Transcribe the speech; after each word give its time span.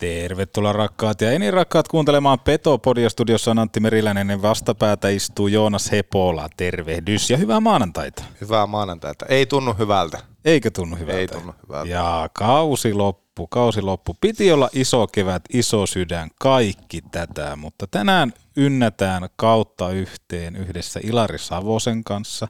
Tervetuloa 0.00 0.72
rakkaat 0.72 1.20
ja 1.20 1.32
enin 1.32 1.52
rakkaat 1.52 1.88
kuuntelemaan 1.88 2.40
Petopodia. 2.40 3.10
Studiossa 3.10 3.50
on 3.50 3.58
Antti 3.58 3.80
Meriläinen 3.80 4.28
ja 4.30 4.42
vastapäätä 4.42 5.08
istuu 5.08 5.48
Joonas 5.48 5.92
Hepola. 5.92 6.48
Tervehdys 6.56 7.30
ja 7.30 7.36
hyvää 7.36 7.60
maanantaita. 7.60 8.24
Hyvää 8.40 8.66
maanantaita. 8.66 9.26
Ei 9.26 9.46
tunnu 9.46 9.74
hyvältä. 9.78 10.18
Eikö 10.44 10.70
tunnu 10.70 10.96
hyvältä? 10.96 11.18
Ei 11.18 11.28
tunnu 11.28 11.54
hyvältä. 11.68 11.90
Ja 11.90 12.30
kausi 12.32 12.94
loppu, 13.40 13.46
kausi 13.46 13.82
loppu. 13.82 14.16
Piti 14.20 14.52
olla 14.52 14.68
iso 14.72 15.06
kevät, 15.06 15.42
iso 15.52 15.86
sydän, 15.86 16.30
kaikki 16.40 17.02
tätä, 17.10 17.56
mutta 17.56 17.86
tänään 17.86 18.32
ynnätään 18.56 19.28
kautta 19.36 19.90
yhteen 19.90 20.56
yhdessä 20.56 21.00
Ilari 21.02 21.38
Savosen 21.38 22.04
kanssa. 22.04 22.48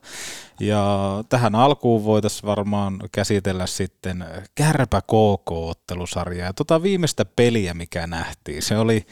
Ja 0.60 0.84
tähän 1.28 1.54
alkuun 1.54 2.04
voitaisiin 2.04 2.46
varmaan 2.46 2.98
käsitellä 3.12 3.66
sitten 3.66 4.24
Kärpä 4.54 5.00
KK-ottelusarjaa 5.00 6.46
ja 6.46 6.52
tota 6.52 6.82
viimeistä 6.82 7.24
peliä, 7.24 7.74
mikä 7.74 8.06
nähtiin. 8.06 8.62
Se 8.62 8.78
oli, 8.78 9.06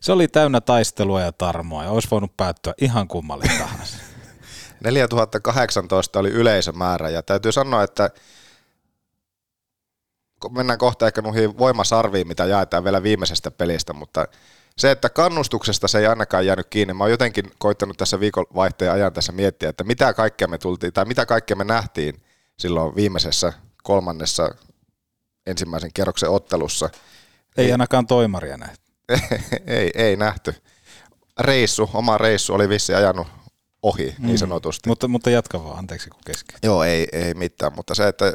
se 0.00 0.12
oli 0.12 0.28
täynnä 0.28 0.60
taistelua 0.60 1.20
ja 1.20 1.32
tarmoa 1.32 1.84
ja 1.84 1.90
olisi 1.90 2.08
voinut 2.10 2.36
päättyä 2.36 2.74
ihan 2.80 3.08
kummalle 3.08 3.44
tahansa. 3.58 3.96
4018 4.84 6.18
oli 6.18 6.30
yleisömäärä 6.30 7.10
ja 7.10 7.22
täytyy 7.22 7.52
sanoa, 7.52 7.82
että 7.82 8.10
mennään 10.50 10.78
kohta 10.78 11.06
ehkä 11.06 11.22
noihin 11.22 11.58
voimasarviin, 11.58 12.28
mitä 12.28 12.44
jaetaan 12.44 12.84
vielä 12.84 13.02
viimeisestä 13.02 13.50
pelistä, 13.50 13.92
mutta 13.92 14.28
se, 14.78 14.90
että 14.90 15.08
kannustuksesta 15.08 15.88
se 15.88 15.98
ei 15.98 16.06
ainakaan 16.06 16.46
jäänyt 16.46 16.66
kiinni. 16.70 16.94
Mä 16.94 17.04
oon 17.04 17.10
jotenkin 17.10 17.52
koittanut 17.58 17.96
tässä 17.96 18.20
viikonvaihteen 18.20 18.92
ajan 18.92 19.12
tässä 19.12 19.32
miettiä, 19.32 19.68
että 19.68 19.84
mitä 19.84 20.14
kaikkea 20.14 20.48
me 20.48 20.58
tultiin, 20.58 20.92
tai 20.92 21.04
mitä 21.04 21.26
kaikkea 21.26 21.56
me 21.56 21.64
nähtiin 21.64 22.22
silloin 22.58 22.96
viimeisessä 22.96 23.52
kolmannessa 23.82 24.54
ensimmäisen 25.46 25.90
kerroksen 25.94 26.30
ottelussa. 26.30 26.90
Ei, 27.56 27.72
ainakaan 27.72 28.06
toimaria 28.06 28.56
nähty. 28.56 28.84
ei, 29.66 29.90
ei 29.94 30.16
nähty. 30.16 30.54
Reissu, 31.40 31.90
oma 31.94 32.18
reissu 32.18 32.54
oli 32.54 32.68
vissi 32.68 32.94
ajanut 32.94 33.26
ohi 33.82 34.14
niin 34.18 34.30
mm. 34.34 34.36
sanotusti. 34.36 34.88
Mutta, 34.88 35.08
mutta 35.08 35.30
jatka 35.30 35.64
vaan, 35.64 35.78
anteeksi 35.78 36.10
kun 36.10 36.20
kesken. 36.26 36.58
Joo, 36.62 36.84
ei, 36.84 37.08
ei 37.12 37.34
mitään, 37.34 37.72
mutta 37.76 37.94
se, 37.94 38.08
että 38.08 38.32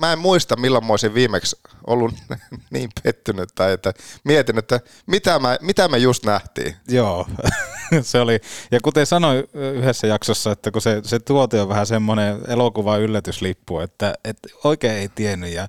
mä 0.00 0.12
en 0.12 0.18
muista 0.18 0.56
milloin 0.56 0.86
mä 0.86 0.92
olisin 0.92 1.14
viimeksi 1.14 1.56
ollut 1.86 2.14
niin 2.70 2.90
pettynyt 3.02 3.48
tai 3.54 3.72
että 3.72 3.92
mietin, 4.24 4.58
että 4.58 4.80
mitä, 5.06 5.38
mä, 5.38 5.58
mitä 5.60 5.88
me 5.88 5.98
just 5.98 6.24
nähtiin. 6.24 6.76
Joo, 6.88 7.26
se 8.02 8.20
oli, 8.20 8.40
ja 8.70 8.80
kuten 8.80 9.06
sanoin 9.06 9.44
yhdessä 9.54 10.06
jaksossa, 10.06 10.52
että 10.52 10.70
kun 10.70 10.82
se, 10.82 11.00
se 11.04 11.18
tuote 11.18 11.60
on 11.60 11.68
vähän 11.68 11.86
semmoinen 11.86 12.38
elokuva 12.48 12.96
yllätyslippu, 12.96 13.78
että, 13.78 14.14
että 14.24 14.48
oikein 14.64 14.94
ei 14.94 15.08
tiennyt 15.08 15.52
ja 15.52 15.68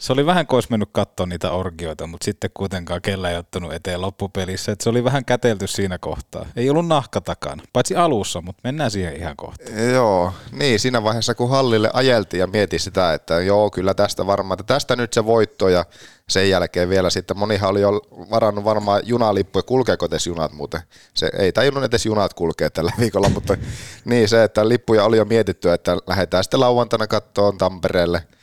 se 0.00 0.12
oli 0.12 0.26
vähän 0.26 0.46
kuin 0.46 0.56
olisi 0.56 0.70
mennyt 0.70 0.88
katsoa 0.92 1.26
niitä 1.26 1.50
orgioita, 1.50 2.06
mutta 2.06 2.24
sitten 2.24 2.50
kuitenkaan 2.54 3.02
kellä 3.02 3.30
ei 3.30 3.36
ottanut 3.36 3.72
eteen 3.72 4.00
loppupelissä. 4.00 4.72
Että 4.72 4.82
se 4.82 4.90
oli 4.90 5.04
vähän 5.04 5.24
kätelty 5.24 5.66
siinä 5.66 5.98
kohtaa. 5.98 6.46
Ei 6.56 6.70
ollut 6.70 6.86
nahka 6.86 7.20
takana, 7.20 7.62
paitsi 7.72 7.96
alussa, 7.96 8.40
mutta 8.40 8.60
mennään 8.64 8.90
siihen 8.90 9.16
ihan 9.16 9.36
kohtaan. 9.36 9.90
Joo, 9.92 10.32
niin 10.52 10.80
siinä 10.80 11.02
vaiheessa 11.02 11.34
kun 11.34 11.50
hallille 11.50 11.90
ajeltiin 11.92 12.40
ja 12.40 12.46
mieti 12.46 12.78
sitä, 12.78 13.14
että 13.14 13.40
joo 13.40 13.70
kyllä 13.70 13.94
tästä 13.94 14.26
varmaan, 14.26 14.60
että 14.60 14.74
tästä 14.74 14.96
nyt 14.96 15.12
se 15.12 15.26
voitto 15.26 15.68
ja 15.68 15.84
sen 16.28 16.50
jälkeen 16.50 16.88
vielä 16.88 17.10
sitten 17.10 17.38
monihan 17.38 17.70
oli 17.70 17.80
jo 17.80 18.02
varannut 18.30 18.64
varmaan 18.64 19.02
junalippuja, 19.04 19.62
kulkeeko 19.62 20.06
edes 20.06 20.26
junat 20.26 20.52
muuten. 20.52 20.80
Se 21.14 21.30
ei 21.38 21.52
tajunnut 21.52 21.84
edes 21.84 22.06
junat 22.06 22.34
kulkea 22.34 22.70
tällä 22.70 22.92
viikolla, 22.98 23.28
mutta 23.28 23.56
niin 24.04 24.28
se, 24.28 24.44
että 24.44 24.68
lippuja 24.68 25.04
oli 25.04 25.16
jo 25.16 25.24
mietitty, 25.24 25.72
että 25.72 25.96
lähdetään 26.06 26.44
sitten 26.44 26.60
lauantaina 26.60 27.06
kattoon 27.06 27.58
Tampereelle– 27.58 28.22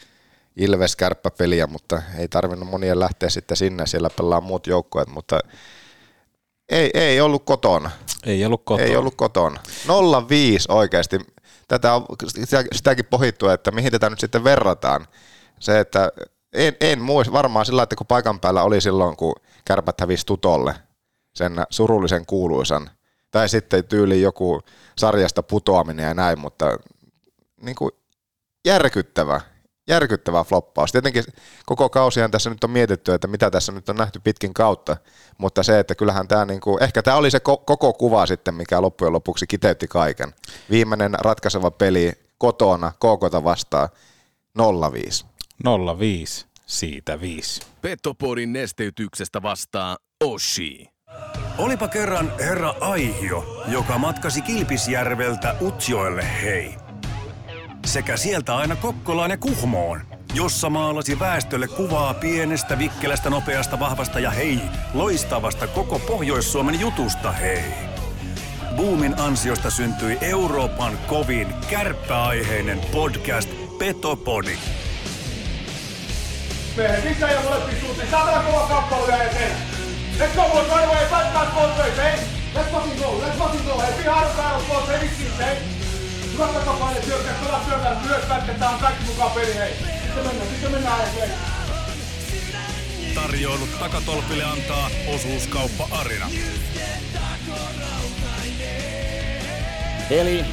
Ilves 0.55 0.97
peliä, 1.37 1.67
mutta 1.67 2.01
ei 2.17 2.27
tarvinnut 2.27 2.69
monien 2.69 2.99
lähteä 2.99 3.29
sitten 3.29 3.57
sinne, 3.57 3.85
siellä 3.85 4.09
pelaa 4.09 4.41
muut 4.41 4.67
joukkueet, 4.67 5.07
mutta 5.07 5.39
ei, 6.69 6.91
ei 6.93 7.21
ollut 7.21 7.45
kotona. 7.45 7.91
Ei 8.25 8.45
ollut 8.45 8.61
kotona. 8.65 8.87
Ei 8.87 8.95
ollut 8.95 9.15
kotona. 9.15 9.59
05 10.29 10.67
oikeasti. 10.71 11.19
Tätä 11.67 11.93
on 11.93 12.05
sitäkin 12.71 13.05
pohittu, 13.05 13.49
että 13.49 13.71
mihin 13.71 13.91
tätä 13.91 14.09
nyt 14.09 14.19
sitten 14.19 14.43
verrataan. 14.43 15.07
Se, 15.59 15.79
että 15.79 16.11
en, 16.53 16.75
en 16.81 17.01
muista, 17.01 17.33
varmaan 17.33 17.65
sillä, 17.65 17.83
että 17.83 17.95
kun 17.95 18.07
paikan 18.07 18.39
päällä 18.39 18.63
oli 18.63 18.81
silloin, 18.81 19.17
kun 19.17 19.35
kärpät 19.65 20.01
hävisi 20.01 20.25
tutolle 20.25 20.75
sen 21.35 21.55
surullisen 21.69 22.25
kuuluisan, 22.25 22.89
tai 23.31 23.49
sitten 23.49 23.83
tyyli 23.83 24.21
joku 24.21 24.61
sarjasta 24.97 25.43
putoaminen 25.43 26.07
ja 26.07 26.13
näin, 26.13 26.39
mutta 26.39 26.77
niin 27.61 27.75
kuin 27.75 27.91
järkyttävä, 28.65 29.41
järkyttävä 29.87 30.43
floppaus. 30.43 30.91
Tietenkin 30.91 31.23
koko 31.65 31.89
kausihan 31.89 32.31
tässä 32.31 32.49
nyt 32.49 32.63
on 32.63 32.69
mietitty, 32.69 33.13
että 33.13 33.27
mitä 33.27 33.51
tässä 33.51 33.71
nyt 33.71 33.89
on 33.89 33.95
nähty 33.95 34.19
pitkin 34.19 34.53
kautta, 34.53 34.97
mutta 35.37 35.63
se, 35.63 35.79
että 35.79 35.95
kyllähän 35.95 36.27
tämä, 36.27 36.45
niin 36.45 36.61
kuin, 36.61 36.83
ehkä 36.83 37.01
tämä 37.01 37.17
oli 37.17 37.31
se 37.31 37.39
koko 37.39 37.93
kuva 37.93 38.25
sitten, 38.25 38.55
mikä 38.55 38.81
loppujen 38.81 39.13
lopuksi 39.13 39.47
kiteytti 39.47 39.87
kaiken. 39.87 40.33
Viimeinen 40.69 41.13
ratkaiseva 41.19 41.71
peli 41.71 42.13
kotona, 42.37 42.91
KKta 42.91 43.43
vastaan, 43.43 43.89
0-5. 44.59 45.25
0-5, 45.67 45.69
siitä 46.65 47.21
5. 47.21 47.61
Petopodin 47.81 48.53
nesteytyksestä 48.53 49.41
vastaa 49.41 49.97
Oshi. 50.23 50.89
Olipa 51.57 51.87
kerran 51.87 52.33
herra 52.39 52.75
Aihio, 52.81 53.63
joka 53.67 53.97
matkasi 53.97 54.41
Kilpisjärveltä 54.41 55.55
Utsjoelle 55.61 56.27
hei 56.41 56.84
sekä 57.85 58.17
sieltä 58.17 58.55
aina 58.55 58.75
Kokkolaan 58.75 59.31
ja 59.31 59.37
Kuhmoon, 59.37 60.01
jossa 60.33 60.69
maalasi 60.69 61.19
väestölle 61.19 61.67
kuvaa 61.67 62.13
pienestä, 62.13 62.79
vikkelästä, 62.79 63.29
nopeasta, 63.29 63.79
vahvasta 63.79 64.19
ja 64.19 64.31
hei, 64.31 64.59
loistavasta 64.93 65.67
koko 65.67 65.99
Pohjois-Suomen 65.99 66.79
jutusta 66.79 67.31
hei. 67.31 67.63
Boomin 68.75 69.19
ansiosta 69.19 69.69
syntyi 69.69 70.17
Euroopan 70.21 70.97
kovin 71.07 71.53
kärppäaiheinen 71.69 72.79
podcast 72.91 73.49
Petopodi. 73.77 74.57
Mehän 76.77 77.01
sisään 77.01 77.33
ja 77.33 77.41
molempiin 77.41 77.81
suuntiin. 77.81 78.11
Saatana 78.11 78.43
kova 78.43 78.67
kappale 78.67 79.07
vielä 79.07 79.23
eteen. 79.23 79.57
Let's 80.19 80.35
go 80.35 80.49
boys, 80.49 80.67
right 80.67 80.85
away. 80.85 81.05
Fight 81.05 81.33
back 81.33 81.55
both 81.55 81.77
ways, 81.77 81.97
hey. 81.97 82.19
Let's 82.55 82.71
fucking 82.71 82.99
go, 82.99 83.21
let's 83.21 83.37
fucking 83.37 83.65
go. 83.65 83.77
Battles, 84.37 84.67
boys, 84.67 84.87
hey, 84.87 85.09
hey. 85.39 85.84
Hyvä 86.35 86.47
takapaine, 86.47 87.01
syökkää, 87.01 87.33
pelaa 87.45 87.65
syökkää, 87.69 88.01
myös 88.05 88.25
pätkettä 88.29 88.69
on 88.69 88.79
kaikki 88.79 89.03
mukaan 89.05 89.31
peli, 89.31 89.55
hei. 89.55 89.73
Sitten 89.73 90.23
mennään, 90.25 90.49
sitten 90.49 90.71
mennään, 90.71 91.13
hei. 91.13 91.29
Tarjoilut 93.15 93.79
takatolpille 93.79 94.43
antaa 94.43 94.89
osuuskauppa 95.15 95.87
Arina. 95.91 96.29
Eli 100.09 100.45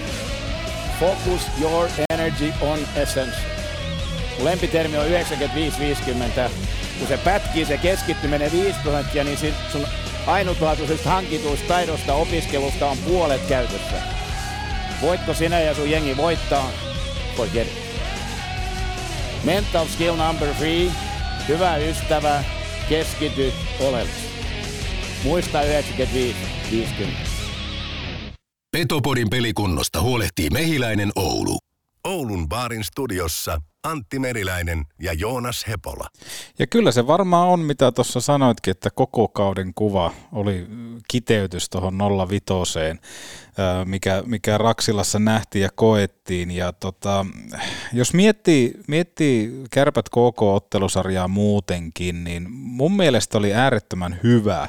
focus 1.00 1.42
your 1.60 1.88
energy 2.10 2.52
on 2.60 2.78
essence. 2.96 3.36
Lempitermi 4.38 4.98
on 4.98 5.06
95-50. 5.06 6.50
Kun 6.98 7.08
se 7.08 7.16
pätkii, 7.16 7.64
se 7.64 7.78
keskittyminen 7.78 8.52
5 8.52 8.78
prosenttia, 8.82 9.24
niin 9.24 9.38
sun 9.72 9.86
ainutlaatuisesta 10.26 11.10
hankituista 11.10 11.68
taidosta 11.68 12.14
opiskelusta 12.14 12.86
on 12.86 12.98
puolet 12.98 13.46
käytössä. 13.48 14.21
Voitko 15.02 15.34
sinä 15.34 15.60
ja 15.60 15.74
sun 15.74 15.90
jengi 15.90 16.16
voittaa? 16.16 16.70
Forget 17.36 17.66
it. 17.66 17.82
Mental 19.44 19.86
skill 19.86 20.16
number 20.16 20.48
three. 20.54 20.90
Hyvä 21.48 21.76
ystävä, 21.76 22.44
keskity 22.88 23.52
oleellisesti. 23.80 24.32
Muista 25.24 25.62
95 25.62 26.36
50. 26.70 27.20
Petopodin 28.72 29.30
pelikunnosta 29.30 30.00
huolehtii 30.00 30.50
Mehiläinen 30.50 31.12
Oulu. 31.16 31.58
Oulun 32.04 32.48
baarin 32.48 32.84
studiossa 32.84 33.60
Antti 33.82 34.18
Meriläinen 34.18 34.86
ja 35.00 35.12
Joonas 35.12 35.64
Hepola. 35.68 36.08
Ja 36.58 36.66
kyllä 36.66 36.92
se 36.92 37.06
varmaan 37.06 37.48
on, 37.48 37.60
mitä 37.60 37.92
tuossa 37.92 38.20
sanoitkin, 38.20 38.70
että 38.70 38.90
koko 38.90 39.28
kauden 39.28 39.74
kuva 39.74 40.12
oli 40.32 40.66
kiteytys 41.08 41.70
tuohon 41.70 41.98
05, 42.28 42.44
mikä, 43.84 44.22
mikä 44.26 44.58
Raksilassa 44.58 45.18
nähtiin 45.18 45.62
ja 45.62 45.68
koettiin. 45.74 46.50
Ja 46.50 46.72
tota, 46.72 47.26
jos 47.92 48.14
miettii, 48.14 48.72
miettii 48.88 49.64
kärpät 49.70 50.08
KK-ottelusarjaa 50.08 51.28
muutenkin, 51.28 52.24
niin 52.24 52.46
mun 52.50 52.96
mielestä 52.96 53.38
oli 53.38 53.54
äärettömän 53.54 54.20
hyvä 54.22 54.68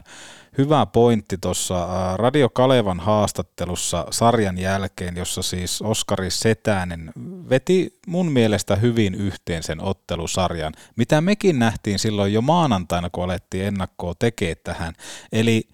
hyvä 0.57 0.85
pointti 0.85 1.38
tuossa 1.38 1.88
Radio 2.17 2.50
Kalevan 2.50 3.00
haastattelussa 3.00 4.07
sarjan 4.11 4.57
jälkeen, 4.57 5.17
jossa 5.17 5.41
siis 5.41 5.81
Oskari 5.81 6.31
Setänen 6.31 7.11
veti 7.50 8.00
mun 8.07 8.31
mielestä 8.31 8.75
hyvin 8.75 9.15
yhteen 9.15 9.63
sen 9.63 9.83
ottelusarjan, 9.83 10.73
mitä 10.95 11.21
mekin 11.21 11.59
nähtiin 11.59 12.00
silloin 12.00 12.33
jo 12.33 12.41
maanantaina, 12.41 13.09
kun 13.09 13.23
alettiin 13.23 13.65
ennakkoa 13.65 14.13
tekee 14.19 14.55
tähän. 14.55 14.94
Eli 15.31 15.67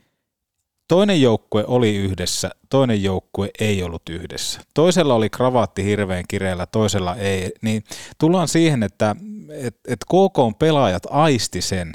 Toinen 0.88 1.22
joukkue 1.22 1.64
oli 1.68 1.96
yhdessä, 1.96 2.50
toinen 2.70 3.04
joukkue 3.04 3.50
ei 3.60 3.84
ollut 3.84 4.02
yhdessä. 4.10 4.62
Toisella 4.74 5.14
oli 5.14 5.30
kravaatti 5.30 5.84
hirveän 5.84 6.24
kireellä, 6.28 6.66
toisella 6.66 7.16
ei. 7.16 7.52
Niin 7.62 7.84
tullaan 8.18 8.48
siihen, 8.48 8.84
että 8.84 9.16
et, 9.50 9.78
et 9.88 10.00
KK 10.06 10.60
pelaajat 10.60 11.04
aisti 11.10 11.62
sen, 11.62 11.94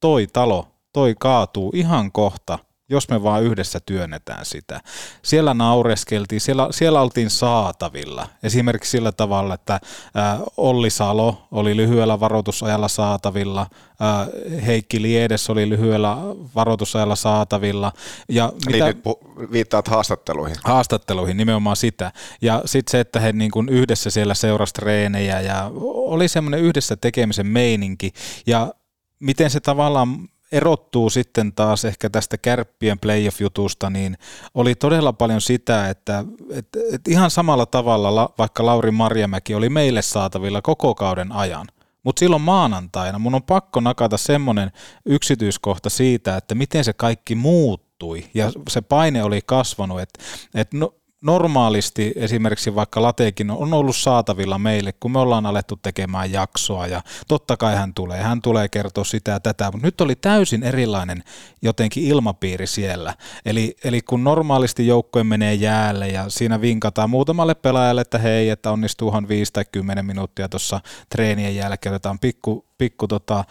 toi 0.00 0.26
talo, 0.32 0.75
toi 0.96 1.14
kaatuu 1.20 1.72
ihan 1.74 2.12
kohta, 2.12 2.58
jos 2.88 3.08
me 3.08 3.22
vaan 3.22 3.42
yhdessä 3.42 3.80
työnnetään 3.80 4.44
sitä. 4.44 4.80
Siellä 5.22 5.54
naureskeltiin, 5.54 6.40
siellä, 6.40 6.68
siellä 6.70 7.00
oltiin 7.00 7.30
saatavilla. 7.30 8.28
Esimerkiksi 8.42 8.90
sillä 8.90 9.12
tavalla, 9.12 9.54
että 9.54 9.80
ää, 10.14 10.38
Olli 10.56 10.90
Salo 10.90 11.48
oli 11.50 11.76
lyhyellä 11.76 12.20
varoitusajalla 12.20 12.88
saatavilla, 12.88 13.66
ää, 14.00 14.26
Heikki 14.66 15.02
Liedes 15.02 15.50
oli 15.50 15.68
lyhyellä 15.68 16.16
varoitusajalla 16.54 17.16
saatavilla. 17.16 17.92
Ja 18.28 18.52
mitä, 18.66 18.84
niin 18.84 18.96
nyt 18.96 19.52
viittaat 19.52 19.88
haastatteluihin. 19.88 20.56
Haastatteluihin, 20.64 21.36
nimenomaan 21.36 21.76
sitä. 21.76 22.12
Ja 22.42 22.62
sitten 22.64 22.90
se, 22.90 23.00
että 23.00 23.20
he 23.20 23.32
niin 23.32 23.50
kuin 23.50 23.68
yhdessä 23.68 24.10
siellä 24.10 24.34
seurasi 24.34 24.74
treenejä 24.74 25.40
ja 25.40 25.70
oli 25.84 26.28
semmoinen 26.28 26.60
yhdessä 26.60 26.96
tekemisen 26.96 27.46
meininki. 27.46 28.12
Ja 28.46 28.74
miten 29.20 29.50
se 29.50 29.60
tavallaan 29.60 30.28
erottuu 30.52 31.10
sitten 31.10 31.52
taas 31.52 31.84
ehkä 31.84 32.10
tästä 32.10 32.38
kärppien 32.38 32.98
playoff-jutusta, 32.98 33.90
niin 33.90 34.18
oli 34.54 34.74
todella 34.74 35.12
paljon 35.12 35.40
sitä, 35.40 35.88
että, 35.88 36.24
että, 36.50 36.78
että 36.92 37.10
ihan 37.10 37.30
samalla 37.30 37.66
tavalla 37.66 38.34
vaikka 38.38 38.66
Lauri 38.66 38.90
Marjamäki 38.90 39.54
oli 39.54 39.68
meille 39.68 40.02
saatavilla 40.02 40.62
koko 40.62 40.94
kauden 40.94 41.32
ajan. 41.32 41.66
Mutta 42.02 42.20
silloin 42.20 42.42
maanantaina 42.42 43.18
mun 43.18 43.34
on 43.34 43.42
pakko 43.42 43.80
nakata 43.80 44.16
semmoinen 44.16 44.72
yksityiskohta 45.06 45.90
siitä, 45.90 46.36
että 46.36 46.54
miten 46.54 46.84
se 46.84 46.92
kaikki 46.92 47.34
muuttui 47.34 48.24
ja 48.34 48.52
se 48.68 48.80
paine 48.80 49.22
oli 49.22 49.40
kasvanut, 49.46 50.00
että, 50.00 50.24
että 50.54 50.76
no, 50.76 50.94
normaalisti 51.20 52.12
esimerkiksi 52.16 52.74
vaikka 52.74 53.02
Latekin 53.02 53.50
on 53.50 53.74
ollut 53.74 53.96
saatavilla 53.96 54.58
meille, 54.58 54.92
kun 54.92 55.12
me 55.12 55.18
ollaan 55.18 55.46
alettu 55.46 55.76
tekemään 55.76 56.32
jaksoa 56.32 56.86
ja 56.86 57.02
totta 57.28 57.56
kai 57.56 57.76
hän 57.76 57.94
tulee, 57.94 58.22
hän 58.22 58.42
tulee 58.42 58.68
kertoa 58.68 59.04
sitä 59.04 59.30
ja 59.30 59.40
tätä, 59.40 59.70
mutta 59.72 59.86
nyt 59.86 60.00
oli 60.00 60.14
täysin 60.14 60.62
erilainen 60.62 61.24
jotenkin 61.62 62.04
ilmapiiri 62.04 62.66
siellä. 62.66 63.14
Eli, 63.46 63.76
eli 63.84 64.02
kun 64.02 64.24
normaalisti 64.24 64.86
joukkoje 64.86 65.24
menee 65.24 65.54
jäälle 65.54 66.08
ja 66.08 66.28
siinä 66.28 66.60
vinkataan 66.60 67.10
muutamalle 67.10 67.54
pelaajalle, 67.54 68.00
että 68.00 68.18
hei, 68.18 68.50
että 68.50 68.70
onnistuuhan 68.70 69.28
5 69.28 69.52
tai 69.52 69.64
10 69.72 70.06
minuuttia 70.06 70.48
tuossa 70.48 70.80
treenien 71.08 71.56
jälkeen, 71.56 71.94
otetaan 71.94 72.18
pikku, 72.18 72.66
pikku 72.78 73.08
tota, 73.08 73.44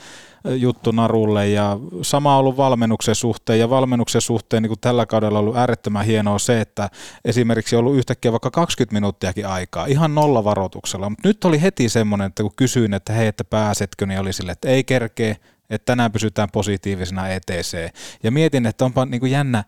juttu 0.46 0.92
narulle. 0.92 1.50
Ja 1.50 1.80
sama 2.02 2.34
on 2.34 2.40
ollut 2.40 2.58
valmennuksen 2.58 3.16
suhteen. 3.16 3.60
Ja 3.60 3.70
valmennuksen 3.70 4.22
suhteen 4.22 4.64
niin 4.64 4.70
kuin 4.70 4.80
tällä 4.80 5.06
kaudella 5.06 5.40
on 5.40 5.44
ollut 5.44 5.58
äärettömän 5.58 6.06
hienoa 6.06 6.40
se, 6.40 6.62
että 6.62 6.90
esimerkiksi 7.26 7.76
on 7.76 7.80
ollut 7.80 7.96
yhtäkkiä 7.96 8.32
vaikka 8.32 8.52
20 8.52 8.94
minuuttiakin 8.94 9.48
aikaa 9.48 9.86
ihan 9.86 10.16
nolla 10.16 10.44
varoituksella, 10.44 11.10
mutta 11.10 11.28
nyt 11.28 11.46
oli 11.46 11.62
heti 11.62 11.90
semmoinen, 11.90 12.28
että 12.28 12.44
kun 12.44 12.52
kysyin, 12.56 12.94
että 12.94 13.14
hei, 13.14 13.28
että 13.28 13.44
pääsetkö, 13.44 14.06
niin 14.06 14.20
oli 14.20 14.34
sille, 14.34 14.52
että 14.52 14.70
ei 14.70 14.84
kerkee, 14.84 15.38
että 15.70 15.86
tänään 15.86 16.12
pysytään 16.12 16.50
positiivisena 16.54 17.30
ETC. 17.30 17.94
Ja 18.24 18.32
mietin, 18.32 18.66
että 18.66 18.86
onpa 18.86 19.06
niin 19.06 19.20
kuin 19.20 19.32
jännä, 19.32 19.64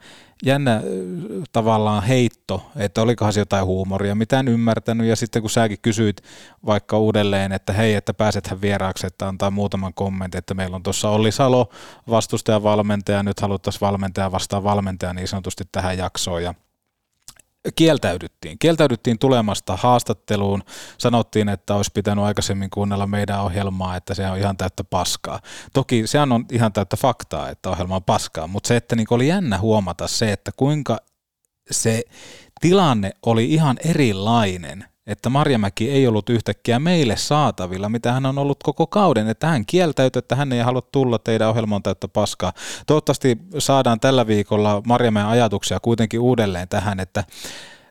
jännä 0.46 0.82
tavallaan 1.52 2.04
heitto, 2.04 2.72
että 2.76 3.02
olikohan 3.02 3.34
se 3.34 3.40
jotain 3.40 3.66
huumoria, 3.66 4.16
mitä 4.16 4.40
en 4.40 4.48
ymmärtänyt. 4.48 5.08
Ja 5.08 5.16
sitten 5.16 5.42
kun 5.42 5.52
säkin 5.52 5.80
kysyit 5.82 6.24
vaikka 6.66 6.98
uudelleen, 6.98 7.52
että 7.52 7.74
hei, 7.74 7.94
että 7.94 8.14
pääsethän 8.14 8.62
vieraaksi, 8.62 9.08
että 9.08 9.28
antaa 9.28 9.52
muutaman 9.52 9.94
kommentin, 9.94 10.40
että 10.40 10.54
meillä 10.54 10.76
on 10.76 10.84
tuossa 10.84 11.10
Olli 11.10 11.32
Salo 11.32 11.70
vastustaja 12.10 12.64
valmentaja, 12.64 13.24
nyt 13.24 13.40
haluttaisiin 13.40 13.82
valmentaja 13.82 14.32
vastaan 14.32 14.64
valmentaja 14.64 15.14
niin 15.14 15.28
sanotusti 15.28 15.64
tähän 15.72 15.98
jaksoon. 15.98 16.44
Ja 16.44 16.54
kieltäydyttiin. 17.76 18.60
Kieltäydyttiin 18.60 19.20
tulemasta 19.20 19.76
haastatteluun. 19.76 20.64
Sanottiin, 20.98 21.50
että 21.50 21.76
olisi 21.76 21.92
pitänyt 21.94 22.24
aikaisemmin 22.24 22.70
kuunnella 22.70 23.08
meidän 23.08 23.42
ohjelmaa, 23.42 23.96
että 23.96 24.14
se 24.14 24.30
on 24.30 24.38
ihan 24.38 24.58
täyttä 24.58 24.84
paskaa. 24.84 25.40
Toki 25.74 26.08
sehän 26.08 26.32
on 26.32 26.46
ihan 26.52 26.74
täyttä 26.74 26.98
faktaa, 26.98 27.50
että 27.50 27.70
ohjelma 27.70 27.96
on 27.96 28.04
paskaa, 28.04 28.48
mutta 28.48 28.68
se, 28.68 28.76
että 28.76 28.96
niin 28.96 29.08
oli 29.10 29.28
jännä 29.28 29.60
huomata 29.60 30.08
se, 30.08 30.32
että 30.32 30.52
kuinka 30.58 30.98
se 31.72 32.04
tilanne 32.62 33.12
oli 33.26 33.54
ihan 33.54 33.78
erilainen 33.86 34.86
että 35.08 35.30
Marjamäki 35.30 35.92
ei 35.92 36.08
ollut 36.08 36.30
yhtäkkiä 36.30 36.80
meille 36.80 37.18
saatavilla, 37.18 37.90
mitä 37.90 38.12
hän 38.12 38.26
on 38.26 38.38
ollut 38.38 38.64
koko 38.64 38.88
kauden, 38.88 39.28
että 39.28 39.48
hän 39.48 39.66
kieltäytyi, 39.66 40.20
että 40.20 40.36
hän 40.36 40.54
ei 40.54 40.60
halua 40.60 40.82
tulla, 40.82 41.20
teidän 41.20 41.50
ohjelman 41.50 41.84
täyttä 41.84 42.08
paskaa. 42.08 42.54
Toivottavasti 42.88 43.38
saadaan 43.60 44.00
tällä 44.00 44.28
viikolla 44.28 44.82
Marjamäen 44.88 45.28
ajatuksia 45.28 45.80
kuitenkin 45.80 46.20
uudelleen 46.20 46.68
tähän, 46.68 47.00
että 47.00 47.24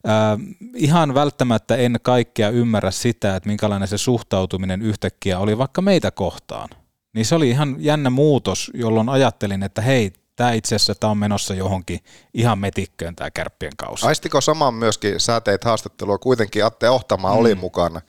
Äh, 0.08 0.38
ihan 0.74 1.14
välttämättä 1.14 1.76
en 1.76 1.96
kaikkea 2.02 2.50
ymmärrä 2.50 2.90
sitä, 2.90 3.36
että 3.36 3.48
minkälainen 3.48 3.88
se 3.88 3.98
suhtautuminen 3.98 4.82
yhtäkkiä 4.82 5.38
oli 5.38 5.58
vaikka 5.58 5.82
meitä 5.82 6.10
kohtaan. 6.10 6.68
Niin 7.14 7.26
se 7.26 7.34
oli 7.34 7.50
ihan 7.50 7.76
jännä 7.78 8.10
muutos, 8.10 8.70
jolloin 8.74 9.08
ajattelin, 9.08 9.62
että 9.62 9.82
hei, 9.82 10.12
tämä 10.36 10.52
itse 10.52 10.76
asiassa 10.76 10.94
tämä 10.94 11.10
on 11.10 11.18
menossa 11.18 11.54
johonkin 11.54 12.00
ihan 12.34 12.58
metikköön 12.58 13.16
tämä 13.16 13.30
kärppien 13.30 13.72
kausi. 13.76 14.06
Aistiko 14.06 14.40
saman 14.40 14.74
myöskin, 14.74 15.20
sä 15.20 15.40
teit 15.40 15.64
haastattelua, 15.64 16.18
kuitenkin 16.18 16.64
Atte 16.64 16.90
Ohtamaa 16.90 17.32
mm. 17.32 17.38
oli 17.38 17.54
mukana. 17.54 18.00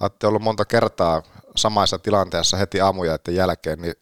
Atte 0.00 0.26
ollut 0.26 0.42
monta 0.42 0.64
kertaa 0.64 1.22
samaissa 1.56 1.98
tilanteessa 1.98 2.56
heti 2.56 2.80
aamujaiden 2.80 3.34
jälkeen, 3.34 3.78
niin 3.82 3.94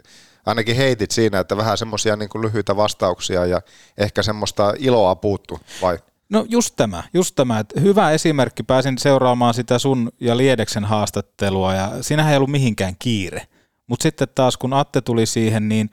ainakin 0.47 0.77
heitit 0.77 1.11
siinä, 1.11 1.41
että 1.41 1.57
vähän 1.57 1.79
semmoisia 1.79 2.17
niin 2.17 2.31
lyhyitä 2.41 2.77
vastauksia 2.77 3.47
ja 3.47 3.61
ehkä 3.99 4.23
semmoista 4.23 4.75
iloa 4.79 5.15
puuttu, 5.17 5.61
vai? 5.83 5.99
No 6.29 6.47
just 6.49 6.77
tämä, 6.77 7.03
just 7.15 7.35
tämä, 7.35 7.59
että 7.59 7.81
hyvä 7.81 8.11
esimerkki, 8.11 8.63
pääsin 8.63 8.99
seuraamaan 8.99 9.55
sitä 9.55 9.79
sun 9.79 10.13
ja 10.21 10.37
Liedeksen 10.37 10.85
haastattelua 10.85 11.75
ja 11.75 11.93
siinähän 12.01 12.33
ei 12.33 12.37
ollut 12.37 12.51
mihinkään 12.51 12.95
kiire. 12.99 13.47
Mutta 13.87 14.03
sitten 14.03 14.29
taas 14.35 14.57
kun 14.57 14.73
Atte 14.73 15.01
tuli 15.01 15.27
siihen, 15.27 15.69
niin 15.69 15.91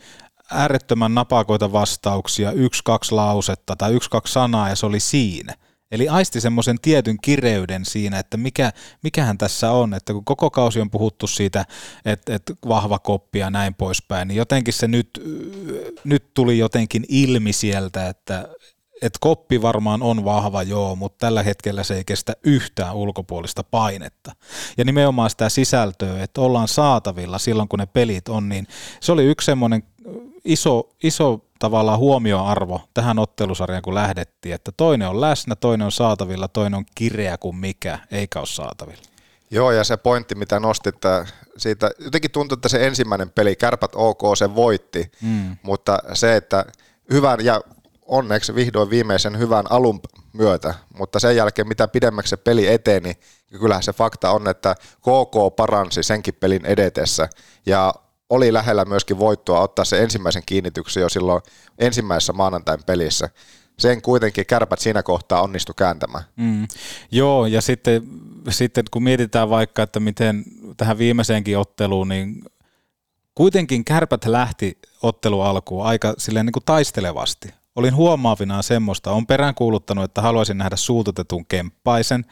äärettömän 0.52 1.16
napakoita 1.16 1.72
vastauksia, 1.72 2.52
yksi, 2.52 2.82
kaksi 2.86 3.12
lausetta 3.12 3.76
tai 3.76 3.94
yksi, 3.94 4.10
kaksi 4.10 4.34
sanaa 4.34 4.70
ja 4.70 4.76
se 4.76 4.86
oli 4.86 5.00
siinä. 5.00 5.54
Eli 5.92 6.10
aisti 6.10 6.42
semmoisen 6.42 6.78
tietyn 6.82 7.18
kireyden 7.22 7.86
siinä, 7.86 8.20
että 8.20 8.38
mikä, 8.38 8.72
mikähän 9.04 9.38
tässä 9.38 9.72
on, 9.72 9.94
että 9.94 10.14
kun 10.14 10.26
koko 10.26 10.50
kausi 10.50 10.82
on 10.82 10.90
puhuttu 10.90 11.28
siitä, 11.28 11.66
että, 12.06 12.36
että 12.36 12.54
vahva 12.68 13.00
koppi 13.00 13.40
ja 13.40 13.50
näin 13.50 13.76
poispäin, 13.76 14.28
niin 14.28 14.36
jotenkin 14.36 14.74
se 14.74 14.88
nyt, 14.88 15.10
nyt 16.04 16.34
tuli 16.34 16.58
jotenkin 16.58 17.06
ilmi 17.10 17.54
sieltä, 17.54 18.08
että, 18.08 18.48
että 19.02 19.18
koppi 19.22 19.62
varmaan 19.62 20.02
on 20.02 20.26
vahva 20.26 20.64
joo, 20.64 20.96
mutta 20.96 21.18
tällä 21.26 21.44
hetkellä 21.44 21.84
se 21.84 21.96
ei 21.96 22.04
kestä 22.04 22.34
yhtään 22.44 22.96
ulkopuolista 22.96 23.64
painetta. 23.64 24.32
Ja 24.78 24.86
nimenomaan 24.86 25.30
sitä 25.30 25.50
sisältöä, 25.50 26.24
että 26.24 26.42
ollaan 26.42 26.68
saatavilla 26.68 27.38
silloin, 27.38 27.70
kun 27.70 27.80
ne 27.80 27.86
pelit 27.86 28.30
on, 28.30 28.50
niin 28.50 28.68
se 29.00 29.12
oli 29.12 29.26
yksi 29.26 29.46
semmoinen 29.46 29.84
iso, 30.46 30.90
iso 31.04 31.46
tavallaan 31.60 32.00
huomioarvo 32.00 32.82
tähän 32.94 33.20
ottelusarjaan, 33.20 33.82
kun 33.82 33.96
lähdettiin, 33.96 34.56
että 34.56 34.72
toinen 34.78 35.08
on 35.08 35.22
läsnä, 35.22 35.56
toinen 35.56 35.86
on 35.86 35.92
saatavilla, 35.92 36.48
toinen 36.48 36.78
on 36.78 36.86
kireä 36.96 37.38
kuin 37.38 37.56
mikä, 37.56 38.00
eikä 38.12 38.40
ole 38.40 38.48
saatavilla. 38.48 39.02
Joo, 39.52 39.72
ja 39.72 39.84
se 39.84 39.98
pointti, 39.98 40.36
mitä 40.36 40.60
nostit, 40.60 40.96
siitä 41.58 41.92
jotenkin 42.00 42.32
tuntui, 42.32 42.56
että 42.56 42.70
se 42.70 42.88
ensimmäinen 42.88 43.30
peli, 43.30 43.56
kärpät 43.56 43.92
OK, 43.96 44.22
se 44.38 44.56
voitti, 44.56 45.12
mm. 45.22 45.58
mutta 45.64 46.00
se, 46.14 46.36
että 46.36 46.66
hyvän 47.12 47.46
ja 47.46 47.62
onneksi 48.06 48.56
vihdoin 48.56 48.90
viimeisen 48.90 49.38
hyvän 49.40 49.66
alun 49.70 50.00
myötä, 50.34 50.74
mutta 50.98 51.20
sen 51.20 51.36
jälkeen 51.36 51.68
mitä 51.68 51.88
pidemmäksi 51.88 52.30
se 52.30 52.38
peli 52.38 52.68
eteni, 52.68 53.18
niin 53.52 53.60
kyllähän 53.60 53.84
se 53.84 53.94
fakta 53.94 54.32
on, 54.32 54.48
että 54.48 54.76
KK 54.76 55.56
paransi 55.56 56.04
senkin 56.04 56.34
pelin 56.34 56.66
edetessä 56.66 57.30
ja 57.66 57.94
oli 58.30 58.54
lähellä 58.54 58.86
myöskin 58.86 59.20
voittoa 59.20 59.60
ottaa 59.60 59.86
se 59.86 60.04
ensimmäisen 60.04 60.44
kiinnityksen 60.46 61.02
jo 61.02 61.10
silloin 61.10 61.42
ensimmäisessä 61.80 62.34
maanantain 62.34 62.80
pelissä. 62.86 63.30
Sen 63.80 64.02
kuitenkin 64.02 64.46
kärpät 64.46 64.80
siinä 64.80 65.04
kohtaa 65.04 65.42
onnistu 65.42 65.74
kääntämään. 65.74 66.24
Mm. 66.36 66.68
Joo, 67.12 67.46
ja 67.46 67.62
sitten, 67.62 68.04
sitten 68.50 68.84
kun 68.92 69.04
mietitään 69.04 69.50
vaikka, 69.50 69.84
että 69.84 70.00
miten 70.00 70.44
tähän 70.78 70.98
viimeiseenkin 70.98 71.58
otteluun, 71.58 72.08
niin 72.08 72.44
kuitenkin 73.36 73.86
kärpät 73.86 74.26
lähti 74.26 74.78
ottelu 75.04 75.42
alkuun 75.42 75.86
aika 75.86 76.14
silleen 76.18 76.46
niin 76.46 76.54
kuin 76.54 76.66
taistelevasti. 76.66 77.50
Olin 77.76 77.96
huomaavinaan 77.96 78.64
semmoista, 78.64 79.12
on 79.12 79.28
peräänkuuluttanut, 79.28 80.04
että 80.04 80.22
haluaisin 80.22 80.58
nähdä 80.58 80.76
suututetun 80.76 81.46
kemppaisen, 81.46 82.26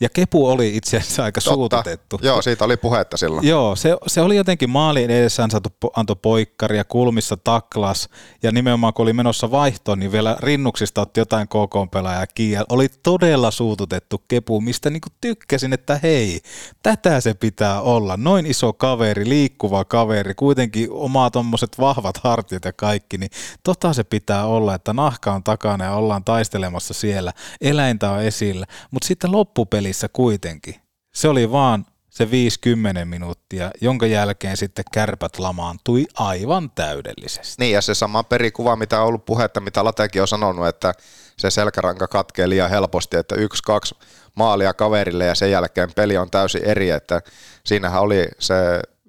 ja 0.00 0.08
Kepu 0.08 0.48
oli 0.48 0.76
itse 0.76 0.96
asiassa 0.96 1.24
aika 1.24 1.40
Totta. 1.40 1.54
suututettu. 1.54 2.18
Joo, 2.22 2.42
siitä 2.42 2.64
oli 2.64 2.76
puhetta 2.76 3.16
silloin. 3.16 3.48
Joo, 3.48 3.76
se, 3.76 3.96
se 4.06 4.20
oli 4.20 4.36
jotenkin 4.36 4.70
maalin 4.70 5.10
edessä 5.10 5.48
saatu, 5.50 5.68
antoi 5.96 6.16
poikkari 6.22 6.76
ja 6.76 6.84
kulmissa 6.84 7.36
taklas. 7.36 8.08
Ja 8.42 8.52
nimenomaan 8.52 8.94
kun 8.94 9.02
oli 9.02 9.12
menossa 9.12 9.50
vaihtoon, 9.50 9.98
niin 9.98 10.12
vielä 10.12 10.36
rinnuksista 10.40 11.00
otti 11.00 11.20
jotain 11.20 11.48
KK-pelaajaa 11.48 12.26
kiinni. 12.26 12.64
Oli 12.68 12.88
todella 13.02 13.50
suututettu 13.50 14.22
Kepu, 14.28 14.60
mistä 14.60 14.90
niin 14.90 15.00
tykkäsin, 15.20 15.72
että 15.72 16.00
hei, 16.02 16.40
tätä 16.82 17.20
se 17.20 17.34
pitää 17.34 17.80
olla. 17.80 18.16
Noin 18.16 18.46
iso 18.46 18.72
kaveri, 18.72 19.28
liikkuva 19.28 19.84
kaveri, 19.84 20.34
kuitenkin 20.34 20.88
omaa 20.90 21.30
tuommoiset 21.30 21.78
vahvat 21.78 22.16
hartiat 22.16 22.64
ja 22.64 22.72
kaikki, 22.72 23.18
niin 23.18 23.30
tota 23.64 23.92
se 23.92 24.04
pitää 24.04 24.46
olla, 24.46 24.74
että 24.74 24.92
nahka 24.92 25.32
on 25.32 25.42
takana 25.44 25.84
ja 25.84 25.94
ollaan 25.94 26.24
taistelemassa 26.24 26.94
siellä. 26.94 27.32
Eläintä 27.60 28.10
on 28.10 28.22
esillä, 28.22 28.66
mutta 28.90 29.06
sitten 29.06 29.32
loppupeli 29.32 29.83
pelissä 29.84 30.08
kuitenkin. 30.08 30.74
Se 31.14 31.28
oli 31.28 31.52
vaan 31.52 31.86
se 32.08 32.30
50 32.30 33.04
minuuttia, 33.04 33.70
jonka 33.80 34.06
jälkeen 34.06 34.56
sitten 34.56 34.84
kärpät 34.92 35.38
lamaantui 35.38 36.06
aivan 36.14 36.70
täydellisesti. 36.70 37.54
Niin 37.58 37.72
ja 37.72 37.82
se 37.82 37.94
sama 37.94 38.22
perikuva, 38.22 38.76
mitä 38.76 39.00
on 39.00 39.06
ollut 39.06 39.24
puhetta, 39.24 39.60
mitä 39.60 39.84
Latekin 39.84 40.22
on 40.22 40.28
sanonut, 40.28 40.66
että 40.66 40.94
se 41.36 41.50
selkäranka 41.50 42.08
katkee 42.08 42.48
liian 42.48 42.70
helposti, 42.70 43.16
että 43.16 43.34
yksi, 43.34 43.62
kaksi 43.62 43.94
maalia 44.34 44.74
kaverille 44.74 45.26
ja 45.26 45.34
sen 45.34 45.50
jälkeen 45.50 45.92
peli 45.96 46.16
on 46.16 46.30
täysin 46.30 46.64
eri, 46.64 46.90
että 46.90 47.20
siinähän 47.64 48.02
oli 48.02 48.28
se 48.38 48.54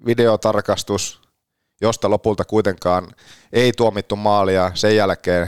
videotarkastus, 0.05 1.21
josta 1.81 2.09
lopulta 2.09 2.45
kuitenkaan 2.45 3.07
ei 3.53 3.71
tuomittu 3.77 4.15
maalia, 4.15 4.71
sen 4.73 4.95
jälkeen 4.95 5.47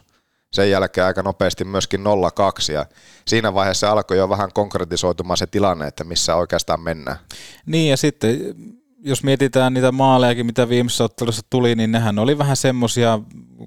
0-1, 0.00 0.07
sen 0.52 0.70
jälkeen 0.70 1.06
aika 1.06 1.22
nopeasti 1.22 1.64
myöskin 1.64 2.00
0-2 2.00 2.72
ja 2.72 2.86
siinä 3.26 3.54
vaiheessa 3.54 3.90
alkoi 3.90 4.16
jo 4.16 4.28
vähän 4.28 4.52
konkretisoitumaan 4.54 5.36
se 5.36 5.46
tilanne, 5.46 5.86
että 5.86 6.04
missä 6.04 6.36
oikeastaan 6.36 6.80
mennään. 6.80 7.18
Niin 7.66 7.90
ja 7.90 7.96
sitten 7.96 8.54
jos 9.00 9.22
mietitään 9.22 9.74
niitä 9.74 9.92
maalejakin, 9.92 10.46
mitä 10.46 10.68
viimeisessä 10.68 11.04
ottelussa 11.04 11.42
tuli, 11.50 11.74
niin 11.74 11.92
nehän 11.92 12.18
oli 12.18 12.38
vähän 12.38 12.56
semmoisia, 12.56 13.20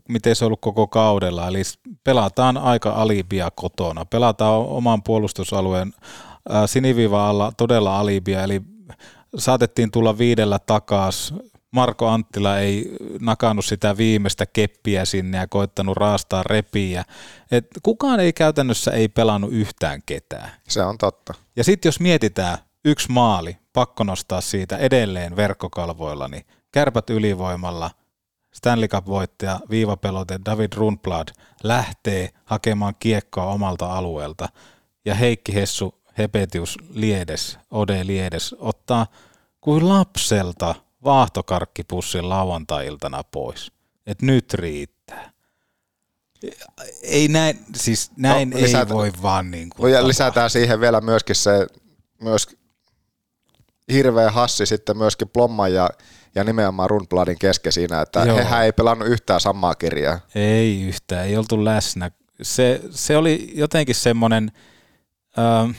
miten 0.09 0.35
se 0.35 0.45
on 0.45 0.47
ollut 0.47 0.61
koko 0.61 0.87
kaudella. 0.87 1.47
Eli 1.47 1.61
pelataan 2.03 2.57
aika 2.57 2.89
alibia 2.89 3.51
kotona. 3.55 4.05
Pelataan 4.05 4.53
oman 4.53 5.03
puolustusalueen 5.03 5.93
siniviiva 6.65 7.29
alla 7.29 7.51
todella 7.57 7.99
alibia, 7.99 8.43
eli 8.43 8.61
saatettiin 9.37 9.91
tulla 9.91 10.17
viidellä 10.17 10.59
takas. 10.59 11.33
Marko 11.71 12.07
Anttila 12.07 12.59
ei 12.59 12.97
nakannut 13.19 13.65
sitä 13.65 13.97
viimeistä 13.97 14.45
keppiä 14.45 15.05
sinne 15.05 15.37
ja 15.37 15.47
koittanut 15.47 15.97
raastaa 15.97 16.43
repiä. 16.43 17.03
Et 17.51 17.67
kukaan 17.83 18.19
ei 18.19 18.33
käytännössä 18.33 18.91
ei 18.91 19.07
pelannut 19.07 19.51
yhtään 19.53 20.01
ketään. 20.05 20.51
Se 20.67 20.83
on 20.83 20.97
totta. 20.97 21.33
Ja 21.55 21.63
sitten 21.63 21.87
jos 21.87 21.99
mietitään 21.99 22.57
yksi 22.85 23.11
maali, 23.11 23.57
pakko 23.73 24.03
nostaa 24.03 24.41
siitä 24.41 24.77
edelleen 24.77 25.35
verkkokalvoilla, 25.35 26.27
niin 26.27 26.45
kärpät 26.71 27.09
ylivoimalla, 27.09 27.91
Stanley 28.53 28.87
Cup-voittaja, 28.87 29.59
viivapelote 29.69 30.39
David 30.45 30.73
Rundblad 30.75 31.27
lähtee 31.63 32.29
hakemaan 32.45 32.95
kiekkoa 32.99 33.45
omalta 33.45 33.97
alueelta 33.97 34.49
ja 35.05 35.15
Heikki 35.15 35.53
Hessu 35.53 36.01
Hepetius 36.17 36.77
Liedes, 36.89 37.57
Ode 37.71 38.07
Liedes, 38.07 38.55
ottaa 38.59 39.07
kuin 39.61 39.89
lapselta 39.89 40.75
vaahtokarkkipussin 41.03 42.29
lauantai-iltana 42.29 43.23
pois. 43.23 43.71
Et 44.05 44.21
nyt 44.21 44.53
riittää. 44.53 45.31
Ei 47.01 47.27
näin, 47.27 47.59
siis 47.75 48.11
näin 48.17 48.49
no, 48.49 48.57
lisätä, 48.57 48.79
ei 48.79 48.89
voi 48.89 49.11
vaan 49.21 49.51
niin 49.51 49.69
kuin 49.69 49.93
Ja 49.93 50.07
lisätään 50.07 50.49
siihen 50.49 50.79
vielä 50.79 51.01
myöskin 51.01 51.35
se 51.35 51.67
myös 52.21 52.47
hirveä 53.91 54.31
hassi 54.31 54.65
sitten 54.65 54.97
myöskin 54.97 55.29
Plomman 55.29 55.73
ja, 55.73 55.89
ja 56.35 56.43
nimenomaan 56.43 56.89
Rundbladin 56.89 57.39
kesken 57.39 57.71
siinä, 57.71 58.01
että 58.01 58.23
Joo. 58.23 58.37
hehän 58.37 58.65
ei 58.65 58.71
pelannut 58.71 59.07
yhtään 59.07 59.41
samaa 59.41 59.75
kirjaa. 59.75 60.19
Ei 60.35 60.81
yhtään, 60.81 61.25
ei 61.25 61.37
oltu 61.37 61.65
läsnä. 61.65 62.11
Se, 62.41 62.81
se 62.91 63.17
oli 63.17 63.51
jotenkin 63.55 63.95
semmoinen, 63.95 64.51
äh, 65.39 65.75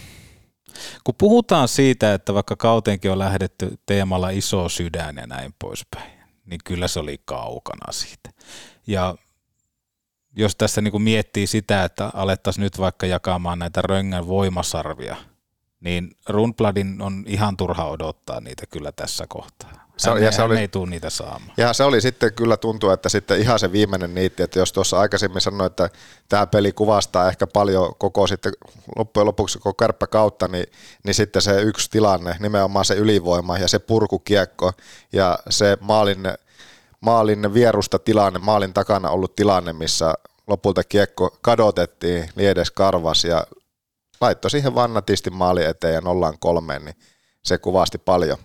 kun 1.05 1.14
puhutaan 1.19 1.69
siitä, 1.69 2.14
että 2.14 2.35
vaikka 2.35 2.57
kauteenkin 2.57 3.11
on 3.11 3.19
lähdetty 3.19 3.79
teemalla 3.87 4.31
iso 4.31 4.69
sydän 4.69 5.17
ja 5.17 5.26
näin 5.26 5.55
poispäin, 5.59 6.12
niin 6.45 6.61
kyllä 6.64 6.88
se 6.88 7.00
oli 7.00 7.21
kaukana 7.25 7.93
siitä. 7.93 8.31
Ja 8.87 9.14
jos 10.37 10.57
tässä 10.57 10.81
niin 10.81 10.93
kuin 10.93 11.02
miettii 11.02 11.47
sitä, 11.47 11.85
että 11.85 12.11
alettaisiin 12.14 12.62
nyt 12.62 12.79
vaikka 12.79 13.07
jakamaan 13.07 13.59
näitä 13.59 13.83
röngän 13.83 14.26
voimasarvia– 14.26 15.17
niin 15.83 16.11
Rundbladin 16.29 17.02
on 17.02 17.25
ihan 17.26 17.57
turha 17.57 17.85
odottaa 17.85 18.41
niitä 18.41 18.67
kyllä 18.67 18.93
tässä 18.93 19.26
kohtaa. 19.29 19.82
Se, 19.97 20.11
hän, 20.11 20.23
ja 20.23 20.33
se 20.33 20.43
oli, 20.43 20.59
ei 20.59 20.69
tule 20.69 20.91
niitä 20.91 21.11
saamaan. 21.11 21.53
Ja 21.57 21.73
se 21.73 21.85
oli 21.85 22.01
sitten 22.01 22.33
kyllä 22.33 22.57
tuntuu, 22.57 22.91
että 22.91 23.09
sitten 23.09 23.41
ihan 23.41 23.59
se 23.59 23.73
viimeinen 23.73 24.15
niitti, 24.15 24.43
että 24.43 24.59
jos 24.59 24.73
tuossa 24.73 25.01
aikaisemmin 25.01 25.41
sanoin, 25.41 25.67
että 25.67 25.91
tämä 26.29 26.47
peli 26.47 26.73
kuvastaa 26.73 27.29
ehkä 27.29 27.47
paljon 27.47 27.95
koko 27.99 28.27
sitten 28.27 28.53
loppujen 28.97 29.27
lopuksi 29.27 29.59
koko 29.59 29.75
kärppä 29.75 30.07
kautta, 30.07 30.49
niin, 30.49 30.67
niin 31.05 31.15
sitten 31.15 31.43
se 31.43 31.63
yksi 31.63 31.91
tilanne, 31.91 32.37
nimenomaan 32.41 32.85
se 32.85 32.95
ylivoima 32.95 33.59
ja 33.59 33.69
se 33.69 33.79
purkukiekko 33.79 34.73
ja 35.13 35.39
se 35.51 35.79
maalin, 35.81 36.23
maalin 37.01 37.55
vierusta 37.55 37.99
tilanne, 37.99 38.39
maalin 38.39 38.75
takana 38.75 39.11
ollut 39.11 39.37
tilanne, 39.37 39.73
missä 39.73 40.15
lopulta 40.47 40.85
kiekko 40.85 41.39
kadotettiin, 41.43 42.31
Liedes 42.37 42.71
karvas 42.71 43.25
ja 43.25 43.47
laittoi 44.21 44.51
siihen 44.51 44.75
vannatisti 44.75 45.31
maali 45.31 45.65
eteen 45.65 45.95
ja 45.95 46.01
nollaan 46.01 46.39
kolmeen, 46.39 46.85
niin 46.85 46.97
se 47.45 47.59
kuvasti 47.59 47.99
paljon 47.99 48.39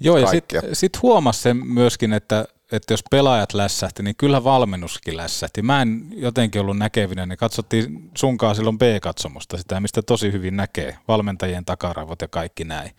Joo, 0.00 0.18
ja 0.18 0.26
sitten 0.26 0.62
sit 0.72 1.02
huomasi 1.02 1.40
sen 1.40 1.66
myöskin, 1.66 2.12
että, 2.12 2.44
että 2.72 2.92
jos 2.92 3.02
pelaajat 3.10 3.54
lässähti, 3.54 4.02
niin 4.02 4.16
kyllä 4.16 4.44
valmennuskin 4.44 5.16
lässähti. 5.16 5.62
Mä 5.62 5.82
en 5.82 6.08
jotenkin 6.10 6.60
ollut 6.60 6.78
näkevinä, 6.78 7.26
niin 7.26 7.38
katsottiin 7.38 8.10
sunkaan 8.16 8.56
silloin 8.56 8.78
B-katsomusta, 8.78 9.58
sitä 9.58 9.80
mistä 9.80 10.02
tosi 10.02 10.32
hyvin 10.32 10.56
näkee, 10.56 10.98
valmentajien 11.08 11.64
takaravot 11.64 12.22
ja 12.22 12.28
kaikki 12.28 12.64
näin. 12.64 12.90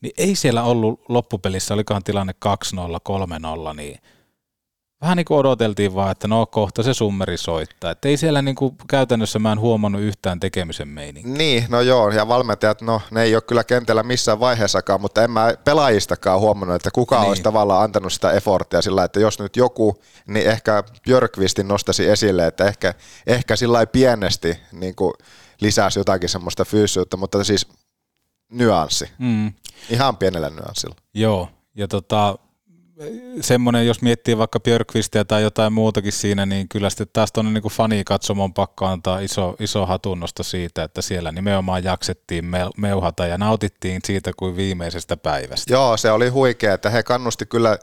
Niin 0.00 0.12
ei 0.18 0.36
siellä 0.36 0.62
ollut 0.62 1.00
loppupelissä, 1.08 1.74
olikohan 1.74 2.04
tilanne 2.04 2.34
2-0, 2.44 2.78
3-0, 3.70 3.76
niin– 3.76 3.98
vähän 5.00 5.16
niin 5.16 5.24
kuin 5.24 5.38
odoteltiin 5.38 5.94
vaan, 5.94 6.10
että 6.10 6.28
no 6.28 6.46
kohta 6.46 6.82
se 6.82 6.94
summeri 6.94 7.36
soittaa. 7.36 7.90
Että 7.90 8.08
ei 8.08 8.16
siellä 8.16 8.42
niin 8.42 8.54
kuin 8.54 8.76
käytännössä 8.88 9.38
mä 9.38 9.52
en 9.52 9.60
huomannut 9.60 10.02
yhtään 10.02 10.40
tekemisen 10.40 10.88
meininkiä. 10.88 11.34
Niin, 11.34 11.66
no 11.68 11.80
joo, 11.80 12.10
ja 12.10 12.28
valmentajat, 12.28 12.82
no 12.82 13.00
ne 13.10 13.22
ei 13.22 13.34
ole 13.34 13.42
kyllä 13.42 13.64
kentällä 13.64 14.02
missään 14.02 14.40
vaiheessakaan, 14.40 15.00
mutta 15.00 15.24
en 15.24 15.30
mä 15.30 15.54
pelaajistakaan 15.64 16.40
huomannut, 16.40 16.76
että 16.76 16.90
kuka 16.90 17.20
niin. 17.20 17.28
olisi 17.28 17.42
tavallaan 17.42 17.84
antanut 17.84 18.12
sitä 18.12 18.32
efforttia 18.32 18.82
sillä, 18.82 19.04
että 19.04 19.20
jos 19.20 19.38
nyt 19.38 19.56
joku, 19.56 20.02
niin 20.26 20.46
ehkä 20.46 20.82
Björkvistin 21.04 21.68
nostasi 21.68 22.08
esille, 22.08 22.46
että 22.46 22.64
ehkä, 22.64 22.94
ehkä 23.26 23.56
sillä 23.56 23.86
pienesti 23.86 24.58
niin 24.72 24.94
kuin 24.94 25.12
lisäsi 25.60 26.00
jotakin 26.00 26.28
semmoista 26.28 26.64
fyysisyyttä, 26.64 27.16
mutta 27.16 27.44
siis 27.44 27.68
nyanssi. 28.52 29.10
Mm. 29.18 29.52
Ihan 29.90 30.16
pienellä 30.16 30.50
nyanssilla. 30.50 30.96
Joo, 31.14 31.48
ja 31.74 31.88
tota, 31.88 32.38
semmoinen, 33.40 33.86
jos 33.86 34.02
miettii 34.02 34.38
vaikka 34.38 34.60
Björkvistia 34.60 35.24
tai 35.24 35.42
jotain 35.42 35.72
muutakin 35.72 36.12
siinä, 36.12 36.46
niin 36.46 36.68
kyllä 36.68 36.90
sitten 36.90 37.06
taas 37.12 37.32
tuonne 37.32 37.52
niin 37.52 37.72
fanikatsomon 37.72 38.54
pakko 38.54 38.86
antaa 38.86 39.18
iso, 39.18 39.56
iso 39.60 39.86
hatunnosta 39.86 40.42
siitä, 40.42 40.82
että 40.82 41.02
siellä 41.02 41.32
nimenomaan 41.32 41.84
jaksettiin 41.84 42.44
meuhata 42.76 43.26
ja 43.26 43.38
nautittiin 43.38 44.00
siitä 44.04 44.30
kuin 44.36 44.56
viimeisestä 44.56 45.16
päivästä. 45.16 45.72
Joo, 45.72 45.96
se 45.96 46.10
oli 46.10 46.28
huikea, 46.28 46.74
että 46.74 46.90
he 46.90 47.02
kannusti 47.02 47.46
kyllä 47.46 47.78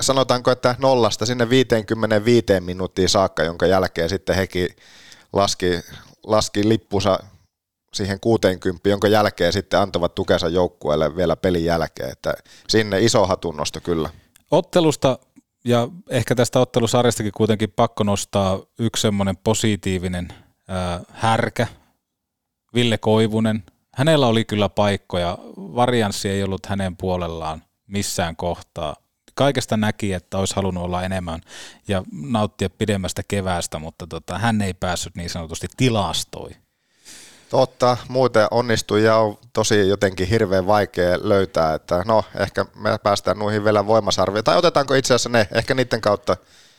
sanotaanko, 0.00 0.50
että 0.50 0.74
nollasta 0.78 1.26
sinne 1.26 1.50
55 1.50 2.44
minuuttia 2.60 3.08
saakka, 3.08 3.42
jonka 3.42 3.66
jälkeen 3.66 4.08
sitten 4.08 4.36
hekin 4.36 4.68
laski, 5.32 5.80
laski 6.26 6.68
lippunsa 6.68 7.18
siihen 7.94 8.20
60, 8.20 8.88
jonka 8.88 9.08
jälkeen 9.08 9.52
sitten 9.52 9.80
antavat 9.80 10.14
tukensa 10.14 10.48
joukkueelle 10.48 11.16
vielä 11.16 11.36
pelin 11.36 11.64
jälkeen, 11.64 12.10
että 12.10 12.34
sinne 12.68 13.00
iso 13.00 13.26
hatunnosto 13.26 13.80
kyllä. 13.80 14.10
Ottelusta 14.50 15.18
ja 15.64 15.88
ehkä 16.10 16.34
tästä 16.34 16.60
ottelusarjastakin 16.60 17.32
kuitenkin 17.32 17.72
pakko 17.76 18.04
nostaa 18.04 18.60
yksi 18.78 19.00
semmoinen 19.00 19.36
positiivinen 19.36 20.28
äh, 20.32 21.00
härkä, 21.12 21.66
Ville 22.74 22.98
Koivunen. 22.98 23.62
Hänellä 23.94 24.26
oli 24.26 24.44
kyllä 24.44 24.68
paikkoja, 24.68 25.38
varianssi 25.56 26.28
ei 26.28 26.42
ollut 26.42 26.66
hänen 26.66 26.96
puolellaan 26.96 27.62
missään 27.86 28.36
kohtaa. 28.36 28.96
Kaikesta 29.34 29.76
näki, 29.76 30.12
että 30.12 30.38
olisi 30.38 30.56
halunnut 30.56 30.84
olla 30.84 31.02
enemmän 31.02 31.40
ja 31.88 32.02
nauttia 32.12 32.70
pidemmästä 32.70 33.22
keväästä, 33.28 33.78
mutta 33.78 34.06
tota, 34.06 34.38
hän 34.38 34.62
ei 34.62 34.74
päässyt 34.74 35.16
niin 35.16 35.30
sanotusti 35.30 35.66
tilastoi. 35.76 36.50
Totta, 37.50 37.96
muuten 38.08 38.46
onnistui 38.50 39.04
ja 39.04 39.16
on 39.16 39.38
tosi 39.52 39.88
jotenkin 39.88 40.28
hirveän 40.28 40.66
vaikea 40.66 41.18
löytää, 41.22 41.74
että 41.74 42.02
no 42.06 42.24
ehkä 42.38 42.66
me 42.74 42.98
päästään 43.02 43.38
noihin 43.38 43.64
vielä 43.64 43.86
voimasarviin, 43.86 44.44
tai 44.44 44.56
otetaanko 44.56 44.94
itse 44.94 45.14
asiassa 45.14 45.28
ne, 45.28 45.48
ehkä 45.52 45.74
niiden 45.74 46.00
kautta? 46.00 46.36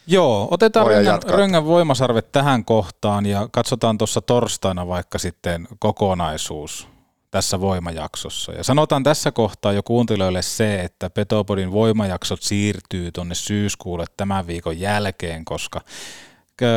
Joo, 0.08 0.48
otetaan 0.52 0.88
Röngän, 0.88 1.24
Röngän 1.24 1.66
voimasarvet 1.66 2.32
tähän 2.32 2.66
kohtaan 2.66 3.26
ja 3.26 3.48
katsotaan 3.52 3.98
tuossa 3.98 4.22
torstaina 4.22 4.88
vaikka 4.88 5.18
sitten 5.20 5.68
kokonaisuus 5.80 6.88
tässä 7.32 7.60
voimajaksossa. 7.60 8.52
Ja 8.52 8.64
sanotaan 8.64 9.04
tässä 9.04 9.32
kohtaa 9.32 9.72
jo 9.74 9.84
kuuntelijoille 9.84 10.42
se, 10.42 10.82
että 10.82 11.10
Petopodin 11.10 11.72
voimajaksot 11.72 12.42
siirtyy 12.42 13.12
tuonne 13.12 13.36
syyskuulle 13.36 14.06
tämän 14.18 14.48
viikon 14.48 14.80
jälkeen, 14.80 15.46
koska 15.46 15.82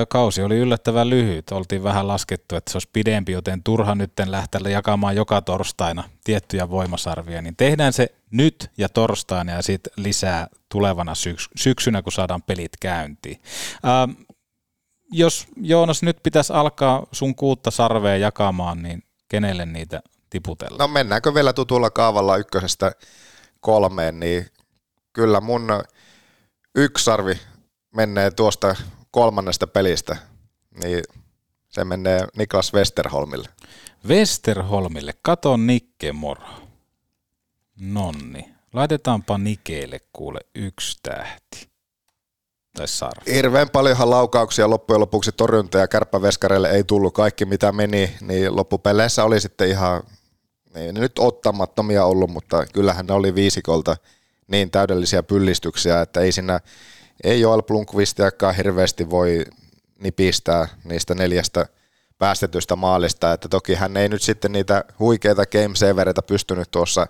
kausi 0.09 0.43
oli 0.43 0.57
yllättävän 0.57 1.11
lyhyt. 1.11 1.51
Oltiin 1.51 1.83
vähän 1.83 2.09
laskettu, 2.09 2.57
että 2.57 2.73
se 2.73 2.77
olisi 2.77 2.89
pidempi, 2.93 3.33
joten 3.33 3.63
turha 3.63 3.95
nyt 3.95 4.13
lähteä 4.27 4.61
jakamaan 4.71 5.17
joka 5.17 5.43
torstaina 5.43 6.05
tiettyjä 6.25 6.71
voimasarvia. 6.71 7.43
Niin 7.43 7.57
tehdään 7.57 7.93
se 7.93 8.15
nyt 8.31 8.71
ja 8.79 8.89
torstaina 8.89 9.53
ja 9.53 9.63
sitten 9.63 9.93
lisää 9.97 10.49
tulevana 10.69 11.13
syks- 11.13 11.49
syksynä, 11.57 12.03
kun 12.03 12.13
saadaan 12.13 12.43
pelit 12.43 12.73
käyntiin. 12.81 13.41
Ähm, 13.85 14.11
jos 15.13 15.47
Joonas 15.57 16.03
nyt 16.03 16.17
pitäisi 16.23 16.53
alkaa 16.53 17.07
sun 17.13 17.35
kuutta 17.35 17.71
sarvea 17.71 18.17
jakamaan, 18.17 18.83
niin 18.83 19.03
kenelle 19.29 19.67
niitä 19.67 20.03
tiputella. 20.31 20.79
No 20.79 20.89
mennäänkö 20.89 21.35
vielä 21.35 21.53
tutulla 21.53 21.91
kaavalla 21.91 22.37
ykkösestä 22.37 22.93
kolmeen, 23.61 24.21
niin 24.21 24.47
kyllä 25.13 25.41
mun 25.41 25.69
yksi 26.75 27.05
sarvi 27.05 27.41
menee 27.97 28.31
tuosta 28.31 28.77
kolmannesta 29.15 29.67
pelistä, 29.67 30.17
niin 30.83 31.03
se 31.69 31.85
menee 31.85 32.27
Niklas 32.37 32.73
Westerholmille. 32.75 33.49
Westerholmille, 34.09 35.15
kato 35.23 35.57
Nikke 35.57 36.13
moro. 36.13 36.47
Nonni, 37.81 38.55
laitetaanpa 38.73 39.39
Nikeelle 39.39 40.01
kuule 40.13 40.41
yksi 40.55 40.99
tähti. 41.03 41.69
Tai 42.77 42.89
sarvi. 42.89 43.35
Hirveän 43.35 43.71
paljonhan 43.71 44.11
laukauksia 44.11 44.71
loppujen 44.71 45.01
lopuksi 45.01 45.33
torjunta 45.33 45.79
ja 45.79 45.89
kärppäveskareille 45.89 46.71
ei 46.71 46.85
tullut 46.85 47.15
kaikki 47.15 47.45
mitä 47.45 47.73
meni, 47.73 48.17
niin 48.21 48.57
loppupeleissä 48.57 49.25
oli 49.25 49.41
sitten 49.41 49.69
ihan 49.69 50.03
niin 50.75 50.95
nyt 50.95 51.19
ottamattomia 51.19 52.05
ollut, 52.05 52.31
mutta 52.31 52.67
kyllähän 52.67 53.07
ne 53.07 53.15
oli 53.15 53.35
viisikolta 53.35 53.97
niin 54.49 54.71
täydellisiä 54.71 55.23
pyllistyksiä, 55.23 56.01
että 56.01 56.21
ei 56.21 56.33
siinä 56.33 56.61
ei 57.25 57.41
Joel 57.41 57.63
Blunkvistiakaan 57.63 58.57
hirveästi 58.57 59.11
voi 59.11 59.45
nipistää 59.99 60.69
niistä 60.85 61.15
neljästä 61.15 61.67
päästetystä 62.19 62.77
maalista, 62.77 63.33
että 63.33 63.49
toki 63.49 63.75
hän 63.75 63.97
ei 63.97 64.09
nyt 64.09 64.23
sitten 64.23 64.53
niitä 64.53 64.85
huikeita 64.99 65.47
game 65.47 65.77
savereita 65.77 66.23
pystynyt 66.23 66.71
tuossa 66.71 67.07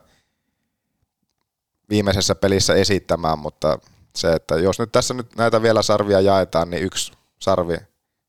viimeisessä 1.91 2.35
pelissä 2.35 2.75
esittämään, 2.75 3.39
mutta 3.39 3.79
se, 4.17 4.33
että 4.33 4.57
jos 4.57 4.79
nyt 4.79 4.93
tässä 4.93 5.15
nyt 5.15 5.37
näitä 5.37 5.63
vielä 5.63 5.83
sarvia 5.83 6.21
jaetaan, 6.21 6.71
niin 6.71 6.83
yksi 6.83 7.13
sarvi 7.39 7.77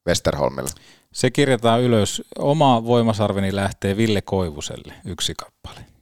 Westerholmille. 0.07 0.69
Se 1.11 1.31
kirjataan 1.31 1.81
ylös. 1.81 2.23
Oma 2.39 2.85
voimasarveni 2.85 3.55
lähtee 3.55 3.97
Ville 3.97 4.21
Koivuselle, 4.21 4.93
yksi 5.05 5.33
kappale. 5.37 5.94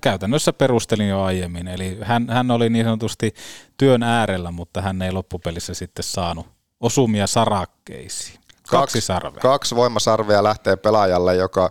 Käytännössä 0.00 0.52
perustelin 0.52 1.08
jo 1.08 1.22
aiemmin, 1.22 1.68
eli 1.68 1.98
hän, 2.02 2.26
hän 2.30 2.50
oli 2.50 2.70
niin 2.70 2.84
sanotusti 2.84 3.34
työn 3.76 4.02
äärellä, 4.02 4.50
mutta 4.50 4.82
hän 4.82 5.02
ei 5.02 5.12
loppupelissä 5.12 5.74
sitten 5.74 6.02
saanut 6.02 6.46
osumia 6.80 7.26
sarakkeisiin. 7.26 8.38
Kaksi, 8.46 8.70
kaksi 8.70 9.00
sarvea. 9.00 9.40
Kaksi 9.40 9.76
voimasarvea 9.76 10.42
lähtee 10.42 10.76
pelaajalle, 10.76 11.36
joka 11.36 11.70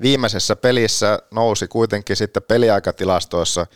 viimeisessä 0.00 0.56
pelissä 0.56 1.18
nousi 1.30 1.68
kuitenkin 1.68 2.16
sitten 2.16 2.42
peliaikatilastoissa 2.42 3.66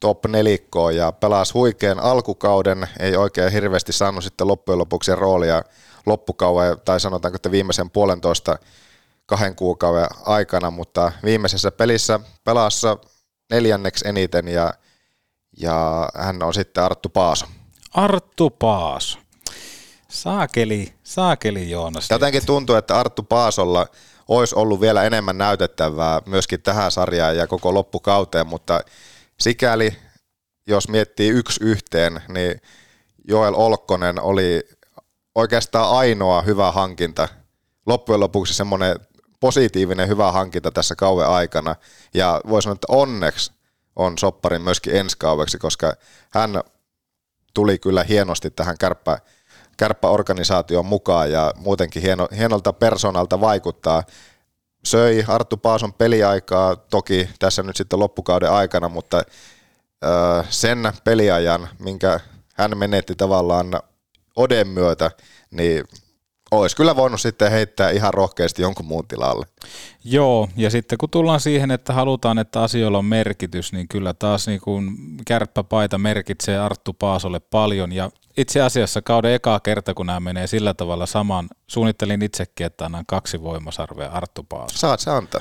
top 0.00 0.26
nelikkoon 0.26 0.96
ja 0.96 1.12
pelasi 1.12 1.52
huikean 1.52 2.00
alkukauden, 2.00 2.88
ei 2.98 3.16
oikein 3.16 3.52
hirveästi 3.52 3.92
saanut 3.92 4.24
sitten 4.24 4.48
loppujen 4.48 4.78
lopuksi 4.78 5.14
roolia 5.14 5.62
loppukauden 6.06 6.76
tai 6.84 7.00
sanotaanko, 7.00 7.36
että 7.36 7.50
viimeisen 7.50 7.90
puolentoista 7.90 8.58
kahden 9.26 9.56
kuukauden 9.56 10.08
aikana, 10.26 10.70
mutta 10.70 11.12
viimeisessä 11.24 11.70
pelissä 11.70 12.20
pelassa 12.44 12.98
neljänneksi 13.50 14.08
eniten 14.08 14.48
ja, 14.48 14.74
ja 15.58 16.08
hän 16.14 16.42
on 16.42 16.54
sitten 16.54 16.84
Arttu 16.84 17.08
Paaso. 17.08 17.46
Arttu 17.94 18.50
Paaso. 18.50 19.18
Saakeli, 20.08 20.94
saakeli 21.02 21.70
Joonas. 21.70 22.10
Jotenkin 22.10 22.46
tuntuu, 22.46 22.76
että 22.76 22.98
Arttu 22.98 23.22
Paasolla 23.22 23.86
olisi 24.28 24.54
ollut 24.54 24.80
vielä 24.80 25.02
enemmän 25.04 25.38
näytettävää 25.38 26.20
myöskin 26.26 26.62
tähän 26.62 26.90
sarjaan 26.90 27.36
ja 27.36 27.46
koko 27.46 27.74
loppukauteen, 27.74 28.46
mutta 28.46 28.80
sikäli, 29.40 29.96
jos 30.66 30.88
miettii 30.88 31.30
yksi 31.30 31.64
yhteen, 31.64 32.22
niin 32.28 32.60
Joel 33.28 33.54
Olkkonen 33.56 34.20
oli 34.20 34.68
oikeastaan 35.34 35.96
ainoa 35.96 36.42
hyvä 36.42 36.72
hankinta. 36.72 37.28
Loppujen 37.86 38.20
lopuksi 38.20 38.54
semmoinen 38.54 38.96
positiivinen 39.44 40.08
hyvä 40.08 40.32
hankinta 40.32 40.70
tässä 40.70 40.96
kauan 40.96 41.28
aikana. 41.28 41.76
Ja 42.14 42.40
voi 42.48 42.62
sanoa, 42.62 42.74
että 42.74 42.86
onneksi 42.88 43.52
on 43.96 44.18
sopparin 44.18 44.62
myöskin 44.62 44.96
ensi 44.96 45.18
kaueksi, 45.18 45.58
koska 45.58 45.92
hän 46.30 46.60
tuli 47.54 47.78
kyllä 47.78 48.04
hienosti 48.04 48.50
tähän 48.50 48.78
kärppä, 48.78 49.18
kärppäorganisaation 49.76 50.86
mukaan 50.86 51.32
ja 51.32 51.52
muutenkin 51.56 52.02
hieno, 52.02 52.28
hienolta 52.36 52.72
persoonalta 52.72 53.40
vaikuttaa. 53.40 54.02
Söi 54.84 55.24
Arttu 55.28 55.56
Paason 55.56 55.92
peliaikaa 55.92 56.76
toki 56.76 57.28
tässä 57.38 57.62
nyt 57.62 57.76
sitten 57.76 57.98
loppukauden 57.98 58.50
aikana, 58.50 58.88
mutta 58.88 59.22
sen 60.50 60.92
peliajan, 61.04 61.68
minkä 61.78 62.20
hän 62.54 62.78
menetti 62.78 63.14
tavallaan 63.14 63.80
Oden 64.36 64.68
myötä, 64.68 65.10
niin 65.50 65.84
olisi 66.60 66.76
kyllä 66.76 66.96
voinut 66.96 67.20
sitten 67.20 67.50
heittää 67.50 67.90
ihan 67.90 68.14
rohkeasti 68.14 68.62
jonkun 68.62 68.86
muun 68.86 69.08
tilalle. 69.08 69.46
Joo, 70.04 70.48
ja 70.56 70.70
sitten 70.70 70.98
kun 70.98 71.10
tullaan 71.10 71.40
siihen, 71.40 71.70
että 71.70 71.92
halutaan, 71.92 72.38
että 72.38 72.62
asioilla 72.62 72.98
on 72.98 73.04
merkitys, 73.04 73.72
niin 73.72 73.88
kyllä 73.88 74.14
taas 74.14 74.46
niin 74.46 74.60
kuin 74.60 74.96
kärppäpaita 75.26 75.98
merkitsee 75.98 76.58
Arttu 76.58 76.92
Paasolle 76.92 77.40
paljon, 77.40 77.92
ja 77.92 78.10
itse 78.36 78.60
asiassa 78.60 79.02
kauden 79.02 79.32
ekaa 79.32 79.60
kerta, 79.60 79.94
kun 79.94 80.06
nämä 80.06 80.20
menee 80.20 80.46
sillä 80.46 80.74
tavalla 80.74 81.06
saman, 81.06 81.48
suunnittelin 81.66 82.22
itsekin, 82.22 82.66
että 82.66 82.84
annan 82.84 83.06
kaksi 83.06 83.42
voimasarvea 83.42 84.10
Arttu 84.10 84.42
Paaso. 84.42 84.78
Saat 84.78 85.00
se 85.00 85.10
antaa. 85.10 85.40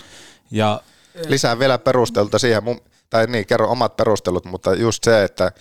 Ja, 0.51 0.81
Lisää 1.27 1.59
vielä 1.59 1.77
perustelta 1.77 2.39
siihen, 2.39 2.63
tai 3.09 3.27
niin, 3.27 3.45
kerro 3.45 3.71
omat 3.71 3.95
perustelut, 3.95 4.45
mutta 4.45 4.73
just 4.73 5.03
se, 5.03 5.23
että 5.23 5.51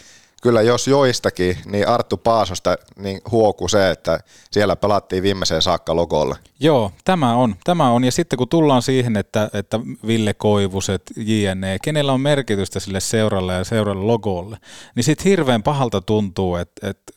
kyllä 0.43 0.63
jos 0.63 0.89
joistakin, 0.89 1.59
niin 1.65 1.89
Arttu 1.89 2.17
Paasosta 2.17 2.77
niin 2.97 3.21
huoku 3.31 3.69
se, 3.69 3.91
että 3.91 4.21
siellä 4.51 4.77
pelattiin 4.77 5.23
viimeiseen 5.23 5.63
saakka 5.63 5.97
logolle. 5.97 6.37
Joo, 6.61 6.93
tämä 7.05 7.35
on. 7.35 7.57
Tämä 7.65 7.91
on. 7.91 8.05
Ja 8.05 8.13
sitten 8.13 8.37
kun 8.37 8.49
tullaan 8.49 8.83
siihen, 8.83 9.17
että, 9.17 9.51
että 9.53 9.81
Ville 10.07 10.35
Koivuset, 10.35 11.03
JNE, 11.17 11.79
kenellä 11.83 12.13
on 12.13 12.21
merkitystä 12.21 12.81
sille 12.81 13.01
seuralle 13.01 13.53
ja 13.53 13.65
seuralle 13.65 14.05
logolle, 14.05 14.57
niin 14.95 15.05
sitten 15.05 15.25
hirveän 15.25 15.63
pahalta 15.63 16.01
tuntuu, 16.01 16.57
että, 16.57 16.89
että 16.89 17.13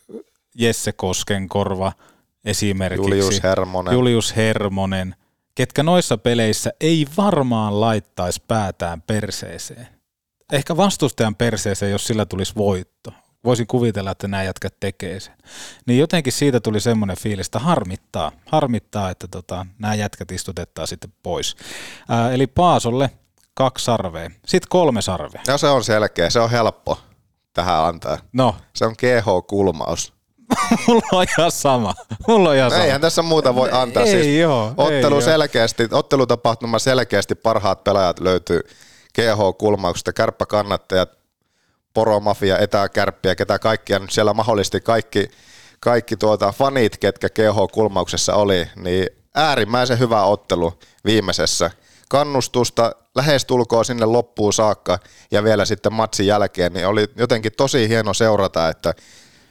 Jesse 0.55 0.91
Koskenkorva 0.91 1.91
esimerkiksi, 2.45 3.03
Julius 3.03 3.43
Hermonen. 3.43 3.93
Julius 3.93 4.35
Hermonen, 4.35 5.15
ketkä 5.55 5.83
noissa 5.83 6.17
peleissä 6.17 6.73
ei 6.81 7.07
varmaan 7.17 7.81
laittaisi 7.81 8.41
päätään 8.47 9.01
perseeseen 9.01 9.94
ehkä 10.51 10.77
vastustajan 10.77 11.35
perseeseen, 11.35 11.91
jos 11.91 12.07
sillä 12.07 12.25
tulisi 12.25 12.55
voitto. 12.55 13.13
Voisin 13.43 13.67
kuvitella, 13.67 14.11
että 14.11 14.27
nämä 14.27 14.43
jätkät 14.43 14.79
tekee 14.79 15.19
sen. 15.19 15.33
Niin 15.85 15.99
jotenkin 15.99 16.33
siitä 16.33 16.59
tuli 16.59 16.79
semmoinen 16.79 17.17
fiilis, 17.17 17.47
että 17.47 17.59
harmittaa, 17.59 18.31
harmittaa 18.45 19.09
että 19.09 19.27
tota, 19.27 19.65
nämä 19.79 19.95
jätkät 19.95 20.31
istutetaan 20.31 20.87
sitten 20.87 21.13
pois. 21.23 21.55
Ää, 22.09 22.31
eli 22.31 22.47
Paasolle 22.47 23.11
kaksi 23.53 23.85
sarvea, 23.85 24.29
sitten 24.45 24.69
kolme 24.69 25.01
sarvea. 25.01 25.41
No 25.47 25.57
se 25.57 25.67
on 25.67 25.83
selkeä, 25.83 26.29
se 26.29 26.39
on 26.39 26.51
helppo 26.51 26.99
tähän 27.53 27.85
antaa. 27.85 28.17
No. 28.33 28.55
Se 28.73 28.85
on 28.85 28.95
GH-kulmaus. 28.97 30.13
Mulla 30.87 31.07
on 31.11 31.25
ihan 31.37 31.51
sama. 31.51 31.93
Mulla 32.27 32.49
on 32.49 32.55
ihan 32.55 32.71
sama. 32.71 32.83
Eihän 32.83 33.01
tässä 33.01 33.21
muuta 33.21 33.55
voi 33.55 33.69
antaa. 33.71 34.03
Ei 34.03 34.11
siis 34.11 34.39
joo, 34.39 34.73
ottelu 34.77 35.15
ei 35.15 35.21
selkeästi, 35.21 35.87
ottelutapahtuma 35.91 36.79
selkeästi 36.79 37.35
parhaat 37.35 37.83
pelaajat 37.83 38.19
löytyy 38.19 38.61
GH-kulmauksesta, 39.15 40.13
kärppäkannattajat, 40.13 41.09
poromafia, 41.93 42.57
etäkärppiä, 42.57 43.35
ketä 43.35 43.59
kaikkia 43.59 43.99
nyt 43.99 44.11
siellä 44.11 44.33
mahdollisesti 44.33 44.81
kaikki, 44.81 45.27
kaikki 45.79 46.17
tuota 46.17 46.51
fanit, 46.51 46.97
ketkä 46.97 47.29
GH-kulmauksessa 47.29 48.35
oli, 48.35 48.67
niin 48.75 49.07
äärimmäisen 49.35 49.99
hyvä 49.99 50.23
ottelu 50.23 50.79
viimeisessä. 51.05 51.71
Kannustusta 52.09 52.95
lähestulkoon 53.15 53.85
sinne 53.85 54.05
loppuun 54.05 54.53
saakka 54.53 54.99
ja 55.31 55.43
vielä 55.43 55.65
sitten 55.65 55.93
matsin 55.93 56.27
jälkeen, 56.27 56.73
niin 56.73 56.87
oli 56.87 57.07
jotenkin 57.15 57.51
tosi 57.57 57.89
hieno 57.89 58.13
seurata, 58.13 58.69
että 58.69 58.93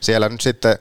siellä 0.00 0.28
nyt 0.28 0.40
sitten 0.40 0.78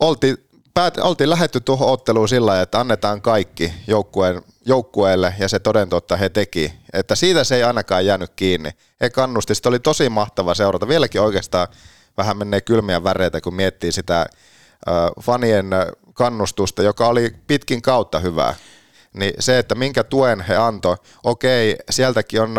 oltiin, 0.00 0.47
päät, 0.74 0.98
oltiin 0.98 1.30
lähetty 1.30 1.60
tuohon 1.60 1.88
otteluun 1.88 2.28
sillä 2.28 2.62
että 2.62 2.80
annetaan 2.80 3.22
kaikki 3.22 3.72
joukkueen 3.86 4.42
joukkueelle 4.66 5.34
ja 5.38 5.48
se 5.48 5.58
toden 5.58 5.88
totta 5.88 6.16
he 6.16 6.28
teki. 6.28 6.72
Että 6.92 7.14
siitä 7.14 7.44
se 7.44 7.56
ei 7.56 7.62
ainakaan 7.62 8.06
jäänyt 8.06 8.32
kiinni. 8.36 8.70
He 9.00 9.10
kannusti, 9.10 9.54
sitä 9.54 9.68
oli 9.68 9.78
tosi 9.78 10.08
mahtava 10.08 10.54
seurata. 10.54 10.88
Vieläkin 10.88 11.20
oikeastaan 11.20 11.68
vähän 12.16 12.36
menee 12.36 12.60
kylmiä 12.60 13.04
väreitä, 13.04 13.40
kun 13.40 13.54
miettii 13.54 13.92
sitä 13.92 14.20
äh, 14.20 14.26
fanien 15.20 15.70
kannustusta, 16.14 16.82
joka 16.82 17.08
oli 17.08 17.34
pitkin 17.46 17.82
kautta 17.82 18.18
hyvää. 18.18 18.54
Niin 19.14 19.34
se, 19.38 19.58
että 19.58 19.74
minkä 19.74 20.04
tuen 20.04 20.40
he 20.40 20.56
antoi, 20.56 20.96
okei, 21.24 21.76
sieltäkin 21.90 22.40
on 22.40 22.56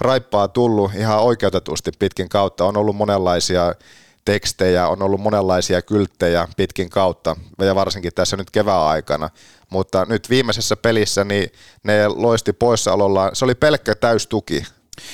raippaa 0.00 0.48
tullut 0.48 0.94
ihan 0.94 1.20
oikeutetusti 1.20 1.90
pitkin 1.98 2.28
kautta. 2.28 2.64
On 2.64 2.76
ollut 2.76 2.96
monenlaisia 2.96 3.74
tekstejä, 4.28 4.88
on 4.88 5.02
ollut 5.02 5.20
monenlaisia 5.20 5.82
kylttejä 5.82 6.48
pitkin 6.56 6.90
kautta, 6.90 7.36
ja 7.60 7.74
varsinkin 7.74 8.12
tässä 8.14 8.36
nyt 8.36 8.50
kevään 8.50 8.80
aikana. 8.82 9.30
Mutta 9.70 10.06
nyt 10.08 10.30
viimeisessä 10.30 10.76
pelissä 10.76 11.24
niin 11.24 11.52
ne 11.82 12.08
loisti 12.08 12.52
poissaololla, 12.52 13.30
se 13.32 13.44
oli 13.44 13.54
pelkkä 13.54 13.94
täystuki 13.94 14.66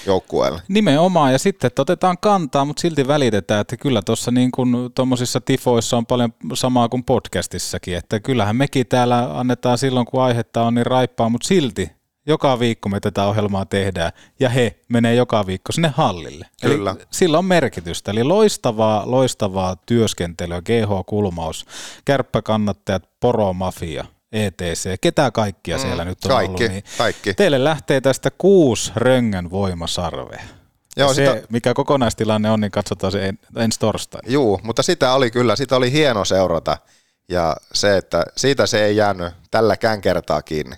joukkueelle. 0.07 0.63
Nimenomaan, 0.69 1.33
ja 1.33 1.39
sitten 1.39 1.67
että 1.67 1.83
otetaan 1.83 2.19
kantaa, 2.19 2.65
mutta 2.65 2.81
silti 2.81 3.09
välitetään, 3.09 3.61
että 3.61 3.77
kyllä 3.77 4.03
tuossa 4.03 4.31
niin 4.31 4.51
kuin 4.51 4.77
tuommoisissa 4.95 5.41
tifoissa 5.41 5.97
on 5.97 6.07
paljon 6.07 6.35
samaa 6.55 6.89
kuin 6.89 7.05
podcastissakin, 7.05 7.97
että 7.97 8.21
kyllähän 8.21 8.57
mekin 8.57 8.87
täällä 8.87 9.39
annetaan 9.39 9.79
silloin, 9.79 10.07
kun 10.07 10.23
aihetta 10.23 10.63
on, 10.63 10.75
niin 10.75 10.87
raippaa, 10.87 11.29
mutta 11.29 11.49
silti 11.49 11.91
joka 12.27 12.59
viikko 12.59 12.89
me 12.89 13.01
tätä 13.01 13.25
ohjelmaa 13.25 13.65
tehdään, 13.67 14.13
ja 14.41 14.49
he 14.49 14.79
menee 14.89 15.15
joka 15.15 15.47
viikko 15.47 15.73
sinne 15.73 15.93
hallille. 15.97 16.47
Kyllä. 16.63 16.91
Eli 16.91 17.07
sillä 17.11 17.39
on 17.39 17.45
merkitystä, 17.45 18.11
eli 18.11 18.23
loistavaa, 18.25 19.03
loistavaa 19.07 19.77
työskentelyä, 19.87 20.63
GH-kulmaus, 20.63 21.67
kärppäkannattajat, 22.05 23.03
poromafia, 23.21 24.05
ETC, 24.33 25.01
ketä 25.01 25.31
kaikkia 25.31 25.79
siellä 25.79 26.05
nyt 26.05 26.25
on 26.25 26.29
kaikki, 26.31 26.65
ollut. 26.65 26.73
Niin 26.73 26.85
kaikki. 26.99 27.35
Teille 27.35 27.65
lähtee 27.65 28.01
tästä 28.01 28.31
kuusi 28.39 28.93
röngän 28.97 29.51
voimasarvea. 29.51 30.43
Joo, 30.97 31.09
ja 31.09 31.15
se, 31.15 31.27
sitä- 31.27 31.47
mikä 31.51 31.75
kokonaistilanne 31.75 32.51
on, 32.51 32.61
niin 32.61 32.71
katsotaan 32.71 33.13
se 33.13 33.29
en, 33.29 33.39
ensi 33.57 33.79
torstaina. 33.81 34.33
Juu, 34.33 34.61
mutta 34.63 34.83
sitä 34.83 35.15
oli 35.15 35.31
kyllä, 35.31 35.57
sitä 35.57 35.77
oli 35.77 35.93
hieno 35.93 36.25
seurata. 36.25 36.79
Ja 37.29 37.57
se, 37.75 37.97
että 37.97 38.25
siitä 38.37 38.67
se 38.67 38.85
ei 38.85 38.97
jäänyt 38.97 39.35
tälläkään 39.51 40.01
kertaa 40.01 40.43
kiinni. 40.43 40.77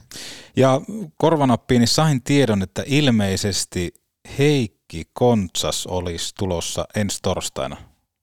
Ja 0.57 0.81
korvanappiin 1.17 1.79
niin 1.79 1.89
sain 1.89 2.23
tiedon, 2.23 2.63
että 2.63 2.83
ilmeisesti 2.87 3.95
Heikki 4.39 5.05
Kontsas 5.13 5.87
olisi 5.87 6.35
tulossa 6.39 6.87
ensi 6.97 7.19
torstaina 7.23 7.77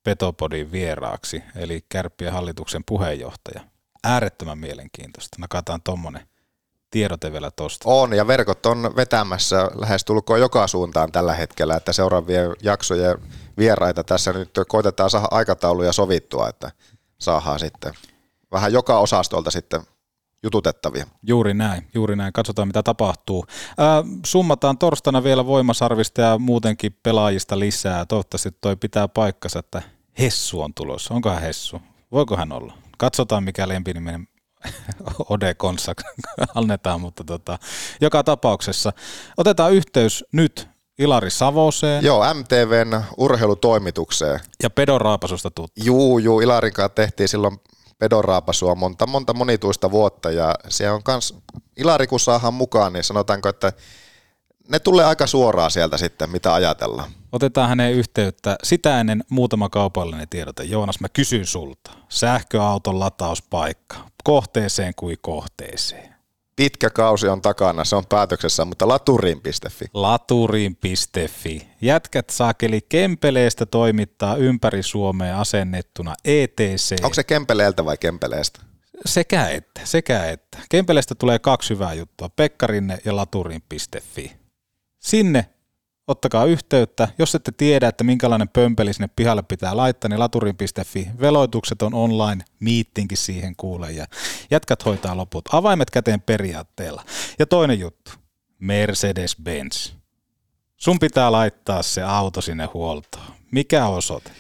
Petopodin 0.04 0.72
vieraaksi, 0.72 1.44
eli 1.56 1.86
Kärppien 1.90 2.34
hallituksen 2.34 2.84
puheenjohtaja. 2.86 3.62
Äärettömän 4.04 4.58
mielenkiintoista. 4.58 5.38
Nakataan 5.40 5.82
tuommoinen 5.84 6.28
tiedote 6.90 7.32
vielä 7.32 7.52
tosta. 7.52 7.90
On, 7.90 8.14
ja 8.14 8.28
verkot 8.28 8.66
on 8.66 8.96
vetämässä 8.96 9.72
lähestulkoon 9.76 10.40
joka 10.40 10.68
suuntaan 10.68 11.12
tällä 11.12 11.34
hetkellä, 11.34 11.76
että 11.76 11.94
seuraavien 11.94 12.56
jaksojen 12.62 13.18
vieraita 13.58 14.04
tässä 14.04 14.34
nyt 14.34 14.50
koitetaan 14.68 15.10
saada 15.10 15.28
aikatauluja 15.32 15.94
sovittua, 15.94 16.50
että 16.50 16.72
saadaan 17.20 17.60
sitten 17.60 17.94
vähän 18.54 18.74
joka 18.74 19.00
osastolta 19.00 19.52
sitten 19.52 19.82
jututettavia. 20.44 21.06
Juuri 21.28 21.54
näin, 21.54 21.88
juuri 21.94 22.16
näin. 22.16 22.34
Katsotaan 22.34 22.68
mitä 22.68 22.84
tapahtuu. 22.84 23.46
Ää, 23.78 24.04
summataan 24.26 24.78
torstaina 24.78 25.24
vielä 25.24 25.46
voimasarvista 25.46 26.22
ja 26.22 26.38
muutenkin 26.38 27.00
pelaajista 27.04 27.60
lisää. 27.60 28.06
Toivottavasti 28.06 28.50
toi 28.62 28.76
pitää 28.76 29.08
paikkansa, 29.08 29.60
että 29.60 29.82
Hessu 30.20 30.62
on 30.62 30.74
tulossa. 30.74 31.14
Onkohan 31.14 31.42
Hessu? 31.42 31.82
Voiko 32.12 32.38
hän 32.38 32.52
olla? 32.52 32.74
Katsotaan 32.98 33.44
mikä 33.44 33.68
lempiniminen 33.68 34.28
Ode 35.30 35.54
Konsak 35.54 36.02
annetaan, 36.56 37.02
mutta 37.02 37.24
tota, 37.24 37.60
joka 38.02 38.24
tapauksessa 38.24 38.94
otetaan 39.38 39.74
yhteys 39.74 40.26
nyt 40.32 40.68
Ilari 41.00 41.30
Savoseen 41.30 42.04
Joo, 42.06 42.34
MTVn 42.34 43.04
urheilutoimitukseen. 43.18 44.40
ja 44.64 44.70
Pedon 44.70 45.02
Raapasusta 45.02 45.52
tuttu. 45.52 45.82
Juu, 45.84 46.20
juu, 46.20 46.42
Ilarin 46.42 46.74
kanssa 46.74 46.90
tehtiin 46.90 47.30
silloin 47.30 47.60
pedonraapasua 48.00 48.76
monta, 48.76 49.08
monta 49.08 49.34
monituista 49.34 49.92
vuotta 49.92 50.32
ja 50.32 50.56
se 50.70 50.92
on 50.92 51.04
kans, 51.04 51.36
Ilari 51.78 52.08
kun 52.08 52.20
saadaan 52.20 52.54
mukaan, 52.54 52.94
niin 52.94 53.04
sanotaanko, 53.04 53.50
että 53.50 53.74
ne 54.68 54.80
tulee 54.80 55.06
aika 55.06 55.28
suoraan 55.28 55.72
sieltä 55.72 55.98
sitten, 55.98 56.30
mitä 56.30 56.54
ajatellaan. 56.54 57.12
Otetaan 57.32 57.70
häneen 57.70 57.94
yhteyttä. 57.94 58.56
Sitä 58.64 59.00
ennen 59.00 59.24
muutama 59.30 59.70
kaupallinen 59.70 60.30
tiedote. 60.30 60.64
Joonas, 60.64 61.00
mä 61.00 61.10
kysyn 61.10 61.46
sulta. 61.46 61.92
Sähköauton 62.10 63.00
latauspaikka. 63.00 63.98
Kohteeseen 64.24 64.94
kuin 64.96 65.18
kohteeseen. 65.22 66.13
Pitkä 66.56 66.90
kausi 66.90 67.28
on 67.28 67.42
takana, 67.42 67.86
se 67.86 67.96
on 67.96 68.06
päätöksessä, 68.10 68.66
mutta 68.66 68.88
laturiin.fi. 68.88 69.86
Laturiin.fi. 69.94 71.68
Jätkät 71.82 72.30
saakeli 72.30 72.82
Kempeleestä 72.90 73.66
toimittaa 73.66 74.36
ympäri 74.36 74.84
Suomea 74.84 75.40
asennettuna 75.40 76.16
ETC. 76.26 76.96
Onko 77.04 77.14
se 77.14 77.24
Kempeleeltä 77.24 77.86
vai 77.86 77.98
Kempeleestä? 77.98 78.62
Sekä 79.06 79.48
että, 79.48 79.82
sekä 79.84 80.26
että. 80.26 80.58
Kempeleestä 80.70 81.16
tulee 81.16 81.40
kaksi 81.40 81.74
hyvää 81.74 81.94
juttua, 81.94 82.30
Pekkarinne 82.30 82.98
ja 83.06 83.16
laturiin.fi. 83.16 84.32
Sinne 85.00 85.46
ottakaa 86.08 86.46
yhteyttä. 86.46 87.08
Jos 87.18 87.36
ette 87.36 87.52
tiedä, 87.52 87.88
että 87.88 88.04
minkälainen 88.04 88.50
pömpeli 88.50 88.94
sinne 88.94 89.10
pihalle 89.16 89.42
pitää 89.42 89.78
laittaa, 89.78 90.10
niin 90.10 90.20
laturin.fi. 90.20 91.08
Veloitukset 91.20 91.82
on 91.82 91.94
online, 91.94 92.46
miittinkin 92.60 93.18
siihen 93.18 93.56
kuulee 93.56 93.92
ja 93.92 94.06
jätkät 94.52 94.86
hoitaa 94.86 95.18
loput. 95.18 95.50
Avaimet 95.52 95.90
käteen 95.90 96.22
periaatteella. 96.22 97.04
Ja 97.40 97.46
toinen 97.46 97.80
juttu, 97.80 98.12
Mercedes-Benz. 98.60 99.94
Sun 100.78 101.00
pitää 101.00 101.32
laittaa 101.32 101.84
se 101.84 102.04
auto 102.04 102.42
sinne 102.42 102.70
huoltoon. 102.74 103.26
Mikä 103.52 103.88
osoite? 103.88 104.32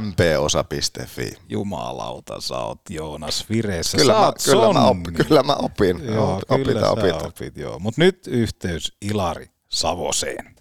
mposa.fi. 0.00 1.32
Jumalauta, 1.48 2.40
sä 2.40 2.58
oot 2.58 2.80
Joonas 2.90 3.50
vireessä. 3.50 3.98
Kyllä 3.98 4.12
sä 4.12 4.18
mä, 4.20 4.32
kyllä, 4.44 4.72
mä 4.72 4.86
opin, 4.86 5.14
kyllä 5.26 5.42
mä 5.42 5.52
opin. 5.52 6.04
Joo, 6.04 6.34
opita, 6.34 6.72
kyllä 6.72 6.90
opita. 6.90 7.26
opit, 7.26 7.56
joo. 7.56 7.78
Mutta 7.78 8.00
nyt 8.00 8.26
yhteys 8.26 8.96
Ilari 9.02 9.50
Savoseen. 9.68 10.54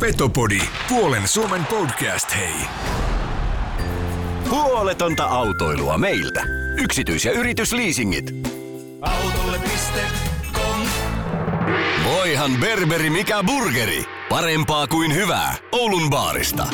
Petopodi, 0.00 0.58
puolen 0.88 1.28
Suomen 1.28 1.66
podcast, 1.66 2.36
hei. 2.36 2.54
Huoletonta 4.50 5.24
autoilua 5.24 5.98
meiltä. 5.98 6.42
Yksityis- 6.76 7.24
ja 7.24 7.32
yritysleasingit. 7.32 8.30
Autolle.com 9.00 10.80
Voihan 12.04 12.50
berberi 12.60 13.10
mikä 13.10 13.42
burgeri. 13.46 14.04
Parempaa 14.28 14.86
kuin 14.86 15.14
hyvää. 15.14 15.54
Oulun 15.72 16.10
baarista. 16.10 16.66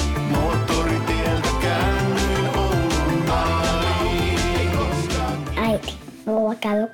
Äiti, 5.56 5.94
mulla 6.26 6.54
käy. 6.54 6.86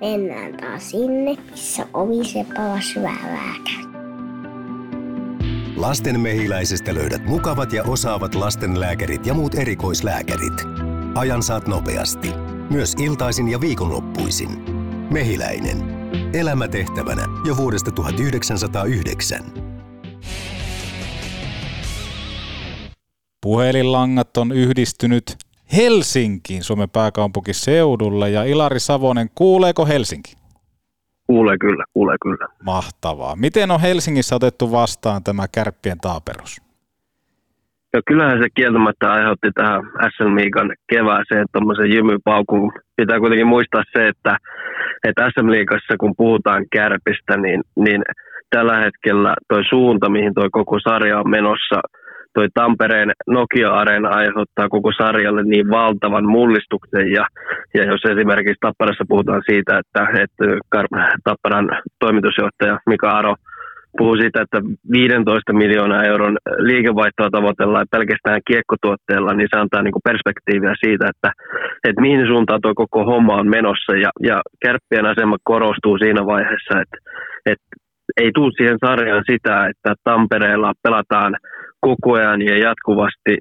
Mennään 0.00 0.56
taas 0.56 0.90
sinne, 0.90 1.36
missä 1.50 1.86
oviseppala 1.94 2.80
syvää 2.80 3.18
lääkäri. 3.24 4.07
Lasten 5.78 6.20
mehiläisestä 6.20 6.94
löydät 6.94 7.26
mukavat 7.26 7.72
ja 7.72 7.82
osaavat 7.82 8.34
lastenlääkärit 8.34 9.26
ja 9.26 9.34
muut 9.34 9.54
erikoislääkärit. 9.54 10.52
Ajan 11.14 11.42
saat 11.42 11.66
nopeasti. 11.66 12.30
Myös 12.70 12.94
iltaisin 12.94 13.48
ja 13.48 13.60
viikonloppuisin. 13.60 14.50
Mehiläinen. 15.10 15.76
Elämä 16.34 16.68
tehtävänä 16.68 17.22
jo 17.44 17.56
vuodesta 17.56 17.90
1909. 17.90 19.44
Puhelinlangat 23.40 24.36
on 24.36 24.52
yhdistynyt 24.52 25.36
Helsinkiin, 25.76 26.64
Suomen 26.64 26.90
pääkaupunkiseudulle. 26.90 28.30
Ja 28.30 28.44
Ilari 28.44 28.80
Savonen, 28.80 29.30
kuuleeko 29.34 29.86
Helsinki? 29.86 30.37
Kuulee 31.30 31.56
kyllä, 31.60 31.84
kuulee 31.92 32.16
kyllä. 32.22 32.46
Mahtavaa. 32.64 33.36
Miten 33.36 33.70
on 33.70 33.80
Helsingissä 33.80 34.36
otettu 34.36 34.72
vastaan 34.72 35.24
tämä 35.24 35.44
kärppien 35.54 35.98
taaperus? 36.00 36.62
Ja 37.92 38.00
kyllähän 38.06 38.38
se 38.42 38.48
kieltämättä 38.54 39.12
aiheutti 39.12 39.50
tähän 39.54 39.82
SL 40.12 40.34
Liigan 40.38 40.70
kevääseen 40.92 41.46
tuommoisen 41.52 41.92
jymypaukun. 41.96 42.72
Pitää 42.96 43.20
kuitenkin 43.20 43.46
muistaa 43.46 43.82
se, 43.92 44.08
että, 44.08 44.36
että 45.08 45.30
SM 45.30 45.50
Liigassa 45.50 45.94
kun 46.00 46.14
puhutaan 46.16 46.64
kärpistä, 46.72 47.36
niin, 47.36 47.60
niin 47.76 48.02
tällä 48.50 48.76
hetkellä 48.84 49.34
toi 49.48 49.62
suunta, 49.68 50.10
mihin 50.10 50.34
toi 50.34 50.48
koko 50.52 50.78
sarja 50.88 51.18
on 51.18 51.30
menossa, 51.30 51.78
toi 52.38 52.48
Tampereen 52.54 53.10
Nokia-areena 53.36 54.08
aiheuttaa 54.08 54.68
koko 54.68 54.90
sarjalle 54.92 55.42
niin 55.42 55.70
valtavan 55.70 56.26
mullistuksen. 56.36 57.06
Ja, 57.16 57.24
ja 57.74 57.82
jos 57.84 58.02
esimerkiksi 58.04 58.60
Tapparassa 58.60 59.04
puhutaan 59.08 59.42
siitä, 59.50 59.72
että, 59.82 60.02
että 60.24 60.44
Tapparan 61.24 61.68
toimitusjohtaja 61.98 62.78
Mika 62.86 63.10
Aro 63.10 63.34
puhuu 63.98 64.16
siitä, 64.16 64.42
että 64.42 64.58
15 64.92 65.52
miljoonaa 65.52 66.04
euron 66.04 66.36
liikevaihtoa 66.58 67.30
tavoitellaan 67.30 67.86
pelkästään 67.90 68.40
kiekkotuotteella, 68.48 69.32
niin 69.34 69.48
se 69.50 69.60
antaa 69.60 69.82
niin 69.82 70.06
perspektiiviä 70.10 70.74
siitä, 70.84 71.04
että, 71.12 71.30
että 71.88 72.00
mihin 72.00 72.26
suuntaan 72.26 72.60
tuo 72.60 72.72
koko 72.74 73.04
homma 73.04 73.34
on 73.34 73.48
menossa. 73.56 73.92
Ja, 74.04 74.10
ja 74.28 74.36
kärppien 74.64 75.06
asema 75.06 75.36
korostuu 75.44 75.98
siinä 75.98 76.26
vaiheessa, 76.26 76.74
että, 76.82 76.98
että 77.46 77.68
ei 78.22 78.30
tule 78.34 78.52
siihen 78.56 78.78
sarjaan 78.86 79.24
sitä, 79.30 79.66
että 79.70 79.94
Tampereella 80.04 80.72
pelataan 80.82 81.36
koko 81.80 82.14
ajan 82.14 82.42
ja 82.42 82.58
jatkuvasti 82.58 83.36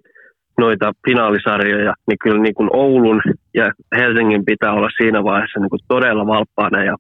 noita 0.58 0.92
finaalisarjoja, 1.08 1.94
niin 2.08 2.18
kyllä 2.24 2.42
niin 2.42 2.56
kuin 2.56 2.70
Oulun 2.74 3.22
ja 3.54 3.72
Helsingin 3.98 4.46
pitää 4.46 4.74
olla 4.74 4.90
siinä 4.98 5.24
vaiheessa 5.24 5.60
niin 5.60 5.70
kuin 5.70 5.80
todella 5.88 6.28
valppaana 6.28 6.84
ja 6.84 6.96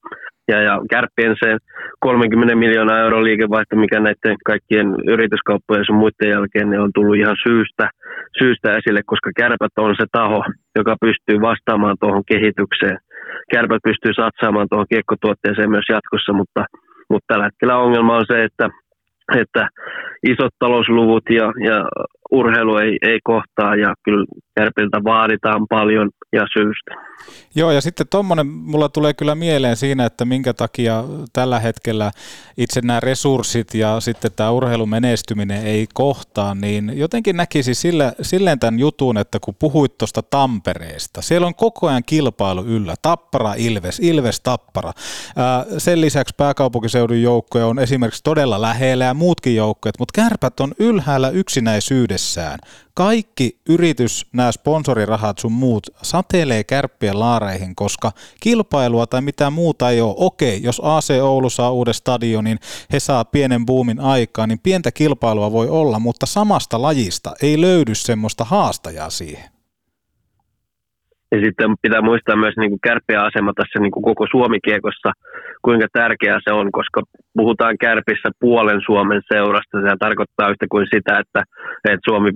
ja, 0.52 0.62
ja 0.62 0.82
kärppien 0.90 1.36
se 1.44 1.58
30 2.00 2.56
miljoonaa 2.56 3.00
euroa 3.00 3.24
liikevaihto, 3.24 3.76
mikä 3.76 4.00
näiden 4.00 4.38
kaikkien 4.46 4.88
yrityskauppojen 5.08 5.86
sun 5.86 6.02
muiden 6.04 6.30
jälkeen 6.36 6.70
niin 6.70 6.82
on 6.82 6.92
tullut 6.94 7.18
ihan 7.18 7.38
syystä, 7.48 7.90
syystä 8.40 8.78
esille, 8.78 9.02
koska 9.06 9.30
kärpät 9.40 9.76
on 9.78 9.96
se 10.00 10.06
taho, 10.12 10.44
joka 10.76 10.96
pystyy 11.02 11.42
vastaamaan 11.42 11.98
tuohon 12.00 12.24
kehitykseen. 12.32 12.98
Kärpät 13.54 13.82
pystyy 13.84 14.14
satsaamaan 14.14 14.68
tuohon 14.70 14.92
kiekkotuotteeseen 14.94 15.70
myös 15.76 15.88
jatkossa, 15.90 16.34
mutta, 16.34 16.62
mutta 17.10 17.28
tällä 17.28 17.46
hetkellä 17.46 17.78
ongelma 17.78 18.18
on 18.18 18.26
se, 18.28 18.44
että, 18.44 18.70
että 19.42 19.68
isot 20.24 20.54
talousluvut 20.60 21.24
ja, 21.30 21.44
ja 21.44 21.86
urheilu 22.32 22.78
ei, 22.78 22.98
ei 23.02 23.20
kohtaa 23.24 23.76
ja 23.76 23.94
kyllä 24.04 24.26
Kärpiltä 24.56 25.04
vaaditaan 25.04 25.68
paljon 25.70 26.10
ja 26.34 26.46
syystä. 26.54 26.96
Joo, 27.56 27.72
ja 27.72 27.82
sitten 27.82 28.06
tuommoinen 28.10 28.48
mulla 28.48 28.90
tulee 28.90 29.14
kyllä 29.14 29.36
mieleen 29.36 29.76
siinä, 29.76 30.06
että 30.06 30.26
minkä 30.26 30.54
takia 30.54 31.04
tällä 31.34 31.60
hetkellä 31.60 32.12
itse 32.58 32.82
nämä 32.82 33.00
resurssit 33.00 33.74
ja 33.74 34.00
sitten 34.00 34.32
tämä 34.36 34.52
urheilumenestyminen 34.52 35.66
ei 35.66 35.88
kohtaa, 35.94 36.56
niin 36.56 36.92
jotenkin 36.96 37.38
näkisi 37.38 37.74
sillä, 37.74 38.14
silleen 38.22 38.60
tämän 38.60 38.80
jutun, 38.80 39.18
että 39.18 39.38
kun 39.42 39.56
puhuit 39.60 39.98
tuosta 39.98 40.22
Tampereesta, 40.22 41.22
siellä 41.22 41.48
on 41.48 41.56
koko 41.56 41.88
ajan 41.88 42.04
kilpailu 42.06 42.64
yllä, 42.64 42.96
Tappara, 43.02 43.54
Ilves, 43.58 44.00
Ilves, 44.00 44.40
Tappara. 44.40 44.92
Sen 45.78 46.02
lisäksi 46.02 46.36
pääkaupunkiseudun 46.38 47.22
joukkoja 47.22 47.68
on 47.68 47.80
esimerkiksi 47.80 48.24
todella 48.24 48.62
lähellä 48.62 49.06
ja 49.06 49.14
muutkin 49.14 49.56
joukkoja, 49.56 49.90
mutta 50.08 50.22
kärpät 50.22 50.60
on 50.60 50.74
ylhäällä 50.80 51.30
yksinäisyydessään 51.30 52.60
kaikki 52.94 53.58
yritys, 53.70 54.26
nämä 54.34 54.52
sponsorirahat 54.52 55.40
sun 55.40 55.52
muut 55.52 55.90
satelee 56.02 56.64
kärppien 56.64 57.20
laareihin, 57.20 57.76
koska 57.76 58.12
kilpailua 58.40 59.08
tai 59.08 59.22
mitään 59.22 59.54
muuta 59.54 59.90
ei 59.90 60.02
ole. 60.02 60.16
Okei, 60.18 60.64
jos 60.64 60.82
AC 60.84 61.10
Oulu 61.22 61.50
saa 61.50 61.72
uuden 61.72 61.94
stadionin, 61.94 62.60
he 62.94 63.00
saa 63.00 63.26
pienen 63.26 63.66
boomin 63.66 64.00
aikaa, 64.00 64.48
niin 64.48 64.60
pientä 64.60 64.92
kilpailua 64.92 65.52
voi 65.52 65.70
olla, 65.70 66.00
mutta 66.00 66.26
samasta 66.26 66.82
lajista 66.82 67.34
ei 67.42 67.62
löydy 67.62 67.96
semmoista 67.96 68.44
haastajaa 68.44 69.10
siihen. 69.10 69.57
Ja 71.32 71.38
sitten 71.44 71.70
pitää 71.82 72.02
muistaa 72.02 72.36
myös 72.36 72.58
niin 72.58 72.70
kuin 72.70 72.86
kärppiä 72.88 73.22
asema 73.22 73.52
tässä 73.56 73.80
niin 73.80 73.92
kuin 73.92 74.04
koko 74.04 74.26
Suomikiekossa, 74.32 75.12
kuinka 75.66 75.88
tärkeää 75.94 76.40
se 76.44 76.54
on, 76.54 76.72
koska 76.72 77.02
puhutaan 77.38 77.76
kärpissä 77.78 78.30
puolen 78.40 78.82
Suomen 78.86 79.22
seurasta. 79.34 79.82
Se 79.82 79.96
tarkoittaa 80.00 80.50
yhtä 80.50 80.66
kuin 80.72 80.88
sitä, 80.94 81.14
että, 81.20 81.42
että 81.92 82.08
Suomi 82.10 82.32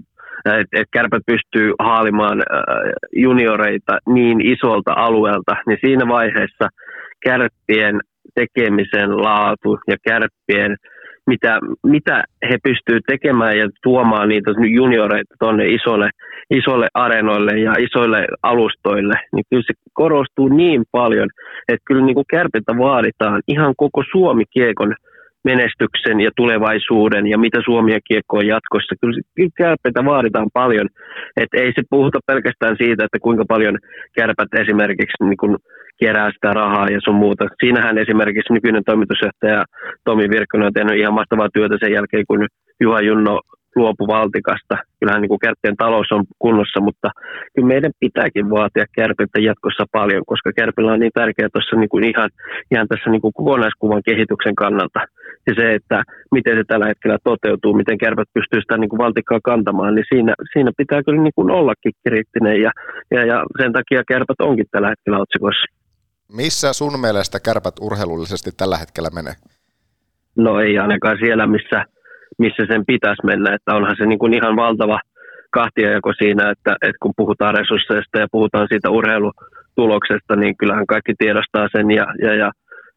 että 0.45 0.81
et 0.81 0.87
kärpät 0.93 1.23
pystyy 1.25 1.73
haalimaan 1.79 2.43
junioreita 3.15 3.97
niin 4.05 4.41
isolta 4.41 4.93
alueelta, 4.95 5.55
niin 5.67 5.77
siinä 5.81 6.07
vaiheessa 6.07 6.67
kärppien 7.25 7.99
tekemisen 8.35 9.17
laatu 9.17 9.79
ja 9.87 9.95
kärppien, 10.07 10.75
mitä, 11.27 11.59
mitä 11.83 12.23
he 12.49 12.57
pystyvät 12.63 13.03
tekemään 13.07 13.57
ja 13.57 13.69
tuomaan 13.83 14.29
niitä 14.29 14.51
junioreita 14.75 15.35
tuonne 15.39 15.65
isolle, 15.65 16.09
isolle 16.49 16.87
arenoille 16.93 17.59
ja 17.59 17.73
isoille 17.79 18.25
alustoille, 18.43 19.13
niin 19.33 19.45
kyllä 19.49 19.63
se 19.67 19.73
korostuu 19.93 20.47
niin 20.47 20.83
paljon, 20.91 21.29
että 21.67 21.83
kyllä 21.85 22.05
niin 22.05 22.15
kuin 22.15 22.25
kärpiltä 22.29 22.77
vaaditaan 22.77 23.41
ihan 23.47 23.73
koko 23.77 24.03
Suomi 24.11 24.43
kiekon 24.53 24.95
menestyksen 25.43 26.19
ja 26.21 26.31
tulevaisuuden 26.35 27.27
ja 27.27 27.37
mitä 27.37 27.59
Suomi 27.65 27.91
ja 27.93 27.99
kiekko 28.07 28.37
on 28.37 28.47
jatkossa. 28.47 28.95
Kyllä, 29.01 29.19
kärpäitä 29.57 30.05
vaaditaan 30.05 30.49
paljon. 30.53 30.87
Et 31.37 31.49
ei 31.53 31.71
se 31.75 31.81
puhuta 31.89 32.19
pelkästään 32.25 32.75
siitä, 32.77 33.05
että 33.05 33.19
kuinka 33.21 33.45
paljon 33.47 33.77
kärpät 34.15 34.53
esimerkiksi 34.61 35.23
niin 35.23 35.37
kun 35.37 35.57
kerää 35.99 36.31
sitä 36.31 36.53
rahaa 36.53 36.89
ja 36.89 36.99
sun 37.03 37.15
muuta. 37.15 37.45
Siinähän 37.59 37.97
esimerkiksi 37.97 38.53
nykyinen 38.53 38.83
toimitusjohtaja 38.85 39.63
Tomi 40.05 40.29
Virkkonen 40.29 40.67
on 40.67 40.73
tehnyt 40.73 40.99
ihan 40.99 41.13
mahtavaa 41.13 41.49
työtä 41.53 41.75
sen 41.79 41.93
jälkeen, 41.93 42.25
kun 42.27 42.47
Juha 42.81 43.01
Junno 43.01 43.39
luopu 43.75 44.07
valtikasta. 44.07 44.75
Kyllähän 44.99 45.21
niin 45.21 45.29
kuin 45.29 45.39
kärppien 45.39 45.77
talous 45.77 46.11
on 46.11 46.23
kunnossa, 46.39 46.79
mutta 46.81 47.09
kyllä 47.55 47.67
meidän 47.67 47.91
pitääkin 47.99 48.49
vaatia 48.49 48.85
kärpiltä 48.95 49.39
jatkossa 49.39 49.85
paljon, 49.91 50.23
koska 50.25 50.51
kärpillä 50.55 50.93
on 50.93 50.99
niin 50.99 51.11
tärkeää 51.13 51.49
tuossa 51.53 51.75
niin 51.75 51.89
kuin 51.89 52.03
ihan, 52.03 52.29
ihan 52.71 52.87
tässä 52.87 53.09
niin 53.09 53.21
kuin 53.21 53.33
kokonaiskuvan 53.33 54.01
kehityksen 54.05 54.55
kannalta. 54.55 54.99
Ja 55.47 55.53
se, 55.59 55.73
että 55.75 56.03
miten 56.31 56.55
se 56.57 56.63
tällä 56.67 56.85
hetkellä 56.85 57.17
toteutuu, 57.23 57.73
miten 57.73 57.97
kärpät 57.97 58.29
pystyy 58.33 58.61
sitä 58.61 58.77
niin 58.77 58.89
kuin 58.89 58.97
valtikkaa 58.97 59.39
kantamaan, 59.43 59.95
niin 59.95 60.05
siinä, 60.13 60.33
siinä 60.53 60.71
pitää 60.77 61.03
kyllä 61.03 61.23
niin 61.23 61.35
kuin 61.35 61.51
ollakin 61.51 61.93
kriittinen 62.07 62.61
ja, 62.61 62.71
ja, 63.11 63.25
ja 63.25 63.45
sen 63.61 63.73
takia 63.73 64.03
kärpät 64.07 64.41
onkin 64.41 64.65
tällä 64.71 64.89
hetkellä 64.89 65.19
otsikossa. 65.19 65.65
Missä 66.37 66.73
sun 66.73 66.99
mielestä 66.99 67.39
kärpät 67.45 67.75
urheilullisesti 67.81 68.51
tällä 68.57 68.77
hetkellä 68.77 69.09
menee? 69.15 69.33
No 70.35 70.59
ei 70.59 70.79
ainakaan 70.79 71.17
siellä, 71.23 71.47
missä 71.47 71.85
missä 72.43 72.63
sen 72.67 72.83
pitäisi 72.85 73.25
mennä. 73.25 73.55
Että 73.55 73.75
onhan 73.75 73.95
se 73.97 74.05
niin 74.05 74.19
kuin 74.19 74.33
ihan 74.33 74.55
valtava 74.55 74.99
kahtiajako 75.49 76.11
siinä, 76.13 76.43
että, 76.53 76.71
että 76.87 77.01
kun 77.01 77.13
puhutaan 77.17 77.55
resursseista 77.55 78.19
ja 78.19 78.27
puhutaan 78.31 78.67
siitä 78.69 78.89
urheilutuloksesta, 78.89 80.35
niin 80.35 80.57
kyllähän 80.57 80.87
kaikki 80.93 81.13
tiedostaa 81.17 81.67
sen 81.71 81.91
ja, 81.91 82.05
ja, 82.25 82.33
ja 82.35 82.51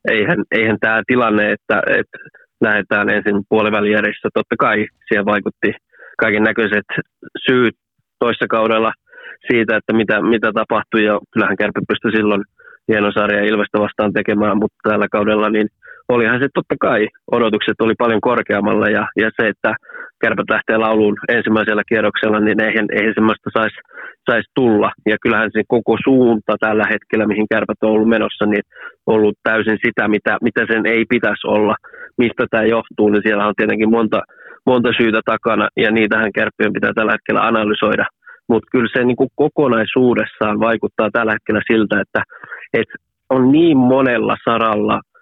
eihän, 0.08 0.38
eihän 0.50 0.76
tämä 0.80 1.02
tilanne, 1.06 1.52
että, 1.52 1.82
että 1.98 2.18
lähdetään 2.60 3.10
ensin 3.10 3.42
puolivälijärjessä, 3.48 4.28
totta 4.34 4.56
kai 4.58 4.86
siihen 5.08 5.24
vaikutti 5.24 5.72
kaiken 6.18 6.42
näköiset 6.42 6.86
syyt 7.46 7.74
toissa 8.18 8.46
kaudella 8.46 8.92
siitä, 9.50 9.76
että 9.76 9.92
mitä, 9.92 10.22
mitä 10.22 10.52
tapahtui. 10.52 11.04
Ja 11.04 11.20
kyllähän 11.32 11.56
Kärpä 11.56 11.80
pystyi 11.88 12.12
silloin 12.12 12.42
hienosarja 12.88 13.44
Ilvestä 13.44 13.78
vastaan 13.78 14.12
tekemään, 14.12 14.58
mutta 14.58 14.90
tällä 14.90 15.06
kaudella 15.10 15.50
niin– 15.50 15.68
olihan 16.08 16.40
se 16.40 16.48
totta 16.54 16.74
kai, 16.80 17.08
odotukset 17.32 17.80
oli 17.80 17.94
paljon 17.98 18.20
korkeammalla 18.20 18.88
ja, 18.88 19.06
ja 19.16 19.30
se, 19.36 19.48
että 19.48 19.74
kärpät 20.20 20.50
lähtee 20.50 20.76
lauluun 20.76 21.16
ensimmäisellä 21.28 21.82
kierroksella, 21.88 22.40
niin 22.40 22.60
eihän, 22.60 22.86
eihän 22.92 23.14
semmoista 23.14 23.50
saisi 23.58 23.76
sais 24.30 24.46
tulla. 24.54 24.90
Ja 25.06 25.16
kyllähän 25.22 25.50
se 25.52 25.62
koko 25.68 25.96
suunta 26.04 26.56
tällä 26.60 26.84
hetkellä, 26.92 27.26
mihin 27.26 27.46
kärpät 27.52 27.82
on 27.82 27.90
ollut 27.90 28.08
menossa, 28.08 28.46
niin 28.46 28.64
ollut 29.06 29.36
täysin 29.42 29.78
sitä, 29.86 30.08
mitä, 30.08 30.38
mitä 30.42 30.66
sen 30.70 30.86
ei 30.86 31.04
pitäisi 31.08 31.46
olla. 31.46 31.74
Mistä 32.18 32.46
tämä 32.50 32.64
johtuu, 32.64 33.08
niin 33.08 33.22
siellä 33.24 33.46
on 33.46 33.54
tietenkin 33.56 33.90
monta, 33.90 34.20
monta 34.66 34.90
syytä 34.98 35.20
takana, 35.24 35.68
ja 35.76 35.90
niitähän 35.90 36.32
kärppien 36.32 36.72
pitää 36.72 36.92
tällä 36.94 37.12
hetkellä 37.12 37.46
analysoida. 37.46 38.04
Mutta 38.48 38.68
kyllä 38.72 38.88
se 38.92 39.04
niin 39.04 39.30
kokonaisuudessaan 39.34 40.60
vaikuttaa 40.60 41.08
tällä 41.12 41.32
hetkellä 41.32 41.60
siltä, 41.72 42.00
että, 42.00 42.22
että 42.72 42.94
on 43.30 43.52
niin 43.52 43.76
monella 43.76 44.36
saralla– 44.44 45.00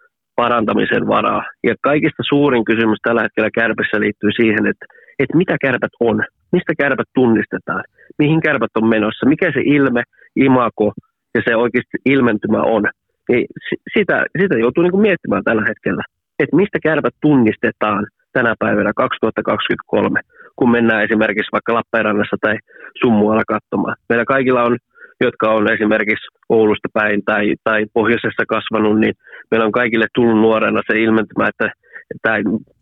parantamisen 0.43 1.07
varaa. 1.15 1.43
Ja 1.69 1.75
kaikista 1.89 2.23
suurin 2.29 2.65
kysymys 2.71 2.99
tällä 3.03 3.23
hetkellä 3.23 3.51
kärpässä 3.61 3.97
liittyy 4.01 4.31
siihen, 4.41 4.65
että, 4.73 4.87
että 5.23 5.37
mitä 5.37 5.55
kärpät 5.65 5.95
on, 6.09 6.17
mistä 6.53 6.73
kärpät 6.81 7.11
tunnistetaan, 7.15 7.83
mihin 8.19 8.41
kärpät 8.47 8.75
on 8.79 8.89
menossa, 8.95 9.31
mikä 9.33 9.47
se 9.55 9.61
ilme, 9.77 10.03
imako 10.37 10.93
ja 11.35 11.41
se 11.47 11.57
oikeasti 11.57 11.97
ilmentymä 12.15 12.61
on. 12.77 12.83
Niin 13.29 13.47
sitä, 13.95 14.17
sitä 14.41 14.55
joutuu 14.59 14.83
niin 14.83 14.97
kuin 14.97 15.07
miettimään 15.09 15.45
tällä 15.45 15.65
hetkellä, 15.71 16.03
että 16.43 16.57
mistä 16.57 16.79
kärpät 16.83 17.15
tunnistetaan 17.27 18.07
tänä 18.33 18.53
päivänä 18.59 18.93
2023, 18.97 20.21
kun 20.57 20.71
mennään 20.71 21.05
esimerkiksi 21.05 21.55
vaikka 21.57 21.75
Lappeenrannassa 21.75 22.37
tai 22.41 22.57
sun 23.01 23.13
muualla 23.13 23.45
katsomaan. 23.55 23.97
Meillä 24.09 24.25
kaikilla 24.25 24.63
on 24.63 24.77
jotka 25.25 25.51
on 25.51 25.73
esimerkiksi 25.73 26.27
Oulusta 26.49 26.89
päin 26.93 27.23
tai, 27.25 27.55
tai 27.65 27.87
pohjoisessa 27.93 28.45
kasvanut, 28.49 29.01
niin 29.01 29.15
meillä 29.51 29.67
on 29.67 29.73
kaikille 29.73 30.07
tullut 30.15 30.41
nuorena 30.41 30.81
se 30.87 31.01
ilmentymä, 31.01 31.49
että, 31.49 31.73
että 32.15 32.31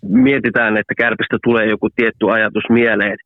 mietitään, 0.03 0.77
että 0.77 0.95
kärpistä 0.95 1.39
tulee 1.45 1.67
joku 1.67 1.89
tietty 1.97 2.31
ajatus 2.31 2.65
mieleen, 2.69 3.17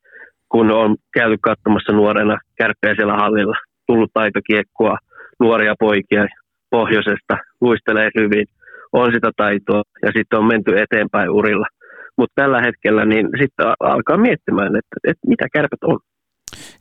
kun 0.48 0.70
on 0.70 0.96
käyty 1.14 1.37
katsomassa 1.40 1.92
nuorena 1.92 2.38
kärppejä 2.59 2.94
siellä 2.94 3.14
hallilla, 3.14 3.57
tullut 3.87 4.11
taitokiekkoa, 4.14 4.98
nuoria 5.40 5.74
poikia 5.81 6.27
pohjoisesta, 6.70 7.35
luistelee 7.61 8.11
hyvin, 8.18 8.46
on 8.92 9.12
sitä 9.14 9.31
taitoa 9.37 9.83
ja 10.03 10.11
sitten 10.16 10.38
on 10.38 10.46
menty 10.46 10.79
eteenpäin 10.79 11.31
urilla. 11.31 11.66
Mutta 12.18 12.42
tällä 12.42 12.61
hetkellä 12.61 13.05
niin 13.05 13.29
sitten 13.40 13.66
alkaa 13.81 14.16
miettimään, 14.16 14.77
että, 14.77 14.96
että 15.05 15.29
mitä 15.29 15.46
kärpät 15.53 15.83
on. 15.85 15.98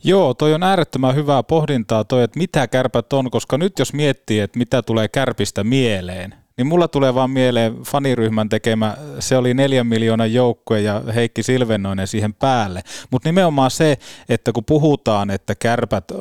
Joo, 0.04 0.34
toi 0.34 0.54
on 0.54 0.64
äärettömän 0.64 1.16
hyvää 1.16 1.44
pohdintaa 1.44 2.04
toi, 2.04 2.24
että 2.24 2.40
mitä 2.40 2.68
kärpät 2.68 3.14
on, 3.14 3.32
koska 3.32 3.58
nyt 3.58 3.80
jos 3.80 3.94
miettii, 3.94 4.40
että 4.40 4.60
mitä 4.60 4.82
tulee 4.82 5.08
kärpistä 5.08 5.64
mieleen, 5.64 6.43
niin 6.58 6.68
mulla 6.68 6.88
tulee 6.88 7.16
vaan 7.16 7.30
mieleen 7.30 7.78
faniryhmän 7.78 8.50
tekemä, 8.50 8.98
se 9.20 9.38
oli 9.38 9.54
neljän 9.54 9.88
miljoonan 9.88 10.34
joukkue 10.34 10.82
ja 10.82 11.02
Heikki 11.16 11.44
Silvennoinen 11.44 12.08
siihen 12.08 12.34
päälle. 12.34 12.84
Mutta 13.12 13.30
nimenomaan 13.30 13.72
se, 13.72 13.98
että 14.30 14.52
kun 14.52 14.66
puhutaan, 14.66 15.30
että 15.30 15.56
kärpät 15.56 16.12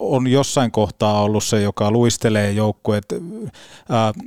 on 0.00 0.26
jossain 0.26 0.70
kohtaa 0.70 1.22
ollut 1.22 1.44
se, 1.44 1.62
joka 1.62 1.90
luistelee 1.90 2.52
joukkueet 2.52 3.04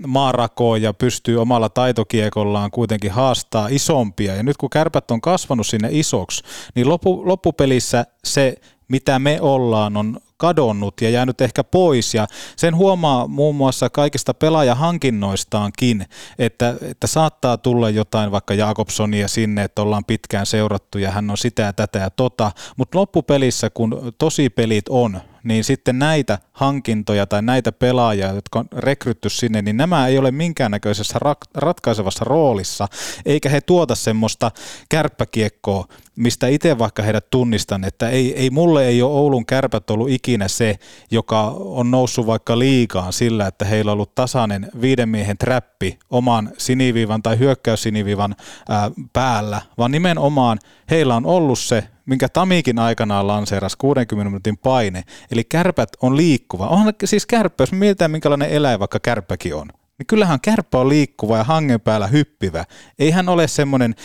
maarakoon 0.07 0.81
ja 0.81 0.93
pystyy 0.93 1.41
omalla 1.41 1.69
taitokiekollaan 1.69 2.71
kuitenkin 2.71 3.11
haastaa 3.11 3.67
isompia. 3.71 4.35
Ja 4.35 4.43
nyt 4.43 4.57
kun 4.57 4.69
kärpät 4.69 5.11
on 5.11 5.21
kasvanut 5.21 5.67
sinne 5.67 5.89
isoksi, 5.91 6.43
niin 6.75 6.89
loppu, 6.89 7.27
loppupelissä 7.27 8.05
se 8.23 8.55
mitä 8.87 9.19
me 9.19 9.41
ollaan, 9.41 9.97
on 9.97 10.19
kadonnut 10.41 11.01
ja 11.01 11.09
jäänyt 11.09 11.41
ehkä 11.41 11.63
pois. 11.63 12.13
Ja 12.13 12.27
sen 12.55 12.75
huomaa 12.75 13.27
muun 13.27 13.55
muassa 13.55 13.89
kaikista 13.89 14.33
pelaajahankinnoistaankin, 14.33 16.05
että, 16.39 16.75
että 16.81 17.07
saattaa 17.07 17.57
tulla 17.57 17.89
jotain 17.89 18.31
vaikka 18.31 18.53
Jakobsonia 18.53 19.27
sinne, 19.27 19.63
että 19.63 19.81
ollaan 19.81 20.05
pitkään 20.05 20.45
seurattu 20.45 20.97
ja 20.97 21.11
hän 21.11 21.29
on 21.29 21.37
sitä 21.37 21.61
ja 21.61 21.73
tätä 21.73 21.99
ja 21.99 22.09
tota, 22.09 22.51
mutta 22.77 22.97
loppupelissä 22.97 23.69
kun 23.69 24.13
tosi 24.17 24.49
pelit 24.49 24.89
on, 24.89 25.21
niin 25.43 25.63
sitten 25.63 25.99
näitä 25.99 26.39
hankintoja 26.51 27.25
tai 27.27 27.41
näitä 27.41 27.71
pelaajia, 27.71 28.33
jotka 28.33 28.59
on 28.59 28.65
rekrytty 28.77 29.29
sinne, 29.29 29.61
niin 29.61 29.77
nämä 29.77 30.07
ei 30.07 30.17
ole 30.17 30.31
minkäännäköisessä 30.31 31.19
ratkaisevassa 31.55 32.25
roolissa, 32.25 32.87
eikä 33.25 33.49
he 33.49 33.61
tuota 33.61 33.95
semmoista 33.95 34.51
kärppäkiekkoa, 34.89 35.85
mistä 36.15 36.47
itse 36.47 36.77
vaikka 36.77 37.03
heidät 37.03 37.29
tunnistan, 37.29 37.83
että 37.83 38.09
ei, 38.09 38.37
ei 38.37 38.49
mulle 38.49 38.87
ei 38.87 39.01
ole 39.01 39.11
Oulun 39.11 39.45
kärpät 39.45 39.89
ollut 39.89 40.09
ikinä 40.09 40.30
se, 40.47 40.79
joka 41.11 41.41
on 41.57 41.91
noussut 41.91 42.27
vaikka 42.27 42.59
liikaan 42.59 43.13
sillä, 43.13 43.47
että 43.47 43.65
heillä 43.65 43.91
on 43.91 43.93
ollut 43.93 44.15
tasainen 44.15 44.71
viiden 44.81 45.09
miehen 45.09 45.37
trappi 45.37 45.99
oman 46.09 46.51
siniviivan 46.57 47.23
tai 47.23 47.39
hyökkäyssiniviivan 47.39 48.35
ää, 48.69 48.91
päällä, 49.13 49.61
vaan 49.77 49.91
nimenomaan 49.91 50.59
heillä 50.89 51.15
on 51.15 51.25
ollut 51.25 51.59
se 51.59 51.83
minkä 52.05 52.29
Tamikin 52.29 52.79
aikanaan 52.79 53.27
lanseerasi 53.27 53.77
60 53.77 54.29
minuutin 54.29 54.57
paine. 54.57 55.03
Eli 55.31 55.43
kärpät 55.43 55.89
on 56.01 56.17
liikkuva. 56.17 56.67
Onhan 56.67 56.93
siis 57.05 57.25
kärppä, 57.25 57.61
jos 57.61 57.71
mietitään 57.71 58.11
minkälainen 58.11 58.49
eläin 58.49 58.79
vaikka 58.79 58.99
kärppäkin 58.99 59.55
on 59.55 59.67
niin 60.01 60.07
kyllähän 60.07 60.41
kärppä 60.41 60.77
on 60.77 60.89
liikkuva 60.89 61.37
ja 61.37 61.43
hangen 61.43 61.81
päällä 61.81 62.07
hyppivä. 62.07 62.65
Ei 62.99 63.11
hän 63.11 63.29
ole 63.29 63.47
semmoinen 63.47 63.95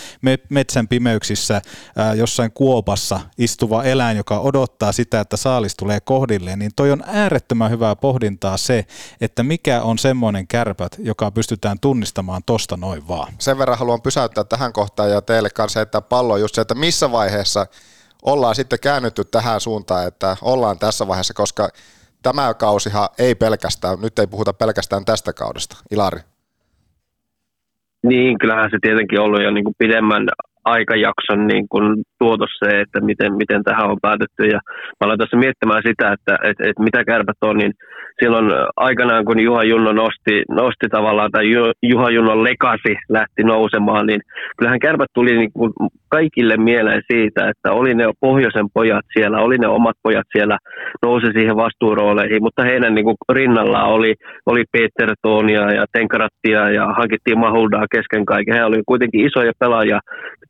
metsän 0.49 0.89
pimeyksissä 0.89 1.63
ää, 1.97 2.15
jossain 2.15 2.53
kuopassa 2.53 3.21
istuva 3.39 3.85
eläin, 3.85 4.17
joka 4.17 4.41
odottaa 4.41 4.93
sitä, 4.93 5.21
että 5.21 5.37
saalis 5.37 5.75
tulee 5.77 6.01
kohdilleen. 6.01 6.59
Niin 6.59 6.71
toi 6.77 6.93
on 6.93 7.03
äärettömän 7.07 7.71
hyvää 7.71 7.97
pohdintaa 7.97 8.57
se, 8.57 8.87
että 9.21 9.43
mikä 9.43 9.83
on 9.83 9.99
semmoinen 9.99 10.47
kärpät, 10.47 10.97
joka 10.99 11.31
pystytään 11.31 11.81
tunnistamaan 11.81 12.43
tosta 12.47 12.77
noin 12.77 13.09
vaan. 13.09 13.33
Sen 13.39 13.59
verran 13.59 13.79
haluan 13.79 14.03
pysäyttää 14.03 14.45
tähän 14.45 14.73
kohtaan 14.73 15.11
ja 15.11 15.23
teille 15.23 15.51
kanssa 15.51 15.81
että 15.81 16.01
pallo 16.01 16.37
just 16.37 16.55
se, 16.55 16.61
että 16.61 16.75
missä 16.75 17.13
vaiheessa 17.13 17.67
ollaan 18.23 18.55
sitten 18.55 18.81
käännytty 18.81 19.25
tähän 19.25 19.61
suuntaan, 19.61 20.07
että 20.07 20.37
ollaan 20.43 20.79
tässä 20.79 21.09
vaiheessa, 21.09 21.35
koska 21.35 21.69
tämä 22.29 22.55
kausihan 22.55 23.09
ei 23.19 23.35
pelkästään, 23.35 23.97
nyt 24.03 24.19
ei 24.19 24.27
puhuta 24.27 24.53
pelkästään 24.53 25.05
tästä 25.05 25.33
kaudesta. 25.33 25.75
Ilari. 25.91 26.21
Niin, 28.03 28.39
kyllähän 28.39 28.71
se 28.71 28.79
tietenkin 28.83 29.21
ollut 29.21 29.43
jo 29.43 29.51
niin 29.51 29.65
kuin 29.65 29.81
pidemmän 29.83 30.25
aikajakson 30.65 31.47
niin 31.47 31.67
kuin 31.69 31.87
tuotos 32.19 32.53
se, 32.59 32.81
että 32.81 33.01
miten, 33.01 33.31
miten 33.43 33.63
tähän 33.65 33.91
on 33.91 33.99
päätetty. 34.03 34.43
Ja 34.55 34.59
mä 34.97 35.03
aloin 35.05 35.19
tässä 35.19 35.37
miettimään 35.37 35.83
sitä, 35.89 36.13
että, 36.13 36.35
että, 36.49 36.63
että 36.69 36.83
mitä 36.83 37.05
kärpät 37.05 37.41
on, 37.41 37.57
niin 37.57 37.73
silloin 38.21 38.47
aikanaan, 38.77 39.25
kun 39.25 39.41
Juha 39.41 39.63
Junno 39.65 39.93
nosti, 39.93 40.35
nosti 40.51 40.87
tavallaan, 40.91 41.31
tai 41.31 41.45
Juha 41.83 42.11
Junnon 42.11 42.45
lekasi 42.45 42.95
lähti 43.09 43.43
nousemaan, 43.43 44.07
niin 44.07 44.21
kyllähän 44.57 44.85
kärpät 44.87 45.11
tuli 45.15 45.33
niin 45.37 45.53
kuin 45.53 45.73
kaikille 46.09 46.57
mieleen 46.57 47.03
siitä, 47.13 47.49
että 47.49 47.73
oli 47.73 47.95
ne 47.95 48.05
pohjoisen 48.21 48.67
pojat 48.75 49.05
siellä, 49.13 49.39
oli 49.39 49.59
ne 49.59 49.69
omat 49.69 49.97
pojat 50.03 50.27
siellä, 50.33 50.59
nousi 51.03 51.27
siihen 51.33 51.57
vastuurooleihin, 51.57 52.43
mutta 52.43 52.63
heidän 52.63 52.95
niin 52.95 53.05
kuin 53.05 53.17
rinnallaan 53.33 53.89
oli, 53.89 54.15
oli 54.47 54.65
Peter 54.73 55.15
Tonia 55.23 55.73
ja 55.73 55.85
Tenkarattia 55.93 56.71
ja 56.71 56.87
hankittiin 56.87 57.39
Mahuldaa 57.39 57.87
kesken 57.91 58.25
kaiken. 58.25 58.55
He 58.55 58.65
olivat 58.65 58.85
kuitenkin 58.87 59.27
isoja 59.27 59.53
pelaajia, 59.59 60.01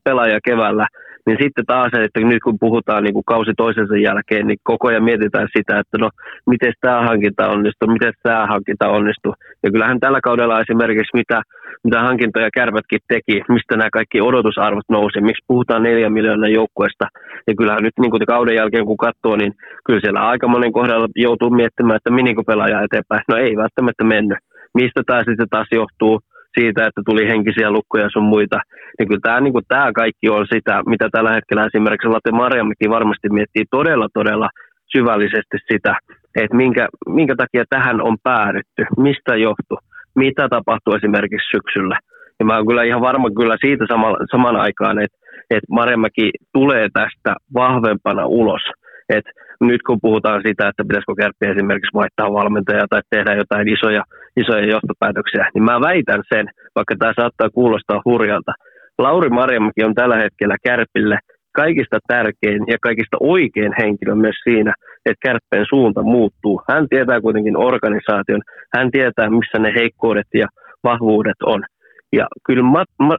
pelaajia 0.05 0.39
keväällä 0.45 0.87
niin 1.27 1.39
sitten 1.43 1.67
taas, 1.67 1.93
että 1.95 2.21
nyt 2.21 2.43
kun 2.45 2.59
puhutaan 2.61 3.03
niin 3.05 3.15
kuin 3.15 3.25
kausi 3.25 3.53
toisensa 3.57 3.97
jälkeen, 3.97 4.47
niin 4.47 4.59
koko 4.63 4.89
ajan 4.89 5.05
mietitään 5.05 5.49
sitä, 5.57 5.79
että 5.79 5.99
no, 5.99 6.09
miten 6.47 6.73
tämä 6.81 7.03
hankinta 7.03 7.49
onnistuu, 7.49 7.89
miten 7.89 8.13
tämä 8.23 8.47
hankinta 8.47 8.89
onnistuu. 8.89 9.35
Ja 9.63 9.71
kyllähän 9.71 10.01
tällä 10.01 10.21
kaudella 10.21 10.61
esimerkiksi 10.61 11.17
mitä, 11.17 11.43
mitä 11.85 12.01
hankintoja 12.01 12.51
kärpätkin 12.55 13.01
teki, 13.09 13.43
mistä 13.49 13.77
nämä 13.77 13.91
kaikki 13.93 14.21
odotusarvot 14.21 14.89
nousi, 14.89 15.21
miksi 15.21 15.45
puhutaan 15.49 15.83
neljä 15.83 16.11
miljoonan 16.11 16.53
joukkueesta. 16.53 17.07
Ja 17.47 17.55
kyllähän 17.59 17.83
nyt 17.83 17.99
niin 18.01 18.11
kuin 18.11 18.27
kauden 18.27 18.57
jälkeen 18.57 18.87
kun 18.87 19.05
katsoo, 19.07 19.37
niin 19.37 19.53
kyllä 19.85 20.01
siellä 20.01 20.29
aika 20.29 20.49
monen 20.49 20.73
kohdalla 20.73 21.09
joutuu 21.17 21.51
miettimään, 21.51 21.97
että 21.97 22.11
menikö 22.11 22.43
pelaaja 22.47 22.83
eteenpäin. 22.83 23.23
No 23.29 23.37
ei 23.37 23.57
välttämättä 23.57 24.05
mennyt. 24.05 24.39
Mistä 24.75 25.03
tämä 25.07 25.19
sitten 25.19 25.49
taas 25.51 25.69
johtuu? 25.73 26.21
Siitä, 26.59 26.87
että 26.87 27.03
tuli 27.07 27.29
henkisiä 27.29 27.71
lukkoja 27.71 28.09
sun 28.13 28.33
muita. 28.35 28.59
Niin 28.99 29.09
kyllä 29.09 29.21
tämä, 29.23 29.41
niin 29.41 29.53
kuin 29.53 29.65
tämä 29.69 29.93
kaikki 29.93 30.29
on 30.29 30.47
sitä, 30.55 30.83
mitä 30.87 31.09
tällä 31.13 31.33
hetkellä 31.33 31.67
esimerkiksi 31.67 32.09
Latte 32.09 32.33
Marjamikin 32.33 32.91
varmasti 32.91 33.29
miettii 33.29 33.65
todella, 33.71 34.09
todella 34.15 34.49
syvällisesti 34.97 35.57
sitä, 35.73 35.95
että 36.43 36.57
minkä, 36.57 36.89
minkä 37.09 37.35
takia 37.37 37.65
tähän 37.71 38.03
on 38.03 38.17
päädytty, 38.23 38.83
mistä 38.97 39.37
johtuu, 39.37 39.79
mitä 40.15 40.49
tapahtuu 40.49 40.95
esimerkiksi 40.95 41.51
syksyllä. 41.55 41.99
Ja 42.39 42.45
mä 42.47 42.57
oon 42.57 42.67
kyllä 42.67 42.83
ihan 42.83 43.01
varma 43.01 43.29
kyllä 43.37 43.57
siitä 43.61 43.85
sama, 43.89 44.17
saman 44.31 44.57
aikaan, 44.57 44.99
että, 44.99 45.19
että 45.51 45.67
Marjamäki 45.71 46.31
tulee 46.53 46.89
tästä 46.93 47.35
vahvempana 47.55 48.27
ulos. 48.27 48.63
Että 49.09 49.31
nyt 49.61 49.83
kun 49.87 49.99
puhutaan 50.03 50.41
sitä, 50.47 50.69
että 50.69 50.83
pitäisikö 50.89 51.15
kärppiä 51.19 51.51
esimerkiksi 51.51 51.99
vaihtaa 52.01 52.33
valmentajaa 52.33 52.87
tai 52.91 53.03
tehdä 53.11 53.35
jotain 53.35 53.69
isoja, 53.69 54.03
isoja 54.37 54.67
johtopäätöksiä, 54.75 55.45
niin 55.55 55.65
mä 55.65 55.81
väitän 55.81 56.23
sen, 56.35 56.47
vaikka 56.77 56.95
tämä 56.99 57.13
saattaa 57.21 57.51
kuulostaa 57.51 58.03
hurjalta. 58.05 58.53
Lauri 58.99 59.29
Marjamäki 59.29 59.85
on 59.85 59.95
tällä 59.95 60.17
hetkellä 60.17 60.57
kärpille 60.67 61.19
kaikista 61.53 61.99
tärkein 62.09 62.63
ja 62.73 62.79
kaikista 62.81 63.17
oikein 63.21 63.73
henkilö 63.81 64.15
myös 64.15 64.37
siinä, 64.45 64.73
että 65.07 65.25
kärppeen 65.27 65.67
suunta 65.69 66.03
muuttuu. 66.03 66.63
Hän 66.71 66.89
tietää 66.89 67.21
kuitenkin 67.21 67.57
organisaation, 67.57 68.43
hän 68.77 68.91
tietää 68.91 69.31
missä 69.31 69.59
ne 69.59 69.73
heikkoudet 69.79 70.31
ja 70.35 70.47
vahvuudet 70.85 71.41
on. 71.43 71.65
Ja 72.13 72.27
kyllä 72.47 72.63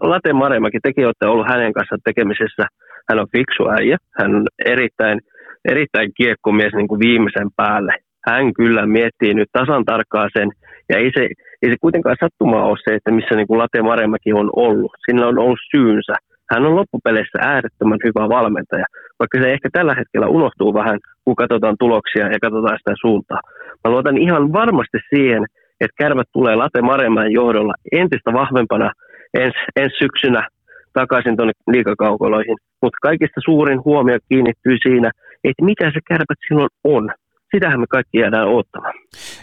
Late 0.01 0.33
Marjamäki, 0.33 0.79
tekin 0.83 1.05
olette 1.05 1.25
ollut 1.25 1.49
hänen 1.49 1.73
kanssa 1.73 1.95
tekemisessä, 2.03 2.63
hän 3.09 3.19
on 3.19 3.27
fiksu 3.35 3.63
äijä, 3.69 3.97
hän 4.19 4.35
on 4.35 4.45
erittäin 4.65 5.19
erittäin 5.71 6.11
kiekkomies 6.17 6.73
niin 6.73 6.87
kuin 6.87 6.99
viimeisen 6.99 7.49
päälle. 7.55 7.93
Hän 8.29 8.53
kyllä 8.53 8.85
miettii 8.85 9.33
nyt 9.33 9.49
tasan 9.51 9.85
tarkkaan 9.85 10.29
sen, 10.37 10.49
ja 10.89 10.97
ei 10.97 11.11
se, 11.15 11.21
ei 11.61 11.69
se 11.69 11.75
kuitenkaan 11.81 12.15
sattumaa 12.19 12.65
ole 12.65 12.77
se, 12.83 12.95
että 12.95 13.11
missä 13.11 13.35
niin 13.35 13.47
kuin 13.47 13.59
Late 13.59 13.81
Maremäki 13.81 14.33
on 14.33 14.49
ollut. 14.55 14.91
Sillä 15.05 15.27
on 15.27 15.39
ollut 15.39 15.59
syynsä. 15.75 16.13
Hän 16.51 16.65
on 16.65 16.75
loppupeleissä 16.75 17.39
äärettömän 17.41 17.99
hyvä 18.05 18.29
valmentaja, 18.29 18.85
vaikka 19.19 19.37
se 19.41 19.53
ehkä 19.53 19.69
tällä 19.71 19.95
hetkellä 19.99 20.27
unohtuu 20.27 20.73
vähän, 20.73 20.99
kun 21.25 21.35
katsotaan 21.35 21.75
tuloksia 21.79 22.25
ja 22.33 22.39
katsotaan 22.41 22.77
sitä 22.77 22.93
suuntaa. 23.01 23.41
Mä 23.83 23.91
luotan 23.91 24.17
ihan 24.17 24.53
varmasti 24.53 24.97
siihen, 25.15 25.43
että 25.81 25.99
kärmät 26.01 26.27
tulee 26.33 26.55
Late 26.55 26.81
Maremäen 26.81 27.31
johdolla 27.31 27.73
entistä 27.91 28.33
vahvempana 28.33 28.91
ensi, 29.33 29.59
ensi 29.75 29.95
syksynä 30.03 30.47
takaisin 30.99 31.35
tuonne 31.37 31.53
liikakaukoloihin. 31.75 32.57
Mutta 32.81 32.97
kaikista 33.01 33.39
suurin 33.45 33.83
huomio 33.85 34.17
kiinnittyy 34.29 34.77
siinä, 34.83 35.09
että 35.43 35.65
mitä 35.69 35.85
se 35.93 35.99
kärpät 36.07 36.39
silloin 36.47 36.69
on. 36.83 37.03
Sitähän 37.55 37.79
me 37.79 37.87
kaikki 37.87 38.17
jäädään 38.17 38.47
odottamaan. 38.47 38.93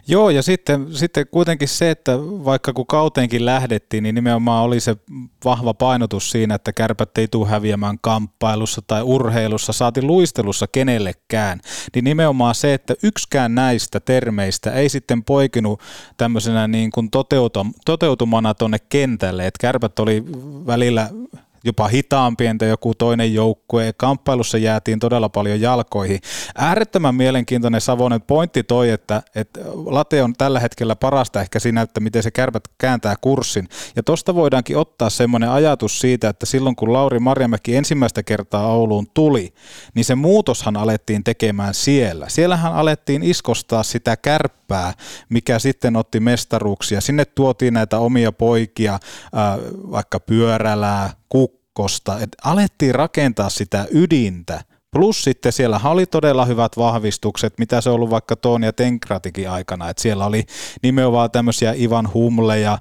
Joo, 0.08 0.30
ja 0.30 0.42
sitten, 0.42 0.86
sitten 0.94 1.26
kuitenkin 1.30 1.68
se, 1.68 1.90
että 1.90 2.12
vaikka 2.20 2.72
kun 2.72 2.86
kauteenkin 2.86 3.46
lähdettiin, 3.46 4.02
niin 4.02 4.14
nimenomaan 4.14 4.64
oli 4.64 4.80
se 4.80 4.96
vahva 5.44 5.74
painotus 5.74 6.30
siinä, 6.30 6.54
että 6.54 6.72
kärpät 6.72 7.18
ei 7.18 7.28
tule 7.28 7.48
häviämään 7.48 7.98
kamppailussa 8.00 8.82
tai 8.86 9.02
urheilussa, 9.02 9.72
saati 9.72 10.02
luistelussa 10.02 10.66
kenellekään. 10.72 11.60
Niin 11.94 12.04
nimenomaan 12.04 12.54
se, 12.54 12.74
että 12.74 12.94
yksikään 13.02 13.54
näistä 13.54 14.00
termeistä 14.00 14.72
ei 14.72 14.88
sitten 14.88 15.24
poikinut 15.24 15.80
tämmöisenä 16.16 16.68
niin 16.68 16.90
kuin 16.90 17.08
toteutumana 17.84 18.54
tuonne 18.54 18.78
kentälle, 18.88 19.46
että 19.46 19.58
kärpät 19.60 19.98
oli 19.98 20.24
välillä 20.66 21.10
jopa 21.64 21.88
hitaampi 21.88 22.46
entä 22.46 22.66
joku 22.66 22.94
toinen 22.94 23.34
joukkue. 23.34 23.92
Kamppailussa 23.96 24.58
jäätiin 24.58 24.98
todella 24.98 25.28
paljon 25.28 25.60
jalkoihin. 25.60 26.20
Äärettömän 26.58 27.14
mielenkiintoinen 27.14 27.80
Savonen 27.80 28.22
pointti 28.22 28.62
toi, 28.62 28.90
että, 28.90 29.22
että 29.34 29.60
late 29.74 30.22
on 30.22 30.32
tällä 30.32 30.60
hetkellä 30.60 30.96
parasta 30.96 31.40
ehkä 31.40 31.58
siinä, 31.58 31.82
että 31.82 32.00
miten 32.00 32.22
se 32.22 32.30
kärpät 32.30 32.64
kääntää 32.78 33.14
kurssin. 33.20 33.68
Ja 33.96 34.02
tosta 34.02 34.34
voidaankin 34.34 34.76
ottaa 34.76 35.10
semmoinen 35.10 35.50
ajatus 35.50 36.00
siitä, 36.00 36.28
että 36.28 36.46
silloin 36.46 36.76
kun 36.76 36.92
Lauri 36.92 37.18
Marjamäki 37.18 37.76
ensimmäistä 37.76 38.22
kertaa 38.22 38.66
Ouluun 38.66 39.06
tuli, 39.14 39.54
niin 39.94 40.04
se 40.04 40.14
muutoshan 40.14 40.76
alettiin 40.76 41.24
tekemään 41.24 41.74
siellä. 41.74 42.28
Siellähän 42.28 42.74
alettiin 42.74 43.22
iskostaa 43.22 43.82
sitä 43.82 44.16
kärppää, 44.16 44.94
mikä 45.28 45.58
sitten 45.58 45.96
otti 45.96 46.20
mestaruuksia. 46.20 47.00
Sinne 47.00 47.24
tuotiin 47.24 47.74
näitä 47.74 47.98
omia 47.98 48.32
poikia, 48.32 48.98
vaikka 49.90 50.20
pyörälää, 50.20 51.10
kukkosta, 51.28 52.14
että 52.14 52.36
alettiin 52.44 52.94
rakentaa 52.94 53.48
sitä 53.48 53.86
ydintä, 53.90 54.64
Plus 54.94 55.24
sitten 55.24 55.52
siellä 55.52 55.80
oli 55.84 56.06
todella 56.06 56.44
hyvät 56.44 56.76
vahvistukset, 56.76 57.58
mitä 57.58 57.80
se 57.80 57.88
on 57.88 57.94
ollut 57.94 58.10
vaikka 58.10 58.36
Toon 58.36 58.62
ja 58.62 58.72
Tenkratikin 58.72 59.50
aikana, 59.50 59.90
että 59.90 60.02
siellä 60.02 60.26
oli 60.26 60.44
nimenomaan 60.82 61.30
tämmöisiä 61.30 61.74
Ivan 61.76 62.12
Humle 62.14 62.60
ja 62.60 62.78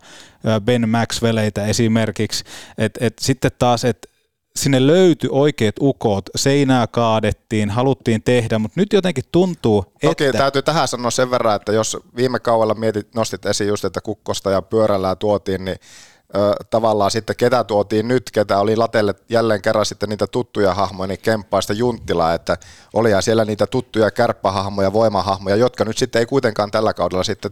Ben 0.65 0.89
Maxwelleitä 0.89 1.65
esimerkiksi, 1.65 2.43
että 2.77 3.05
et 3.05 3.13
sitten 3.19 3.51
taas, 3.59 3.85
että 3.85 4.07
sinne 4.55 4.87
löytyi 4.87 5.29
oikeat 5.33 5.75
ukot, 5.81 6.29
seinää 6.35 6.87
kaadettiin, 6.87 7.69
haluttiin 7.69 8.23
tehdä, 8.23 8.59
mutta 8.59 8.79
nyt 8.79 8.93
jotenkin 8.93 9.23
tuntuu, 9.31 9.85
että... 10.03 10.31
täytyy 10.37 10.61
tähän 10.61 10.87
sanoa 10.87 11.11
sen 11.11 11.31
verran, 11.31 11.55
että 11.55 11.71
jos 11.71 11.97
viime 12.15 12.39
kaudella 12.39 12.73
mietit, 12.73 13.15
nostit 13.15 13.45
esiin 13.45 13.67
just, 13.67 13.85
että 13.85 14.01
kukkosta 14.01 14.51
ja 14.51 14.61
pyörällään 14.61 15.17
tuotiin, 15.17 15.65
niin 15.65 15.77
tavallaan 16.69 17.11
sitten 17.11 17.35
ketä 17.35 17.63
tuotiin 17.63 18.07
nyt, 18.07 18.31
ketä 18.33 18.59
oli 18.59 18.75
latelle 18.75 19.15
jälleen 19.29 19.61
kerran 19.61 19.85
sitten 19.85 20.09
niitä 20.09 20.27
tuttuja 20.27 20.73
hahmoja, 20.73 21.07
niin 21.07 21.19
Kemppaista 21.21 21.73
Junttilaa, 21.73 22.33
että 22.33 22.57
oli 22.93 23.09
siellä 23.21 23.45
niitä 23.45 23.67
tuttuja 23.67 24.11
kärppähahmoja, 24.11 24.93
voimahahmoja, 24.93 25.55
jotka 25.55 25.85
nyt 25.85 25.97
sitten 25.97 26.19
ei 26.19 26.25
kuitenkaan 26.25 26.71
tällä 26.71 26.93
kaudella 26.93 27.23
sitten 27.23 27.51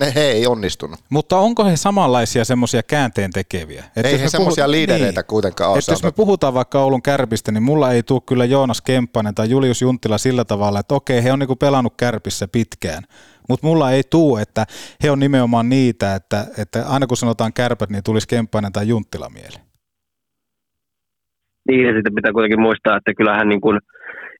ne 0.00 0.12
he 0.14 0.20
ei 0.20 0.46
onnistunut. 0.46 1.00
Mutta 1.10 1.38
onko 1.38 1.64
he 1.64 1.76
samanlaisia 1.76 2.44
semmoisia 2.44 2.82
käänteen 2.82 3.30
tekeviä? 3.30 3.84
Et 3.96 4.06
ei 4.06 4.20
he 4.20 4.28
semmoisia 4.28 4.64
puhut... 4.64 4.70
liidereitä 4.70 5.20
niin. 5.20 5.26
kuitenkaan 5.26 5.70
ole. 5.70 5.78
Että 5.78 5.92
jos 5.92 6.02
me 6.02 6.12
puhutaan 6.12 6.54
vaikka 6.54 6.80
Oulun 6.80 7.02
kärpistä, 7.02 7.52
niin 7.52 7.62
mulla 7.62 7.92
ei 7.92 8.02
tule 8.02 8.20
kyllä 8.26 8.44
Joonas 8.44 8.82
Kemppanen 8.82 9.34
tai 9.34 9.50
Julius 9.50 9.82
Junttila 9.82 10.18
sillä 10.18 10.44
tavalla, 10.44 10.80
että 10.80 10.94
okei, 10.94 11.24
he 11.24 11.32
on 11.32 11.38
niinku 11.38 11.56
pelannut 11.56 11.94
kärpissä 11.96 12.48
pitkään. 12.48 13.02
Mutta 13.48 13.66
mulla 13.66 13.90
ei 13.90 14.02
tule, 14.10 14.42
että 14.42 14.66
he 15.02 15.10
on 15.10 15.18
nimenomaan 15.18 15.68
niitä, 15.68 16.14
että, 16.14 16.46
että 16.58 16.84
aina 16.88 17.06
kun 17.06 17.16
sanotaan 17.16 17.52
kärpät, 17.52 17.90
niin 17.90 18.04
tulisi 18.04 18.28
Kemppanen 18.28 18.72
tai 18.72 18.88
Junttila 18.88 19.28
mieleen. 19.28 19.64
Niin, 21.68 21.86
ja 21.86 21.94
sitten 21.94 22.14
pitää 22.14 22.32
kuitenkin 22.32 22.60
muistaa, 22.60 22.96
että 22.96 23.14
kyllähän 23.14 23.48
niin 23.48 23.60
kuin– 23.60 23.80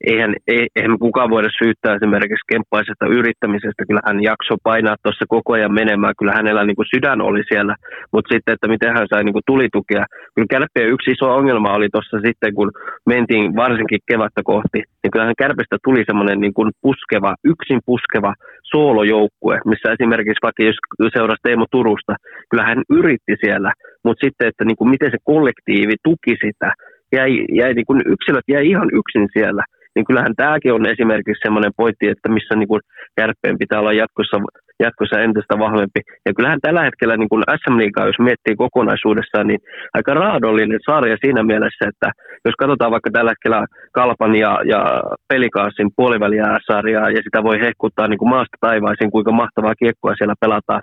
eihän, 0.07 0.33
eihän 0.75 0.99
kukaan 0.99 1.29
voida 1.29 1.49
syyttää 1.59 1.95
esimerkiksi 1.95 2.49
kemppaisesta 2.51 3.05
yrittämisestä. 3.19 3.87
Kyllä 3.87 4.01
hän 4.07 4.23
jaksoi 4.29 4.57
painaa 4.63 4.95
tuossa 5.03 5.25
koko 5.35 5.53
ajan 5.53 5.73
menemään. 5.73 6.17
Kyllä 6.19 6.33
hänellä 6.39 6.63
niin 6.65 6.79
kuin 6.79 6.91
sydän 6.95 7.21
oli 7.21 7.41
siellä, 7.51 7.75
mutta 8.13 8.29
sitten, 8.33 8.53
että 8.53 8.67
miten 8.73 8.93
hän 8.95 9.07
sai 9.09 9.23
niin 9.23 9.37
kuin 9.37 9.49
tulitukea. 9.51 10.05
Kyllä 10.35 10.51
Kärppien 10.53 10.93
yksi 10.95 11.11
iso 11.11 11.25
ongelma 11.39 11.77
oli 11.77 11.89
tuossa 11.91 12.17
sitten, 12.27 12.55
kun 12.57 12.71
mentiin 13.05 13.55
varsinkin 13.55 14.01
kevättä 14.09 14.41
kohti, 14.51 14.79
niin 15.01 15.11
kyllähän 15.11 15.41
Kärpistä 15.41 15.77
tuli 15.83 16.03
semmoinen 16.05 16.39
niin 16.39 16.53
kuin 16.53 16.69
puskeva, 16.81 17.31
yksin 17.51 17.79
puskeva 17.85 18.33
soolojoukkue, 18.71 19.55
missä 19.65 19.91
esimerkiksi 19.95 20.45
vaikka 20.45 20.63
jos 20.63 20.79
seurasi 21.13 21.43
Teemu 21.43 21.65
Turusta, 21.71 22.13
kyllä 22.49 22.63
hän 22.69 22.81
yritti 22.89 23.35
siellä, 23.43 23.71
mutta 24.05 24.25
sitten, 24.25 24.47
että 24.47 24.63
niin 24.65 24.79
kuin 24.79 24.89
miten 24.89 25.11
se 25.11 25.17
kollektiivi 25.23 25.95
tuki 26.03 26.33
sitä, 26.45 26.69
jäi, 27.17 27.31
jäi 27.59 27.73
niin 27.73 27.85
kuin 27.85 28.01
yksilöt 28.13 28.47
jäi 28.47 28.69
ihan 28.69 28.89
yksin 28.99 29.27
siellä 29.33 29.63
niin 29.95 30.05
kyllähän 30.05 30.35
tämäkin 30.35 30.73
on 30.73 30.85
esimerkiksi 30.93 31.43
semmoinen 31.45 31.73
pointti, 31.77 32.07
että 32.07 32.29
missä 32.29 32.55
niin 32.55 32.67
kuin 32.67 32.81
kärppeen 33.17 33.57
pitää 33.61 33.79
olla 33.79 33.93
jatkossa, 33.93 34.37
jatkossa 34.85 35.19
entistä 35.19 35.55
vahvempi. 35.59 36.01
Ja 36.25 36.31
kyllähän 36.33 36.61
tällä 36.61 36.83
hetkellä 36.83 37.15
niin 37.17 37.29
kuin 37.29 37.43
SM 37.59 37.77
Liigaa, 37.77 38.09
jos 38.11 38.19
miettii 38.19 38.55
kokonaisuudessaan, 38.63 39.47
niin 39.47 39.61
aika 39.93 40.13
raadollinen 40.13 40.79
sarja 40.89 41.17
siinä 41.21 41.43
mielessä, 41.43 41.83
että 41.91 42.09
jos 42.45 42.55
katsotaan 42.59 42.91
vaikka 42.91 43.09
tällä 43.13 43.31
hetkellä 43.33 43.65
Kalpan 43.97 44.35
ja, 44.35 44.51
ja 44.71 44.81
Pelikaasin 45.29 45.89
puoliväliä 45.95 46.57
sarjaa 46.71 47.09
ja 47.15 47.21
sitä 47.23 47.43
voi 47.43 47.57
hehkuttaa 47.65 48.07
niin 48.07 48.21
kuin 48.21 48.29
maasta 48.29 48.57
taivaisin, 48.59 49.11
kuinka 49.11 49.31
mahtavaa 49.31 49.79
kiekkoa 49.81 50.15
siellä 50.15 50.41
pelataan. 50.43 50.81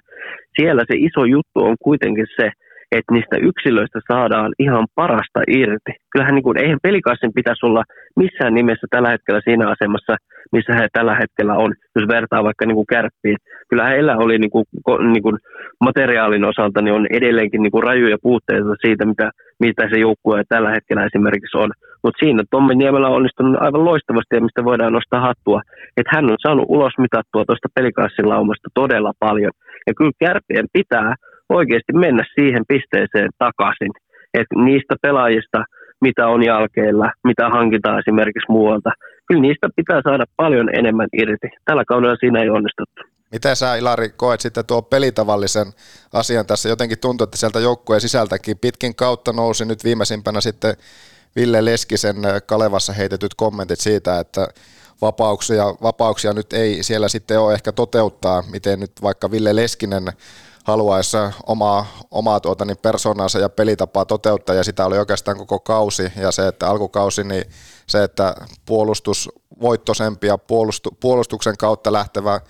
Siellä 0.56 0.82
se 0.88 0.96
iso 1.08 1.24
juttu 1.24 1.58
on 1.68 1.76
kuitenkin 1.86 2.26
se, 2.36 2.50
että 2.92 3.14
niistä 3.14 3.36
yksilöistä 3.42 4.00
saadaan 4.12 4.52
ihan 4.58 4.86
parasta 4.94 5.40
irti. 5.48 5.92
Kyllähän 6.12 6.34
niin 6.34 6.42
kuin, 6.42 6.62
eihän 6.62 6.78
pelikassin 6.82 7.32
pitäisi 7.34 7.66
olla 7.66 7.82
missään 8.16 8.54
nimessä 8.54 8.86
tällä 8.90 9.10
hetkellä 9.10 9.40
siinä 9.44 9.64
asemassa, 9.74 10.16
missä 10.52 10.72
he 10.74 10.88
tällä 10.92 11.14
hetkellä 11.14 11.54
on, 11.54 11.74
jos 11.96 12.08
vertaa 12.08 12.44
vaikka 12.44 12.66
niin 12.66 12.74
kuin 12.74 12.86
kärppiin. 12.86 13.36
Kyllä 13.68 13.84
heillä 13.84 14.16
oli 14.16 14.38
niin 14.38 14.50
kuin, 14.50 14.64
niin 15.12 15.22
kuin 15.22 15.36
materiaalin 15.80 16.44
osalta 16.44 16.82
niin 16.82 16.94
on 16.94 17.06
edelleenkin 17.10 17.62
niin 17.62 17.70
kuin 17.70 17.82
rajuja 17.82 18.16
puutteita 18.22 18.74
siitä, 18.86 19.04
mitä, 19.06 19.30
mitä 19.60 19.88
se 19.90 20.00
joukkue 20.00 20.42
tällä 20.48 20.70
hetkellä 20.70 21.06
esimerkiksi 21.06 21.58
on. 21.58 21.70
Mutta 22.02 22.18
siinä 22.18 22.42
Tommi 22.50 22.74
Niemelä 22.74 23.08
on 23.08 23.16
onnistunut 23.16 23.62
aivan 23.62 23.84
loistavasti 23.84 24.34
ja 24.34 24.40
mistä 24.40 24.64
voidaan 24.64 24.92
nostaa 24.92 25.20
hattua, 25.20 25.60
että 25.96 26.10
hän 26.14 26.30
on 26.30 26.36
saanut 26.42 26.66
ulos 26.68 26.92
mitattua 26.98 27.44
tuosta 27.44 27.68
pelikassin 27.74 28.28
laumasta 28.28 28.68
todella 28.74 29.12
paljon. 29.18 29.52
Ja 29.86 29.92
kyllä 29.96 30.12
kärppien 30.18 30.66
pitää 30.72 31.14
oikeasti 31.48 31.92
mennä 31.92 32.24
siihen 32.34 32.64
pisteeseen 32.68 33.30
takaisin, 33.38 33.92
että 34.34 34.54
niistä 34.64 34.94
pelaajista, 35.02 35.64
mitä 36.00 36.28
on 36.28 36.42
jälkeellä, 36.42 37.12
mitä 37.24 37.48
hankitaan 37.48 37.98
esimerkiksi 37.98 38.52
muualta, 38.52 38.90
kyllä 39.26 39.42
niistä 39.42 39.68
pitää 39.76 40.00
saada 40.04 40.24
paljon 40.36 40.68
enemmän 40.78 41.08
irti. 41.12 41.48
Tällä 41.64 41.84
kaudella 41.84 42.16
siinä 42.16 42.42
ei 42.42 42.50
onnistuttu. 42.50 43.02
Miten 43.32 43.56
sä 43.56 43.76
Ilari 43.76 44.08
koet 44.16 44.40
sitten 44.40 44.66
tuo 44.66 44.82
pelitavallisen 44.82 45.66
asian 46.12 46.46
tässä? 46.46 46.68
Jotenkin 46.68 46.98
tuntuu, 46.98 47.24
että 47.24 47.36
sieltä 47.36 47.60
joukkueen 47.60 48.00
sisältäkin 48.00 48.58
pitkin 48.58 48.94
kautta 48.94 49.32
nousi 49.32 49.64
nyt 49.64 49.84
viimeisimpänä 49.84 50.40
sitten 50.40 50.74
Ville 51.36 51.64
Leskisen 51.64 52.16
Kalevassa 52.46 52.92
heitetyt 52.92 53.34
kommentit 53.36 53.80
siitä, 53.80 54.20
että 54.20 54.48
vapauksia, 55.02 55.64
vapauksia 55.82 56.32
nyt 56.32 56.52
ei 56.52 56.82
siellä 56.82 57.08
sitten 57.08 57.40
ole 57.40 57.54
ehkä 57.54 57.72
toteuttaa, 57.72 58.42
miten 58.52 58.80
nyt 58.80 58.92
vaikka 59.02 59.30
Ville 59.30 59.56
Leskinen 59.56 60.04
haluaisi 60.68 61.16
omaa, 61.46 61.86
omaa 62.10 62.40
tuota, 62.40 62.64
niin 62.64 62.76
persoonansa 62.76 63.38
ja 63.38 63.48
pelitapaa 63.48 64.04
toteuttaa, 64.04 64.54
ja 64.54 64.64
sitä 64.64 64.86
oli 64.86 64.98
oikeastaan 64.98 65.36
koko 65.36 65.60
kausi, 65.60 66.12
ja 66.16 66.32
se, 66.32 66.48
että 66.48 66.68
alkukausi, 66.68 67.24
niin 67.24 67.44
se, 67.86 68.04
että 68.04 68.34
puolustus 68.66 69.30
voittoisempi 69.60 70.26
ja 70.26 70.38
puolustu, 70.38 70.90
puolustuksen 71.00 71.56
kautta 71.56 71.92
lähtevä 71.92 72.40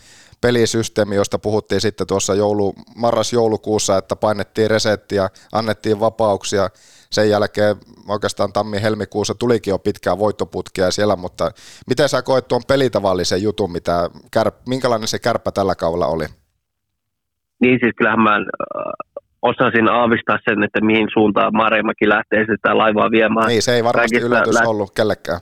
pelisysteemi, 0.41 1.15
josta 1.15 1.39
puhuttiin 1.39 1.81
sitten 1.81 2.07
tuossa 2.07 2.35
joulu, 2.35 2.75
marras-joulukuussa, 2.97 3.97
että 3.99 4.17
painettiin 4.17 4.71
resettiä, 4.71 5.31
annettiin 5.53 6.01
vapauksia, 6.01 6.71
sen 7.11 7.31
jälkeen 7.31 7.77
oikeastaan 8.09 8.53
tammi-helmikuussa 8.53 9.35
tulikin 9.35 9.71
jo 9.71 9.79
pitkää 9.79 10.19
voittoputkia 10.19 10.91
siellä, 10.91 11.17
mutta 11.17 11.51
miten 11.87 12.09
sä 12.09 12.23
koet 12.23 12.49
tuon 12.49 12.63
pelitavallisen 12.67 13.43
jutun, 13.43 13.73
mitä, 13.73 14.11
minkälainen 14.67 15.09
se 15.09 15.19
kärppä 15.19 15.51
tällä 15.51 15.75
kaudella 15.75 16.07
oli? 16.07 16.27
Niin 17.61 17.79
siis 17.83 17.93
kyllähän 17.97 18.23
mä 18.23 18.35
äh, 18.37 18.43
osasin 19.43 19.89
aavistaa 19.89 20.39
sen, 20.49 20.63
että 20.63 20.81
mihin 20.81 21.09
suuntaan 21.13 21.57
Maremäki 21.57 22.09
lähtee 22.09 22.45
sitä 22.51 22.79
laivaa 22.79 23.11
viemään. 23.11 23.49
Niin, 23.49 23.63
se 23.63 23.73
ei 23.75 23.85
varmasti 23.85 24.15
Kaikista 24.15 24.27
yllätys 24.27 24.55
lä- 24.55 24.69
ollut 24.69 24.91
kellekään. 24.97 25.41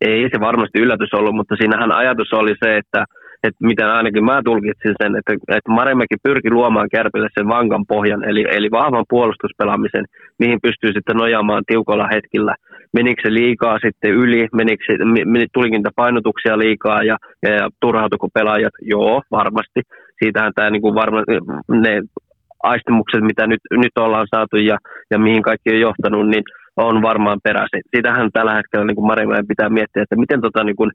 Ei 0.00 0.28
se 0.32 0.40
varmasti 0.40 0.78
yllätys 0.78 1.14
ollut, 1.14 1.34
mutta 1.34 1.56
siinähän 1.56 1.92
ajatus 1.92 2.32
oli 2.32 2.54
se, 2.64 2.76
että, 2.76 3.04
että 3.42 3.66
miten 3.66 3.86
ainakin 3.86 4.24
mä 4.24 4.40
tulkitsin 4.44 4.94
sen, 5.02 5.16
että, 5.16 5.32
että 5.32 5.70
Maremäki 5.70 6.16
pyrki 6.22 6.50
luomaan 6.50 6.88
Kärpille 6.92 7.28
sen 7.38 7.48
vankan 7.48 7.84
pohjan, 7.86 8.24
eli, 8.24 8.44
eli 8.50 8.70
vahvan 8.70 9.04
puolustuspelaamisen, 9.08 10.04
mihin 10.38 10.58
pystyy 10.62 10.90
sitten 10.92 11.16
nojaamaan 11.16 11.62
tiukolla 11.66 12.08
hetkillä. 12.14 12.54
Menikö 12.92 13.22
se 13.22 13.34
liikaa 13.34 13.78
sitten 13.84 14.10
yli, 14.10 14.48
menikö 14.52 14.84
se, 14.86 14.92
tulikin 15.52 15.78
niitä 15.78 15.90
painotuksia 15.96 16.58
liikaa 16.58 17.02
ja, 17.02 17.16
ja 17.42 17.68
turhautuiko 17.80 18.28
pelaajat? 18.34 18.72
Joo, 18.82 19.22
varmasti 19.30 19.80
siitähän 20.18 20.52
tämä 20.54 20.70
niin 20.70 20.82
kuin 20.82 20.94
varma, 20.94 21.22
ne 21.68 22.02
aistimukset, 22.62 23.22
mitä 23.22 23.46
nyt, 23.46 23.60
nyt 23.70 23.98
ollaan 23.98 24.26
saatu 24.34 24.56
ja, 24.56 24.78
ja 25.10 25.18
mihin 25.18 25.42
kaikki 25.42 25.70
on 25.70 25.80
johtanut, 25.80 26.28
niin 26.28 26.44
on 26.76 27.02
varmaan 27.02 27.38
peräisin. 27.44 27.82
Siitähän 27.94 28.30
tällä 28.32 28.54
hetkellä 28.54 28.86
niin 28.86 28.96
kuin 28.96 29.46
pitää 29.48 29.68
miettiä, 29.68 30.02
että 30.02 30.16
miten 30.16 30.40
tota, 30.40 30.64
niin 30.64 30.76
kuin 30.76 30.90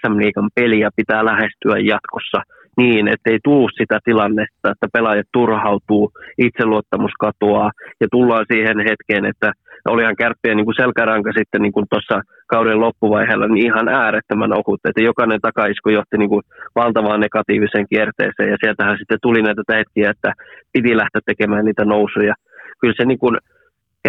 SM 0.00 0.16
Liigan 0.16 0.50
peliä 0.54 0.88
pitää 0.96 1.24
lähestyä 1.24 1.76
jatkossa 1.78 2.40
niin, 2.76 3.08
ettei 3.08 3.38
tule 3.44 3.68
sitä 3.78 3.98
tilannetta, 4.04 4.70
että 4.70 4.86
pelaajat 4.92 5.26
turhautuu, 5.32 6.12
itseluottamus 6.38 7.12
katoaa 7.20 7.70
ja 8.00 8.06
tullaan 8.10 8.46
siihen 8.52 8.78
hetkeen, 8.78 9.24
että 9.24 9.52
olihan 9.88 10.16
kärppien 10.16 10.56
niin 10.56 10.64
kuin 10.64 10.80
selkäranka 10.82 11.30
sitten 11.38 11.62
niin 11.62 11.72
kuin 11.72 11.86
tuossa 11.90 12.20
kauden 12.46 12.80
loppuvaiheella 12.80 13.48
niin 13.48 13.66
ihan 13.66 13.88
äärettömän 13.88 14.52
ohut, 14.52 14.80
että 14.84 15.02
jokainen 15.02 15.40
takaisku 15.40 15.88
johti 15.90 16.18
niin 16.18 16.28
kuin 16.28 16.42
valtavaan 16.74 17.20
negatiiviseen 17.20 17.86
kierteeseen 17.90 18.50
ja 18.50 18.56
sieltähän 18.60 18.98
sitten 18.98 19.18
tuli 19.22 19.42
näitä 19.42 19.62
hetkiä, 19.76 20.10
että 20.10 20.32
piti 20.72 20.96
lähteä 20.96 21.20
tekemään 21.26 21.64
niitä 21.64 21.84
nousuja. 21.84 22.34
Kyllä 22.80 22.94
se 22.96 23.04
niin 23.04 23.18
kuin 23.18 23.36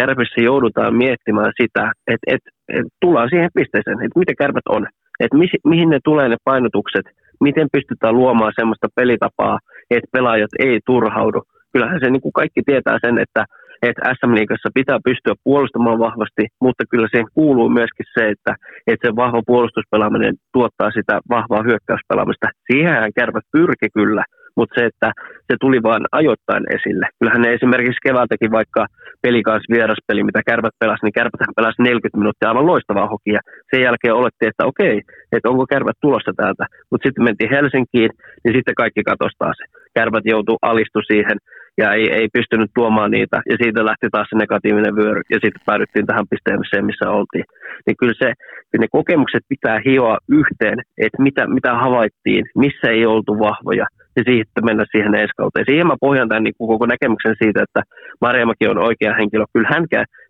kärpissä 0.00 0.40
joudutaan 0.40 0.94
miettimään 0.94 1.52
sitä, 1.60 1.92
että, 2.12 2.26
että, 2.34 2.50
että 2.68 2.90
tullaan 3.00 3.28
siihen 3.30 3.50
pisteeseen, 3.54 4.02
että 4.04 4.18
mitä 4.18 4.32
kärpät 4.38 4.68
on, 4.68 4.86
että 5.20 5.36
mi, 5.38 5.46
mihin 5.64 5.88
ne 5.90 5.98
tulee 6.04 6.28
ne 6.28 6.36
painotukset, 6.44 7.06
miten 7.40 7.68
pystytään 7.72 8.14
luomaan 8.14 8.52
sellaista 8.56 8.88
pelitapaa, 8.96 9.58
että 9.90 10.08
pelaajat 10.12 10.52
ei 10.58 10.80
turhaudu. 10.86 11.42
Kyllähän 11.72 12.00
se 12.02 12.10
niin 12.10 12.22
kuin 12.22 12.32
kaikki 12.32 12.60
tietää 12.66 12.98
sen, 13.06 13.18
että 13.18 13.44
että 13.88 14.14
SM-liigassa 14.18 14.68
pitää 14.74 14.98
pystyä 15.04 15.34
puolustamaan 15.44 15.98
vahvasti, 15.98 16.42
mutta 16.64 16.84
kyllä 16.90 17.08
siihen 17.10 17.34
kuuluu 17.34 17.68
myöskin 17.68 18.06
se, 18.14 18.22
että, 18.34 18.52
että 18.86 19.08
se 19.08 19.16
vahva 19.16 19.40
puolustuspelaaminen 19.46 20.34
tuottaa 20.52 20.90
sitä 20.90 21.14
vahvaa 21.34 21.62
hyökkäyspelaamista. 21.68 22.46
Siihenhän 22.66 23.12
kärpät 23.18 23.46
pyrki 23.52 23.88
kyllä, 23.98 24.24
mutta 24.56 24.74
se, 24.74 24.82
että 24.86 25.08
se 25.48 25.54
tuli 25.60 25.78
vain 25.82 26.04
ajoittain 26.20 26.64
esille. 26.76 27.06
Kyllähän 27.18 27.42
ne 27.42 27.52
esimerkiksi 27.52 28.04
keväältäkin 28.06 28.50
vaikka 28.58 28.86
peli 29.22 29.42
kanssa 29.42 29.74
vieraspeli, 29.74 30.22
mitä 30.24 30.40
kärpät 30.48 30.76
pelasi, 30.82 31.04
niin 31.04 31.18
kärpät 31.18 31.40
pelasi 31.56 31.82
40 31.82 32.18
minuuttia 32.18 32.48
aivan 32.48 32.70
loistavaa 32.72 33.12
hokia. 33.14 33.40
Sen 33.70 33.82
jälkeen 33.86 34.14
olettiin, 34.20 34.50
että 34.52 34.64
okei, 34.72 34.96
että 35.34 35.50
onko 35.50 35.64
kärpät 35.66 35.98
tulossa 36.00 36.32
täältä. 36.36 36.64
Mutta 36.90 37.04
sitten 37.06 37.24
mentiin 37.24 37.54
Helsinkiin, 37.56 38.10
niin 38.42 38.54
sitten 38.56 38.80
kaikki 38.82 39.02
katosi 39.10 39.36
taas. 39.38 39.58
kärpät 39.98 40.26
joutu 40.32 40.52
alistu 40.62 41.00
siihen 41.10 41.38
ja 41.78 41.86
ei, 41.92 42.06
ei 42.12 42.28
pystynyt 42.32 42.70
tuomaan 42.74 43.10
niitä. 43.10 43.36
Ja 43.50 43.56
siitä 43.62 43.84
lähti 43.84 44.06
taas 44.10 44.28
se 44.30 44.36
negatiivinen 44.36 44.96
vyöry 44.96 45.22
ja 45.30 45.38
sitten 45.42 45.66
päädyttiin 45.66 46.06
tähän 46.06 46.30
pisteeseen, 46.30 46.86
missä 46.90 47.10
oltiin. 47.18 47.46
Niin 47.86 47.96
kyllä, 48.00 48.14
se, 48.18 48.32
ne 48.78 48.86
kokemukset 48.98 49.44
pitää 49.48 49.78
hioa 49.86 50.16
yhteen, 50.40 50.78
että 51.06 51.22
mitä, 51.22 51.46
mitä 51.46 51.70
havaittiin, 51.74 52.44
missä 52.64 52.86
ei 52.90 53.06
oltu 53.06 53.32
vahvoja 53.38 53.86
ja 54.16 54.22
sitten 54.26 54.64
mennä 54.64 54.84
siihen 54.92 55.14
eskauteen. 55.14 55.66
Siihen 55.68 55.86
mä 55.86 56.04
pohjan 56.06 56.28
tämän 56.28 56.44
niin 56.44 56.54
koko 56.58 56.86
näkemyksen 56.86 57.36
siitä, 57.42 57.62
että 57.66 57.82
Marjamäki 58.20 58.64
on 58.68 58.78
oikea 58.88 59.14
henkilö. 59.20 59.44
Kyllä 59.52 59.68
hän 59.74 59.84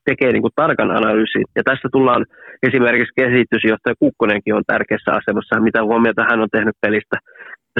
tekee 0.09 0.30
niin 0.32 0.47
kuin 0.47 0.59
tarkan 0.61 0.91
analyysin. 0.91 1.45
Ja 1.57 1.62
tästä 1.64 1.89
tullaan 1.93 2.22
esimerkiksi 2.68 3.18
kehitysjohtaja 3.20 4.01
Kukkonenkin 4.03 4.55
on 4.55 4.68
tärkeässä 4.72 5.11
asemassa, 5.18 5.61
mitä 5.61 5.80
huomiota 5.82 6.28
hän 6.30 6.41
on 6.45 6.49
tehnyt 6.53 6.76
pelistä 6.80 7.16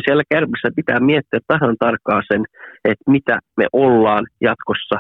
siellä 0.01 0.23
kärpissä 0.29 0.69
pitää 0.77 1.01
miettiä 1.01 1.41
tasan 1.47 1.77
tarkkaan 1.79 2.23
sen, 2.33 2.45
että 2.85 3.11
mitä 3.11 3.39
me 3.57 3.67
ollaan 3.73 4.27
jatkossa, 4.41 4.97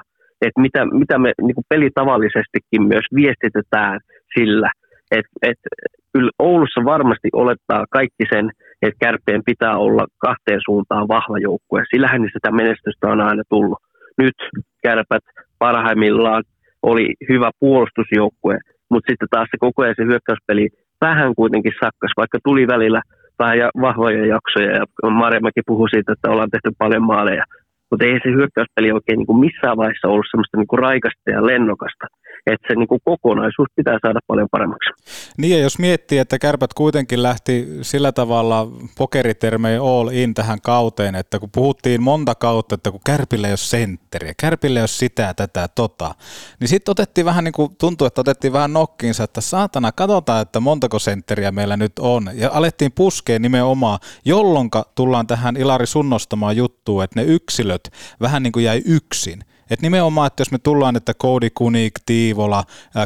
että 0.46 0.60
mitä, 0.60 0.84
mitä 0.84 1.18
me 1.18 1.32
niin 1.42 1.54
kuin 1.54 1.64
pelitavallisestikin 1.68 2.82
myös 2.82 3.06
viestitetään 3.14 4.00
sillä, 4.38 4.70
että, 5.10 5.34
että 5.42 5.68
kyllä 6.14 6.30
Oulussa 6.38 6.84
varmasti 6.84 7.28
olettaa 7.32 7.84
kaikki 7.90 8.24
sen, 8.32 8.50
että 8.82 8.98
kärppien 9.04 9.42
pitää 9.46 9.76
olla 9.78 10.06
kahteen 10.18 10.60
suuntaan 10.64 11.08
vahva 11.08 11.38
joukkue. 11.38 11.82
Sillähän 11.90 12.22
niin 12.22 12.30
sitä 12.32 12.50
menestystä 12.50 13.08
on 13.08 13.20
aina 13.20 13.42
tullut. 13.48 13.78
Nyt 14.18 14.38
kärpät 14.82 15.24
parhaimmillaan 15.58 16.42
oli 16.82 17.14
hyvä 17.28 17.50
puolustusjoukkue, 17.60 18.58
mutta 18.90 19.10
sitten 19.10 19.28
taas 19.30 19.48
se 19.50 19.56
koko 19.60 19.82
ajan 19.82 19.94
se 19.98 20.04
hyökkäyspeli 20.04 20.68
vähän 21.00 21.34
kuitenkin 21.34 21.72
sakkas, 21.82 22.12
vaikka 22.16 22.38
tuli 22.44 22.66
välillä– 22.66 23.02
vähän 23.38 23.58
ja 23.58 23.70
vahvoja 23.80 24.26
jaksoja 24.26 24.70
ja 24.76 25.10
Marjamäki 25.10 25.60
puhui 25.66 25.90
siitä, 25.90 26.12
että 26.12 26.30
ollaan 26.30 26.50
tehty 26.50 26.70
paljon 26.78 27.02
maaleja. 27.02 27.44
Mutta 27.94 28.06
ei 28.06 28.20
se 28.24 28.30
hyökkäyspeli 28.36 28.92
oikein 28.92 29.18
niin 29.18 29.26
kuin 29.26 29.40
missään 29.46 29.76
vaiheessa 29.76 30.08
ollut 30.08 30.26
semmoista 30.30 30.56
niin 30.56 30.66
kuin 30.66 30.78
raikasta 30.78 31.30
ja 31.30 31.46
lennokasta 31.46 32.06
että 32.46 32.68
se 32.68 32.74
niin 32.74 32.88
kuin 32.88 33.00
kokonaisuus 33.04 33.68
pitää 33.76 33.98
saada 34.02 34.20
paljon 34.26 34.48
paremmaksi. 34.50 34.90
Niin 35.38 35.56
ja 35.56 35.62
jos 35.62 35.78
miettii, 35.78 36.18
että 36.18 36.38
kärpät 36.38 36.74
kuitenkin 36.74 37.22
lähti 37.22 37.68
sillä 37.82 38.12
tavalla 38.12 38.68
pokeritermejä 38.98 39.82
all 39.82 40.08
in 40.12 40.34
tähän 40.34 40.58
kauteen, 40.60 41.14
että 41.14 41.38
kun 41.38 41.50
puhuttiin 41.54 42.02
monta 42.02 42.34
kautta, 42.34 42.74
että 42.74 42.90
kun 42.90 43.00
kärpille 43.06 43.46
ei 43.46 43.50
ole 43.50 43.56
sentteriä, 43.56 44.32
kärpille 44.40 44.78
ei 44.78 44.82
ole 44.82 44.88
sitä, 44.88 45.34
tätä, 45.34 45.68
tota, 45.74 46.14
niin 46.60 46.68
sitten 46.68 46.92
otettiin 46.92 47.24
vähän 47.24 47.44
niin 47.44 47.52
kuin, 47.52 47.76
tuntuu, 47.80 48.06
että 48.06 48.20
otettiin 48.20 48.52
vähän 48.52 48.72
nokkiinsa, 48.72 49.24
että 49.24 49.40
saatana, 49.40 49.92
katsotaan, 49.92 50.42
että 50.42 50.60
montako 50.60 50.98
sentteriä 50.98 51.50
meillä 51.50 51.76
nyt 51.76 51.92
on. 51.98 52.30
Ja 52.34 52.50
alettiin 52.52 52.92
puskea 52.92 53.38
nimenomaan, 53.38 53.98
jolloin 54.24 54.70
tullaan 54.94 55.26
tähän 55.26 55.56
Ilari 55.56 55.86
sunnostamaan 55.86 56.56
juttuun, 56.56 57.04
että 57.04 57.20
ne 57.20 57.26
yksilöt 57.26 57.83
vähän 58.20 58.42
niin 58.42 58.52
kuin 58.52 58.64
jäi 58.64 58.82
yksin. 58.84 59.44
Et 59.70 59.82
nimenomaan, 59.82 60.26
että 60.26 60.40
jos 60.40 60.50
me 60.50 60.58
tullaan, 60.58 60.96
että 60.96 61.14
Cody 61.14 61.50
Kunik, 61.50 61.92
Tiivola, 62.06 62.64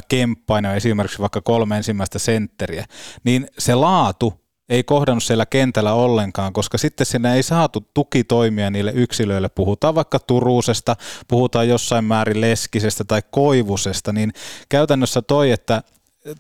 Kemppainen 0.08 0.74
esimerkiksi 0.74 1.18
vaikka 1.18 1.40
kolme 1.40 1.76
ensimmäistä 1.76 2.18
sentteriä, 2.18 2.84
niin 3.24 3.46
se 3.58 3.74
laatu 3.74 4.40
ei 4.68 4.84
kohdannut 4.84 5.24
siellä 5.24 5.46
kentällä 5.46 5.92
ollenkaan, 5.92 6.52
koska 6.52 6.78
sitten 6.78 7.06
sinne 7.06 7.34
ei 7.34 7.42
saatu 7.42 7.90
tukitoimia 7.94 8.70
niille 8.70 8.92
yksilöille. 8.94 9.48
Puhutaan 9.48 9.94
vaikka 9.94 10.18
Turuusesta, 10.18 10.96
puhutaan 11.28 11.68
jossain 11.68 12.04
määrin 12.04 12.40
Leskisestä 12.40 13.04
tai 13.04 13.22
Koivusesta, 13.30 14.12
niin 14.12 14.32
käytännössä 14.68 15.22
toi, 15.22 15.50
että 15.50 15.82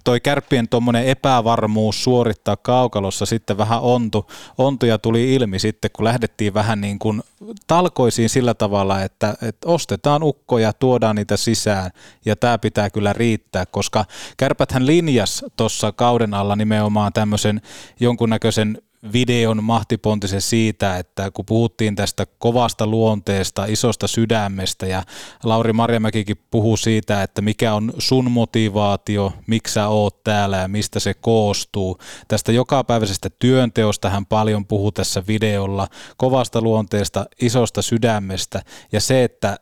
toi 0.04 0.20
kärppien 0.20 0.68
tuommoinen 0.68 1.06
epävarmuus 1.06 2.04
suorittaa 2.04 2.56
kaukalossa 2.56 3.26
sitten 3.26 3.58
vähän 3.58 3.80
ontu, 3.80 4.30
ontuja 4.58 4.98
tuli 4.98 5.34
ilmi 5.34 5.58
sitten, 5.58 5.90
kun 5.92 6.04
lähdettiin 6.04 6.54
vähän 6.54 6.80
niin 6.80 6.98
kuin 6.98 7.22
talkoisiin 7.66 8.28
sillä 8.28 8.54
tavalla, 8.54 9.02
että, 9.02 9.34
että 9.42 9.68
ostetaan 9.68 10.22
ukkoja, 10.22 10.72
tuodaan 10.72 11.16
niitä 11.16 11.36
sisään 11.36 11.90
ja 12.24 12.36
tämä 12.36 12.58
pitää 12.58 12.90
kyllä 12.90 13.12
riittää, 13.12 13.66
koska 13.66 14.04
kärpäthän 14.36 14.86
linjas 14.86 15.44
tuossa 15.56 15.92
kauden 15.92 16.34
alla 16.34 16.56
nimenomaan 16.56 17.12
tämmöisen 17.12 17.60
jonkunnäköisen 18.00 18.78
videon 19.12 19.64
mahtipontisen 19.64 20.40
siitä, 20.40 20.96
että 20.96 21.30
kun 21.30 21.44
puhuttiin 21.46 21.96
tästä 21.96 22.26
kovasta 22.38 22.86
luonteesta, 22.86 23.64
isosta 23.64 24.06
sydämestä 24.06 24.86
ja 24.86 25.02
Lauri 25.44 25.72
Marjamäkikin 25.72 26.36
puhuu 26.50 26.76
siitä, 26.76 27.22
että 27.22 27.42
mikä 27.42 27.74
on 27.74 27.92
sun 27.98 28.30
motivaatio, 28.30 29.32
miksi 29.46 29.74
sä 29.74 29.88
oot 29.88 30.24
täällä 30.24 30.56
ja 30.56 30.68
mistä 30.68 31.00
se 31.00 31.14
koostuu. 31.14 31.98
Tästä 32.28 32.52
jokapäiväisestä 32.52 33.30
työnteosta 33.38 34.10
hän 34.10 34.26
paljon 34.26 34.66
puhuu 34.66 34.92
tässä 34.92 35.22
videolla, 35.28 35.88
kovasta 36.16 36.60
luonteesta, 36.60 37.26
isosta 37.40 37.82
sydämestä 37.82 38.62
ja 38.92 39.00
se, 39.00 39.24
että 39.24 39.56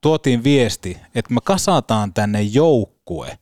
tuotiin 0.00 0.44
viesti, 0.44 0.98
että 1.14 1.34
me 1.34 1.40
kasataan 1.44 2.14
tänne 2.14 2.42
joukkue, 2.42 3.38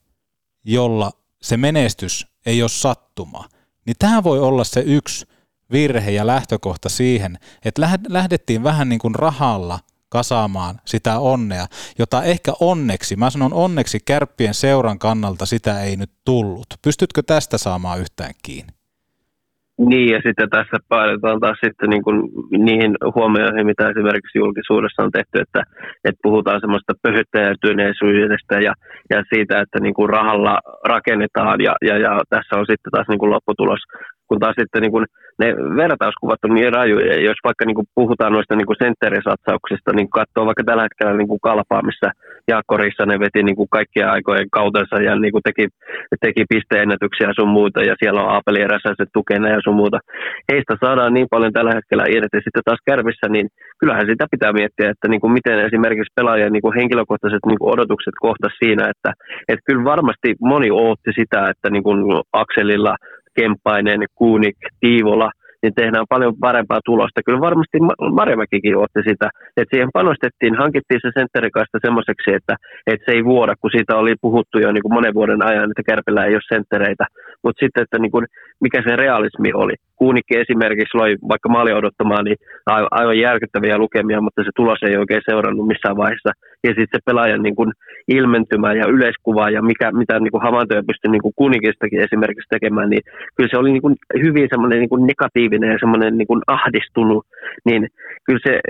jolla 0.64 1.12
se 1.43 1.57
menestys 1.57 2.26
ei 2.47 2.62
ole 2.62 2.68
sattuma– 2.68 3.49
niin 3.89 3.97
tämä 3.99 4.24
voi 4.24 4.41
olla 4.41 4.64
se 4.64 4.80
yksi 4.80 5.26
virhe 5.72 6.11
ja 6.11 6.26
lähtökohta 6.26 6.89
siihen, 6.89 7.39
että 7.64 7.82
lähdettiin 8.09 8.62
vähän 8.62 8.89
niin 8.89 8.99
kuin 8.99 9.14
rahalla 9.14 9.80
kasaamaan 10.09 10.80
sitä 10.84 11.18
onnea, 11.18 11.66
jota 11.99 12.22
ehkä 12.22 12.53
onneksi, 12.61 13.16
mä 13.16 13.30
sanon 13.30 13.53
onneksi 13.53 14.01
kärppien 14.05 14.55
seuran 14.55 14.99
kannalta 14.99 15.47
sitä 15.47 15.82
ei 15.82 15.97
nyt 15.97 16.11
tullut. 16.24 16.66
Pystytkö 16.82 17.22
tästä 17.22 17.59
saamaan 17.59 18.01
yhtään 18.01 18.34
kiinni? 18.43 18.78
Niin, 19.79 20.09
ja 20.14 20.20
sitten 20.26 20.51
tässä 20.51 20.76
päädytään 20.89 21.41
taas 21.41 21.59
sitten 21.64 21.91
niin 21.91 22.03
kuin 22.03 22.18
niihin 22.51 22.93
huomioihin, 23.14 23.66
mitä 23.66 23.91
esimerkiksi 23.91 24.39
julkisuudessa 24.39 25.03
on 25.03 25.11
tehty, 25.11 25.37
että, 25.41 25.62
että 26.05 26.20
puhutaan 26.22 26.61
semmoista 26.61 26.93
pöhyttäjätyneisyydestä 27.03 28.55
ja, 28.61 28.72
ja 29.11 29.22
siitä, 29.33 29.61
että 29.61 29.79
niin 29.81 29.95
kuin 29.95 30.11
rahalla 30.11 30.59
rakennetaan, 30.85 31.61
ja, 31.61 31.74
ja, 31.89 31.99
ja 31.99 32.20
tässä 32.29 32.57
on 32.57 32.66
sitten 32.66 32.91
taas 32.91 33.09
niin 33.09 33.18
kuin 33.18 33.31
lopputulos 33.31 33.83
kun 34.29 34.39
taas 34.39 34.57
sitten 34.61 34.83
niin 34.83 34.93
kuin 34.93 35.07
ne 35.39 35.47
vertauskuvat 35.81 36.45
on 36.45 36.55
niin 36.55 36.72
rajuja. 36.72 37.20
Jos 37.29 37.41
vaikka 37.45 37.64
niin 37.64 37.79
kuin 37.79 37.89
puhutaan 37.95 38.33
noista 38.33 38.57
niin 38.57 38.70
kuin 38.70 38.83
sentterisatsauksista, 38.85 39.91
niin 39.93 40.11
katsoo 40.11 40.47
vaikka 40.47 40.64
tällä 40.64 40.87
hetkellä 40.87 41.14
niin 41.16 41.29
kuin 41.29 41.45
kalpaa, 41.49 41.87
missä 41.89 42.09
Jaakko 42.49 42.76
Rissanen 42.76 43.20
veti 43.20 43.43
niin 43.43 43.57
kuin 43.57 43.68
kaikkien 43.76 44.11
aikojen 44.11 44.49
kautensa 44.59 44.97
ja 45.07 45.12
niin 45.16 45.33
kuin 45.33 45.43
teki, 45.49 45.66
teki 46.24 46.43
pisteennätyksiä 46.53 47.29
sun 47.39 47.49
muuta 47.59 47.81
ja 47.89 47.95
siellä 47.99 48.22
on 48.22 48.31
Aapeli 48.35 48.68
Räsäset 48.72 49.11
tukena 49.12 49.49
ja 49.49 49.61
sun 49.64 49.76
muuta. 49.81 49.99
Heistä 50.53 50.74
saadaan 50.85 51.14
niin 51.14 51.29
paljon 51.31 51.53
tällä 51.53 51.72
hetkellä 51.74 52.05
irti. 52.16 52.39
Sitten 52.45 52.66
taas 52.68 52.83
kärvissä, 52.87 53.26
niin 53.29 53.47
kyllähän 53.81 54.07
sitä 54.11 54.26
pitää 54.31 54.53
miettiä, 54.53 54.91
että 54.91 55.09
niin 55.09 55.20
kuin 55.20 55.33
miten 55.33 55.59
esimerkiksi 55.68 56.12
pelaajien 56.16 56.53
niin 56.53 56.66
kuin 56.66 56.79
henkilökohtaiset 56.79 57.45
niin 57.47 57.59
kuin 57.59 57.72
odotukset 57.74 58.16
kohta 58.20 58.49
siinä, 58.59 58.85
että, 58.93 59.11
että 59.49 59.66
kyllä 59.66 59.85
varmasti 59.85 60.29
moni 60.41 60.70
ootti 60.70 61.12
sitä, 61.20 61.41
että 61.53 61.70
niin 61.70 61.83
kuin 61.83 61.99
Akselilla 62.33 62.95
Kemppainen, 63.39 64.01
Kuunik, 64.14 64.57
Tiivola, 64.80 65.30
niin 65.63 65.75
tehdään 65.75 66.07
paljon 66.09 66.35
parempaa 66.41 66.81
tulosta. 66.85 67.23
Kyllä 67.27 67.41
varmasti 67.41 67.79
Marjamäkikin 68.13 68.77
otti 68.77 69.01
sitä, 69.11 69.29
että 69.57 69.73
siihen 69.73 69.91
panostettiin, 69.93 70.55
hankittiin 70.63 71.01
se 71.03 71.11
sentterikaista 71.19 71.79
semmoiseksi, 71.87 72.31
että, 72.39 72.55
että 72.87 73.05
se 73.07 73.13
ei 73.17 73.25
vuoda, 73.25 73.55
kun 73.61 73.71
siitä 73.71 73.97
oli 73.97 74.15
puhuttu 74.21 74.59
jo 74.59 74.73
niin 74.73 74.83
kuin 74.83 74.95
monen 74.99 75.15
vuoden 75.15 75.43
ajan, 75.45 75.71
että 75.71 75.89
Kärpillä 75.89 76.25
ei 76.25 76.35
ole 76.35 76.53
senttereitä. 76.55 77.05
Mutta 77.43 77.61
sitten, 77.63 77.83
että 77.83 77.99
niin 77.99 78.11
kuin, 78.11 78.27
mikä 78.61 78.83
se 78.83 78.97
realismi 78.97 79.51
oli. 79.55 79.75
Kuunikki 79.97 80.39
esimerkiksi 80.39 80.97
loi 80.99 81.17
vaikka 81.29 81.49
maali 81.49 81.73
odottamaan 81.73 82.25
niin 82.25 82.37
aivan 82.91 83.19
järkyttäviä 83.19 83.79
lukemia, 83.79 84.21
mutta 84.21 84.43
se 84.45 84.51
tulos 84.57 84.79
ei 84.83 84.97
oikein 84.97 85.23
seurannut 85.31 85.67
missään 85.67 85.97
vaiheessa. 85.97 86.33
Ja 86.65 86.71
sitten 86.71 86.95
se 86.95 86.99
pelaajan 87.05 87.43
niin 87.43 87.57
kuin 87.57 87.73
ilmentymä 88.09 88.73
ja 88.73 88.87
yleiskuva 88.89 89.51
ja 89.51 89.63
mikä, 89.63 89.93
mitä 89.93 90.21
niin 90.21 90.31
kuin 90.31 90.43
havaintoja 90.43 90.89
pystyi 90.89 91.11
niin 91.11 91.23
kuin 91.23 91.33
Kuunikistakin 91.37 92.01
esimerkiksi 92.01 92.49
tekemään, 92.51 92.91
niin 92.91 93.03
kyllä 93.37 93.51
se 93.51 93.59
oli 93.59 93.73
niin 93.73 93.83
kuin 93.83 93.97
hyvin 94.25 94.49
semmoinen 94.51 94.79
niin 94.79 94.89
kuin 94.89 95.07
negatiivinen 95.07 95.47
ja 95.53 95.78
semmoinen 95.80 96.18
niin 96.18 96.26
kuin 96.26 96.42
ahdistunut, 96.46 97.26
niin 97.64 97.88
kyllä 98.26 98.40
se 98.46 98.61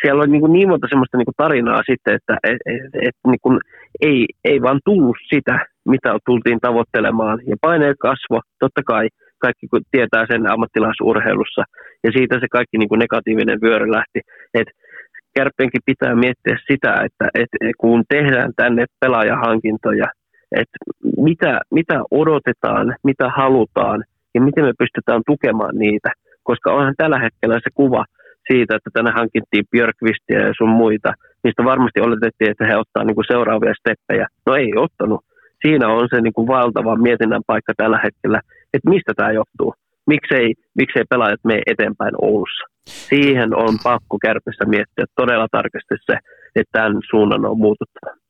siellä 0.00 0.20
oli 0.20 0.30
niin, 0.30 0.40
kuin 0.40 0.52
niin 0.52 0.68
monta 0.68 0.86
semmoista 0.90 1.16
niin 1.18 1.30
kuin 1.30 1.40
tarinaa 1.42 1.82
sitten, 1.90 2.14
että 2.14 2.36
et, 2.50 2.60
et, 2.66 3.08
et, 3.08 3.16
niin 3.26 3.42
kuin 3.42 3.58
ei, 4.00 4.26
ei 4.44 4.62
vaan 4.62 4.80
tullut 4.84 5.16
sitä, 5.34 5.66
mitä 5.88 6.18
tultiin 6.26 6.60
tavoittelemaan. 6.60 7.38
Ja 7.46 7.56
paineet 7.60 7.96
kasvo, 8.00 8.40
totta 8.58 8.82
kai, 8.86 9.08
kaikki 9.38 9.66
kun 9.70 9.80
tietää 9.90 10.24
sen 10.30 10.50
ammattilaisurheilussa. 10.52 11.62
Ja 12.04 12.10
siitä 12.16 12.40
se 12.40 12.46
kaikki 12.50 12.78
niin 12.78 12.88
kuin 12.88 12.98
negatiivinen 12.98 13.60
vyöry 13.60 13.90
lähti. 13.90 14.20
Et 14.54 14.68
kärppenkin 15.36 15.86
pitää 15.86 16.14
miettiä 16.14 16.56
sitä, 16.70 16.92
että, 17.06 17.26
että 17.34 17.56
kun 17.78 18.02
tehdään 18.08 18.52
tänne 18.56 18.84
pelaajahankintoja, 19.00 20.08
että 20.60 20.78
mitä, 21.16 21.60
mitä 21.70 21.96
odotetaan, 22.10 22.96
mitä 23.04 23.28
halutaan 23.28 24.04
ja 24.34 24.40
miten 24.40 24.64
me 24.64 24.72
pystytään 24.78 25.22
tukemaan 25.26 25.76
niitä. 25.78 26.10
Koska 26.42 26.72
onhan 26.72 26.94
tällä 26.96 27.18
hetkellä 27.18 27.54
se 27.54 27.70
kuva 27.74 28.04
siitä, 28.50 28.76
että 28.76 28.90
tänne 28.92 29.10
hankittiin 29.20 29.64
Björkvistia 29.70 30.40
ja 30.46 30.52
sun 30.58 30.68
muita. 30.82 31.12
Niistä 31.44 31.64
varmasti 31.64 32.00
oletettiin, 32.00 32.50
että 32.50 32.66
he 32.66 32.76
ottaa 32.76 33.04
niin 33.04 33.14
kuin 33.14 33.30
seuraavia 33.32 33.74
steppejä. 33.80 34.26
No 34.46 34.54
ei 34.56 34.72
ottanut. 34.76 35.20
Siinä 35.62 35.88
on 35.88 36.08
se 36.10 36.20
niin 36.20 36.32
kuin 36.32 36.48
valtava 36.48 36.96
mietinnän 36.96 37.42
paikka 37.46 37.72
tällä 37.76 38.00
hetkellä, 38.04 38.40
että 38.74 38.90
mistä 38.90 39.12
tämä 39.16 39.32
johtuu. 39.32 39.74
miksei, 40.06 40.54
miksei 40.74 41.04
pelaajat 41.10 41.40
mene 41.44 41.62
eteenpäin 41.66 42.14
Oulussa. 42.22 42.64
Siihen 42.86 43.56
on 43.56 43.74
pakko 43.82 44.18
kärpissä 44.22 44.64
miettiä 44.64 45.04
todella 45.16 45.48
tarkasti 45.50 45.94
se, 46.06 46.18
että 46.56 46.72
tämän 46.72 47.00
suunnan 47.10 47.46
on 47.46 47.58
muututtava. 47.58 48.23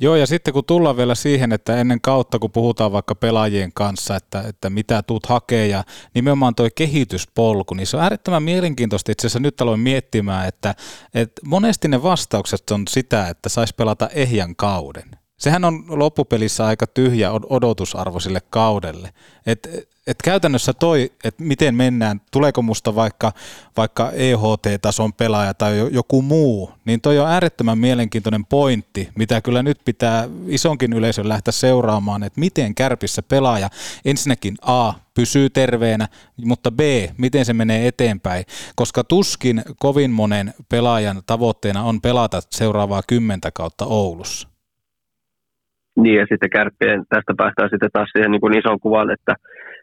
Joo, 0.00 0.16
ja 0.16 0.26
sitten 0.26 0.54
kun 0.54 0.64
tullaan 0.64 0.96
vielä 0.96 1.14
siihen, 1.14 1.52
että 1.52 1.76
ennen 1.76 2.00
kautta, 2.00 2.38
kun 2.38 2.52
puhutaan 2.52 2.92
vaikka 2.92 3.14
pelaajien 3.14 3.72
kanssa, 3.72 4.16
että, 4.16 4.44
että 4.48 4.70
mitä 4.70 5.02
tuut 5.02 5.26
hakee 5.26 5.66
ja 5.66 5.84
nimenomaan 6.14 6.54
tuo 6.54 6.68
kehityspolku, 6.74 7.74
niin 7.74 7.86
se 7.86 7.96
on 7.96 8.02
äärettömän 8.02 8.42
mielenkiintoista. 8.42 9.12
Itse 9.12 9.26
asiassa 9.26 9.40
nyt 9.40 9.60
aloin 9.60 9.80
miettimään, 9.80 10.48
että, 10.48 10.74
että 11.14 11.42
monesti 11.46 11.88
ne 11.88 12.02
vastaukset 12.02 12.70
on 12.70 12.82
sitä, 12.88 13.28
että 13.28 13.48
saisi 13.48 13.74
pelata 13.74 14.08
ehjän 14.08 14.56
kauden. 14.56 15.10
Sehän 15.38 15.64
on 15.64 15.84
loppupelissä 15.88 16.66
aika 16.66 16.86
tyhjä 16.86 17.30
odotusarvo 17.32 18.20
sille 18.20 18.40
kaudelle. 18.50 19.10
Et, 19.46 19.93
et 20.06 20.16
käytännössä 20.24 20.72
toi, 20.72 21.10
että 21.24 21.44
miten 21.44 21.74
mennään, 21.74 22.20
tuleeko 22.32 22.62
musta 22.62 22.94
vaikka, 22.94 23.32
vaikka 23.76 24.10
EHT-tason 24.10 25.12
pelaaja 25.12 25.54
tai 25.54 25.78
joku 25.90 26.22
muu, 26.22 26.70
niin 26.84 27.00
toi 27.00 27.18
on 27.18 27.28
äärettömän 27.28 27.78
mielenkiintoinen 27.78 28.44
pointti, 28.44 29.08
mitä 29.18 29.40
kyllä 29.40 29.62
nyt 29.62 29.78
pitää 29.84 30.28
isonkin 30.48 30.92
yleisön 30.92 31.28
lähteä 31.28 31.52
seuraamaan, 31.52 32.22
että 32.22 32.40
miten 32.40 32.74
kärpissä 32.74 33.22
pelaaja 33.22 33.68
ensinnäkin 34.04 34.54
A 34.62 34.92
pysyy 35.14 35.50
terveenä, 35.50 36.08
mutta 36.44 36.70
B, 36.70 36.80
miten 37.18 37.44
se 37.44 37.52
menee 37.52 37.88
eteenpäin, 37.88 38.44
koska 38.76 39.04
tuskin 39.04 39.62
kovin 39.78 40.10
monen 40.10 40.54
pelaajan 40.68 41.22
tavoitteena 41.26 41.82
on 41.82 42.00
pelata 42.00 42.40
seuraavaa 42.50 43.02
kymmentä 43.08 43.50
kautta 43.54 43.84
Oulussa. 43.84 44.48
Niin 45.96 46.16
ja 46.16 46.26
sitten 46.28 46.50
kärppien, 46.50 47.04
tästä 47.08 47.34
päästään 47.36 47.70
sitten 47.70 47.90
taas 47.92 48.08
siihen 48.12 48.30
niin 48.30 48.40
kuin 48.40 48.58
ison 48.58 48.80
kuvan, 48.80 49.10
että, 49.10 49.34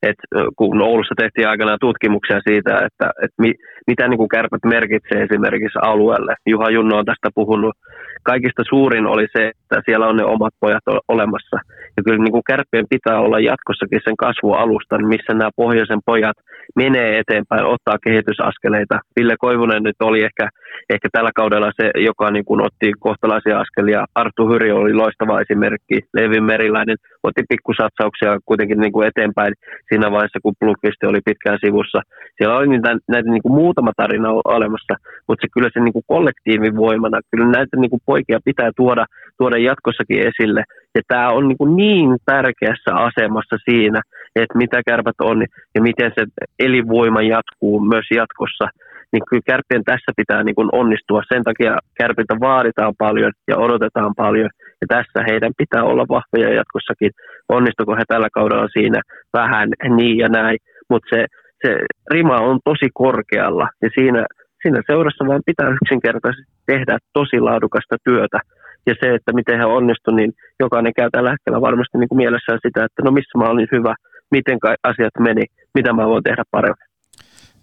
että 0.04 0.24
kun 0.56 0.82
Oulussa 0.82 1.16
tehtiin 1.18 1.47
aikanaan 1.47 1.78
tutkimuksia 1.82 2.39
siitä, 2.47 2.74
että, 2.76 3.08
että 3.24 3.38
mi, 3.41 3.54
mitä 3.88 4.07
niin 4.07 4.17
kuin 4.17 4.29
kärpät 4.29 4.63
merkitsee 4.65 5.23
esimerkiksi 5.23 5.79
alueelle. 5.82 6.34
Juha 6.45 6.69
Junno 6.69 6.97
on 6.97 7.05
tästä 7.05 7.29
puhunut. 7.36 7.75
Kaikista 8.23 8.63
suurin 8.69 9.05
oli 9.05 9.27
se, 9.38 9.47
että 9.47 9.82
siellä 9.86 10.07
on 10.07 10.17
ne 10.17 10.23
omat 10.23 10.53
pojat 10.59 10.84
olemassa. 11.07 11.57
Ja 11.97 12.03
kyllä 12.03 12.23
niin 12.23 12.32
kuin 12.32 12.47
kärppien 12.47 12.86
pitää 12.89 13.19
olla 13.19 13.39
jatkossakin 13.39 14.01
sen 14.03 14.17
kasvualustan, 14.17 15.07
missä 15.07 15.34
nämä 15.34 15.49
pohjoisen 15.55 15.99
pojat 16.05 16.38
menee 16.75 17.19
eteenpäin, 17.19 17.65
ottaa 17.65 17.97
kehitysaskeleita. 18.03 18.99
Ville 19.15 19.36
Koivunen 19.39 19.84
nyt 19.84 19.95
oli 19.99 20.23
ehkä, 20.23 20.49
ehkä 20.89 21.07
tällä 21.11 21.32
kaudella 21.36 21.71
se, 21.82 21.91
joka 21.95 22.32
niin 22.32 22.45
kuin 22.45 22.61
otti 22.61 22.91
kohtalaisia 22.99 23.59
askelia. 23.59 24.05
Arttu 24.15 24.47
Hyri 24.49 24.71
oli 24.71 24.93
loistava 24.93 25.41
esimerkki. 25.41 25.99
Levi 26.13 26.41
Meriläinen 26.41 26.97
otti 27.23 27.43
pikkusatsauksia 27.49 28.39
kuitenkin 28.45 28.79
niin 28.79 28.91
kuin 28.91 29.07
eteenpäin 29.07 29.53
siinä 29.89 30.11
vaiheessa, 30.11 30.39
kun 30.43 30.53
Blomqvist 30.59 31.03
oli 31.03 31.21
pitkään 31.25 31.59
sivussa. 31.65 31.99
Siellä 32.38 32.57
oli 32.57 32.67
niitä, 32.67 32.97
näitä 33.07 33.29
niin 33.29 33.41
kuin 33.41 33.55
muutama 33.72 33.91
tarina 33.97 34.30
olemassa, 34.57 34.93
mutta 35.28 35.41
se 35.41 35.47
kyllä 35.53 35.69
se 35.74 35.80
niin 35.80 35.93
kuin 35.93 36.09
kollektiivin 36.13 36.76
voimana, 36.76 37.28
kyllä 37.32 37.47
näitä 37.51 37.78
niin 37.78 37.89
kuin 37.89 38.05
poikia 38.05 38.45
pitää 38.45 38.72
tuoda, 38.76 39.05
tuoda 39.38 39.57
jatkossakin 39.57 40.19
esille. 40.30 40.63
Ja 40.95 41.01
tämä 41.07 41.30
on 41.30 41.47
niin, 41.47 41.57
kuin 41.57 41.76
niin 41.76 42.09
tärkeässä 42.26 42.91
asemassa 43.07 43.55
siinä, 43.69 44.01
että 44.36 44.57
mitä 44.57 44.82
kärpät 44.88 45.19
on 45.22 45.38
ja 45.76 45.82
miten 45.82 46.11
se 46.15 46.24
elinvoima 46.59 47.22
jatkuu 47.22 47.80
myös 47.80 48.07
jatkossa 48.19 48.67
niin 49.11 49.24
kyllä 49.30 49.41
kärppien 49.45 49.84
tässä 49.84 50.11
pitää 50.17 50.43
niin 50.43 50.55
kuin 50.55 50.69
onnistua. 50.72 51.22
Sen 51.34 51.43
takia 51.43 51.78
kärpiltä 51.97 52.36
vaaditaan 52.39 52.93
paljon 52.97 53.32
ja 53.47 53.57
odotetaan 53.57 54.13
paljon, 54.17 54.49
ja 54.82 54.88
tässä 54.88 55.19
heidän 55.30 55.53
pitää 55.57 55.84
olla 55.84 56.05
vahvoja 56.09 56.53
jatkossakin. 56.53 57.11
Onnistuko 57.49 57.95
he 57.95 58.03
tällä 58.07 58.30
kaudella 58.34 58.67
siinä 58.74 59.01
vähän 59.34 59.69
niin 59.97 60.17
ja 60.17 60.28
näin, 60.28 60.57
mutta 60.89 61.07
se, 61.15 61.26
se 61.62 61.70
rima 62.12 62.38
on 62.39 62.59
tosi 62.66 62.89
korkealla, 62.93 63.68
ja 63.82 63.89
siinä, 63.95 64.26
siinä 64.62 64.82
seurassa 64.88 65.28
vaan 65.28 65.41
pitää 65.45 65.70
yksinkertaisesti 65.82 66.51
tehdä 66.66 66.97
tosi 67.14 67.39
laadukasta 67.39 67.95
työtä. 68.03 68.39
Ja 68.86 68.93
se, 68.99 69.16
että 69.16 69.34
miten 69.34 69.57
he 69.59 69.66
onnistuivat, 69.66 70.18
niin 70.18 70.32
jokainen 70.59 70.93
käy 70.93 71.09
tällä 71.12 71.32
hetkellä 71.32 71.62
varmasti 71.62 71.97
niin 71.97 72.09
kuin 72.09 72.18
mielessään 72.18 72.59
sitä, 72.68 72.86
että 72.86 73.01
no 73.03 73.12
missä 73.12 73.38
mä 73.38 73.49
olin 73.49 73.68
hyvä, 73.72 73.95
miten 74.32 74.57
asiat 74.84 75.16
meni, 75.20 75.43
mitä 75.74 75.93
mä 75.93 76.07
voin 76.07 76.24
tehdä 76.24 76.43
paremmin. 76.51 76.88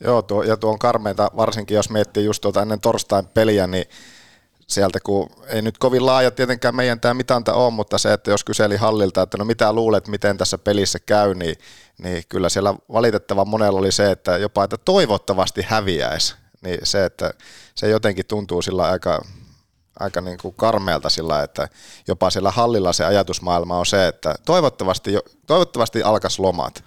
Joo, 0.05 0.22
tuo, 0.22 0.42
ja 0.42 0.57
tuo 0.57 0.70
on 0.70 0.78
karmeita, 0.78 1.30
varsinkin 1.36 1.74
jos 1.74 1.90
miettii 1.90 2.24
just 2.24 2.40
tuota 2.40 2.62
ennen 2.62 2.80
torstain 2.80 3.24
peliä, 3.34 3.66
niin 3.66 3.84
sieltä, 4.68 4.98
kun 5.04 5.30
ei 5.46 5.62
nyt 5.62 5.78
kovin 5.78 6.06
laaja 6.06 6.30
tietenkään 6.30 6.76
meidän 6.76 7.00
tämä 7.00 7.14
mitanta 7.14 7.54
on, 7.54 7.72
mutta 7.72 7.98
se, 7.98 8.12
että 8.12 8.30
jos 8.30 8.44
kyseli 8.44 8.76
hallilta, 8.76 9.22
että 9.22 9.38
no 9.38 9.44
mitä 9.44 9.72
luulet, 9.72 10.08
miten 10.08 10.38
tässä 10.38 10.58
pelissä 10.58 10.98
käy, 11.06 11.34
niin, 11.34 11.56
niin 12.02 12.22
kyllä 12.28 12.48
siellä 12.48 12.74
valitettavan 12.92 13.48
monella 13.48 13.78
oli 13.78 13.92
se, 13.92 14.10
että 14.10 14.36
jopa 14.36 14.64
että 14.64 14.76
toivottavasti 14.84 15.62
häviäisi. 15.66 16.36
Niin 16.64 16.78
se, 16.82 17.04
että 17.04 17.30
se 17.74 17.88
jotenkin 17.88 18.26
tuntuu 18.26 18.62
sillä 18.62 18.82
aika, 18.82 19.22
aika 20.00 20.20
niin 20.20 20.38
kuin 20.42 20.54
karmeelta 20.54 21.10
sillä, 21.10 21.42
että 21.42 21.68
jopa 22.08 22.30
siellä 22.30 22.50
hallilla 22.50 22.92
se 22.92 23.04
ajatusmaailma 23.04 23.78
on 23.78 23.86
se, 23.86 24.08
että 24.08 24.34
toivottavasti, 24.46 25.10
toivottavasti 25.46 26.02
alkaisi 26.02 26.42
lomat. 26.42 26.84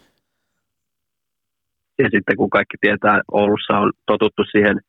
Ja 2.00 2.10
sitten 2.12 2.38
kun 2.38 2.50
kaikki 2.50 2.78
tietää, 2.82 3.22
Oulussa 3.32 3.74
on 3.78 3.92
totuttu 4.06 4.44
siihen 4.52 4.82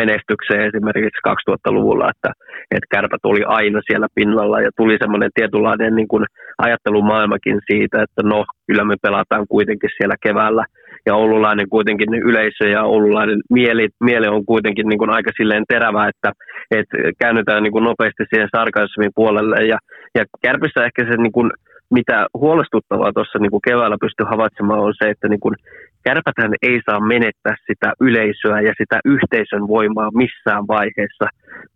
menestykseen 0.00 0.66
esimerkiksi 0.68 1.26
2000-luvulla, 1.28 2.10
että, 2.14 2.30
että 2.74 2.90
kärpät 2.94 3.24
oli 3.24 3.42
aina 3.58 3.80
siellä 3.88 4.08
pinnalla 4.18 4.60
ja 4.60 4.70
tuli 4.76 4.96
semmoinen 5.02 5.30
tietynlainen 5.34 5.94
niin 5.96 6.08
kuin 6.08 6.24
ajattelumaailmakin 6.58 7.58
siitä, 7.70 7.96
että 8.02 8.22
no 8.32 8.38
kyllä 8.66 8.84
me 8.84 8.96
pelataan 9.02 9.44
kuitenkin 9.54 9.90
siellä 9.96 10.16
keväällä. 10.26 10.64
Ja 11.06 11.14
oululainen 11.14 11.68
kuitenkin 11.68 12.14
yleisö 12.14 12.64
ja 12.76 12.82
oululainen 12.82 13.40
mieli, 13.50 13.88
mieli 14.08 14.28
on 14.28 14.44
kuitenkin 14.52 14.86
niin 14.88 14.98
kuin 14.98 15.10
aika 15.10 15.30
silleen 15.36 15.64
terävä, 15.68 16.08
että, 16.08 16.30
että 16.70 16.96
käännytään 17.20 17.62
niin 17.62 17.72
kuin 17.72 17.84
nopeasti 17.84 18.24
siihen 18.30 18.48
sarkasmin 18.56 19.10
puolelle. 19.14 19.56
Ja, 19.72 19.78
ja 20.14 20.24
kärpissä 20.42 20.84
ehkä 20.84 21.02
se 21.04 21.16
niin 21.16 21.32
kuin, 21.32 21.50
mitä 21.90 22.26
huolestuttavaa 22.34 23.12
tuossa 23.12 23.38
niin 23.38 23.66
keväällä 23.68 23.96
pystyy 24.00 24.26
havaitsemaan 24.26 24.80
on 24.80 24.94
se, 24.98 25.10
että 25.10 25.28
niin 25.28 25.40
kuin 25.40 25.54
kärpäthän 26.04 26.52
ei 26.62 26.80
saa 26.86 27.00
menettää 27.00 27.56
sitä 27.66 27.92
yleisöä 28.00 28.60
ja 28.60 28.72
sitä 28.78 29.00
yhteisön 29.04 29.68
voimaa 29.68 30.10
missään 30.22 30.64
vaiheessa, 30.68 31.26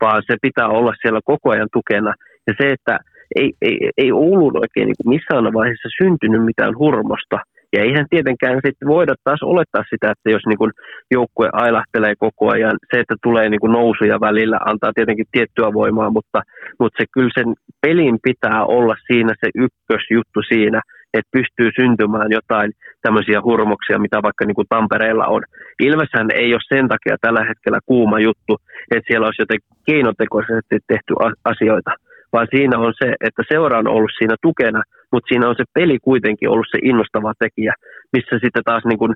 vaan 0.00 0.22
se 0.26 0.36
pitää 0.42 0.68
olla 0.68 0.92
siellä 1.02 1.20
koko 1.24 1.50
ajan 1.50 1.68
tukena. 1.72 2.14
Ja 2.46 2.54
se, 2.60 2.66
että 2.72 2.98
ei, 3.36 3.52
ei, 3.62 3.90
ei 3.96 4.12
Oulun 4.12 4.56
oikein 4.56 4.86
niin 4.86 5.00
kuin 5.02 5.14
missään 5.14 5.54
vaiheessa 5.54 5.88
syntynyt 6.02 6.44
mitään 6.44 6.78
hurmosta– 6.78 7.38
ja 7.72 7.82
eihän 7.82 8.06
tietenkään 8.10 8.60
sitten 8.64 8.88
voida 8.88 9.14
taas 9.24 9.42
olettaa 9.42 9.84
sitä, 9.90 10.10
että 10.10 10.30
jos 10.30 10.42
niin 10.46 10.72
joukkue 11.10 11.48
ailahtelee 11.52 12.14
koko 12.18 12.50
ajan, 12.50 12.76
se, 12.90 13.00
että 13.00 13.16
tulee 13.22 13.48
niin 13.48 13.72
nousuja 13.78 14.20
välillä, 14.20 14.58
antaa 14.66 14.92
tietenkin 14.94 15.26
tiettyä 15.32 15.72
voimaa, 15.72 16.10
mutta, 16.10 16.40
mutta 16.80 16.96
se 16.98 17.04
kyllä 17.14 17.30
sen 17.38 17.54
pelin 17.82 18.18
pitää 18.22 18.64
olla 18.64 18.94
siinä 19.06 19.32
se 19.40 19.48
ykkösjuttu 19.54 20.40
siinä, 20.48 20.80
että 21.14 21.36
pystyy 21.36 21.70
syntymään 21.80 22.30
jotain 22.30 22.70
tämmöisiä 23.02 23.40
hurmoksia, 23.44 23.98
mitä 23.98 24.18
vaikka 24.22 24.44
niin 24.44 24.54
kuin 24.54 24.72
Tampereella 24.74 25.26
on. 25.26 25.42
Ilveshän 25.80 26.28
ei 26.34 26.54
ole 26.54 26.74
sen 26.74 26.88
takia 26.88 27.16
tällä 27.20 27.44
hetkellä 27.48 27.78
kuuma 27.86 28.18
juttu, 28.20 28.52
että 28.90 29.06
siellä 29.06 29.26
olisi 29.26 29.42
jotenkin 29.42 29.68
keinotekoisesti 29.86 30.76
tehty 30.86 31.12
asioita, 31.44 31.90
vaan 32.32 32.46
siinä 32.54 32.78
on 32.78 32.92
se, 33.02 33.08
että 33.26 33.42
seura 33.52 33.78
on 33.78 33.88
ollut 33.88 34.16
siinä 34.18 34.36
tukena, 34.42 34.82
mutta 35.12 35.28
siinä 35.28 35.48
on 35.48 35.54
se 35.58 35.64
peli 35.74 35.98
kuitenkin 36.02 36.48
ollut 36.48 36.66
se 36.70 36.78
innostava 36.82 37.32
tekijä, 37.38 37.74
missä 38.12 38.34
sitten 38.42 38.64
taas 38.64 38.84
niin 38.84 38.98
kuin 38.98 39.14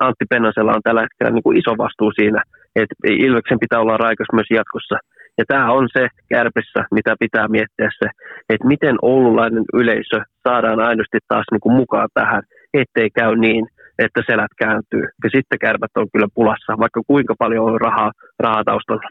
Antti 0.00 0.24
Pennasella 0.30 0.72
on 0.76 0.82
tällä 0.84 1.02
hetkellä 1.02 1.32
niin 1.32 1.42
kuin 1.42 1.58
iso 1.60 1.72
vastuu 1.78 2.12
siinä, 2.12 2.42
että 2.76 2.94
Ilveksen 3.26 3.60
pitää 3.60 3.80
olla 3.80 3.96
raikas 3.96 4.26
myös 4.32 4.50
jatkossa. 4.50 4.96
Ja 5.38 5.44
tämä 5.48 5.72
on 5.72 5.88
se 5.92 6.08
kärpissä, 6.28 6.80
mitä 6.90 7.14
pitää 7.20 7.48
miettiä 7.48 7.88
se, 7.98 8.08
että 8.48 8.66
miten 8.66 8.96
oululainen 9.02 9.64
yleisö 9.74 10.18
saadaan 10.48 10.80
aidosti 10.80 11.18
taas 11.28 11.44
niin 11.50 11.60
kuin 11.60 11.76
mukaan 11.76 12.08
tähän, 12.14 12.42
ettei 12.74 13.08
käy 13.10 13.36
niin, 13.36 13.66
että 13.98 14.20
selät 14.26 14.52
kääntyy. 14.58 15.04
Ja 15.24 15.30
sitten 15.34 15.58
kärpät 15.58 15.96
on 15.96 16.06
kyllä 16.12 16.28
pulassa, 16.34 16.78
vaikka 16.78 17.00
kuinka 17.06 17.34
paljon 17.38 17.64
on 17.64 17.80
rahaa, 17.80 18.12
rahaa 18.38 18.64
taustalla. 18.64 19.08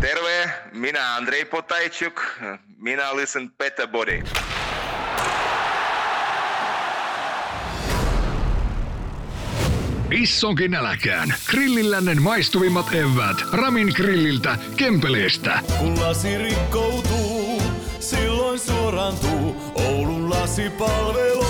Terve, 0.00 0.35
minä 0.76 1.14
Andrei 1.14 1.44
Potajczuk, 1.44 2.22
minä 2.78 3.16
listen 3.16 3.50
Better 3.50 3.88
Body. 3.88 4.22
Issonkin 10.10 10.74
äläkään. 10.74 11.34
Grillillännen 11.50 12.22
maistuvimmat 12.22 12.86
evät. 12.94 13.36
Ramin 13.52 13.92
grilliltä 13.96 14.58
Kempeleestä. 14.76 15.60
Kun 15.78 16.00
lasi 16.00 16.38
rikkoutuu, 16.38 17.62
silloin 18.00 18.58
suorantuu 18.58 19.56
Oulun 19.74 20.30
lasipalvelu. 20.30 21.46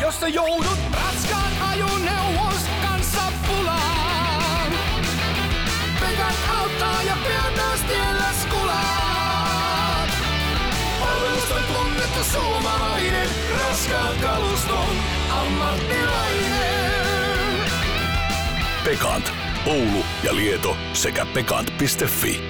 Jos 0.00 0.20
sä 0.20 0.28
joudut 0.28 0.69
kaluston 14.22 14.96
ammattilainen. 15.30 16.10
Pekant. 18.84 19.32
Oulu 19.66 20.04
ja 20.24 20.36
Lieto 20.36 20.76
sekä 20.92 21.26
pekant.fi. 21.34 22.40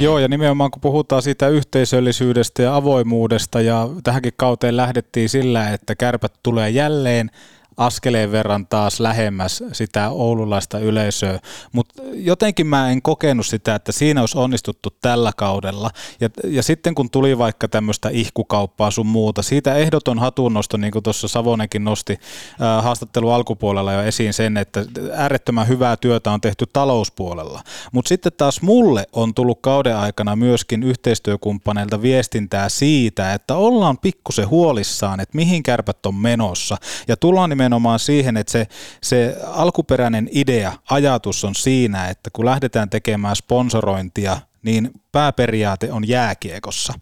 Joo, 0.00 0.18
ja 0.18 0.28
nimenomaan 0.28 0.70
kun 0.70 0.80
puhutaan 0.80 1.22
siitä 1.22 1.48
yhteisöllisyydestä 1.48 2.62
ja 2.62 2.76
avoimuudesta, 2.76 3.60
ja 3.60 3.88
tähänkin 4.04 4.32
kauteen 4.36 4.76
lähdettiin 4.76 5.28
sillä, 5.28 5.70
että 5.70 5.94
kärpät 5.94 6.32
tulee 6.42 6.70
jälleen 6.70 7.30
askeleen 7.76 8.32
verran 8.32 8.66
taas 8.66 9.00
lähemmäs 9.00 9.64
sitä 9.72 10.10
oululaista 10.10 10.78
yleisöä, 10.78 11.38
mutta 11.72 12.02
jotenkin 12.14 12.66
mä 12.66 12.90
en 12.90 13.02
kokenut 13.02 13.46
sitä, 13.46 13.74
että 13.74 13.92
siinä 13.92 14.20
olisi 14.20 14.38
onnistuttu 14.38 14.90
tällä 15.02 15.32
kaudella. 15.36 15.90
Ja, 16.20 16.28
ja 16.44 16.62
sitten 16.62 16.94
kun 16.94 17.10
tuli 17.10 17.38
vaikka 17.38 17.68
tämmöistä 17.68 18.08
ihkukauppaa 18.08 18.90
sun 18.90 19.06
muuta, 19.06 19.42
siitä 19.42 19.74
ehdoton 19.74 20.18
hatunnosto, 20.18 20.76
niin 20.76 20.92
kuin 20.92 21.02
tuossa 21.02 21.28
Savonenkin 21.28 21.84
nosti 21.84 22.18
ää, 22.60 22.82
haastattelu 22.82 23.30
alkupuolella 23.30 23.92
jo 23.92 24.02
esiin 24.02 24.32
sen, 24.32 24.56
että 24.56 24.84
äärettömän 25.12 25.68
hyvää 25.68 25.96
työtä 25.96 26.30
on 26.30 26.40
tehty 26.40 26.64
talouspuolella. 26.72 27.62
Mutta 27.92 28.08
sitten 28.08 28.32
taas 28.32 28.62
mulle 28.62 29.06
on 29.12 29.34
tullut 29.34 29.58
kauden 29.60 29.96
aikana 29.96 30.36
myöskin 30.36 30.82
yhteistyökumppaneilta 30.82 32.02
viestintää 32.02 32.68
siitä, 32.68 33.34
että 33.34 33.56
ollaan 33.56 33.98
pikkusen 33.98 34.48
huolissaan, 34.48 35.20
että 35.20 35.36
mihin 35.36 35.62
kärpät 35.62 36.06
on 36.06 36.14
menossa. 36.14 36.76
Ja 37.08 37.16
tullaan 37.16 37.50
nimenomaan 37.64 37.98
siihen, 37.98 38.36
että 38.36 38.52
se, 38.52 38.66
se 39.02 39.36
alkuperäinen 39.46 40.28
idea, 40.32 40.72
ajatus 40.90 41.44
on 41.44 41.54
siinä, 41.54 42.08
että 42.08 42.30
kun 42.32 42.44
lähdetään 42.44 42.90
tekemään 42.90 43.36
sponsorointia, 43.36 44.36
niin 44.62 44.90
pääperiaate 45.12 45.92
on 45.92 46.08
jääkiekossa. 46.08 46.94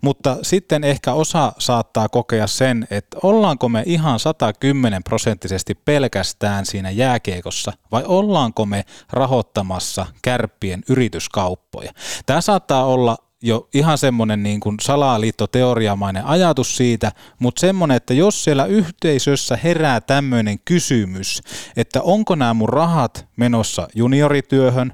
Mutta 0.00 0.36
sitten 0.42 0.84
ehkä 0.84 1.12
osa 1.12 1.52
saattaa 1.58 2.08
kokea 2.08 2.46
sen, 2.46 2.86
että 2.90 3.16
ollaanko 3.22 3.68
me 3.68 3.82
ihan 3.86 4.18
110 4.18 5.04
prosenttisesti 5.04 5.74
pelkästään 5.74 6.66
siinä 6.66 6.90
jääkiekossa 6.90 7.72
vai 7.92 8.02
ollaanko 8.06 8.66
me 8.66 8.84
rahoittamassa 9.12 10.06
kärppien 10.22 10.82
yrityskauppoja. 10.88 11.92
Tämä 12.26 12.40
saattaa 12.40 12.84
olla 12.84 13.16
jo 13.42 13.68
ihan 13.74 13.98
semmoinen 13.98 14.42
niin 14.42 14.60
kuin 14.60 14.76
salaliittoteoriamainen 14.80 16.24
ajatus 16.24 16.76
siitä, 16.76 17.12
mutta 17.38 17.60
semmoinen, 17.60 17.96
että 17.96 18.14
jos 18.14 18.44
siellä 18.44 18.64
yhteisössä 18.66 19.58
herää 19.64 20.00
tämmöinen 20.00 20.58
kysymys, 20.64 21.42
että 21.76 22.02
onko 22.02 22.34
nämä 22.34 22.54
mun 22.54 22.68
rahat 22.68 23.26
menossa 23.36 23.88
juniorityöhön, 23.94 24.92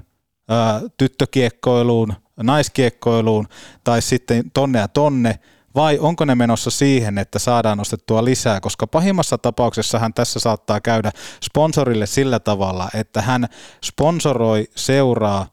ää, 0.49 0.81
tyttökiekkoiluun, 0.97 2.13
naiskiekkoiluun 2.43 3.47
tai 3.83 4.01
sitten 4.01 4.51
tonne 4.53 4.79
ja 4.79 4.87
tonne, 4.87 5.39
vai 5.75 5.99
onko 5.99 6.25
ne 6.25 6.35
menossa 6.35 6.69
siihen, 6.69 7.17
että 7.17 7.39
saadaan 7.39 7.77
nostettua 7.77 8.25
lisää, 8.25 8.61
koska 8.61 8.87
pahimmassa 8.87 9.37
tapauksessa 9.37 9.99
hän 9.99 10.13
tässä 10.13 10.39
saattaa 10.39 10.81
käydä 10.81 11.11
sponsorille 11.43 12.05
sillä 12.05 12.39
tavalla, 12.39 12.89
että 12.93 13.21
hän 13.21 13.47
sponsoroi 13.83 14.67
seuraa 14.75 15.47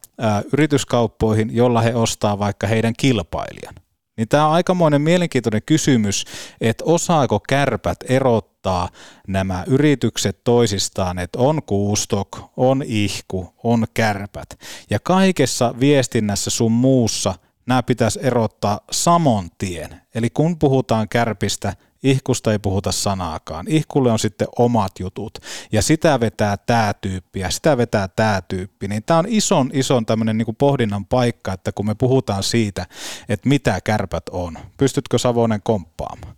yrityskauppoihin, 0.52 1.56
jolla 1.56 1.80
he 1.80 1.94
ostaa 1.94 2.38
vaikka 2.38 2.66
heidän 2.66 2.94
kilpailijan. 2.96 3.74
Niin 4.16 4.28
tämä 4.28 4.46
on 4.46 4.52
aikamoinen 4.52 5.02
mielenkiintoinen 5.02 5.62
kysymys, 5.66 6.24
että 6.60 6.84
osaako 6.84 7.40
kärpät 7.40 7.98
erottaa 8.08 8.88
nämä 9.28 9.64
yritykset 9.66 10.44
toisistaan, 10.44 11.18
että 11.18 11.38
on 11.38 11.62
kuustok, 11.62 12.40
on 12.56 12.82
ihku, 12.86 13.54
on 13.64 13.86
kärpät. 13.94 14.58
Ja 14.90 14.98
kaikessa 15.00 15.74
viestinnässä 15.80 16.50
sun 16.50 16.72
muussa 16.72 17.34
nämä 17.66 17.82
pitäisi 17.82 18.18
erottaa 18.22 18.80
saman 18.90 19.50
tien. 19.58 20.00
Eli 20.14 20.30
kun 20.30 20.58
puhutaan 20.58 21.08
kärpistä, 21.08 21.76
ihkusta 22.02 22.52
ei 22.52 22.58
puhuta 22.58 22.92
sanaakaan. 22.92 23.66
Ihkulle 23.68 24.12
on 24.12 24.18
sitten 24.18 24.48
omat 24.58 24.92
jutut 25.00 25.32
ja 25.72 25.82
sitä 25.82 26.20
vetää 26.20 26.56
tämä 26.66 26.92
tyyppi 27.00 27.40
ja 27.40 27.50
sitä 27.50 27.76
vetää 27.76 28.08
tämä 28.16 28.40
tyyppi. 28.48 28.88
Niin 28.88 29.02
tämä 29.06 29.18
on 29.18 29.24
ison, 29.28 29.70
ison 29.72 30.06
tämmöinen 30.06 30.38
niin 30.38 30.56
pohdinnan 30.58 31.04
paikka, 31.04 31.52
että 31.52 31.70
kun 31.74 31.86
me 31.86 31.94
puhutaan 31.98 32.42
siitä, 32.42 32.82
että 33.28 33.48
mitä 33.48 33.78
kärpät 33.84 34.28
on. 34.32 34.52
Pystytkö 34.78 35.18
Savonen 35.18 35.60
komppaamaan? 35.64 36.34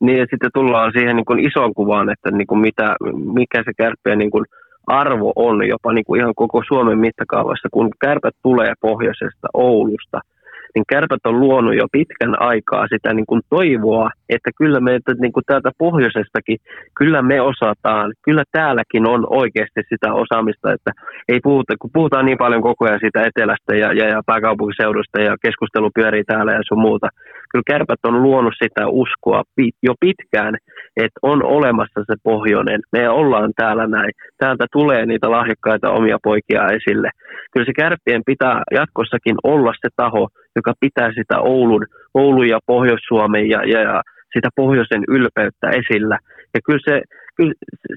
Niin 0.00 0.18
ja 0.18 0.26
sitten 0.30 0.50
tullaan 0.54 0.92
siihen 0.92 1.16
niin 1.16 1.24
kuin 1.24 1.46
isoon 1.46 1.74
kuvaan, 1.74 2.10
että 2.10 2.30
niin 2.30 2.46
kuin 2.46 2.60
mitä, 2.60 2.96
mikä 3.34 3.62
se 3.64 3.72
kärppien 3.76 4.18
niin 4.18 4.30
kuin 4.30 4.44
arvo 4.86 5.32
on 5.36 5.68
jopa 5.68 5.92
niin 5.92 6.04
kuin 6.04 6.20
ihan 6.20 6.34
koko 6.36 6.62
Suomen 6.68 6.98
mittakaavassa, 6.98 7.68
kun 7.72 7.90
kärpät 8.00 8.34
tulee 8.42 8.72
pohjoisesta 8.80 9.48
Oulusta– 9.54 10.20
niin 10.74 10.84
kärpät 10.88 11.26
on 11.26 11.40
luonut 11.40 11.74
jo 11.74 11.86
pitkän 11.92 12.42
aikaa 12.42 12.86
sitä 12.92 13.14
niin 13.14 13.26
kuin 13.26 13.42
toivoa, 13.50 14.10
että 14.28 14.50
kyllä 14.58 14.80
me 14.80 14.94
että 14.94 15.14
niin 15.20 15.32
kuin 15.32 15.44
täältä 15.46 15.70
pohjoisestakin, 15.78 16.58
kyllä 16.98 17.22
me 17.22 17.40
osataan, 17.40 18.12
kyllä 18.24 18.44
täälläkin 18.52 19.08
on 19.08 19.26
oikeasti 19.30 19.80
sitä 19.88 20.14
osaamista, 20.14 20.72
että 20.72 20.90
ei 21.28 21.40
puhuta, 21.42 21.74
kun 21.80 21.90
puhutaan 21.92 22.26
niin 22.26 22.38
paljon 22.38 22.62
koko 22.62 22.84
ajan 22.84 23.00
sitä 23.04 23.20
etelästä 23.28 23.72
ja, 23.82 23.92
ja, 23.92 24.06
ja 24.08 24.22
pääkaupunkiseudusta 24.26 25.20
ja 25.20 25.36
keskustelu 25.42 25.90
pyörii 25.94 26.24
täällä 26.24 26.52
ja 26.52 26.62
sun 26.68 26.80
muuta. 26.80 27.08
Kyllä 27.50 27.62
kärpät 27.66 28.00
on 28.04 28.22
luonut 28.22 28.54
sitä 28.62 28.88
uskoa 28.88 29.42
jo 29.82 29.94
pitkään, 30.00 30.54
että 30.96 31.18
on 31.22 31.44
olemassa 31.44 32.00
se 32.06 32.14
pohjoinen. 32.22 32.80
Me 32.92 33.08
ollaan 33.08 33.50
täällä 33.56 33.86
näin. 33.86 34.12
Täältä 34.38 34.66
tulee 34.72 35.06
niitä 35.06 35.30
lahjakkaita 35.30 35.90
omia 35.90 36.18
poikia 36.22 36.66
esille. 36.66 37.10
Kyllä 37.52 37.66
se 37.66 37.72
kärppien 37.76 38.22
pitää 38.26 38.62
jatkossakin 38.70 39.36
olla 39.42 39.72
se 39.80 39.88
taho, 39.96 40.28
joka 40.56 40.72
pitää 40.80 41.10
sitä 41.14 41.40
Oulun, 41.40 41.86
Oulun 42.14 42.48
ja 42.48 42.58
Pohjois-Suomen 42.66 43.48
ja, 43.48 43.60
ja, 43.64 43.80
ja 43.80 44.02
sitä 44.34 44.48
pohjoisen 44.56 45.02
ylpeyttä 45.08 45.70
esillä. 45.70 46.18
Ja 46.54 46.60
kyllä 46.66 46.80
se, 46.88 47.02
kyllä 47.36 47.52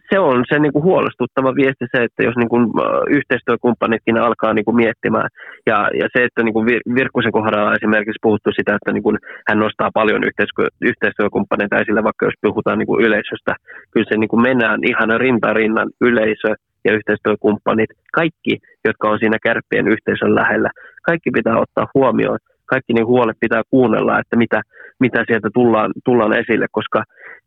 se 0.10 0.20
on 0.20 0.44
se 0.50 0.60
niin 0.60 0.74
kuin 0.74 0.84
huolestuttava 0.84 1.56
viesti 1.56 1.86
se, 1.96 2.04
että 2.04 2.24
jos 2.24 2.36
niin 2.38 2.50
kuin, 2.50 2.64
yhteistyökumppanitkin 3.10 4.18
alkaa 4.18 4.54
niin 4.54 4.66
kuin 4.66 4.76
miettimään. 4.76 5.30
Ja, 5.66 5.78
ja 6.00 6.08
se, 6.14 6.24
että 6.24 6.44
niin 6.44 6.54
kuin 6.54 6.66
Virkkusen 6.96 7.32
kohdalla 7.32 7.76
esimerkiksi 7.76 8.20
puhuttu 8.22 8.50
sitä, 8.56 8.76
että 8.76 8.92
niin 8.94 9.04
kuin 9.04 9.18
hän 9.48 9.60
nostaa 9.60 9.90
paljon 9.94 10.24
yhteistyö, 10.24 10.68
yhteistyökumppaneita 10.82 11.82
esille, 11.82 12.04
vaikka 12.04 12.26
jos 12.26 12.38
puhutaan 12.42 12.80
niin 12.80 12.88
kuin 12.92 13.06
yleisöstä. 13.06 13.52
Kyllä 13.92 14.08
se 14.10 14.18
niin 14.18 14.34
kuin 14.34 14.42
mennään 14.42 14.80
ihan 14.92 15.20
rintarinnan 15.20 15.90
yleisö 16.02 16.50
ja 16.86 16.94
yhteistyökumppanit, 16.94 17.90
kaikki, 18.14 18.60
jotka 18.86 19.10
on 19.10 19.20
siinä 19.20 19.38
kärppien 19.44 19.88
yhteisön 19.88 20.36
lähellä, 20.36 20.70
kaikki 21.02 21.30
pitää 21.32 21.58
ottaa 21.60 21.88
huomioon. 21.94 22.40
Kaikki 22.66 22.94
niin 22.94 23.06
huolet 23.06 23.38
pitää 23.40 23.62
kuunnella, 23.70 24.20
että 24.20 24.38
mitä, 24.38 24.62
mitä 25.00 25.24
sieltä 25.28 25.50
tullaan, 25.54 25.92
tullaan 26.06 26.34
esille, 26.34 26.66
koska 26.72 27.04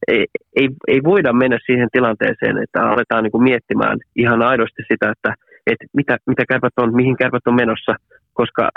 ei, 0.09 0.27
ei, 0.57 0.69
ei 0.89 1.01
voida 1.05 1.33
mennä 1.33 1.59
siihen 1.67 1.89
tilanteeseen, 1.93 2.63
että 2.63 2.83
aletaan 2.83 3.23
niin 3.23 3.33
kuin 3.33 3.43
miettimään 3.43 3.99
ihan 4.17 4.43
aidosti 4.43 4.83
sitä, 4.93 5.11
että, 5.11 5.35
että 5.67 5.87
mitä, 5.93 6.17
mitä 6.27 6.45
kärpät 6.49 6.73
on, 6.77 6.97
mihin 6.97 7.17
kärpät 7.17 7.47
on 7.47 7.55
menossa, 7.55 7.95
koska 8.33 8.69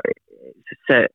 se, 0.87 1.05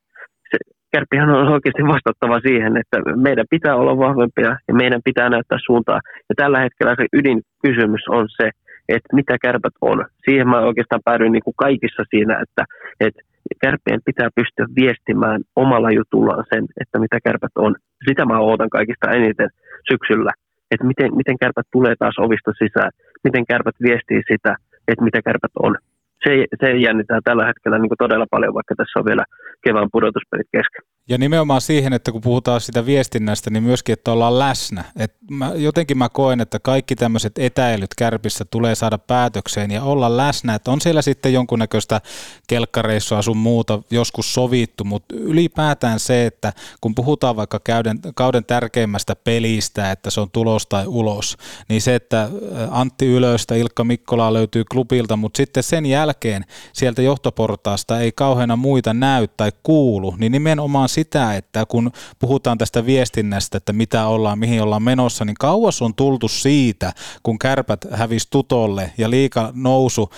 se 0.51 0.57
kärppihän 0.92 1.30
on 1.30 1.49
oikeasti 1.49 1.82
vastattava 1.82 2.40
siihen, 2.40 2.76
että 2.76 2.97
meidän 3.16 3.47
pitää 3.51 3.76
olla 3.76 3.99
vahvempia 3.99 4.57
ja 4.68 4.74
meidän 4.74 5.01
pitää 5.05 5.28
näyttää 5.28 5.59
suuntaa. 5.66 6.01
Ja 6.28 6.34
tällä 6.36 6.59
hetkellä 6.61 6.94
se 6.97 7.07
ydinkysymys 7.12 8.05
on 8.09 8.26
se, 8.28 8.51
että 8.89 9.16
mitä 9.16 9.37
kärpät 9.43 9.74
on. 9.80 10.05
Siihen 10.24 10.49
mä 10.49 10.61
oikeastaan 10.61 11.03
päädyin 11.05 11.32
niin 11.32 11.43
kuin 11.43 11.55
kaikissa 11.57 12.03
siinä, 12.11 12.34
että, 12.43 12.64
että 13.01 13.22
kärppien 13.61 14.01
pitää 14.05 14.28
pystyä 14.34 14.66
viestimään 14.76 15.41
omalla 15.57 15.91
jutullaan 15.91 16.45
sen, 16.55 16.64
että 16.80 16.99
mitä 16.99 17.18
kärpät 17.24 17.55
on. 17.57 17.74
Sitä 18.09 18.24
mä 18.24 18.39
ootan 18.39 18.70
kaikista 18.70 19.11
eniten 19.11 19.51
syksyllä, 19.91 20.32
että 20.70 20.87
miten, 20.87 21.16
miten 21.16 21.39
kärpät 21.39 21.66
tulee 21.72 21.95
taas 21.99 22.18
ovista 22.18 22.53
sisään, 22.53 22.91
miten 23.24 23.47
kärpät 23.47 23.74
viestii 23.82 24.22
sitä, 24.32 24.57
että 24.89 25.05
mitä 25.05 25.22
kärpät 25.22 25.55
on. 25.62 25.76
Se, 26.24 26.45
se 26.61 26.76
jännittää 26.76 27.20
tällä 27.24 27.47
hetkellä 27.47 27.78
niin 27.78 27.89
kuin 27.89 28.03
todella 28.05 28.26
paljon, 28.30 28.55
vaikka 28.55 28.74
tässä 28.74 28.99
on 28.99 29.05
vielä 29.11 29.24
kevään 29.64 29.89
pudotuspelit 29.93 30.49
kesken. 30.53 30.82
Ja 31.09 31.19
nimenomaan 31.19 31.61
siihen, 31.61 31.93
että 31.93 32.13
kun 32.13 32.21
puhutaan 32.21 32.61
sitä 32.61 32.87
viestinnästä, 32.87 33.51
niin 33.51 33.63
myöskin, 33.63 33.93
että 33.93 34.13
ollaan 34.13 34.39
läsnä. 34.39 34.85
Et 34.97 35.15
mä, 35.31 35.53
jotenkin 35.55 35.99
mä 35.99 36.09
koen, 36.09 36.41
että 36.41 36.59
kaikki 36.59 36.97
tämmöiset 36.97 37.39
etäilyt 37.39 37.95
kärpissä 37.97 38.45
tulee 38.45 38.75
saada 38.75 38.99
päätökseen 38.99 39.71
ja 39.71 39.83
olla 39.83 40.17
läsnä. 40.17 40.55
Että 40.55 40.71
on 40.71 40.81
siellä 40.81 41.03
sitten 41.03 41.33
jonkunnäköistä 41.33 42.01
kelkkareissua 42.47 43.23
sun 43.23 43.37
muuta 43.37 43.83
joskus 43.91 44.35
sovittu, 44.35 44.85
mutta 44.85 45.15
ylipäätään 45.17 46.01
se, 46.01 46.27
että 46.27 46.53
kun 46.81 46.95
puhutaan 46.95 47.37
vaikka 47.37 47.61
kauden, 47.61 47.99
kauden 48.15 48.45
tärkeimmästä 48.45 49.17
pelistä, 49.17 49.91
että 49.91 50.11
se 50.11 50.21
on 50.21 50.31
tulos 50.31 50.67
tai 50.67 50.87
ulos, 50.87 51.37
niin 51.69 51.83
se, 51.83 51.95
että 51.95 52.29
Antti 52.71 53.07
Ylöstä, 53.07 53.55
Ilkka 53.55 53.85
Mikkola 53.85 54.33
löytyy 54.33 54.65
klubilta, 54.65 55.17
mutta 55.17 55.37
sitten 55.37 55.63
sen 55.63 55.87
jälkeen 55.87 56.45
sieltä 56.73 57.03
johtoportaasta 57.03 58.01
ei 58.01 58.13
kauheana 58.13 58.57
muita 58.57 58.95
näy 58.95 59.29
tai 59.37 59.53
kuulu, 59.63 60.15
niin 60.19 60.33
nimenomaan 60.33 60.89
sitä, 60.97 61.36
että 61.36 61.66
kun 61.66 61.92
puhutaan 62.18 62.59
tästä 62.59 62.86
viestinnästä, 62.86 63.59
että 63.59 63.72
mitä 63.72 64.07
ollaan, 64.07 64.38
mihin 64.38 64.62
ollaan 64.62 64.82
menossa, 64.82 65.24
niin 65.24 65.36
kauas 65.40 65.82
on 65.82 65.94
tultu 65.94 66.28
siitä, 66.28 66.92
kun 67.22 67.38
kärpät 67.38 67.86
hävisi 67.90 68.28
tutolle 68.30 68.92
ja 68.99 69.11
liika 69.11 69.53
nousu 69.55 70.11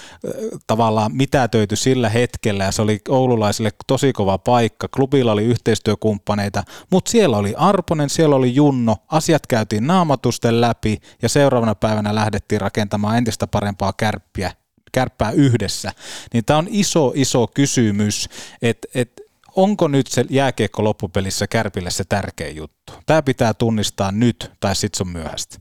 tavallaan 0.66 1.16
mitätöity 1.16 1.76
sillä 1.76 2.08
hetkellä. 2.08 2.64
Ja 2.64 2.72
se 2.72 2.82
oli 2.82 3.00
oululaisille 3.08 3.70
tosi 3.86 4.12
kova 4.12 4.38
paikka. 4.38 4.88
Klubilla 4.88 5.32
oli 5.32 5.44
yhteistyökumppaneita, 5.44 6.62
mutta 6.90 7.10
siellä 7.10 7.36
oli 7.36 7.54
Arponen, 7.56 8.10
siellä 8.10 8.36
oli 8.36 8.54
Junno, 8.54 8.96
asiat 9.08 9.46
käytiin 9.46 9.86
naamatusten 9.86 10.60
läpi 10.60 10.98
ja 11.22 11.28
seuraavana 11.28 11.74
päivänä 11.74 12.14
lähdettiin 12.14 12.60
rakentamaan 12.60 13.18
entistä 13.18 13.46
parempaa 13.46 13.92
kärppiä 13.92 14.52
kärppää 14.92 15.30
yhdessä, 15.30 15.92
niin 16.32 16.44
tämä 16.44 16.58
on 16.58 16.66
iso, 16.70 17.12
iso 17.14 17.46
kysymys, 17.46 18.28
että 18.62 18.88
et, 18.94 19.27
onko 19.64 19.88
nyt 19.88 20.06
se 20.06 20.22
jääkiekko 20.30 20.84
loppupelissä 20.84 21.46
Kärpille 21.52 21.90
se 21.90 22.04
tärkeä 22.09 22.50
juttu? 22.61 22.90
Tämä 23.06 23.22
pitää 23.30 23.52
tunnistaa 23.54 24.11
nyt, 24.12 24.38
tai 24.61 24.74
sitten 24.74 24.96
se 24.98 25.04
on 25.06 25.16
myöhäistä. 25.18 25.54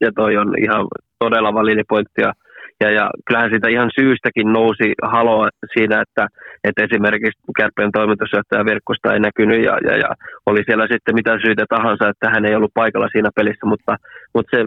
Ja 0.00 0.10
toi 0.20 0.36
on 0.36 0.48
ihan 0.64 0.82
todella 1.18 1.54
validi 1.54 1.82
ja, 2.24 2.32
ja, 2.80 2.90
ja 2.90 3.10
kyllähän 3.24 3.50
siitä 3.50 3.68
ihan 3.68 3.90
syystäkin 3.98 4.52
nousi 4.52 4.88
haloa 5.02 5.48
siinä, 5.74 5.96
että, 6.04 6.24
että 6.64 6.84
esimerkiksi 6.84 7.42
Kärppien 7.58 7.92
toimitusjohtaja 7.92 8.64
Virkkosta 8.64 9.14
ei 9.14 9.20
näkynyt, 9.20 9.64
ja, 9.64 9.74
ja, 9.88 9.94
ja 9.96 10.10
oli 10.46 10.60
siellä 10.66 10.86
sitten 10.92 11.14
mitä 11.14 11.32
syytä 11.44 11.64
tahansa, 11.68 12.08
että 12.08 12.30
hän 12.34 12.44
ei 12.44 12.54
ollut 12.54 12.74
paikalla 12.74 13.08
siinä 13.12 13.30
pelissä, 13.36 13.66
mutta, 13.66 13.92
mutta 14.34 14.50
se, 14.56 14.60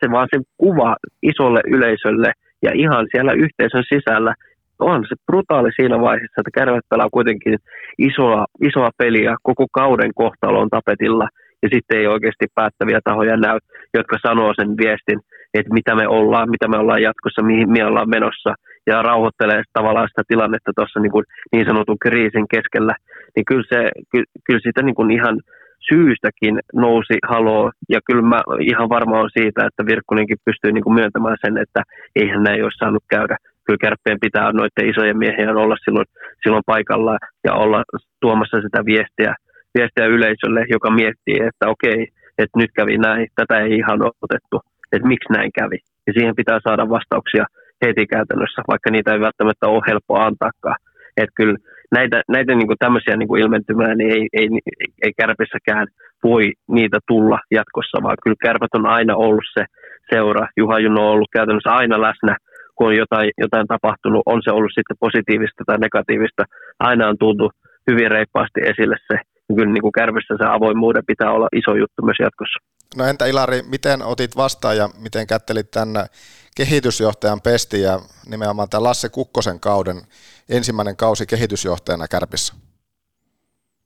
se 0.00 0.10
vaan 0.10 0.28
se 0.32 0.38
kuva 0.58 0.96
isolle 1.22 1.60
yleisölle– 1.74 2.32
ja 2.66 2.70
ihan 2.74 3.06
siellä 3.12 3.32
yhteisön 3.32 3.84
sisällä 3.92 4.34
on 4.78 5.04
se 5.08 5.14
brutaali 5.26 5.70
siinä 5.76 6.00
vaiheessa, 6.00 6.40
että 6.40 6.58
Kärvät 6.58 6.84
pelaa 6.90 7.08
kuitenkin 7.12 7.58
isoa, 7.98 8.46
isoa 8.68 8.90
peliä, 8.98 9.36
koko 9.42 9.66
kauden 9.72 10.10
kohtalo 10.14 10.60
on 10.60 10.70
tapetilla 10.70 11.28
ja 11.62 11.68
sitten 11.72 11.98
ei 11.98 12.06
oikeasti 12.06 12.46
päättäviä 12.54 13.00
tahoja 13.04 13.36
näy, 13.36 13.58
jotka 13.94 14.16
sanoo 14.26 14.52
sen 14.56 14.76
viestin, 14.76 15.20
että 15.54 15.74
mitä 15.74 15.94
me 15.94 16.08
ollaan, 16.08 16.50
mitä 16.50 16.68
me 16.68 16.78
ollaan 16.78 17.02
jatkossa, 17.02 17.42
mihin 17.42 17.72
me 17.72 17.84
ollaan 17.84 18.10
menossa 18.10 18.54
ja 18.86 19.02
rauhoittelee 19.02 19.62
tavallaan 19.72 20.08
sitä 20.08 20.22
tilannetta 20.28 20.72
tuossa 20.76 21.00
niin, 21.00 21.12
kuin 21.12 21.24
niin 21.52 21.66
sanotun 21.66 21.98
kriisin 22.04 22.46
keskellä, 22.54 22.94
niin 23.36 23.44
kyllä, 23.44 23.64
se, 23.68 23.90
kyllä, 24.10 24.24
kyllä 24.46 24.60
sitä 24.62 24.82
niin 24.82 24.94
kuin 24.94 25.10
ihan 25.10 25.36
syystäkin 25.88 26.58
nousi 26.74 27.16
haloo. 27.30 27.70
Ja 27.88 28.00
kyllä 28.06 28.22
mä 28.22 28.40
ihan 28.60 28.88
varma 28.88 29.20
on 29.20 29.30
siitä, 29.38 29.66
että 29.66 29.86
Virkkunenkin 29.86 30.44
pystyy 30.44 30.72
niin 30.72 30.84
kuin 30.84 30.94
myöntämään 30.94 31.36
sen, 31.46 31.58
että 31.58 31.82
eihän 32.16 32.42
näin 32.42 32.64
olisi 32.64 32.78
saanut 32.78 33.04
käydä. 33.10 33.36
Kyllä 33.64 33.84
kärppien 33.84 34.20
pitää 34.20 34.52
noiden 34.52 34.90
isojen 34.90 35.18
miehien 35.18 35.56
olla 35.56 35.76
silloin, 35.84 36.06
silloin 36.42 36.62
paikalla 36.66 37.18
ja 37.44 37.52
olla 37.54 37.82
tuomassa 38.20 38.60
sitä 38.60 38.84
viestiä, 38.84 39.34
viestiä 39.74 40.06
yleisölle, 40.06 40.64
joka 40.68 40.90
miettii, 40.90 41.38
että 41.48 41.64
okei, 41.74 42.00
että 42.38 42.58
nyt 42.58 42.70
kävi 42.76 42.98
näin, 42.98 43.26
tätä 43.34 43.60
ei 43.60 43.72
ihan 43.76 44.00
otettu, 44.22 44.56
että 44.92 45.08
miksi 45.08 45.32
näin 45.32 45.50
kävi. 45.60 45.78
Ja 46.06 46.12
siihen 46.12 46.36
pitää 46.36 46.58
saada 46.62 46.88
vastauksia 46.88 47.44
heti 47.84 48.06
käytännössä, 48.06 48.62
vaikka 48.68 48.90
niitä 48.90 49.12
ei 49.12 49.20
välttämättä 49.20 49.66
ole 49.66 49.82
helppo 49.86 50.14
antaakaan. 50.18 50.76
Että 51.16 51.36
kyllä 51.36 51.56
näitä, 51.92 52.22
näitä 52.28 52.54
niin 52.54 52.66
kuin 52.66 52.82
tämmöisiä 52.84 53.16
niin 53.16 53.28
kuin 53.28 53.42
ilmentymää 53.42 53.94
niin 53.94 54.10
ei, 54.10 54.28
ei, 54.32 54.48
ei 55.04 55.12
kärpissäkään 55.20 55.86
voi 56.24 56.52
niitä 56.68 56.98
tulla 57.08 57.38
jatkossa, 57.50 58.02
vaan 58.02 58.16
kyllä 58.22 58.36
kärpät 58.44 58.74
on 58.74 58.86
aina 58.86 59.16
ollut 59.16 59.48
se 59.54 59.64
seura. 60.10 60.46
Juha 60.56 60.78
Juno 60.78 61.00
on 61.06 61.12
ollut 61.14 61.34
käytännössä 61.36 61.70
aina 61.70 62.00
läsnä, 62.00 62.36
kun 62.74 62.86
on 62.86 62.96
jotain, 62.96 63.30
jotain 63.38 63.66
tapahtunut, 63.66 64.22
on 64.26 64.40
se 64.44 64.50
ollut 64.50 64.74
sitten 64.74 64.96
positiivista 65.00 65.62
tai 65.66 65.78
negatiivista. 65.78 66.42
Aina 66.78 67.08
on 67.08 67.18
tultu 67.18 67.50
hyvin 67.90 68.10
reippaasti 68.10 68.60
esille 68.70 68.96
se. 69.08 69.16
Kyllä 69.56 69.72
niin 69.72 69.82
kuin 69.82 69.92
kärpissä 69.92 70.34
se 70.38 70.46
avoimuuden 70.48 71.06
pitää 71.06 71.32
olla 71.32 71.48
iso 71.60 71.76
juttu 71.76 72.02
myös 72.02 72.20
jatkossa. 72.20 72.58
No 72.98 73.04
entä 73.04 73.26
Ilari, 73.26 73.60
miten 73.70 74.02
otit 74.02 74.36
vastaan 74.36 74.76
ja 74.76 74.88
miten 75.02 75.26
kättelit 75.26 75.70
tänne 75.70 76.00
kehitysjohtajan 76.56 77.40
pesti 77.40 77.80
ja 77.80 77.98
nimenomaan 78.30 78.68
tämä 78.70 78.82
Lasse 78.82 79.08
Kukkosen 79.08 79.60
kauden 79.60 79.96
ensimmäinen 80.48 80.96
kausi 80.96 81.26
kehitysjohtajana 81.26 82.08
Kärpissä? 82.08 82.54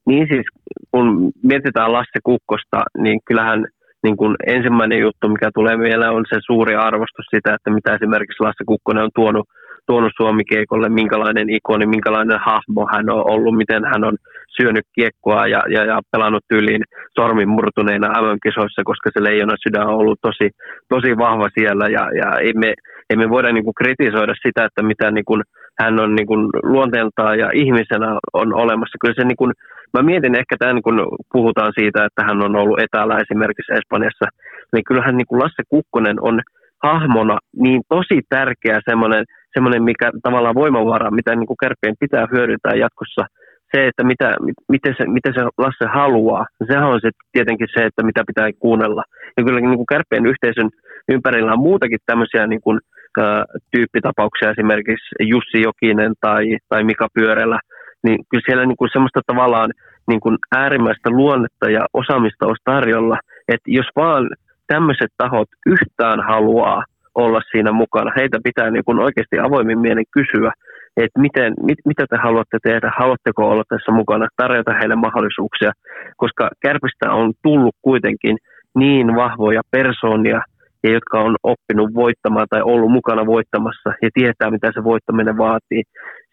Niin 0.07 0.27
siis, 0.31 0.45
kun 0.91 1.31
mietitään 1.43 1.93
Lasse 1.93 2.19
Kukkosta, 2.23 2.79
niin 2.97 3.19
kyllähän 3.25 3.65
niin 4.03 4.17
kuin 4.17 4.35
ensimmäinen 4.47 4.99
juttu, 4.99 5.29
mikä 5.29 5.49
tulee 5.53 5.77
mieleen, 5.77 6.11
on 6.11 6.25
se 6.29 6.37
suuri 6.45 6.75
arvostus 6.75 7.25
sitä, 7.35 7.53
että 7.53 7.69
mitä 7.71 7.95
esimerkiksi 7.95 8.43
Lasse 8.43 8.63
Kukkonen 8.65 9.03
on 9.03 9.15
tuonut, 9.15 9.47
tuonut 9.89 10.13
Suomi-keikolle, 10.17 10.89
minkälainen 10.89 11.49
ikoni, 11.49 11.85
minkälainen 11.85 12.39
hahmo 12.47 12.81
hän 12.93 13.09
on 13.09 13.23
ollut, 13.33 13.57
miten 13.61 13.83
hän 13.91 14.03
on 14.09 14.15
syönyt 14.57 14.85
kiekkoa 14.95 15.47
ja, 15.53 15.61
ja, 15.75 15.81
ja 15.91 15.97
pelannut 16.11 16.43
tyyliin 16.49 16.83
sormin 17.19 17.49
murtuneina 17.49 18.07
MM-kisoissa, 18.21 18.81
koska 18.89 19.09
se 19.13 19.23
leijona 19.23 19.55
sydän 19.63 19.87
on 19.87 19.99
ollut 20.01 20.19
tosi, 20.21 20.47
tosi 20.93 21.11
vahva 21.17 21.47
siellä 21.57 21.85
ja, 21.97 22.03
ja 22.21 22.29
ei, 22.45 22.53
me, 22.63 22.73
ei 23.09 23.17
me 23.17 23.29
voida 23.29 23.49
niin 23.51 23.63
kuin 23.67 23.79
kritisoida 23.81 24.33
sitä, 24.45 24.65
että 24.65 24.81
mitä 24.91 25.11
niin 25.11 25.25
kuin 25.29 25.41
hän 25.81 25.99
on 26.03 26.15
niin 26.15 26.27
kuin 26.27 26.41
luonteeltaan 26.63 27.39
ja 27.39 27.49
ihmisenä 27.63 28.09
on 28.33 28.49
olemassa. 28.63 29.01
Kyllä 29.01 29.17
se 29.17 29.23
niin 29.27 29.41
kuin, 29.41 29.51
mä 29.93 30.01
mietin 30.01 30.39
ehkä 30.39 30.55
tämän, 30.59 30.81
kun 30.81 30.97
puhutaan 31.33 31.73
siitä, 31.79 32.05
että 32.05 32.21
hän 32.27 32.43
on 32.45 32.55
ollut 32.55 32.79
etäällä 32.79 33.15
esimerkiksi 33.23 33.73
Espanjassa, 33.79 34.25
niin 34.73 34.83
kyllähän 34.87 35.17
niin 35.17 35.29
kuin 35.29 35.39
Lasse 35.43 35.63
Kukkonen 35.69 36.17
on 36.21 36.41
hahmona 36.83 37.37
niin 37.55 37.81
tosi 37.89 38.21
tärkeä 38.29 38.79
semmoinen, 38.89 39.25
semmoinen 39.53 39.83
mikä 39.83 40.11
tavallaan 40.23 40.55
voimavara, 40.55 41.11
mitä 41.11 41.35
niin 41.35 41.47
kuin 41.47 41.57
kärppien 41.57 41.95
pitää 41.99 42.27
hyödyntää 42.31 42.73
jatkossa– 42.75 43.25
se, 43.71 43.87
että 43.87 44.03
mitä, 44.03 44.35
miten, 44.69 44.95
se, 44.97 45.03
miten 45.07 45.33
se 45.33 45.41
Lasse 45.57 45.85
haluaa, 45.93 46.45
sehän 46.67 46.89
on 46.89 46.99
se, 47.01 47.09
tietenkin 47.31 47.67
se, 47.73 47.85
että 47.85 48.03
mitä 48.03 48.23
pitää 48.27 48.49
kuunnella. 48.59 49.03
Ja 49.37 49.43
kyllä 49.43 49.59
niin 49.59 49.75
kuin 49.75 49.91
kärppien 49.93 50.25
yhteisön 50.25 50.69
ympärillä 51.09 51.53
on 51.53 51.67
muutakin 51.69 51.99
tämmöisiä 52.05 52.47
niin 52.47 52.61
kuin, 52.61 52.79
ä, 53.19 53.45
tyyppitapauksia, 53.71 54.51
esimerkiksi 54.51 55.15
Jussi 55.19 55.61
Jokinen 55.61 56.13
tai, 56.21 56.57
tai 56.69 56.83
Mika 56.83 57.07
Pyörellä, 57.13 57.59
niin 58.03 58.17
kyllä 58.29 58.43
siellä 58.45 58.65
niin 58.65 58.77
kuin 58.77 58.89
semmoista 58.93 59.21
tavallaan 59.27 59.69
niin 60.07 60.19
kuin 60.19 60.37
äärimmäistä 60.55 61.09
luonnetta 61.09 61.69
ja 61.69 61.85
osaamista 61.93 62.47
olisi 62.47 62.61
tarjolla, 62.65 63.17
että 63.47 63.71
jos 63.71 63.85
vaan 63.95 64.29
tämmöiset 64.73 65.11
tahot 65.17 65.49
yhtään 65.65 66.19
haluaa 66.31 66.83
olla 67.15 67.41
siinä 67.51 67.71
mukana, 67.71 68.11
heitä 68.19 68.37
pitää 68.43 68.69
niin 68.71 68.85
kuin 68.85 68.99
oikeasti 68.99 69.39
avoimin 69.39 69.79
mielen 69.79 70.11
kysyä, 70.17 70.51
että 70.97 71.19
miten, 71.19 71.53
mit, 71.67 71.79
mitä 71.85 72.03
te 72.09 72.17
haluatte 72.17 72.57
tehdä, 72.63 72.91
haluatteko 72.97 73.49
olla 73.49 73.63
tässä 73.69 73.91
mukana, 73.91 74.27
tarjota 74.35 74.73
heille 74.79 74.95
mahdollisuuksia, 74.95 75.71
koska 76.17 76.49
Kärpistä 76.61 77.11
on 77.11 77.33
tullut 77.43 77.75
kuitenkin 77.81 78.37
niin 78.75 79.15
vahvoja 79.15 79.61
persoonia, 79.71 80.41
ja 80.83 80.89
jotka 80.91 81.19
on 81.19 81.35
oppinut 81.43 81.93
voittamaan 81.93 82.47
tai 82.49 82.61
ollut 82.63 82.91
mukana 82.91 83.25
voittamassa 83.25 83.89
ja 84.01 84.09
tietää, 84.13 84.51
mitä 84.51 84.71
se 84.73 84.83
voittaminen 84.83 85.37
vaatii. 85.37 85.83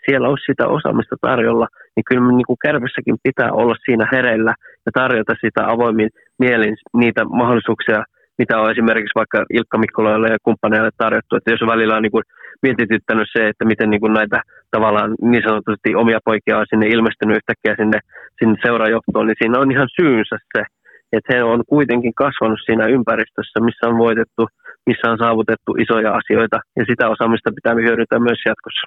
Siellä 0.06 0.28
olisi 0.28 0.44
sitä 0.50 0.68
osaamista 0.68 1.16
tarjolla, 1.20 1.66
niin 1.96 2.04
kyllä 2.08 2.28
niin 2.32 2.46
kuin 2.46 2.62
Kärpissäkin 2.64 3.16
pitää 3.22 3.52
olla 3.52 3.74
siinä 3.84 4.08
hereillä 4.12 4.54
ja 4.86 4.92
tarjota 4.92 5.34
sitä 5.40 5.60
avoimin 5.66 6.10
mielin 6.38 6.76
niitä 6.96 7.24
mahdollisuuksia, 7.24 8.04
mitä 8.38 8.60
on 8.60 8.70
esimerkiksi 8.70 9.18
vaikka 9.20 9.44
Ilkka 9.50 9.78
Mikkolaille 9.78 10.28
ja 10.28 10.38
kumppaneille 10.42 10.90
tarjottu. 10.96 11.36
Että 11.36 11.50
jos 11.50 11.60
välillä 11.66 11.96
on 11.96 12.02
niin 12.02 12.16
kuin 12.16 12.24
mietityttänyt 12.62 13.28
se, 13.32 13.48
että 13.48 13.64
miten 13.64 13.90
niin 13.90 14.00
kuin 14.00 14.12
näitä 14.12 14.42
tavallaan 14.70 15.10
niin 15.22 15.42
sanotusti 15.46 15.94
omia 15.94 16.20
poikia 16.24 16.58
on 16.58 16.66
sinne 16.70 16.86
ilmestynyt 16.86 17.36
yhtäkkiä 17.36 17.74
sinne, 17.80 17.98
sinne 18.38 18.56
seurajohtoon, 18.62 19.26
niin 19.26 19.40
siinä 19.40 19.58
on 19.58 19.70
ihan 19.70 19.88
syynsä 20.00 20.36
se, 20.56 20.62
että 21.12 21.34
he 21.34 21.42
on 21.42 21.60
kuitenkin 21.66 22.14
kasvanut 22.14 22.60
siinä 22.64 22.86
ympäristössä, 22.86 23.60
missä 23.60 23.88
on 23.88 23.98
voitettu 23.98 24.42
missä 24.86 25.10
on 25.10 25.18
saavutettu 25.18 25.72
isoja 25.72 26.10
asioita, 26.20 26.56
ja 26.76 26.84
sitä 26.90 27.08
osaamista 27.08 27.50
pitää 27.54 27.74
hyödyntää 27.74 28.18
myös 28.18 28.38
jatkossa. 28.46 28.84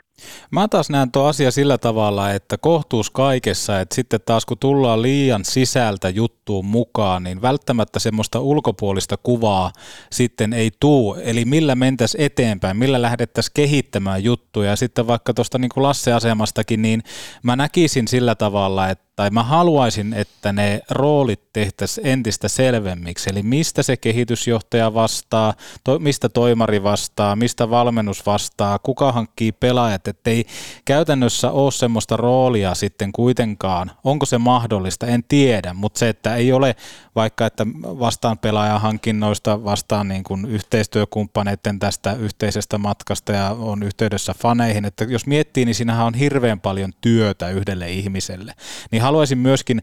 Mä 0.52 0.68
taas 0.68 0.90
näen 0.90 1.12
tuo 1.12 1.24
asia 1.26 1.52
sillä 1.52 1.78
tavalla, 1.78 2.32
että 2.32 2.58
kohtuus 2.58 3.10
kaikessa, 3.10 3.80
että 3.80 3.96
sitten 3.96 4.20
taas 4.26 4.46
kun 4.46 4.58
tullaan 4.60 5.02
liian 5.02 5.46
sisältä 5.46 6.10
juttuun 6.10 6.66
mukaan, 6.66 7.24
niin 7.24 7.42
välttämättä 7.42 8.00
semmoista 8.00 8.40
ulkopuolista 8.40 9.16
kuvaa 9.24 9.72
sitten 10.12 10.54
ei 10.54 10.72
tuu, 10.80 11.16
eli 11.24 11.46
millä 11.46 11.76
mentäisi 11.76 12.24
eteenpäin, 12.24 12.78
millä 12.78 13.02
lähdettäisiin 13.02 13.54
kehittämään 13.56 14.24
juttuja, 14.24 14.70
ja 14.70 14.76
sitten 14.76 15.08
vaikka 15.08 15.34
tuosta 15.34 15.58
niin 15.58 15.70
kuin 15.74 15.84
Lasse-asemastakin, 15.84 16.82
niin 16.82 17.02
mä 17.44 17.56
näkisin 17.56 18.08
sillä 18.08 18.36
tavalla, 18.36 18.90
että 18.90 19.09
tai 19.20 19.30
mä 19.30 19.44
haluaisin, 19.44 20.14
että 20.14 20.54
ne 20.54 20.82
roolit 20.90 21.54
tehtäisiin 21.54 22.08
entistä 22.08 22.48
selvemmiksi, 22.48 23.30
eli 23.30 23.44
mistä 23.44 23.84
se 23.84 23.98
kehitysjohtaja 23.98 24.94
vastaa, 24.94 25.54
to, 25.84 26.00
mistä 26.00 26.30
toimari 26.30 26.84
vastaa, 26.84 27.36
mistä 27.36 27.70
valmennus 27.70 28.26
vastaa, 28.26 28.80
kuka 28.80 29.12
hankkii 29.12 29.52
pelaajat, 29.52 30.08
ettei 30.08 30.46
käytännössä 30.86 31.52
ole 31.52 31.72
semmoista 31.72 32.18
roolia 32.18 32.76
sitten 32.76 33.12
kuitenkaan, 33.12 33.92
onko 34.04 34.26
se 34.26 34.38
mahdollista, 34.38 35.08
en 35.08 35.24
tiedä, 35.24 35.74
mutta 35.74 36.00
se, 36.00 36.10
että 36.10 36.36
ei 36.36 36.54
ole 36.54 36.76
vaikka, 37.16 37.46
että 37.46 37.66
vastaan 37.84 38.38
pelaajahankinnoista, 38.38 39.64
vastaan 39.64 40.08
niin 40.08 40.24
kuin 40.24 40.46
yhteistyökumppaneiden 40.46 41.80
tästä 41.80 42.14
yhteisestä 42.14 42.78
matkasta 42.78 43.32
ja 43.32 43.50
on 43.50 43.84
yhteydessä 43.84 44.34
faneihin, 44.40 44.86
että 44.86 45.04
jos 45.04 45.26
miettii, 45.26 45.66
niin 45.66 45.76
siinähän 45.76 46.06
on 46.06 46.14
hirveän 46.14 46.60
paljon 46.60 46.92
työtä 47.02 47.50
yhdelle 47.50 47.92
ihmiselle, 47.92 48.54
niin 48.92 49.02
haluaisin 49.10 49.38
myöskin, 49.38 49.82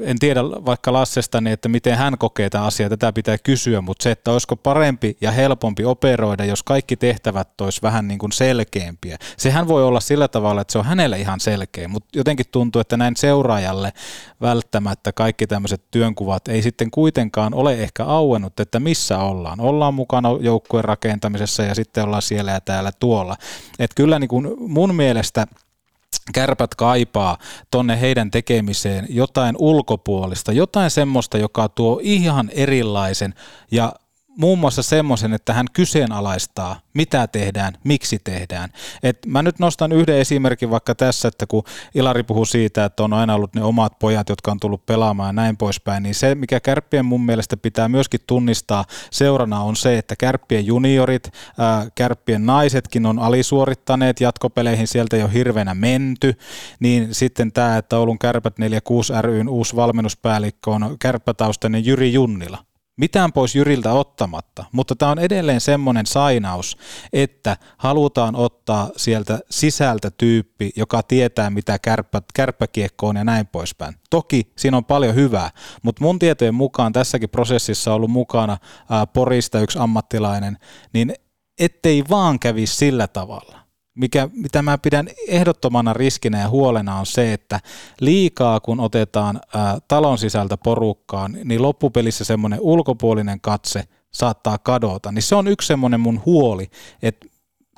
en 0.00 0.18
tiedä 0.18 0.44
vaikka 0.44 0.92
Lassestani, 0.92 1.50
että 1.50 1.68
miten 1.68 1.96
hän 1.96 2.18
kokee 2.18 2.50
tämä 2.50 2.64
asia, 2.64 2.88
tätä 2.88 3.12
pitää 3.12 3.38
kysyä, 3.38 3.80
mutta 3.80 4.02
se, 4.02 4.10
että 4.10 4.32
olisiko 4.32 4.56
parempi 4.56 5.16
ja 5.20 5.30
helpompi 5.30 5.84
operoida, 5.84 6.44
jos 6.44 6.62
kaikki 6.62 6.96
tehtävät 6.96 7.60
olisi 7.60 7.82
vähän 7.82 8.08
niin 8.08 8.18
kuin 8.18 8.32
selkeämpiä. 8.32 9.16
Sehän 9.36 9.68
voi 9.68 9.84
olla 9.84 10.00
sillä 10.00 10.28
tavalla, 10.28 10.60
että 10.60 10.72
se 10.72 10.78
on 10.78 10.84
hänelle 10.84 11.18
ihan 11.18 11.40
selkeä, 11.40 11.88
mutta 11.88 12.18
jotenkin 12.18 12.46
tuntuu, 12.52 12.80
että 12.80 12.96
näin 12.96 13.16
seuraajalle 13.16 13.92
välttämättä 14.40 15.12
kaikki 15.12 15.46
tämmöiset 15.46 15.82
työnkuvat 15.90 16.48
ei 16.48 16.62
sitten 16.62 16.90
kuitenkaan 16.90 17.54
ole 17.54 17.74
ehkä 17.74 18.04
auennut, 18.04 18.60
että 18.60 18.80
missä 18.80 19.18
ollaan. 19.18 19.60
Ollaan 19.60 19.94
mukana 19.94 20.28
joukkueen 20.40 20.84
rakentamisessa 20.84 21.62
ja 21.62 21.74
sitten 21.74 22.04
ollaan 22.04 22.22
siellä 22.22 22.52
ja 22.52 22.60
täällä 22.60 22.90
tuolla. 23.00 23.36
Että 23.78 23.94
kyllä 23.94 24.18
niin 24.18 24.28
kuin 24.28 24.50
mun 24.58 24.94
mielestä 24.94 25.46
kärpät 26.32 26.74
kaipaa 26.74 27.38
tonne 27.70 28.00
heidän 28.00 28.30
tekemiseen 28.30 29.06
jotain 29.08 29.56
ulkopuolista, 29.58 30.52
jotain 30.52 30.90
semmoista, 30.90 31.38
joka 31.38 31.68
tuo 31.68 32.00
ihan 32.02 32.50
erilaisen 32.54 33.34
ja 33.70 33.92
muun 34.40 34.58
muassa 34.58 34.82
semmoisen, 34.82 35.32
että 35.32 35.52
hän 35.52 35.66
kyseenalaistaa, 35.72 36.80
mitä 36.94 37.26
tehdään, 37.26 37.72
miksi 37.84 38.18
tehdään. 38.24 38.70
Et 39.02 39.18
mä 39.26 39.42
nyt 39.42 39.58
nostan 39.58 39.92
yhden 39.92 40.16
esimerkin 40.18 40.70
vaikka 40.70 40.94
tässä, 40.94 41.28
että 41.28 41.46
kun 41.46 41.62
Ilari 41.94 42.22
puhuu 42.22 42.44
siitä, 42.44 42.84
että 42.84 43.02
on 43.02 43.12
aina 43.12 43.34
ollut 43.34 43.54
ne 43.54 43.62
omat 43.62 43.98
pojat, 43.98 44.28
jotka 44.28 44.50
on 44.50 44.60
tullut 44.60 44.86
pelaamaan 44.86 45.28
ja 45.28 45.32
näin 45.32 45.56
poispäin, 45.56 46.02
niin 46.02 46.14
se, 46.14 46.34
mikä 46.34 46.60
kärppien 46.60 47.04
mun 47.04 47.26
mielestä 47.26 47.56
pitää 47.56 47.88
myöskin 47.88 48.20
tunnistaa 48.26 48.84
seurana 49.10 49.60
on 49.60 49.76
se, 49.76 49.98
että 49.98 50.16
kärppien 50.16 50.66
juniorit, 50.66 51.32
kärppien 51.94 52.46
naisetkin 52.46 53.06
on 53.06 53.18
alisuorittaneet 53.18 54.20
jatkopeleihin, 54.20 54.88
sieltä 54.88 55.16
ole 55.16 55.32
hirveänä 55.32 55.74
menty, 55.74 56.34
niin 56.80 57.14
sitten 57.14 57.52
tämä, 57.52 57.76
että 57.76 57.98
Oulun 57.98 58.18
kärpät 58.18 58.58
46 58.58 59.12
ryn 59.20 59.48
uusi 59.48 59.76
valmennuspäällikkö 59.76 60.70
on 60.70 60.96
kärppätaustainen 60.98 61.86
Jyri 61.86 62.12
Junnila 62.12 62.69
mitään 63.00 63.32
pois 63.32 63.54
Jyriltä 63.54 63.92
ottamatta, 63.92 64.64
mutta 64.72 64.96
tämä 64.96 65.10
on 65.10 65.18
edelleen 65.18 65.60
semmoinen 65.60 66.06
sainaus, 66.06 66.76
että 67.12 67.56
halutaan 67.76 68.36
ottaa 68.36 68.90
sieltä 68.96 69.40
sisältä 69.50 70.10
tyyppi, 70.10 70.70
joka 70.76 71.02
tietää 71.02 71.50
mitä 71.50 71.78
kärppä, 71.78 72.22
kärppäkiekko 72.34 73.08
on 73.08 73.16
ja 73.16 73.24
näin 73.24 73.46
poispäin. 73.46 73.94
Toki 74.10 74.52
siinä 74.56 74.76
on 74.76 74.84
paljon 74.84 75.14
hyvää, 75.14 75.50
mutta 75.82 76.04
mun 76.04 76.18
tietojen 76.18 76.54
mukaan 76.54 76.92
tässäkin 76.92 77.30
prosessissa 77.30 77.90
on 77.90 77.94
ollut 77.94 78.10
mukana 78.10 78.58
ää, 78.90 79.06
Porista 79.06 79.60
yksi 79.60 79.78
ammattilainen, 79.78 80.58
niin 80.92 81.14
ettei 81.58 82.04
vaan 82.10 82.38
kävisi 82.38 82.76
sillä 82.76 83.06
tavalla 83.06 83.59
mikä, 84.00 84.28
mitä 84.32 84.62
mä 84.62 84.78
pidän 84.78 85.08
ehdottomana 85.28 85.92
riskinä 85.92 86.40
ja 86.40 86.48
huolena 86.48 86.98
on 86.98 87.06
se, 87.06 87.32
että 87.32 87.60
liikaa 88.00 88.60
kun 88.60 88.80
otetaan 88.80 89.40
ää, 89.54 89.78
talon 89.88 90.18
sisältä 90.18 90.56
porukkaan, 90.56 91.36
niin 91.44 91.62
loppupelissä 91.62 92.24
semmoinen 92.24 92.60
ulkopuolinen 92.60 93.40
katse 93.40 93.84
saattaa 94.10 94.58
kadota. 94.58 95.12
Niin 95.12 95.22
se 95.22 95.34
on 95.34 95.48
yksi 95.48 95.66
semmoinen 95.66 96.00
mun 96.00 96.22
huoli, 96.26 96.70
että 97.02 97.26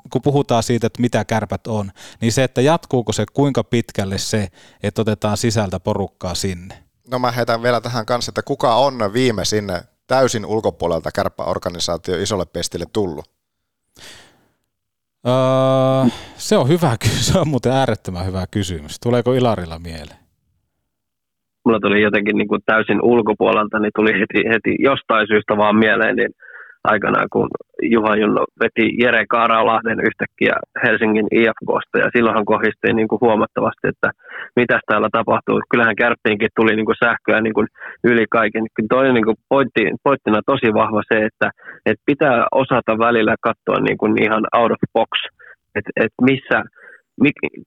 kun 0.09 0.21
puhutaan 0.21 0.63
siitä, 0.63 0.87
että 0.87 1.01
mitä 1.01 1.25
kärpät 1.25 1.67
on, 1.67 1.91
niin 2.21 2.31
se, 2.31 2.43
että 2.43 2.61
jatkuuko 2.61 3.13
se 3.13 3.25
kuinka 3.33 3.63
pitkälle 3.63 4.17
se, 4.17 4.47
että 4.83 5.01
otetaan 5.01 5.37
sisältä 5.37 5.79
porukkaa 5.79 6.35
sinne. 6.35 6.83
No 7.07 7.19
mä 7.19 7.31
heitän 7.31 7.63
vielä 7.63 7.81
tähän 7.81 8.05
kanssa, 8.05 8.29
että 8.29 8.41
kuka 8.41 8.75
on 8.75 9.13
viime 9.13 9.45
sinne 9.45 9.83
täysin 10.07 10.45
ulkopuolelta 10.45 11.11
kärppäorganisaatio 11.11 12.21
isolle 12.21 12.45
pestille 12.45 12.85
tullut? 12.93 13.32
Öö, 15.27 16.09
se 16.35 16.57
on 16.57 16.67
hyvä 16.67 16.95
kysymys. 16.99 17.27
Se 17.33 17.39
on 17.39 17.47
muuten 17.47 17.71
äärettömän 17.71 18.25
hyvä 18.25 18.45
kysymys. 18.51 18.99
Tuleeko 18.99 19.33
Ilarilla 19.33 19.79
mieleen? 19.79 20.23
Mulla 21.65 21.79
tuli 21.79 22.01
jotenkin 22.01 22.37
niin 22.37 22.47
kuin 22.47 22.61
täysin 22.65 23.01
ulkopuolelta, 23.01 23.79
niin 23.79 23.91
tuli 23.95 24.11
heti, 24.19 24.49
heti 24.49 24.75
jostain 24.79 25.27
syystä 25.27 25.57
vaan 25.57 25.75
mieleen, 25.75 26.15
niin 26.15 26.29
aikanaan, 26.83 27.27
kun 27.33 27.47
Juha 27.81 28.15
Junno 28.15 28.43
veti 28.63 28.85
Jere 29.01 29.25
Kaaralahden 29.29 29.99
yhtäkkiä 30.07 30.55
Helsingin 30.83 31.27
IFKsta, 31.31 31.97
ja 32.03 32.09
silloinhan 32.15 32.45
kohdistui 32.45 32.93
niin 32.93 33.07
kuin 33.07 33.21
huomattavasti, 33.21 33.87
että 33.87 34.09
mitä 34.55 34.79
täällä 34.87 35.09
tapahtuu. 35.11 35.61
Kyllähän 35.71 35.95
kärppiinkin 35.95 36.55
tuli 36.55 36.75
niin 36.75 36.85
kuin 36.85 37.01
sähköä 37.03 37.41
niin 37.41 37.53
kuin 37.53 37.67
yli 38.03 38.25
kaiken. 38.29 38.65
Kyllä 38.75 38.87
toi 38.89 39.13
niin 39.13 39.25
kuin 39.25 39.37
pointti, 39.49 39.81
pointtina 40.03 40.39
tosi 40.45 40.73
vahva 40.73 41.01
se, 41.11 41.17
että, 41.25 41.47
että 41.85 42.03
pitää 42.05 42.47
osata 42.51 42.97
välillä 42.97 43.35
katsoa 43.41 43.79
niin 43.79 43.97
kuin 43.97 44.23
ihan 44.23 44.43
out 44.57 44.71
of 44.71 44.81
box, 44.93 45.09
että, 45.75 45.91
että 45.95 46.19
missä, 46.21 46.57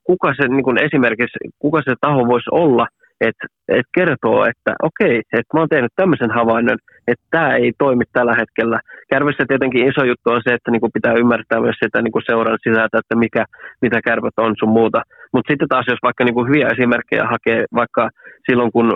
kuka 0.04 0.34
se 0.34 0.48
niin 0.48 0.64
kuin 0.64 0.78
esimerkiksi, 0.86 1.38
kuka 1.58 1.82
se 1.84 1.94
taho 2.00 2.26
voisi 2.26 2.50
olla, 2.50 2.86
että 3.20 3.46
et 3.68 3.86
kertoo, 3.94 4.44
että 4.44 4.74
okei, 4.82 5.16
että 5.32 5.50
mä 5.54 5.60
oon 5.60 5.68
tehnyt 5.68 5.92
tämmöisen 5.96 6.30
havainnon, 6.30 6.78
että 7.08 7.26
tämä 7.30 7.56
ei 7.56 7.72
toimi 7.78 8.04
tällä 8.12 8.34
hetkellä. 8.34 8.80
Kärvissä 9.10 9.44
tietenkin 9.48 9.88
iso 9.88 10.04
juttu 10.04 10.30
on 10.30 10.40
se, 10.44 10.54
että 10.54 10.70
niinku 10.70 10.90
pitää 10.94 11.14
ymmärtää 11.22 11.60
myös 11.60 11.76
sitä 11.84 12.02
niinku 12.02 12.20
seuran 12.26 12.58
sisältä, 12.62 12.98
että 12.98 13.16
mikä, 13.16 13.44
mitä 13.82 14.00
kärpät 14.02 14.36
on 14.36 14.54
sun 14.58 14.76
muuta. 14.78 15.02
Mutta 15.32 15.52
sitten 15.52 15.68
taas, 15.68 15.86
jos 15.88 15.98
vaikka 16.02 16.24
niinku 16.24 16.44
hyviä 16.44 16.68
esimerkkejä 16.68 17.24
hakee, 17.24 17.64
vaikka 17.74 18.10
silloin 18.50 18.72
kun 18.72 18.88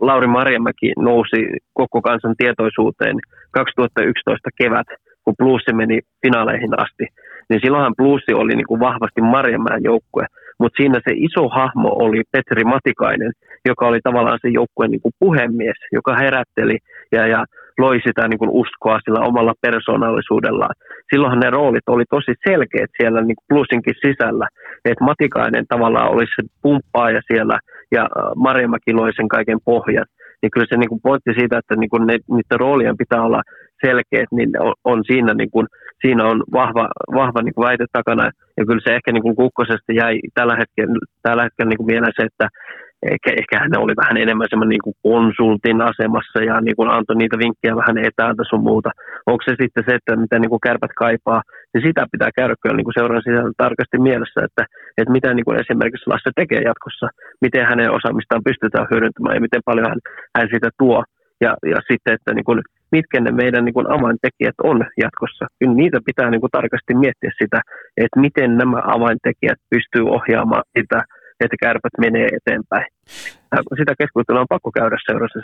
Lauri 0.00 0.26
Marjamäki 0.26 0.92
nousi 0.98 1.40
koko 1.72 2.02
kansan 2.02 2.34
tietoisuuteen 2.38 3.16
2011 3.50 4.50
kevät, 4.58 4.86
kun 5.24 5.34
Bluesi 5.38 5.72
meni 5.72 5.98
finaaleihin 6.22 6.80
asti, 6.84 7.06
niin 7.48 7.60
silloinhan 7.62 7.96
Bluesi 7.96 8.32
oli 8.34 8.54
niinku 8.54 8.80
vahvasti 8.80 9.20
Marjamäen 9.20 9.82
joukkue 9.84 10.26
mutta 10.58 10.76
siinä 10.76 11.00
se 11.08 11.14
iso 11.16 11.48
hahmo 11.48 11.88
oli 11.88 12.22
Petri 12.32 12.64
Matikainen, 12.64 13.32
joka 13.64 13.86
oli 13.86 14.00
tavallaan 14.02 14.38
se 14.42 14.48
joukkueen 14.48 14.90
niin 14.90 15.16
puhemies, 15.18 15.78
joka 15.92 16.16
herätteli 16.16 16.78
ja, 17.12 17.26
ja 17.26 17.44
loi 17.78 18.00
sitä 18.06 18.28
niin 18.28 18.38
kuin 18.38 18.50
uskoa 18.50 19.00
sillä 19.04 19.20
omalla 19.20 19.54
persoonallisuudellaan. 19.60 20.74
Silloinhan 21.10 21.40
ne 21.40 21.50
roolit 21.50 21.88
oli 21.88 22.04
tosi 22.10 22.32
selkeät 22.48 22.90
siellä 22.96 23.20
niin 23.20 23.36
kuin 23.36 23.48
plusinkin 23.48 23.94
sisällä, 24.06 24.46
että 24.84 25.04
Matikainen 25.04 25.64
tavallaan 25.68 26.12
olisi 26.14 26.32
se 26.36 26.42
pumppaaja 26.62 27.20
siellä 27.26 27.58
ja 27.92 28.02
äh, 28.02 28.08
Marjamäki 28.36 28.92
loi 28.92 29.12
sen 29.16 29.28
kaiken 29.28 29.58
pohjat. 29.64 30.08
Niin 30.42 30.50
kyllä 30.50 30.66
se 30.68 30.76
niin 30.76 30.88
kuin 30.88 31.00
pointti 31.02 31.32
siitä, 31.38 31.58
että 31.58 31.74
niin 31.76 31.90
kuin 31.90 32.06
ne, 32.06 32.12
niiden 32.12 32.60
roolien 32.60 32.96
pitää 32.96 33.22
olla 33.22 33.42
selkeät, 33.84 34.30
niin 34.32 34.50
on, 34.62 34.74
on 34.84 35.04
siinä, 35.06 35.34
niin 35.34 35.50
kuin, 35.50 35.66
siinä 36.00 36.24
on 36.24 36.44
vahva, 36.52 36.88
vahva 37.14 37.42
niin 37.42 37.54
kuin 37.54 37.66
väite 37.68 37.86
takana. 37.92 38.30
Ja 38.56 38.66
kyllä 38.66 38.80
se 38.84 38.94
ehkä 38.94 39.12
niin 39.12 39.22
kuin 39.22 39.36
kukkosesta 39.36 39.92
jäi 39.92 40.20
tällä 40.34 40.56
hetkellä, 40.56 40.98
tällä 41.22 41.42
hetkellä 41.42 41.68
niin 41.68 41.80
kuin 41.80 41.90
mieleen 41.92 42.12
se, 42.16 42.22
että 42.30 42.48
ehkä, 43.12 43.30
ehkä 43.40 43.54
hän 43.62 43.82
oli 43.84 43.94
vähän 44.02 44.16
enemmän 44.16 44.50
semmoinen 44.50 44.74
niin 44.74 44.86
kuin 44.86 44.96
konsultin 45.08 45.80
asemassa 45.90 46.38
ja 46.50 46.60
niin 46.60 46.76
kuin 46.76 46.90
antoi 46.90 47.16
niitä 47.16 47.36
vinkkejä 47.42 47.76
vähän 47.76 47.98
etäältä 47.98 48.42
sun 48.48 48.62
muuta. 48.70 48.90
Onko 49.26 49.42
se 49.44 49.52
sitten 49.62 49.84
se, 49.86 49.92
että 49.94 50.16
mitä 50.16 50.38
niin 50.38 50.52
kuin 50.52 50.64
kärpät 50.66 50.94
kaipaa, 51.04 51.42
niin 51.72 51.86
sitä 51.86 52.06
pitää 52.12 52.30
käydä 52.38 52.54
kyllä 52.60 52.76
niin 52.76 52.88
kuin 52.88 52.98
seuran 52.98 53.26
sisällä 53.26 53.52
tarkasti 53.64 53.98
mielessä, 54.08 54.40
että, 54.48 54.62
että 54.98 55.12
mitä 55.16 55.34
niin 55.34 55.44
kuin 55.44 55.60
esimerkiksi 55.62 56.10
Lasse 56.10 56.30
tekee 56.36 56.60
jatkossa, 56.70 57.06
miten 57.44 57.64
hänen 57.70 57.94
osaamistaan 57.98 58.46
pystytään 58.48 58.90
hyödyntämään 58.90 59.36
ja 59.36 59.44
miten 59.46 59.62
paljon 59.68 59.88
hän, 59.90 60.00
hän 60.36 60.48
sitä 60.54 60.70
tuo. 60.78 61.04
Ja, 61.44 61.52
ja 61.72 61.78
sitten, 61.90 62.14
että 62.16 62.30
niin 62.34 62.44
kuin, 62.48 62.60
mitkä 62.96 63.20
ne 63.20 63.30
meidän 63.42 63.64
niin 63.64 63.76
kuin 63.78 63.90
avaintekijät 63.96 64.58
on 64.70 64.78
jatkossa. 65.04 65.44
Kyllä 65.58 65.74
niitä 65.74 65.98
pitää 66.08 66.30
niin 66.30 66.42
kuin 66.44 66.56
tarkasti 66.58 66.92
miettiä 66.94 67.30
sitä, 67.40 67.60
että 68.02 68.20
miten 68.20 68.50
nämä 68.56 68.78
avaintekijät 68.96 69.60
pystyy 69.70 70.04
ohjaamaan 70.16 70.66
sitä, 70.78 70.98
että 71.40 71.56
kärpät 71.60 71.92
menee 71.98 72.28
eteenpäin 72.36 72.86
sitä 73.78 73.94
keskustelua 73.98 74.40
on 74.40 74.46
pakko 74.48 74.72
käydä 74.72 74.96
seurassa 75.06 75.38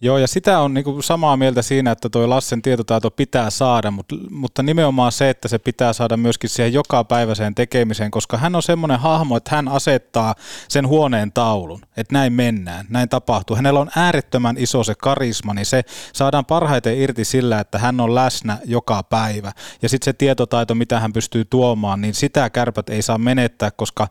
Joo, 0.00 0.18
ja 0.18 0.26
sitä 0.26 0.60
on 0.60 0.74
niinku 0.74 1.02
samaa 1.02 1.36
mieltä 1.36 1.62
siinä, 1.62 1.90
että 1.90 2.08
tuo 2.08 2.30
Lassen 2.30 2.62
tietotaito 2.62 3.10
pitää 3.10 3.50
saada, 3.50 3.90
mutta, 3.90 4.16
mutta 4.30 4.62
nimenomaan 4.62 5.12
se, 5.12 5.30
että 5.30 5.48
se 5.48 5.58
pitää 5.58 5.92
saada 5.92 6.16
myöskin 6.16 6.50
siihen 6.50 6.72
joka 6.72 7.04
päiväiseen 7.04 7.54
tekemiseen, 7.54 8.10
koska 8.10 8.36
hän 8.36 8.54
on 8.54 8.62
semmoinen 8.62 9.00
hahmo, 9.00 9.36
että 9.36 9.56
hän 9.56 9.68
asettaa 9.68 10.34
sen 10.68 10.88
huoneen 10.88 11.32
taulun, 11.32 11.80
että 11.96 12.14
näin 12.14 12.32
mennään, 12.32 12.86
näin 12.90 13.08
tapahtuu. 13.08 13.56
Hänellä 13.56 13.80
on 13.80 13.90
äärettömän 13.96 14.56
iso 14.58 14.84
se 14.84 14.94
karisma, 14.94 15.54
niin 15.54 15.66
se 15.66 15.82
saadaan 16.12 16.44
parhaiten 16.44 16.98
irti 16.98 17.24
sillä, 17.24 17.60
että 17.60 17.78
hän 17.78 18.00
on 18.00 18.14
läsnä 18.14 18.58
joka 18.64 19.02
päivä. 19.02 19.52
Ja 19.82 19.88
sitten 19.88 20.04
se 20.04 20.12
tietotaito, 20.12 20.74
mitä 20.74 21.00
hän 21.00 21.12
pystyy 21.12 21.44
tuomaan, 21.44 22.00
niin 22.00 22.14
sitä 22.14 22.50
kärpät 22.50 22.88
ei 22.88 23.02
saa 23.02 23.18
menettää, 23.18 23.70
koska 23.70 24.08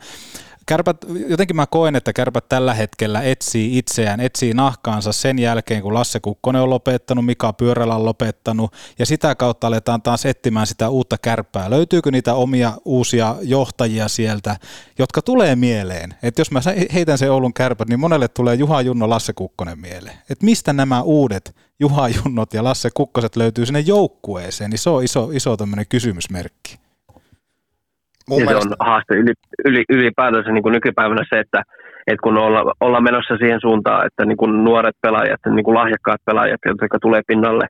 kärpät, 0.65 0.97
jotenkin 1.27 1.55
mä 1.55 1.67
koen, 1.67 1.95
että 1.95 2.13
kärpät 2.13 2.49
tällä 2.49 2.73
hetkellä 2.73 3.21
etsii 3.21 3.77
itseään, 3.77 4.19
etsii 4.19 4.53
nahkaansa 4.53 5.11
sen 5.11 5.39
jälkeen, 5.39 5.81
kun 5.81 5.93
Lasse 5.93 6.19
Kukkonen 6.19 6.61
on 6.61 6.69
lopettanut, 6.69 7.25
Mika 7.25 7.53
Pyörällä 7.53 7.95
on 7.95 8.05
lopettanut, 8.05 8.73
ja 8.99 9.05
sitä 9.05 9.35
kautta 9.35 9.67
aletaan 9.67 10.01
taas 10.01 10.25
etsimään 10.25 10.67
sitä 10.67 10.89
uutta 10.89 11.17
kärppää. 11.17 11.69
Löytyykö 11.69 12.11
niitä 12.11 12.33
omia 12.33 12.73
uusia 12.85 13.35
johtajia 13.41 14.07
sieltä, 14.07 14.57
jotka 14.99 15.21
tulee 15.21 15.55
mieleen? 15.55 16.15
Että 16.23 16.41
jos 16.41 16.51
mä 16.51 16.61
heitän 16.93 17.17
sen 17.17 17.31
Oulun 17.31 17.53
kärpät, 17.53 17.89
niin 17.89 17.99
monelle 17.99 18.27
tulee 18.27 18.55
Juha 18.55 18.81
Junno, 18.81 19.09
Lasse 19.09 19.33
Kukkonen 19.33 19.79
mieleen. 19.79 20.17
Että 20.29 20.45
mistä 20.45 20.73
nämä 20.73 21.01
uudet 21.01 21.55
Juha 21.79 22.09
Junnot 22.09 22.53
ja 22.53 22.63
Lasse 22.63 22.89
Kukkoset 22.93 23.35
löytyy 23.35 23.65
sinne 23.65 23.79
joukkueeseen, 23.79 24.69
niin 24.69 24.79
se 24.79 24.89
on 24.89 25.03
iso, 25.03 25.31
iso 25.31 25.57
tämmöinen 25.57 25.85
kysymysmerkki. 25.89 26.79
Mun 28.29 28.39
ja 28.39 28.45
mielestä- 28.45 28.69
se 28.69 28.75
on 28.79 28.87
haaste 28.87 29.13
yli, 29.15 29.33
yli, 29.65 29.83
ylipäätänsä 29.89 30.51
niin 30.51 30.63
kuin 30.63 30.73
nykypäivänä 30.73 31.23
se, 31.29 31.39
että, 31.39 31.63
että 32.07 32.23
kun 32.23 32.37
olla, 32.37 32.73
ollaan 32.79 33.03
menossa 33.03 33.37
siihen 33.37 33.61
suuntaan, 33.61 34.05
että 34.05 34.25
niin 34.25 34.37
kuin 34.37 34.63
nuoret 34.63 34.95
pelaajat, 35.01 35.39
niin 35.55 35.63
kuin 35.63 35.75
lahjakkaat 35.75 36.21
pelaajat, 36.25 36.61
jotka 36.65 36.99
tulee 37.01 37.21
pinnalle, 37.27 37.65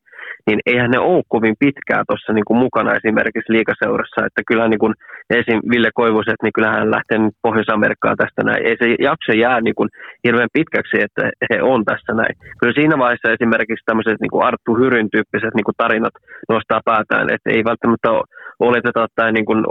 niin 0.47 0.59
eihän 0.65 0.91
ne 0.91 0.99
ole 0.99 1.23
kovin 1.27 1.55
pitkää 1.59 2.03
tuossa 2.07 2.33
niin 2.33 2.47
kuin 2.47 2.57
mukana 2.65 2.97
esimerkiksi 2.99 3.53
liikaseurassa, 3.53 4.25
että 4.27 4.41
kyllä 4.47 4.67
niin 4.67 4.83
kuin 4.83 4.93
esim. 5.29 5.59
Ville 5.71 5.89
Koivuset, 5.93 6.39
niin 6.43 6.53
kyllähän 6.55 6.79
hän 6.79 6.95
lähtee 6.97 7.17
nyt 7.17 7.35
Pohjois-Amerikkaan 7.41 8.17
tästä 8.17 8.41
näin. 8.43 8.61
Ei 8.67 8.75
se 8.79 8.87
jakso 9.09 9.31
jää 9.43 9.61
niin 9.61 9.75
kuin 9.75 9.89
hirveän 10.25 10.55
pitkäksi, 10.57 10.95
että 11.05 11.23
he 11.49 11.57
on 11.61 11.85
tässä 11.85 12.11
näin. 12.13 12.33
Kyllä 12.59 12.73
siinä 12.73 12.95
vaiheessa 12.97 13.35
esimerkiksi 13.35 13.85
tämmöiset 13.85 14.17
niin 14.21 14.33
kuin 14.33 14.45
Arttu 14.49 14.71
Hyryn 14.79 15.09
tyyppiset 15.13 15.53
niin 15.55 15.67
kuin 15.67 15.79
tarinat 15.81 16.15
nostaa 16.49 16.81
päätään, 16.85 17.27
että 17.33 17.49
ei 17.55 17.63
välttämättä 17.69 18.11
ole 18.11 18.23
oleteta 18.59 19.07
tai 19.15 19.31
niin 19.31 19.45
kuin 19.45 19.61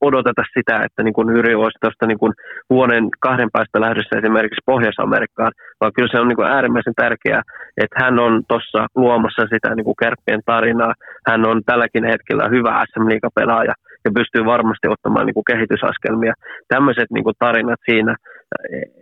odoteta 0.00 0.42
sitä, 0.58 0.76
että 0.86 1.02
niin 1.02 1.16
kuin 1.18 1.28
Hyri 1.34 1.54
olisi 1.54 1.78
tuosta 1.80 2.06
niin 2.06 2.18
kuin 2.18 2.32
vuoden 2.70 3.04
kahden 3.20 3.50
päästä 3.52 3.80
lähdössä 3.80 4.18
esimerkiksi 4.18 4.66
Pohjois-Amerikkaan, 4.66 5.52
vaan 5.80 5.92
kyllä 5.96 6.08
se 6.12 6.20
on 6.20 6.28
niin 6.28 6.40
kuin 6.40 6.52
äärimmäisen 6.56 6.98
tärkeää, 7.02 7.42
että 7.82 7.96
hän 8.02 8.18
on 8.18 8.42
tuossa 8.48 8.80
luomassa 8.96 9.42
sitä 9.52 9.63
niin 9.74 9.84
kuin 9.84 10.00
kärppien 10.02 10.40
tarinaa. 10.46 10.94
Hän 11.26 11.46
on 11.46 11.62
tälläkin 11.66 12.04
hetkellä 12.04 12.48
hyvä 12.54 12.84
sm 12.92 13.08
pelaaja 13.34 13.74
ja 14.04 14.10
pystyy 14.14 14.44
varmasti 14.44 14.88
ottamaan 14.88 15.26
niin 15.26 15.34
kuin 15.34 15.50
kehitysaskelmia. 15.52 16.34
Tämmöiset 16.68 17.08
niin 17.10 17.24
kuin 17.24 17.36
tarinat 17.38 17.80
siinä, 17.90 18.16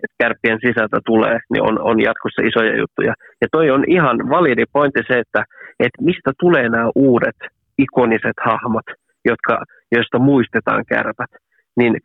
että 0.04 0.16
kärppien 0.22 0.58
sisältä 0.66 0.98
tulee, 1.06 1.38
niin 1.50 1.62
on, 1.62 1.80
on 1.80 2.02
jatkossa 2.02 2.42
isoja 2.42 2.76
juttuja. 2.76 3.14
Ja 3.40 3.46
toi 3.52 3.70
on 3.70 3.84
ihan 3.88 4.16
validi 4.28 4.64
pointti 4.72 5.00
se, 5.06 5.18
että, 5.18 5.44
että 5.80 6.04
mistä 6.08 6.30
tulee 6.40 6.68
nämä 6.68 6.90
uudet 6.94 7.38
ikoniset 7.78 8.38
hahmot, 8.44 8.88
jotka, 9.24 9.64
joista 9.92 10.18
muistetaan 10.18 10.84
kärpät, 10.88 11.30
niin 11.76 11.96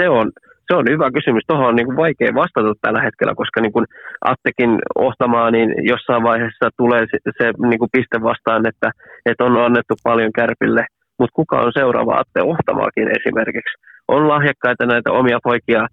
se 0.00 0.08
on, 0.08 0.32
se 0.66 0.74
on 0.78 0.84
hyvä 0.90 1.10
kysymys. 1.16 1.44
Tuohon 1.46 1.68
on 1.68 1.76
niin 1.76 1.86
kuin 1.86 1.96
vaikea 2.04 2.40
vastata 2.42 2.72
tällä 2.80 3.00
hetkellä, 3.06 3.34
koska 3.34 3.60
niin 3.60 3.72
kuin 3.72 3.86
Attekin 4.30 4.72
ohtamaa, 5.06 5.50
niin 5.50 5.68
jossain 5.92 6.22
vaiheessa 6.22 6.70
tulee 6.76 7.02
se, 7.10 7.18
se 7.38 7.44
niin 7.70 7.78
kuin 7.78 7.94
piste 7.96 8.22
vastaan, 8.22 8.62
että, 8.70 8.88
että 9.26 9.44
on 9.44 9.64
annettu 9.64 9.94
paljon 10.02 10.32
kärpille, 10.32 10.82
mutta 11.18 11.36
kuka 11.40 11.56
on 11.60 11.72
seuraava 11.74 12.18
Atte 12.20 12.40
ohtamaakin 12.52 13.08
esimerkiksi? 13.18 13.74
On 14.08 14.28
lahjakkaita 14.28 14.86
näitä 14.86 15.12
omia 15.12 15.38
poikia 15.44 15.86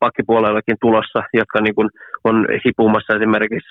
pakkipuolellakin 0.00 0.76
tulossa, 0.80 1.20
jotka 1.34 1.60
niin 1.60 1.74
kuin 1.74 1.88
on 2.24 2.46
hipumassa 2.64 3.16
esimerkiksi 3.16 3.70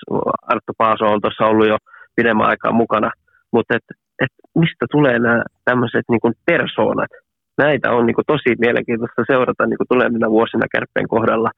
Arttu 0.52 0.72
Paaso 0.78 1.04
on 1.04 1.20
tuossa 1.20 1.44
ollut 1.46 1.68
jo 1.68 1.76
pidemmän 2.16 2.46
aikaa 2.46 2.72
mukana, 2.72 3.10
mutta 3.52 3.76
et, 3.76 3.86
et 4.22 4.32
mistä 4.54 4.86
tulee 4.90 5.18
nämä 5.18 5.42
tämmöiset 5.64 6.04
niin 6.10 6.34
persoonat? 6.46 7.10
Näitä 7.58 7.90
on 7.92 8.06
niin 8.06 8.14
kuin 8.14 8.30
tosi 8.32 8.50
mielenkiintoista 8.58 9.22
seurata 9.30 9.66
niin 9.66 9.78
kuin 9.78 9.90
tulevina 9.92 10.30
vuosina 10.30 10.66
kärppien 10.72 11.08
kohdalla, 11.08 11.50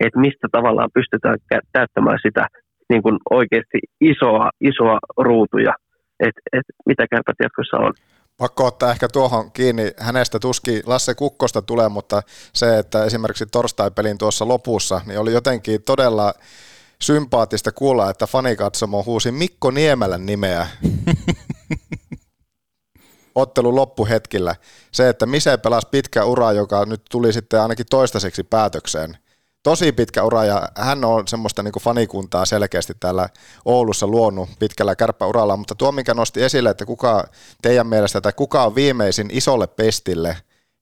että 0.00 0.20
mistä 0.20 0.46
tavallaan 0.52 0.90
pystytään 0.94 1.38
täyttämään 1.72 2.18
sitä 2.26 2.46
niin 2.88 3.02
kuin 3.02 3.16
oikeasti 3.30 3.78
isoa, 4.00 4.50
isoa 4.60 4.98
ruutuja, 5.16 5.72
että 6.20 6.40
et 6.52 6.66
mitä 6.86 7.04
kärpät 7.10 7.36
jatkossa 7.42 7.76
on. 7.76 7.92
Pakko 8.38 8.66
ottaa 8.66 8.90
ehkä 8.90 9.08
tuohon 9.08 9.52
kiinni. 9.52 9.92
Hänestä 10.00 10.38
tuski 10.38 10.82
Lasse 10.86 11.14
Kukkosta 11.14 11.62
tulee, 11.62 11.88
mutta 11.88 12.22
se, 12.52 12.78
että 12.78 13.04
esimerkiksi 13.04 13.46
torstai-pelin 13.46 14.18
tuossa 14.18 14.48
lopussa, 14.48 15.00
niin 15.06 15.18
oli 15.18 15.32
jotenkin 15.32 15.82
todella 15.82 16.34
sympaattista 17.00 17.72
kuulla, 17.72 18.10
että 18.10 18.26
fanikatsomo 18.26 19.02
huusi 19.02 19.32
Mikko 19.32 19.70
Niemelän 19.70 20.26
nimeä 20.26 20.66
ottelun 23.34 23.74
loppuhetkillä. 23.74 24.56
Se, 24.92 25.08
että 25.08 25.26
Mise 25.26 25.56
pelasi 25.56 25.88
pitkä 25.90 26.24
ura, 26.24 26.52
joka 26.52 26.84
nyt 26.84 27.02
tuli 27.10 27.32
sitten 27.32 27.60
ainakin 27.60 27.86
toistaiseksi 27.90 28.44
päätökseen. 28.44 29.16
Tosi 29.62 29.92
pitkä 29.92 30.24
ura 30.24 30.44
ja 30.44 30.68
hän 30.76 31.04
on 31.04 31.28
semmoista 31.28 31.62
niin 31.62 31.72
fanikuntaa 31.80 32.44
selkeästi 32.44 32.92
täällä 33.00 33.28
Oulussa 33.64 34.06
luonut 34.06 34.48
pitkällä 34.58 34.96
kärppäuralla, 34.96 35.56
mutta 35.56 35.74
tuo 35.74 35.92
minkä 35.92 36.14
nosti 36.14 36.42
esille, 36.42 36.70
että 36.70 36.86
kuka 36.86 37.24
teidän 37.62 37.86
mielestä 37.86 38.20
tai 38.20 38.32
kuka 38.36 38.64
on 38.64 38.74
viimeisin 38.74 39.28
isolle 39.32 39.66
pestille, 39.66 40.36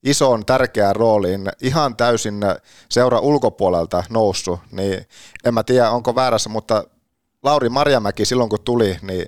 isoon 0.05 0.47
tärkeään 0.47 0.97
rooliin, 0.97 1.49
ihan 1.63 1.97
täysin 1.97 2.41
seura 2.89 3.19
ulkopuolelta 3.19 4.05
noussut, 4.11 4.61
niin 4.71 5.07
en 5.45 5.55
mä 5.55 5.63
tiedä 5.63 5.91
onko 5.91 6.15
väärässä, 6.15 6.49
mutta 6.49 6.85
Lauri 7.43 7.69
Marjamäki 7.69 8.25
silloin 8.25 8.51
kun 8.51 8.59
tuli, 8.65 8.99
niin, 9.03 9.27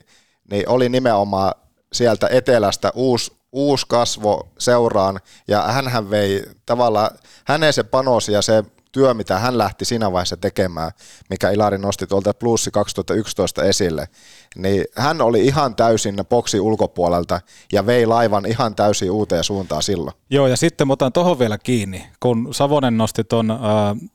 niin 0.51 0.68
oli 0.68 0.89
nimenomaan 0.89 1.55
sieltä 1.95 2.28
etelästä 2.30 2.92
uusi, 2.95 3.32
uusi 3.53 3.86
kasvo 3.88 4.49
seuraan 4.59 5.20
ja 5.49 5.62
hän 5.62 6.11
vei 6.11 6.45
tavallaan, 6.66 7.11
häneen 7.45 7.72
se 7.72 7.82
panosi 7.82 8.32
ja 8.32 8.42
se 8.42 8.64
työ, 8.95 9.14
mitä 9.14 9.38
hän 9.38 9.59
lähti 9.59 9.84
siinä 9.84 10.12
vaiheessa 10.12 10.36
tekemään, 10.36 10.90
mikä 11.30 11.51
Ilari 11.51 11.78
nosti 11.78 12.07
tuolta 12.07 12.34
Plussi 12.34 12.70
2011 12.70 13.62
esille, 13.62 14.09
niin 14.57 14.84
hän 14.97 15.20
oli 15.20 15.47
ihan 15.47 15.76
täysin 15.76 16.16
boksi 16.28 16.61
ulkopuolelta 16.61 17.40
ja 17.72 17.86
vei 17.86 18.07
laivan 18.07 18.47
ihan 18.47 18.74
täysin 18.74 19.11
uuteen 19.11 19.45
suuntaan 19.45 19.82
silloin. 19.82 20.16
Joo, 20.30 20.47
ja 20.47 20.57
sitten 20.57 20.90
otan 20.90 21.12
tuohon 21.12 21.38
vielä 21.38 21.59
kiinni, 21.59 22.07
kun 22.20 22.49
Savonen 22.55 22.97
nosti 22.97 23.24
ton 23.24 23.51
äh, 23.51 23.59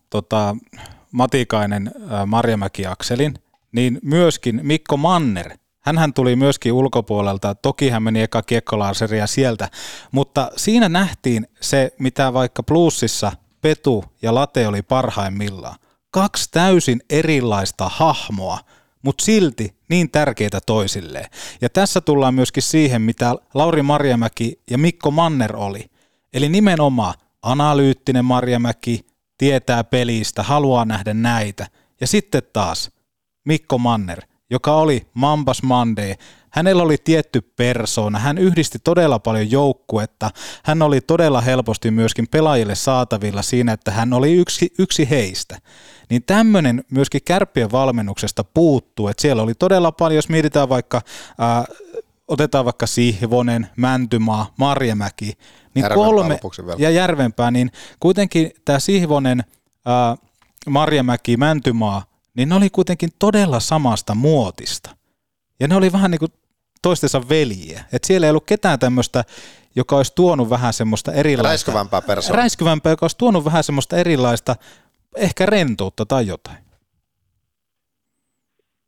tota, 0.09 0.55
Matikainen 1.11 1.91
äh, 2.11 2.25
Marjamäki-akselin, 2.25 3.33
niin 3.71 3.99
myöskin 4.03 4.59
Mikko 4.63 4.97
Manner, 4.97 5.58
Hänhän 5.79 6.13
tuli 6.13 6.35
myöskin 6.35 6.73
ulkopuolelta, 6.73 7.55
toki 7.55 7.89
hän 7.89 8.03
meni 8.03 8.21
eka 8.21 8.41
kiekkolaaseria 8.41 9.27
sieltä, 9.27 9.69
mutta 10.11 10.51
siinä 10.55 10.89
nähtiin 10.89 11.47
se, 11.61 11.91
mitä 11.99 12.33
vaikka 12.33 12.63
plussissa 12.63 13.31
Petu 13.61 14.05
ja 14.21 14.35
Late 14.35 14.67
oli 14.67 14.81
parhaimmillaan. 14.81 15.75
Kaksi 16.11 16.51
täysin 16.51 17.01
erilaista 17.09 17.89
hahmoa, 17.93 18.59
mutta 19.01 19.25
silti 19.25 19.77
niin 19.89 20.11
tärkeitä 20.11 20.61
toisilleen. 20.65 21.25
Ja 21.61 21.69
tässä 21.69 22.01
tullaan 22.01 22.33
myöskin 22.33 22.63
siihen, 22.63 23.01
mitä 23.01 23.35
Lauri 23.53 23.81
Marjamäki 23.81 24.61
ja 24.71 24.77
Mikko 24.77 25.11
Manner 25.11 25.55
oli. 25.55 25.85
Eli 26.33 26.49
nimenomaan 26.49 27.13
analyyttinen 27.41 28.25
Marjamäki, 28.25 29.05
tietää 29.37 29.83
pelistä, 29.83 30.43
haluaa 30.43 30.85
nähdä 30.85 31.13
näitä. 31.13 31.67
Ja 32.01 32.07
sitten 32.07 32.41
taas 32.53 32.91
Mikko 33.45 33.77
Manner, 33.77 34.21
joka 34.49 34.75
oli 34.75 35.07
Mambas 35.13 35.63
Monday. 35.63 36.15
Hänellä 36.49 36.83
oli 36.83 36.97
tietty 37.03 37.41
persoona, 37.41 38.19
hän 38.19 38.37
yhdisti 38.37 38.79
todella 38.83 39.19
paljon 39.19 39.51
joukkuetta, 39.51 40.31
hän 40.63 40.81
oli 40.81 41.01
todella 41.01 41.41
helposti 41.41 41.91
myöskin 41.91 42.27
pelaajille 42.27 42.75
saatavilla 42.75 43.41
siinä, 43.41 43.73
että 43.73 43.91
hän 43.91 44.13
oli 44.13 44.33
yksi, 44.33 44.73
yksi 44.79 45.09
heistä. 45.09 45.57
Niin 46.09 46.23
tämmöinen 46.23 46.83
myöskin 46.91 47.21
kärppien 47.25 47.71
valmennuksesta 47.71 48.43
puuttuu, 48.43 49.07
että 49.07 49.21
siellä 49.21 49.41
oli 49.41 49.53
todella 49.53 49.91
paljon, 49.91 50.15
jos 50.15 50.29
mietitään 50.29 50.69
vaikka, 50.69 51.01
ää, 51.37 51.65
otetaan 52.27 52.65
vaikka 52.65 52.87
Sihvonen, 52.87 53.69
Mäntymaa, 53.75 54.53
Marjamäki, 54.57 55.33
niin 55.75 55.83
Järvenpää 55.83 56.05
kolme, 56.05 56.39
ja 56.77 56.89
Järvenpää, 56.89 57.51
niin 57.51 57.71
kuitenkin 57.99 58.51
tämä 58.65 58.79
Sihvonen, 58.79 59.43
ää, 59.85 60.17
Marjamäki, 60.69 61.37
Mäntymaa, 61.37 62.08
niin 62.39 62.49
ne 62.49 62.55
oli 62.55 62.69
kuitenkin 62.69 63.09
todella 63.19 63.59
samasta 63.59 64.15
muotista. 64.15 64.89
Ja 65.59 65.67
ne 65.67 65.75
oli 65.75 65.91
vähän 65.91 66.11
niin 66.11 66.19
kuin 66.19 66.31
toistensa 66.81 67.21
veljiä. 67.29 67.83
Et 67.93 68.03
siellä 68.03 68.27
ei 68.27 68.29
ollut 68.29 68.45
ketään 68.45 68.79
tämmöistä, 68.79 69.23
joka 69.75 69.95
olisi 69.95 70.15
tuonut 70.15 70.49
vähän 70.49 70.73
semmoista 70.73 71.11
erilaista. 71.11 71.49
Räiskyvämpää 71.49 72.01
persoonaa. 72.01 72.41
Räiskyvämpää, 72.41 72.91
joka 72.91 73.03
olisi 73.03 73.17
tuonut 73.17 73.45
vähän 73.45 73.63
semmoista 73.63 73.97
erilaista, 73.97 74.55
ehkä 75.15 75.45
rentoutta 75.45 76.05
tai 76.05 76.27
jotain. 76.27 76.57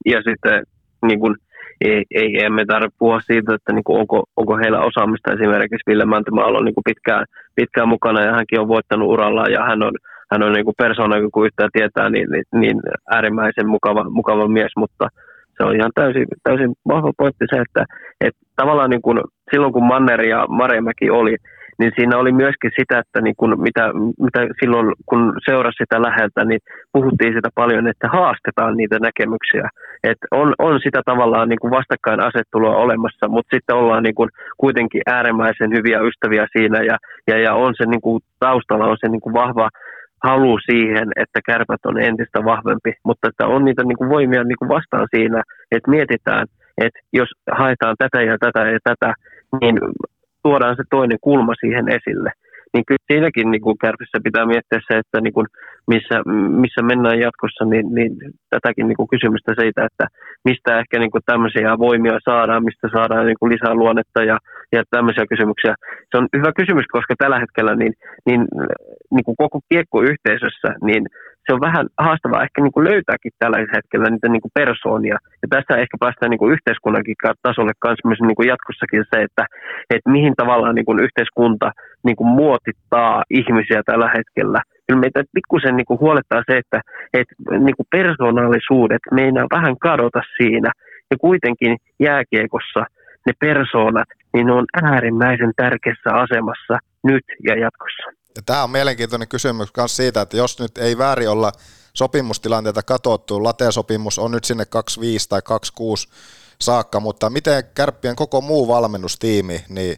Ja 0.06 0.22
sitten 0.22 0.64
niin 1.08 1.20
kuin, 1.20 1.36
ei, 1.82 2.04
ei, 2.16 2.46
emme 2.46 2.66
tarvitse 2.66 2.96
puhua 3.00 3.20
siitä, 3.22 3.56
että 3.56 3.74
niin 3.74 3.84
kuin, 3.84 4.00
onko, 4.00 4.24
onko 4.38 4.58
heillä 4.58 4.80
osaamista 4.80 5.34
esimerkiksi 5.34 5.88
Ville 5.88 6.06
Mäntymaalla 6.06 6.58
on 6.58 6.66
niin 6.66 6.76
kuin 6.76 6.90
pitkään, 6.90 7.26
pitkään 7.56 7.88
mukana 7.88 8.22
ja 8.22 8.34
hänkin 8.34 8.60
on 8.60 8.68
voittanut 8.68 9.10
urallaan 9.10 9.52
ja 9.52 9.66
hän 9.66 9.84
on, 9.84 9.94
hän 10.32 10.44
on 10.44 10.54
niin 10.54 10.66
kuin 10.66 10.76
persona, 10.78 11.16
kun 11.34 11.46
yhtään 11.46 11.70
tietää, 11.74 12.10
niin, 12.10 12.30
niin, 12.32 12.44
niin 12.54 12.78
äärimmäisen 13.12 13.68
mukava, 13.68 14.04
mukava 14.10 14.48
mies, 14.48 14.72
mutta 14.78 15.08
se 15.58 15.64
on 15.64 15.76
ihan 15.76 15.92
täysin, 15.96 16.26
täysin 16.44 16.72
vahva 16.88 17.12
pointti 17.18 17.46
se, 17.50 17.62
että, 17.62 17.86
että 18.22 18.42
tavallaan 18.56 18.90
niin 18.90 19.02
kuin, 19.02 19.20
silloin 19.52 19.74
kun 19.74 19.88
Manner 19.88 20.22
ja 20.22 20.46
Marjamäki 20.50 21.10
oli, 21.10 21.36
niin 21.80 21.92
siinä 21.96 22.18
oli 22.18 22.32
myöskin 22.32 22.72
sitä, 22.80 23.00
että 23.00 23.22
niin 23.22 23.36
kun, 23.38 23.62
mitä, 23.62 23.84
mitä 24.26 24.40
silloin 24.60 24.88
kun 25.06 25.34
seurasi 25.46 25.78
sitä 25.78 26.02
läheltä, 26.02 26.46
niin 26.46 26.60
puhuttiin 26.94 27.34
sitä 27.34 27.50
paljon, 27.56 27.88
että 27.88 28.08
haastetaan 28.08 28.78
niitä 28.78 28.98
näkemyksiä. 29.00 29.70
Että 30.04 30.26
on, 30.32 30.54
on 30.60 30.80
sitä 30.84 31.02
tavallaan 31.06 31.50
niin 31.50 31.62
kuin 31.62 31.72
vastakkainasettelua 31.72 32.76
olemassa, 32.76 33.28
mutta 33.28 33.56
sitten 33.56 33.76
ollaan 33.76 34.04
niin 34.04 34.16
kuin 34.16 34.30
kuitenkin 34.58 35.02
äärimmäisen 35.06 35.72
hyviä 35.78 36.00
ystäviä 36.00 36.46
siinä 36.58 36.80
ja, 36.90 36.98
ja, 37.28 37.38
ja 37.46 37.54
on 37.54 37.74
se 37.78 37.86
niin 37.86 38.02
kuin, 38.02 38.20
taustalla 38.40 38.86
on 38.88 38.98
se 39.00 39.08
niin 39.08 39.22
kuin 39.22 39.34
vahva 39.34 39.70
halu 40.24 40.58
siihen, 40.72 41.08
että 41.16 41.40
kärpät 41.46 41.86
on 41.86 42.02
entistä 42.02 42.46
vahvempi, 42.46 42.94
mutta 43.04 43.28
että 43.28 43.48
on 43.48 43.66
niitä 43.66 43.84
niin 43.84 43.98
kuin 43.98 44.10
voimia 44.10 44.44
niin 44.44 44.58
kuin 44.60 44.70
vastaan 44.70 45.08
siinä, 45.16 45.44
että 45.72 45.92
mietitään, 45.92 46.48
että 46.78 47.00
jos 47.14 47.30
haetaan 47.52 47.96
tätä 47.98 48.22
ja 48.22 48.38
tätä 48.38 48.60
ja 48.60 48.80
tätä, 48.84 49.14
niin 49.62 49.78
tuodaan 50.44 50.76
se 50.76 50.84
toinen 50.90 51.18
kulma 51.22 51.54
siihen 51.60 51.90
esille. 51.90 52.32
Niin 52.74 52.84
kyllä 52.88 53.06
siinäkin 53.12 53.52
niin 53.52 53.62
kuin 53.62 53.78
kärpissä 53.84 54.18
pitää 54.24 54.46
miettiä 54.46 54.80
se, 54.88 54.94
että 54.98 55.18
niin 55.22 55.34
kuin 55.34 55.48
missä, 55.88 56.18
missä 56.64 56.82
mennään 56.82 57.20
jatkossa, 57.20 57.64
niin, 57.66 57.88
niin 57.96 58.12
tätäkin 58.50 58.88
niin 58.88 59.00
kuin 59.00 59.12
kysymystä 59.14 59.52
siitä, 59.60 59.86
että 59.86 60.06
mistä 60.50 60.80
ehkä 60.80 61.00
niin 61.00 61.12
kuin 61.12 61.28
tämmöisiä 61.32 61.80
voimia 61.86 62.18
saadaan, 62.30 62.64
mistä 62.64 62.88
saadaan 62.96 63.26
niin 63.26 63.40
kuin 63.40 63.52
lisää 63.54 63.74
luonnetta 63.82 64.20
ja, 64.32 64.38
ja 64.76 64.84
tämmöisiä 64.90 65.26
kysymyksiä. 65.34 65.74
Se 66.10 66.18
on 66.18 66.28
hyvä 66.38 66.52
kysymys, 66.60 66.88
koska 66.92 67.14
tällä 67.18 67.40
hetkellä 67.40 67.74
niin, 67.76 67.94
niin, 68.28 68.42
niin 69.14 69.26
kuin 69.26 69.38
koko 69.44 69.60
kiekkoyhteisössä, 69.70 70.70
niin 70.88 71.04
se 71.46 71.54
on 71.54 71.62
vähän 71.68 71.86
haastavaa 71.98 72.44
ehkä 72.44 72.62
niin 72.62 72.72
kuin 72.72 72.88
löytääkin 72.90 73.32
tällä 73.40 73.58
hetkellä 73.76 74.10
niitä 74.10 74.30
niin 74.30 74.42
kuin 74.42 74.58
persoonia. 74.60 75.18
Ja 75.42 75.48
tässä 75.50 75.82
ehkä 75.82 75.98
päästään 76.00 76.30
niin 76.30 76.44
kuin 76.44 76.54
yhteiskunnankin 76.54 77.16
tasolle 77.42 77.74
kanssa 77.80 78.08
myös 78.08 78.22
niin 78.22 78.36
kuin 78.36 78.48
jatkossakin 78.48 79.04
se, 79.12 79.22
että, 79.28 79.44
että 79.90 80.10
mihin 80.10 80.34
tavallaan 80.42 80.76
niin 80.76 80.90
kuin 80.90 81.04
yhteiskunta 81.06 81.72
niin 82.04 82.16
kuin 82.16 82.28
muotittaa 82.28 83.24
ihmisiä 83.30 83.82
tällä 83.86 84.10
hetkellä. 84.18 84.60
Kyllä 84.88 85.02
meitä 85.02 85.24
pikkusen 85.34 85.76
niin 85.78 85.90
kuin 85.90 86.00
huolettaa 86.00 86.44
se, 86.50 86.58
että, 86.58 86.82
että 87.14 87.36
niin 87.66 87.78
kuin 87.78 87.88
persoonallisuudet 87.92 89.04
meinaa 89.12 89.54
vähän 89.58 89.76
kadota 89.78 90.22
siinä. 90.38 90.72
Ja 91.12 91.18
kuitenkin 91.18 91.78
jääkiekossa 92.00 92.82
ne 93.26 93.34
persoonat, 93.40 94.10
niin 94.34 94.46
ne 94.46 94.54
on 94.54 94.66
äärimmäisen 94.84 95.52
tärkeässä 95.56 96.10
asemassa 96.14 96.78
nyt 97.04 97.26
ja 97.48 97.56
jatkossa. 97.60 98.21
Ja 98.36 98.42
tämä 98.46 98.64
on 98.64 98.70
mielenkiintoinen 98.70 99.28
kysymys 99.28 99.70
myös 99.78 99.96
siitä, 99.96 100.22
että 100.22 100.38
jos 100.38 100.60
nyt 100.60 100.78
ei 100.78 100.98
väärin 100.98 101.30
olla 101.30 101.52
sopimustilanteita 101.94 102.84
katsottu, 102.84 103.44
latesopimus 103.44 104.20
on 104.20 104.32
nyt 104.32 104.44
sinne 104.44 104.66
25 104.66 105.30
tai 105.30 105.42
26 105.42 106.08
saakka, 106.62 107.00
mutta 107.00 107.30
miten 107.30 107.64
kärppien 107.76 108.16
koko 108.16 108.42
muu 108.42 108.68
valmennustiimi, 108.68 109.66
niin 109.70 109.98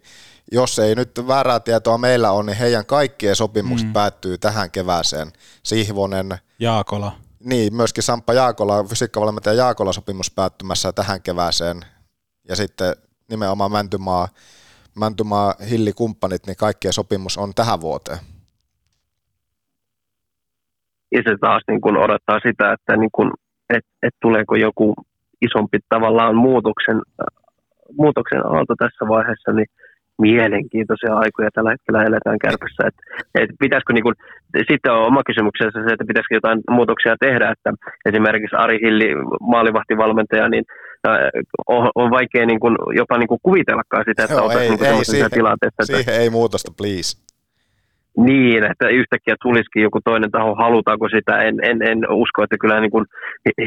jos 0.52 0.80
ei 0.80 0.96
nyt 0.96 1.12
väärää 1.28 1.60
tietoa 1.60 1.98
meillä 1.98 2.32
on, 2.32 2.46
niin 2.46 2.58
heidän 2.58 2.86
kaikkien 2.86 3.36
sopimukset 3.36 3.88
mm. 3.88 3.94
päättyy 3.94 4.38
tähän 4.38 4.72
kevääseen. 4.72 5.34
Sihvonen. 5.64 6.38
Jaakola. 6.60 7.12
Niin, 7.40 7.76
myöskin 7.76 8.04
Samppa 8.04 8.34
Jaakola, 8.34 8.84
fysiikkavalmentaja 8.84 9.54
Jaakola 9.54 9.94
sopimus 9.94 10.32
päättymässä 10.32 10.94
tähän 10.94 11.22
kevääseen. 11.22 11.86
Ja 12.50 12.56
sitten 12.56 12.96
nimenomaan 13.30 13.72
Mäntymaa 13.72 14.28
Mäntymaa 15.00 15.54
Hilli-kumppanit, 15.70 16.48
niin 16.48 16.58
kaikkien 16.58 16.94
sopimus 16.94 17.38
on 17.38 17.54
tähän 17.56 17.82
vuoteen. 17.82 18.18
Ja 21.12 21.22
se 21.26 21.36
taas 21.42 21.64
niin 21.68 21.82
kuin 21.82 21.98
odottaa 21.98 22.40
sitä, 22.48 22.74
että 22.74 22.98
niin 22.98 23.10
kuin, 23.12 23.32
et, 23.70 23.86
et 24.04 24.16
tuleeko 24.22 24.56
joku 24.56 24.94
isompi 25.42 25.78
tavallaan 25.90 26.36
muutoksen, 26.36 27.02
muutoksen 27.98 28.46
aalto 28.46 28.76
tässä 28.80 29.08
vaiheessa, 29.08 29.52
niin 29.54 29.68
mielenkiintoisia 30.22 31.14
aikoja 31.24 31.50
tällä 31.54 31.72
hetkellä 31.72 32.04
eletään 32.04 32.40
kärpässä. 32.40 32.82
Et, 32.88 32.98
et 33.42 33.50
pitäisikö 33.60 33.94
niin 33.94 34.04
kuin, 34.04 34.16
sitten 34.70 34.94
on 34.94 35.08
oma 35.12 35.22
kysymyksensä 35.30 35.80
se, 35.80 35.94
että 35.94 36.10
pitäisikö 36.12 36.36
jotain 36.36 36.60
muutoksia 36.70 37.16
tehdä, 37.20 37.52
että 37.56 37.70
esimerkiksi 38.10 38.56
Ari 38.56 38.78
Hilli, 38.84 39.10
maalivahtivalmentaja, 39.42 40.50
niin 40.50 40.66
on, 41.68 41.90
on 41.96 42.12
vaikea 42.12 42.46
niin 42.46 42.60
kuin, 42.60 42.76
jopa 42.96 43.18
niin 43.18 43.28
kuin 43.28 43.40
kuvitellakaan 43.44 44.04
sitä, 44.08 44.24
että 44.24 44.42
oltaisiin 44.42 44.70
niin 44.70 44.80
sellaisessa 44.80 45.30
tilanteessa. 45.30 45.84
Että, 45.84 45.98
siihen 45.98 46.22
ei 46.22 46.30
muutosta, 46.30 46.72
please. 46.78 47.18
Niin, 48.18 48.64
että 48.72 48.88
yhtäkkiä 48.90 49.36
tulisikin 49.42 49.84
joku 49.84 50.00
toinen 50.06 50.32
taho, 50.32 50.56
halutaanko 50.56 51.10
sitä, 51.10 51.42
en, 51.42 51.56
en, 51.64 51.82
en 51.82 52.00
usko, 52.12 52.44
että 52.44 52.58
kyllä 52.58 52.82
niin 52.82 52.92
kuin 52.92 53.06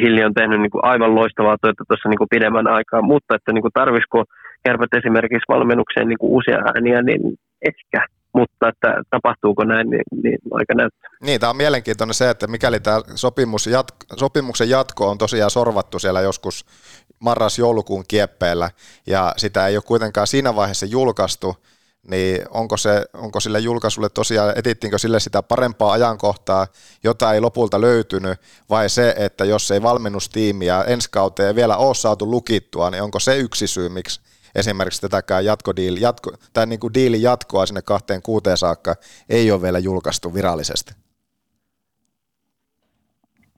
Hilli 0.00 0.24
on 0.24 0.34
tehnyt 0.34 0.60
niin 0.60 0.70
kuin 0.70 0.84
aivan 0.84 1.14
loistavaa 1.14 1.56
työtä 1.62 1.84
tuossa 1.88 2.08
niin 2.08 2.18
kuin 2.18 2.28
pidemmän 2.30 2.66
aikaa, 2.66 3.02
mutta 3.02 3.34
että 3.34 3.52
niin 3.52 3.62
kuin 3.62 3.72
tarvisiko 3.74 4.24
kärpät 4.64 4.94
esimerkiksi 4.98 5.48
valmennukseen 5.48 6.08
niin 6.08 6.18
kuin 6.18 6.32
uusia 6.32 6.58
ääniä, 6.74 7.02
niin 7.02 7.20
ehkä 7.68 8.06
mutta 8.36 8.68
että 8.68 9.02
tapahtuuko 9.10 9.64
näin, 9.64 9.90
niin, 9.90 10.02
niin 10.22 10.38
aika 10.50 10.74
näyttää. 10.74 11.10
Niin, 11.22 11.40
tämä 11.40 11.50
on 11.50 11.56
mielenkiintoinen 11.56 12.14
se, 12.14 12.30
että 12.30 12.46
mikäli 12.46 12.80
tämä 12.80 13.00
sopimus 13.14 13.66
jatko, 13.66 13.96
sopimuksen 14.16 14.70
jatko 14.70 15.10
on 15.10 15.18
tosiaan 15.18 15.50
sorvattu 15.50 15.98
siellä 15.98 16.20
joskus 16.20 16.66
marras-joulukuun 17.18 18.04
kieppeillä, 18.08 18.70
ja 19.06 19.34
sitä 19.36 19.66
ei 19.66 19.76
ole 19.76 19.82
kuitenkaan 19.86 20.26
siinä 20.26 20.56
vaiheessa 20.56 20.86
julkaistu, 20.86 21.56
niin 22.10 22.40
onko, 22.50 22.76
se, 22.76 23.04
onko 23.14 23.40
sille 23.40 23.58
julkaisulle 23.58 24.08
tosiaan, 24.08 24.58
etittiinkö 24.58 24.98
sille 24.98 25.20
sitä 25.20 25.42
parempaa 25.42 25.92
ajankohtaa, 25.92 26.66
jota 27.04 27.32
ei 27.32 27.40
lopulta 27.40 27.80
löytynyt, 27.80 28.40
vai 28.70 28.88
se, 28.88 29.14
että 29.18 29.44
jos 29.44 29.70
ei 29.70 29.82
valmennustiimiä 29.82 30.82
ensi 30.82 31.08
kauteen 31.10 31.56
vielä 31.56 31.76
ole 31.76 31.94
saatu 31.94 32.30
lukittua, 32.30 32.90
niin 32.90 33.02
onko 33.02 33.20
se 33.20 33.36
yksi 33.36 33.66
syy, 33.66 33.88
miksi 33.88 34.20
esimerkiksi 34.60 35.00
tätäkään 35.00 35.44
jatko, 35.44 35.72
tai 36.52 36.66
niin 36.66 36.80
kuin 36.80 36.94
diilin 36.94 37.22
jatkoa 37.22 37.66
sinne 37.66 37.82
kahteen 37.82 38.22
kuuteen 38.22 38.56
saakka 38.56 38.94
ei 39.28 39.52
ole 39.52 39.62
vielä 39.62 39.78
julkaistu 39.78 40.34
virallisesti? 40.34 40.94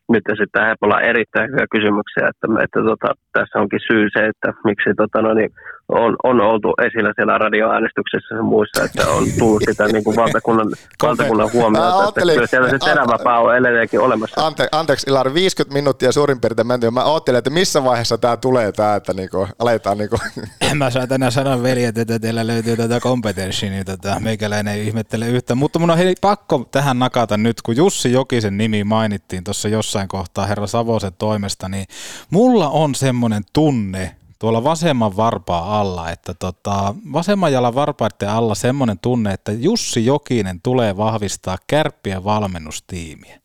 Nyt 0.09 0.25
sitten 0.41 0.67
Hepola 0.67 1.01
erittäin 1.01 1.51
hyviä 1.51 1.67
kysymyksiä, 1.71 2.29
että, 2.29 2.47
että 2.65 2.81
tota, 2.91 3.09
tässä 3.33 3.59
onkin 3.59 3.81
syy 3.93 4.09
se, 4.13 4.27
että 4.27 4.53
miksi 4.65 4.91
tota, 4.97 5.23
no, 5.23 5.35
niin, 5.35 5.51
on, 5.89 6.17
on 6.25 6.41
oltu 6.41 6.75
esillä 6.87 7.13
siellä 7.17 7.39
radioäänestyksessä 7.39 8.35
ja 8.35 8.43
muissa, 8.43 8.85
että 8.85 9.09
on 9.09 9.25
tullut 9.39 9.63
sitä 9.69 9.89
niin 9.89 10.05
kuin 10.05 10.17
valtakunnan, 10.17 10.69
valtakunnan 11.03 11.53
huomiota, 11.53 12.09
että 12.09 12.21
kyllä 12.21 12.47
siellä 12.47 12.71
se 12.71 12.79
teräväpää 12.79 13.39
on 13.39 13.57
edelleenkin 13.57 14.01
olemassa. 14.01 14.47
Ante, 14.47 14.69
anteeksi 14.73 15.11
Ilari, 15.11 15.35
50 15.35 15.75
minuuttia 15.75 16.13
suurin 16.13 16.41
piirtein 16.41 16.67
menty. 16.67 16.91
Mä 16.91 17.13
ajattelin, 17.13 17.39
että 17.39 17.51
missä 17.51 17.85
vaiheessa 17.85 18.19
tämä 18.19 18.37
tulee 18.37 18.73
tämä, 18.73 18.95
että 18.95 19.13
niinku, 19.13 19.49
aletaan 19.59 19.99
niinku. 19.99 20.17
Mä 20.75 20.91
saan 20.91 21.09
tänään 21.09 21.33
sanoa 21.33 21.63
veljet, 21.63 21.99
että 21.99 22.19
teillä 22.19 22.47
löytyy 22.47 22.77
tätä 22.77 23.01
kompetenssia, 23.01 23.71
niin 23.71 23.87
tota, 23.87 24.21
meikäläinen 24.21 24.75
ei 24.75 24.87
ihmettele 24.87 25.29
yhtä. 25.29 25.55
Mutta 25.55 25.79
mun 25.79 25.91
on 25.91 25.99
hei, 25.99 26.15
pakko 26.21 26.69
tähän 26.71 26.99
nakata 26.99 27.37
nyt, 27.37 27.63
kun 27.63 27.77
Jussi 27.77 28.13
Jokisen 28.13 28.59
nimi 28.59 28.85
mainittiin 28.85 29.45
tuossa 29.45 29.69
jossain 29.69 30.09
kohtaa 30.09 30.47
herra 30.47 30.67
Savosen 30.67 31.13
toimesta, 31.19 31.69
niin 31.69 31.87
mulla 32.31 32.69
on 32.69 32.95
semmoinen 32.95 33.43
tunne, 33.53 34.18
tuolla 34.41 34.65
vasemman 34.65 35.17
varpaa 35.17 35.81
alla, 35.81 36.11
että 36.11 36.33
tota, 36.39 36.95
vasemman 37.13 37.53
jalan 37.53 37.75
varpaiden 37.75 38.29
alla 38.29 38.55
semmoinen 38.55 38.99
tunne, 39.03 39.33
että 39.33 39.53
Jussi 39.53 40.07
Jokinen 40.07 40.61
tulee 40.63 40.97
vahvistaa 40.97 41.57
kärppiä 41.67 42.25
valmennustiimiä. 42.25 43.39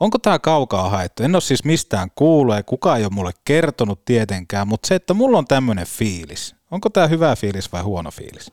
Onko 0.00 0.18
tämä 0.18 0.38
kaukaa 0.38 0.88
haettu? 0.88 1.22
En 1.22 1.34
ole 1.34 1.40
siis 1.40 1.64
mistään 1.64 2.08
kuullut 2.14 2.56
ja 2.56 2.62
kukaan 2.62 2.98
ei 2.98 3.04
ole 3.04 3.12
mulle 3.14 3.30
kertonut 3.44 4.04
tietenkään, 4.04 4.68
mutta 4.68 4.88
se, 4.88 4.94
että 4.94 5.14
mulla 5.14 5.38
on 5.38 5.46
tämmöinen 5.46 5.86
fiilis. 5.98 6.56
Onko 6.70 6.88
tämä 6.90 7.06
hyvä 7.06 7.36
fiilis 7.36 7.72
vai 7.72 7.82
huono 7.82 8.10
fiilis? 8.10 8.52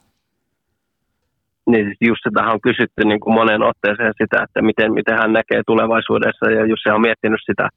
Niin 1.67 1.85
siis 1.85 1.97
just 2.01 2.21
tähän 2.33 2.53
on 2.53 2.61
kysytty 2.61 3.05
niin 3.05 3.19
kuin 3.19 3.33
monen 3.33 3.61
otteeseen 3.63 4.13
sitä, 4.21 4.43
että 4.43 4.61
miten, 4.61 4.93
miten 4.93 5.17
hän 5.21 5.33
näkee 5.33 5.61
tulevaisuudessa 5.67 6.45
ja 6.51 6.65
Jussi 6.65 6.89
on 6.89 7.01
miettinyt 7.01 7.41
sitä, 7.45 7.69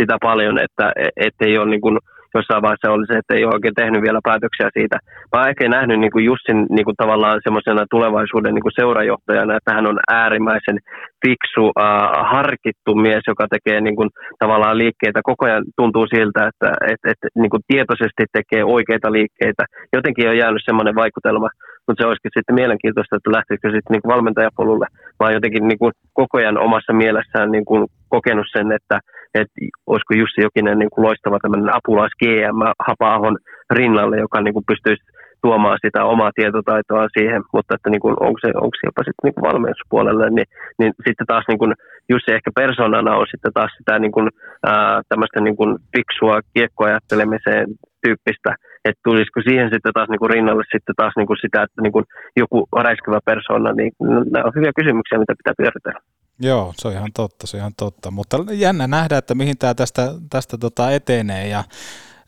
sitä 0.00 0.16
paljon, 0.22 0.58
että 0.58 0.92
et 1.16 1.34
ei 1.40 1.58
ole 1.58 1.70
niin 1.70 1.80
kuin, 1.80 1.98
jossain 2.34 2.62
vaiheessa 2.62 2.96
oli 2.96 3.06
se, 3.06 3.14
että 3.18 3.34
ei 3.34 3.44
ole 3.44 3.54
oikein 3.56 3.80
tehnyt 3.80 4.02
vielä 4.02 4.20
päätöksiä 4.28 4.68
siitä. 4.78 4.96
Mä 5.32 5.38
oon 5.38 5.48
ehkä 5.48 5.68
nähnyt 5.68 6.00
niin 6.00 6.14
kuin 6.14 6.24
Jussin 6.24 6.66
niin 6.76 6.86
kuin 6.88 7.00
tavallaan 7.02 7.40
semmoisena 7.46 7.84
tulevaisuuden 7.90 8.54
niin 8.54 8.66
kuin 8.66 8.78
seurajohtajana, 8.80 9.56
että 9.56 9.74
hän 9.76 9.86
on 9.90 9.98
äärimmäisen 10.20 10.78
fiksu, 11.24 11.64
äh, 11.80 12.10
harkittu 12.34 12.92
mies, 12.94 13.24
joka 13.26 13.46
tekee 13.54 13.80
niin 13.80 13.96
kuin, 13.96 14.10
tavallaan 14.38 14.78
liikkeitä. 14.78 15.20
Koko 15.30 15.42
ajan 15.46 15.64
tuntuu 15.76 16.06
siltä, 16.06 16.40
että 16.50 16.68
et, 16.92 17.02
et, 17.10 17.20
niin 17.40 17.50
kuin 17.50 17.62
tietoisesti 17.68 18.24
tekee 18.32 18.62
oikeita 18.64 19.12
liikkeitä. 19.12 19.64
Jotenkin 19.92 20.28
on 20.28 20.40
jäänyt 20.42 20.62
semmoinen 20.64 20.94
vaikutelma, 20.94 21.48
mutta 21.86 22.02
se 22.02 22.08
olisikin 22.08 22.34
sitten 22.36 22.58
mielenkiintoista, 22.60 23.16
että 23.16 23.36
lähtisikö 23.36 23.68
sitten 23.68 23.92
niin 23.92 24.12
valmentajapolulle, 24.14 24.86
vaan 25.20 25.32
jotenkin 25.32 25.68
niin 25.68 25.78
kuin 25.78 25.92
koko 26.12 26.38
ajan 26.38 26.58
omassa 26.58 26.92
mielessään 26.92 27.50
niin 27.50 27.64
kuin 27.64 27.86
kokenut 28.16 28.46
sen, 28.52 28.72
että, 28.72 28.96
että 29.34 29.54
olisiko 29.86 30.14
Jussi 30.14 30.40
Jokinen 30.42 30.78
niin 30.78 30.90
kuin 30.92 31.04
loistava 31.06 31.38
tämmöinen 31.42 31.76
apulais 31.76 32.12
GM 32.20 32.60
Hapaahon 32.86 33.36
rinnalle, 33.70 34.16
joka 34.18 34.40
niin 34.40 34.54
kuin 34.54 34.68
pystyisi 34.70 35.02
tuomaan 35.42 35.78
sitä 35.84 36.04
omaa 36.04 36.30
tietotaitoa 36.34 37.14
siihen, 37.16 37.42
mutta 37.54 37.74
että 37.74 37.90
niin 37.90 38.00
kuin, 38.00 38.16
onko, 38.26 38.38
se, 38.40 38.48
onko 38.64 38.74
se 38.76 38.86
jopa 38.88 39.02
sitten 39.04 39.24
niin 39.24 39.46
valmennuspuolelle, 39.48 40.30
niin, 40.30 40.48
niin 40.78 40.92
sitten 41.06 41.26
taas 41.26 41.44
niin 41.48 41.58
kuin 41.58 41.72
Jussi 42.10 42.32
ehkä 42.32 42.50
persoonana 42.54 43.16
on 43.16 43.26
sitten 43.30 43.52
taas 43.52 43.72
sitä 43.78 43.98
niin 43.98 44.12
kuin, 44.12 44.28
ää, 44.66 45.00
niin 45.40 45.56
kuin 45.56 45.78
fiksua 45.96 46.40
kiekkoajattelemiseen 46.54 47.66
tyyppistä, 48.04 48.50
että 48.84 49.00
tulisiko 49.04 49.40
siihen 49.42 49.70
sitten 49.72 49.92
taas 49.92 50.08
niin 50.08 50.18
kuin 50.22 50.30
rinnalle 50.30 50.64
sitten 50.72 50.94
taas 50.96 51.14
niin 51.16 51.26
kuin 51.26 51.42
sitä, 51.44 51.62
että 51.62 51.82
niin 51.82 51.92
kuin 51.92 52.04
joku 52.36 52.68
räiskyvä 52.86 53.20
persoona, 53.24 53.72
niin 53.72 53.92
nämä 54.32 54.44
on 54.44 54.56
hyviä 54.56 54.72
kysymyksiä, 54.78 55.18
mitä 55.18 55.34
pitää 55.40 55.60
pyöritellä. 55.60 56.00
Joo, 56.40 56.74
se 56.78 56.88
on 56.88 56.94
ihan 56.94 57.12
totta, 57.14 57.46
se 57.46 57.56
on 57.56 57.58
ihan 57.58 57.74
totta. 57.76 58.10
Mutta 58.10 58.36
jännä 58.52 58.86
nähdä, 58.86 59.18
että 59.18 59.34
mihin 59.34 59.58
tämä 59.58 59.74
tästä, 59.74 60.14
tästä 60.30 60.58
tota 60.58 60.90
etenee. 60.90 61.48
Ja 61.48 61.64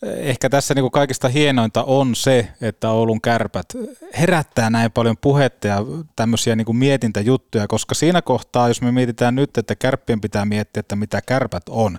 ehkä 0.02 0.50
tässä 0.50 0.74
niin 0.74 0.82
kuin 0.82 0.90
kaikista 0.90 1.28
hienointa 1.28 1.82
on 1.84 2.14
se, 2.14 2.48
että 2.60 2.90
Oulun 2.90 3.20
kärpät 3.20 3.66
herättää 4.18 4.70
näin 4.70 4.92
paljon 4.92 5.16
puhetta 5.16 5.68
ja 5.68 5.78
tämmöisiä 6.16 6.56
niin 6.56 6.64
kuin 6.64 6.76
mietintäjuttuja, 6.76 7.68
koska 7.68 7.94
siinä 7.94 8.22
kohtaa, 8.22 8.68
jos 8.68 8.82
me 8.82 8.92
mietitään 8.92 9.34
nyt, 9.34 9.58
että 9.58 9.76
kärppien 9.76 10.20
pitää 10.20 10.44
miettiä, 10.44 10.80
että 10.80 10.96
mitä 10.96 11.22
kärpät 11.22 11.62
on, 11.68 11.98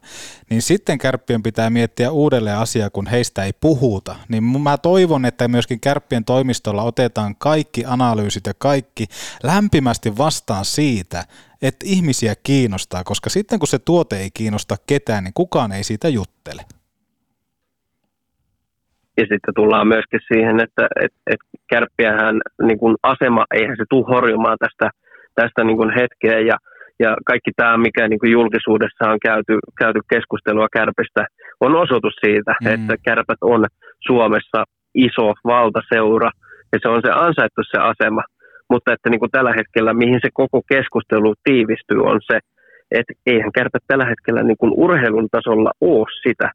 niin 0.50 0.62
sitten 0.62 0.98
kärppien 0.98 1.44
pitää 1.44 1.70
miettiä 1.70 2.12
uudelleen 2.12 2.58
asiaa, 2.58 2.90
kun 2.90 3.08
heistä 3.08 3.44
ei 3.44 3.54
puhuta. 3.54 4.16
Niin 4.28 4.44
mä 4.44 4.78
toivon, 4.78 5.26
että 5.26 5.48
myöskin 5.48 5.80
kärppien 5.80 6.26
toimistolla 6.26 6.84
otetaan 6.84 7.36
kaikki 7.36 7.84
analyysit 7.86 8.48
ja 8.48 8.54
kaikki 8.58 9.08
lämpimästi 9.44 10.18
vastaan 10.18 10.66
siitä, 10.66 11.26
että 11.62 11.86
ihmisiä 11.90 12.36
kiinnostaa, 12.44 13.04
koska 13.04 13.30
sitten 13.30 13.60
kun 13.60 13.68
se 13.68 13.80
tuote 13.80 14.18
ei 14.18 14.32
kiinnosta 14.32 14.78
ketään, 14.88 15.24
niin 15.24 15.34
kukaan 15.34 15.72
ei 15.72 15.84
siitä 15.84 16.10
juttele. 16.10 16.66
Ja 19.18 19.24
sitten 19.32 19.54
tullaan 19.56 19.88
myöskin 19.88 20.20
siihen, 20.34 20.60
että 20.60 20.88
et, 21.04 21.14
et 21.28 21.40
kärppiähän 21.70 22.36
niin 22.62 22.80
kuin 22.80 22.96
asema, 23.04 23.46
eihän 23.54 23.78
se 23.78 23.84
tule 23.90 24.06
horjumaan 24.08 24.58
tästä, 24.60 24.90
tästä 25.36 25.64
niin 25.64 25.78
kuin 25.78 25.92
hetkeä. 26.00 26.40
Ja, 26.40 26.58
ja 27.00 27.18
kaikki 27.26 27.52
tämä, 27.56 27.78
mikä 27.78 28.08
niin 28.08 28.20
kuin 28.20 28.32
julkisuudessa 28.32 29.12
on 29.12 29.20
käyty, 29.30 29.54
käyty 29.80 30.00
keskustelua 30.14 30.68
kärpistä, 30.78 31.26
on 31.60 31.76
osoitus 31.76 32.16
siitä, 32.26 32.54
mm. 32.62 32.68
että 32.74 32.96
kärpät 33.06 33.42
on 33.42 33.66
Suomessa 34.08 34.64
iso 34.96 35.34
valtaseura. 35.46 36.32
Ja 36.74 36.80
se 36.82 36.88
on 36.90 37.02
se 37.06 37.12
ansaittu 37.12 37.62
se 37.64 37.78
asema. 37.92 38.24
Mutta 38.70 38.94
että 38.94 39.10
niin 39.10 39.20
kuin 39.20 39.32
tällä 39.32 39.54
hetkellä, 39.58 39.94
mihin 39.94 40.20
se 40.22 40.30
koko 40.34 40.62
keskustelu 40.74 41.34
tiivistyy, 41.44 42.00
on 42.12 42.20
se, 42.32 42.40
että 42.92 43.14
eihän 43.26 43.52
kärpät 43.52 43.84
tällä 43.88 44.06
hetkellä 44.06 44.44
niin 44.44 44.58
kuin 44.58 44.74
urheilun 44.76 45.28
tasolla 45.32 45.72
ole 45.82 46.08
sitä. 46.24 46.52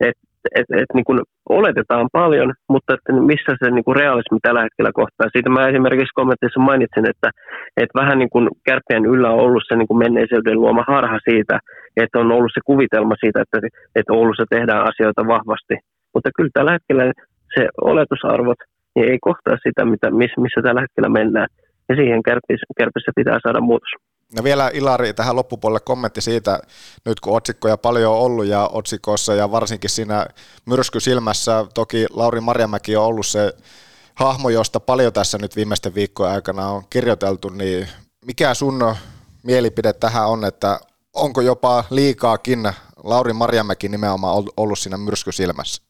Että 0.00 0.22
et, 0.58 0.68
et, 0.82 0.90
niin 0.94 1.04
kuin 1.04 1.20
oletetaan 1.48 2.08
paljon, 2.12 2.54
mutta 2.68 2.94
että 2.94 3.12
missä 3.12 3.52
se 3.58 3.70
niin 3.70 3.84
kuin 3.84 3.96
realismi 3.96 4.38
tällä 4.42 4.62
hetkellä 4.62 4.92
kohtaa. 5.00 5.32
Siitä 5.32 5.50
mä 5.50 5.68
esimerkiksi 5.68 6.18
kommentissa 6.20 6.60
mainitsin, 6.60 7.06
että, 7.12 7.28
että 7.76 7.98
vähän 8.00 8.18
niin 8.18 8.30
kuin 8.30 8.48
kärppien 8.66 9.04
yllä 9.12 9.30
on 9.30 9.44
ollut 9.46 9.64
se 9.68 9.76
niin 9.76 9.88
kuin 9.88 10.02
menneisyyden 10.04 10.60
luoma 10.60 10.84
harha 10.88 11.18
siitä, 11.30 11.58
että 11.96 12.18
on 12.18 12.32
ollut 12.32 12.54
se 12.54 12.60
kuvitelma 12.64 13.14
siitä, 13.20 13.42
että, 13.42 13.58
että 13.98 14.12
Oulussa 14.12 14.44
tehdään 14.50 14.82
asioita 14.90 15.26
vahvasti. 15.34 15.74
Mutta 16.14 16.30
kyllä 16.36 16.50
tällä 16.52 16.72
hetkellä 16.72 17.04
se 17.54 17.62
oletusarvot 17.92 18.60
niin 18.94 19.10
ei 19.12 19.18
kohtaa 19.20 19.56
sitä, 19.66 19.84
mitä, 19.84 20.10
missä 20.44 20.60
tällä 20.62 20.80
hetkellä 20.80 21.08
mennään. 21.08 21.48
Ja 21.88 21.96
siihen 21.96 22.22
kärpissä 22.78 23.12
pitää 23.16 23.38
saada 23.42 23.60
muutos. 23.60 23.92
No 24.36 24.44
vielä 24.44 24.70
Ilari 24.74 25.14
tähän 25.14 25.36
loppupuolelle 25.36 25.80
kommentti 25.80 26.20
siitä, 26.20 26.60
nyt 27.04 27.20
kun 27.20 27.36
otsikkoja 27.36 27.76
paljon 27.76 28.12
on 28.12 28.18
ollut 28.18 28.46
ja 28.46 28.70
otsikossa 28.72 29.34
ja 29.34 29.50
varsinkin 29.50 29.90
siinä 29.90 30.26
myrsky 30.66 31.00
silmässä, 31.00 31.66
toki 31.74 32.06
Lauri 32.10 32.40
Marjamäki 32.40 32.96
on 32.96 33.04
ollut 33.04 33.26
se 33.26 33.52
hahmo, 34.14 34.48
josta 34.48 34.80
paljon 34.80 35.12
tässä 35.12 35.38
nyt 35.38 35.56
viimeisten 35.56 35.94
viikkojen 35.94 36.32
aikana 36.32 36.68
on 36.68 36.82
kirjoiteltu, 36.90 37.48
niin 37.48 37.88
mikä 38.26 38.54
sun 38.54 38.94
mielipide 39.42 39.92
tähän 39.92 40.28
on, 40.28 40.44
että 40.44 40.80
onko 41.14 41.40
jopa 41.40 41.84
liikaakin 41.90 42.72
Lauri 43.04 43.32
Marjamäki 43.32 43.88
nimenomaan 43.88 44.44
ollut 44.56 44.78
siinä 44.78 44.96
myrsky 44.96 45.32
silmässä? 45.32 45.89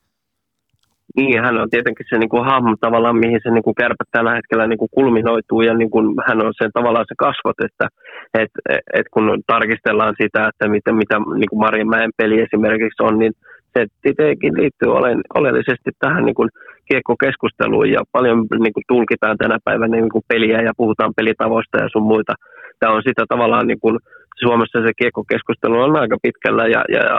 Niin, 1.16 1.43
hän 1.45 1.61
on 1.61 1.70
tietenkin 1.70 2.07
se 2.11 2.19
niin 2.19 2.28
kuin 2.28 2.45
hahmo 2.45 2.77
tavallaan, 2.81 3.16
mihin 3.16 3.41
se 3.43 3.51
niin 3.51 3.62
kuin 3.62 3.74
kärpät 3.74 4.09
tällä 4.11 4.35
hetkellä 4.35 4.66
niin 4.66 4.78
kuin 4.78 4.89
kulminoituu 4.95 5.61
ja 5.62 5.74
niin 5.74 5.91
kuin 5.91 6.07
hän 6.27 6.47
on 6.47 6.53
sen 6.62 6.70
tavallaan 6.73 7.05
se 7.09 7.15
kasvot, 7.19 7.59
että 7.69 7.87
et, 8.43 8.53
et 8.93 9.07
kun 9.11 9.43
tarkistellaan 9.47 10.15
sitä, 10.23 10.49
että 10.49 10.69
mitä, 10.69 10.93
mitä 10.93 11.16
niin 11.19 11.51
kuin 11.51 11.61
Marjamäen 11.61 12.11
peli 12.16 12.41
esimerkiksi 12.41 13.03
on, 13.03 13.19
niin 13.19 13.32
se 13.74 13.87
tietenkin 14.03 14.55
liittyy 14.61 14.89
oleellisesti 15.35 15.91
tähän 15.99 16.24
niin 16.24 16.35
kuin 16.35 16.49
kiekkokeskusteluun 16.89 17.91
ja 17.91 18.01
paljon 18.12 18.39
niin 18.65 18.73
kuin 18.73 18.85
tulkitaan 18.89 19.37
tänä 19.39 19.59
päivänä 19.65 19.97
niin 19.97 20.15
kuin 20.15 20.24
peliä 20.28 20.62
ja 20.62 20.73
puhutaan 20.77 21.12
pelitavoista 21.16 21.78
ja 21.82 21.89
sun 21.93 22.03
muita. 22.12 22.32
Tämä 22.81 22.93
on 22.93 23.03
sitä 23.09 23.24
tavallaan 23.28 23.66
niin 23.66 23.81
kuin 23.81 23.99
Suomessa 24.45 24.79
se 24.83 24.93
kiekkokeskustelu 25.01 25.77
on 25.81 25.97
aika 26.03 26.17
pitkällä 26.23 26.65
ja, 26.75 26.83
ja, 26.95 27.03
ja 27.09 27.19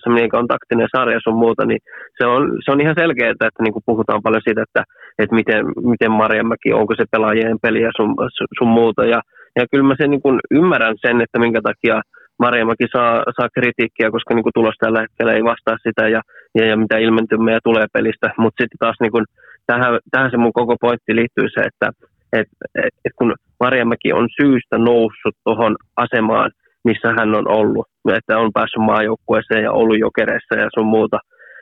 SM 0.00 0.14
Liiga 0.14 0.38
on 0.38 0.52
taktinen 0.54 0.88
sarja 0.96 1.20
sun 1.22 1.38
muuta, 1.44 1.62
niin 1.66 1.80
se 2.18 2.24
on, 2.26 2.42
se 2.64 2.68
on 2.72 2.80
ihan 2.80 2.98
selkeää, 2.98 3.30
että 3.30 3.62
niin 3.62 3.72
kuin 3.72 3.86
puhutaan 3.86 4.22
paljon 4.22 4.42
siitä, 4.44 4.62
että, 4.62 4.82
että 5.18 5.34
miten, 5.34 5.60
miten 5.92 6.12
Marjamäki, 6.20 6.72
onko 6.72 6.94
se 6.96 7.04
pelaajien 7.10 7.58
peli 7.62 7.80
ja 7.82 7.90
sun, 7.96 8.10
sun 8.58 8.68
muuta. 8.68 9.04
Ja, 9.04 9.20
ja 9.58 9.64
kyllä 9.70 9.88
mä 9.88 9.94
sen 10.00 10.10
niin 10.10 10.22
kuin 10.22 10.40
ymmärrän 10.50 10.96
sen, 11.06 11.20
että 11.20 11.38
minkä 11.38 11.60
takia 11.62 11.96
Marjamäki 12.38 12.86
saa, 12.92 13.14
saa 13.36 13.54
kritiikkiä, 13.56 14.10
koska 14.10 14.34
niin 14.34 14.46
kuin 14.46 14.56
tulos 14.58 14.76
tällä 14.78 15.00
hetkellä 15.00 15.32
ei 15.32 15.44
vastaa 15.44 15.76
sitä 15.86 16.08
ja, 16.08 16.20
ja, 16.58 16.64
ja 16.66 16.76
mitä 16.76 16.96
ilmentymää 16.98 17.58
tulee 17.64 17.86
pelistä. 17.92 18.28
Mutta 18.38 18.58
sitten 18.62 18.78
taas 18.78 18.96
niin 19.00 19.12
kuin, 19.12 19.24
tähän, 19.66 19.98
tähän 20.10 20.30
se 20.30 20.36
mun 20.36 20.58
koko 20.60 20.76
pointti 20.80 21.16
liittyy 21.16 21.48
se, 21.54 21.60
että 21.60 21.86
et, 22.32 22.48
et, 22.74 22.94
et 23.04 23.12
kun 23.16 23.34
Marjamäki 23.60 24.12
on 24.12 24.28
syystä 24.40 24.78
noussut 24.78 25.36
tuohon 25.44 25.76
asemaan, 25.96 26.50
missä 26.84 27.08
hän 27.18 27.34
on 27.34 27.48
ollut, 27.48 27.86
että 28.16 28.38
on 28.38 28.50
päässyt 28.54 28.82
maajoukkueeseen 28.82 29.64
ja 29.64 29.72
ollut 29.72 29.98
jokereissa 29.98 30.54
ja 30.54 30.68
sun 30.74 30.86
muuta, 30.86 31.18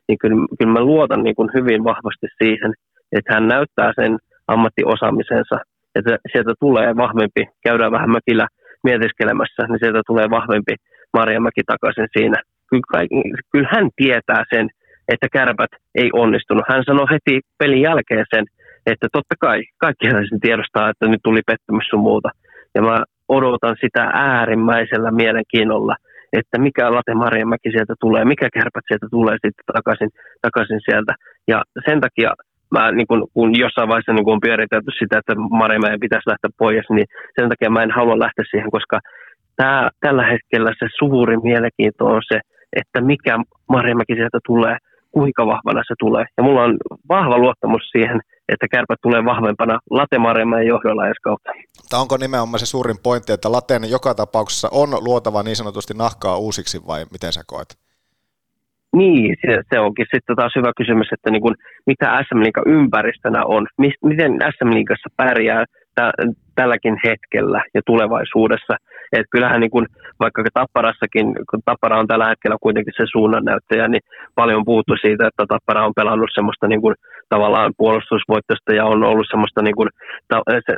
niin 0.09 0.19
kyllä, 0.19 0.47
kyllä 0.59 0.73
mä 0.73 0.81
luotan 0.81 1.23
niin 1.23 1.35
kuin 1.35 1.51
hyvin 1.55 1.85
vahvasti 1.85 2.27
siihen, 2.43 2.73
että 3.13 3.35
hän 3.35 3.49
näyttää 3.49 3.93
sen 4.01 4.19
ammattiosaamisensa, 4.49 5.57
että 5.95 6.17
sieltä 6.33 6.55
tulee 6.61 6.97
vahvempi, 6.97 7.43
käydään 7.67 7.93
vähän 7.93 8.11
mökillä 8.11 8.47
mietiskelemässä, 8.85 9.63
niin 9.69 9.79
sieltä 9.83 10.03
tulee 10.07 10.27
vahvempi 10.31 10.75
Marjamäki 11.13 11.63
takaisin 11.67 12.09
siinä. 12.17 12.39
Kyllä, 12.71 13.07
kyllä 13.53 13.69
hän 13.73 13.89
tietää 13.97 14.43
sen, 14.55 14.69
että 15.13 15.27
kärpät 15.33 15.73
ei 15.95 16.11
onnistunut. 16.13 16.65
Hän 16.69 16.83
sanoi 16.85 17.07
heti 17.11 17.41
pelin 17.59 17.83
jälkeen 17.83 18.27
sen, 18.35 18.45
että 18.87 19.09
totta 19.13 19.35
kai 19.41 19.63
kaikki 19.79 20.11
sen 20.11 20.41
tiedostaa, 20.41 20.91
että 20.91 21.09
nyt 21.09 21.21
tuli 21.25 21.41
pettymys 21.47 21.87
sun 21.91 22.01
muuta. 22.01 22.29
Ja 22.75 22.83
mä 22.83 23.03
odotan 23.29 23.77
sitä 23.81 24.03
äärimmäisellä 24.15 25.11
mielenkiinnolla, 25.11 25.97
että 26.33 26.59
mikä 26.59 26.95
Late 26.95 27.15
Marjamäki 27.15 27.71
sieltä 27.71 27.95
tulee, 28.01 28.25
mikä 28.25 28.49
kärpät 28.55 28.85
sieltä 28.89 29.07
tulee 29.11 29.35
sitten 29.35 29.65
takaisin, 29.73 30.11
takaisin 30.43 30.81
sieltä. 30.85 31.15
Ja 31.49 31.63
sen 31.89 32.01
takia 32.01 32.31
mä, 32.71 32.93
niin 32.93 33.07
kun, 33.07 33.29
kun 33.35 33.59
jossain 33.59 33.89
vaiheessa 33.89 34.13
niin 34.13 34.25
kun 34.25 34.33
on 34.33 34.47
pyöritelty 34.47 34.91
sitä, 34.99 35.19
että 35.19 35.35
Marjamäen 35.35 36.01
pitäisi 36.01 36.31
lähteä 36.31 36.51
pois, 36.59 36.87
niin 36.91 37.07
sen 37.37 37.49
takia 37.49 37.71
mä 37.71 37.83
en 37.83 37.91
halua 37.91 38.19
lähteä 38.19 38.45
siihen, 38.51 38.71
koska 38.71 39.01
tää, 39.57 39.91
tällä 40.01 40.25
hetkellä 40.27 40.73
se 40.79 40.87
suuri 40.99 41.37
mielenkiinto 41.37 42.05
on 42.07 42.23
se, 42.33 42.41
että 42.81 43.01
mikä 43.01 43.39
Marjamäki 43.69 44.15
sieltä 44.15 44.39
tulee, 44.47 44.77
kuinka 45.11 45.47
vahvana 45.47 45.83
se 45.87 45.95
tulee. 45.99 46.25
Ja 46.37 46.43
mulla 46.43 46.63
on 46.63 46.77
vahva 47.09 47.39
luottamus 47.39 47.83
siihen, 47.93 48.21
että 48.53 48.67
kärpät 48.71 49.01
tulee 49.03 49.25
vahvempana 49.25 49.79
Late 49.91 50.19
Marjamäen 50.19 50.67
johdolla 50.67 51.07
edes 51.07 51.23
kautta. 51.23 51.51
Tämä 51.91 52.03
onko 52.03 52.17
nimenomaan 52.17 52.59
se 52.59 52.67
suurin 52.67 52.97
pointti, 53.03 53.33
että 53.33 53.53
Laten 53.53 53.91
joka 53.91 54.15
tapauksessa 54.15 54.69
on 54.73 54.91
luotava 55.05 55.43
niin 55.43 55.57
sanotusti 55.57 55.95
nahkaa 55.95 56.37
uusiksi 56.39 56.87
vai 56.87 57.05
miten 57.13 57.33
sä 57.33 57.43
koet? 57.47 57.69
Niin, 58.97 59.37
se, 59.41 59.63
se 59.71 59.81
onkin 59.81 60.07
sitten 60.15 60.37
taas 60.37 60.53
hyvä 60.57 60.73
kysymys, 60.77 61.09
että 61.13 61.31
niin 61.31 61.43
kuin, 61.43 61.55
mitä 61.87 62.25
SM 62.29 62.41
Liiga 62.41 62.63
ympäristönä 62.67 63.45
on, 63.45 63.67
miten 64.05 64.33
SM 64.55 64.71
Liigassa 64.75 65.09
pärjää 65.17 65.65
tä- 65.95 66.13
tälläkin 66.55 66.97
hetkellä 67.05 67.65
ja 67.75 67.81
tulevaisuudessa. 67.87 68.77
Et 69.13 69.27
kyllähän 69.31 69.61
niin 69.61 69.71
kun, 69.71 69.87
vaikka 70.21 70.43
Tapparassakin, 70.55 71.27
kun 71.51 71.61
Tappara 71.65 72.01
on 72.01 72.07
tällä 72.07 72.29
hetkellä 72.29 72.57
kuitenkin 72.61 72.95
se 72.97 73.05
suunnannäyttäjä, 73.13 73.89
niin 73.89 74.03
paljon 74.35 74.65
puhuttu 74.65 74.95
siitä, 75.01 75.27
että 75.27 75.45
Tappara 75.49 75.87
on 75.87 75.93
pelannut 75.97 76.31
semmoista 76.35 76.67
niin 76.69 76.81
kun, 76.81 76.95
tavallaan 77.29 77.73
puolustusvoittosta 77.77 78.75
ja 78.75 78.85
on 78.85 79.05
ollut 79.05 79.27
semmoista, 79.31 79.63
niin 79.63 79.77
kun, 79.77 79.89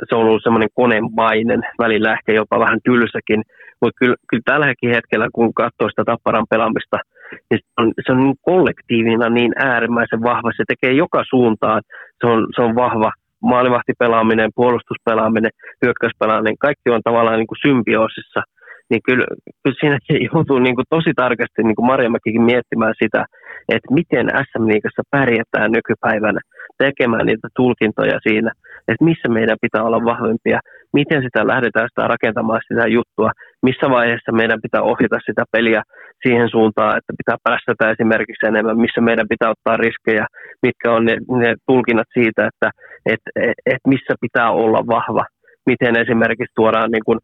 se, 0.09 0.15
on 0.15 0.25
ollut 0.25 0.43
semmoinen 0.43 0.69
konemainen, 0.73 1.61
välillä 1.79 2.13
ehkä 2.13 2.31
jopa 2.33 2.59
vähän 2.59 2.79
tylsäkin, 2.83 3.41
mutta 3.81 3.97
kyllä, 3.99 4.15
kyllä 4.29 4.43
tälläkin 4.45 4.95
hetkellä, 4.95 5.27
kun 5.33 5.53
katsoo 5.53 5.89
sitä 5.89 6.03
Tapparan 6.05 6.45
pelaamista, 6.49 6.97
niin 7.49 7.59
se 7.63 7.81
on, 7.81 7.91
se 8.05 8.11
on 8.11 8.19
niin 8.19 8.35
kollektiivina 8.41 9.29
niin 9.29 9.53
äärimmäisen 9.55 10.23
vahva. 10.23 10.51
Se 10.57 10.63
tekee 10.67 10.93
joka 10.93 11.23
suuntaan. 11.29 11.81
Se 12.19 12.27
on, 12.27 12.47
se 12.55 12.61
on 12.61 12.75
vahva 12.75 13.11
maalivahtipelaaminen, 13.43 14.49
puolustuspelaaminen, 14.55 15.51
hyökkäyspelaaminen, 15.85 16.57
kaikki 16.57 16.89
on 16.89 17.01
tavallaan 17.03 17.37
niin 17.39 17.47
kuin 17.47 17.63
symbioosissa, 17.67 18.41
niin 18.89 19.01
kyllä, 19.07 19.25
kyllä 19.63 19.77
siinä 19.79 19.97
joutuu 20.33 20.59
niin 20.59 20.75
kuin 20.75 20.85
tosi 20.89 21.11
tarkasti, 21.15 21.63
niin 21.63 21.75
kuin 21.75 21.85
Marjamäkikin 21.85 22.41
miettimään 22.41 22.93
sitä, 23.03 23.25
että 23.69 23.93
miten 23.93 24.25
SM 24.47 24.63
Liigassa 24.67 25.03
pärjätään 25.11 25.71
nykypäivänä, 25.71 26.39
tekemään 26.77 27.25
niitä 27.25 27.47
tulkintoja 27.55 28.19
siinä, 28.27 28.51
että 28.87 29.05
missä 29.05 29.27
meidän 29.29 29.57
pitää 29.61 29.83
olla 29.83 30.05
vahvempia, 30.05 30.59
miten 30.93 31.21
sitä 31.23 31.47
lähdetään 31.47 31.89
sitä 31.89 32.07
rakentamaan 32.07 32.61
sitä 32.67 32.87
juttua, 32.87 33.31
missä 33.67 33.89
vaiheessa 33.89 34.31
meidän 34.31 34.61
pitää 34.61 34.81
ohjata 34.81 35.17
sitä 35.25 35.43
peliä 35.51 35.81
siihen 36.23 36.49
suuntaan, 36.49 36.97
että 36.97 37.13
pitää 37.19 37.37
päästä 37.43 37.91
esimerkiksi 37.91 38.47
enemmän, 38.47 38.77
missä 38.85 39.01
meidän 39.01 39.27
pitää 39.33 39.49
ottaa 39.55 39.77
riskejä, 39.77 40.25
mitkä 40.61 40.91
on 40.91 41.05
ne, 41.05 41.15
ne 41.41 41.55
tulkinnat 41.67 42.07
siitä, 42.13 42.41
että 42.47 42.69
et, 43.05 43.23
et, 43.35 43.57
et 43.65 43.83
missä 43.87 44.13
pitää 44.21 44.51
olla 44.51 44.87
vahva, 44.87 45.25
miten 45.65 45.97
esimerkiksi 46.03 46.55
tuodaan 46.55 46.91
niin 46.91 47.05
kuin, 47.05 47.19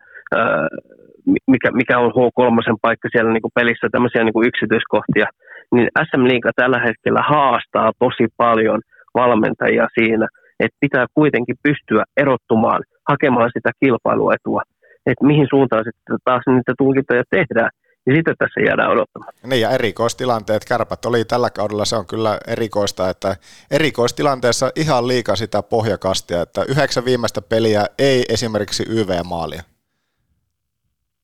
mikä, 1.26 1.70
mikä 1.72 2.00
on 2.00 2.12
H3 2.12 2.78
paikka 2.82 3.08
siellä 3.12 3.34
niin 3.34 3.42
kuin 3.42 3.58
pelissä, 3.60 3.88
tämmöisiä 3.92 4.24
niin 4.24 4.34
kuin 4.34 4.48
yksityiskohtia, 4.48 5.28
niin 5.76 5.88
SM 6.08 6.24
Liiga 6.30 6.52
tällä 6.56 6.80
hetkellä 6.88 7.22
haastaa 7.34 7.92
tosi 8.00 8.26
paljon 8.38 8.82
valmentajia 9.14 9.88
siinä, 10.00 10.28
että 10.60 10.78
pitää 10.80 11.06
kuitenkin 11.14 11.56
pystyä 11.64 12.04
erottumaan, 12.18 12.82
hakemaan 13.10 13.50
sitä 13.54 13.72
kilpailuetua, 13.80 14.62
että 15.06 15.26
mihin 15.26 15.48
suuntaan 15.50 15.84
sitten 15.84 16.18
taas 16.26 16.44
niitä 16.48 16.74
tulkintoja 16.78 17.24
tehdään, 17.30 17.70
niin 18.06 18.16
sitten 18.16 18.36
tässä 18.40 18.62
jäädään 18.68 18.92
odottamaan. 18.92 19.34
Niin 19.46 19.62
ja 19.62 19.70
erikoistilanteet, 19.70 20.66
kärpät 20.66 21.06
oli 21.06 21.26
tällä 21.26 21.50
kaudella, 21.50 21.86
se 21.86 21.96
on 21.96 22.08
kyllä 22.08 22.38
erikoista, 22.48 23.10
että 23.10 23.36
erikoistilanteessa 23.72 24.72
ihan 24.76 25.08
liikaa 25.08 25.36
sitä 25.36 25.64
pohjakastia, 25.64 26.42
että 26.42 26.62
yhdeksän 26.70 27.06
viimeistä 27.06 27.42
peliä 27.42 27.86
ei 28.00 28.24
esimerkiksi 28.30 28.84
YV-maalia. 28.90 29.62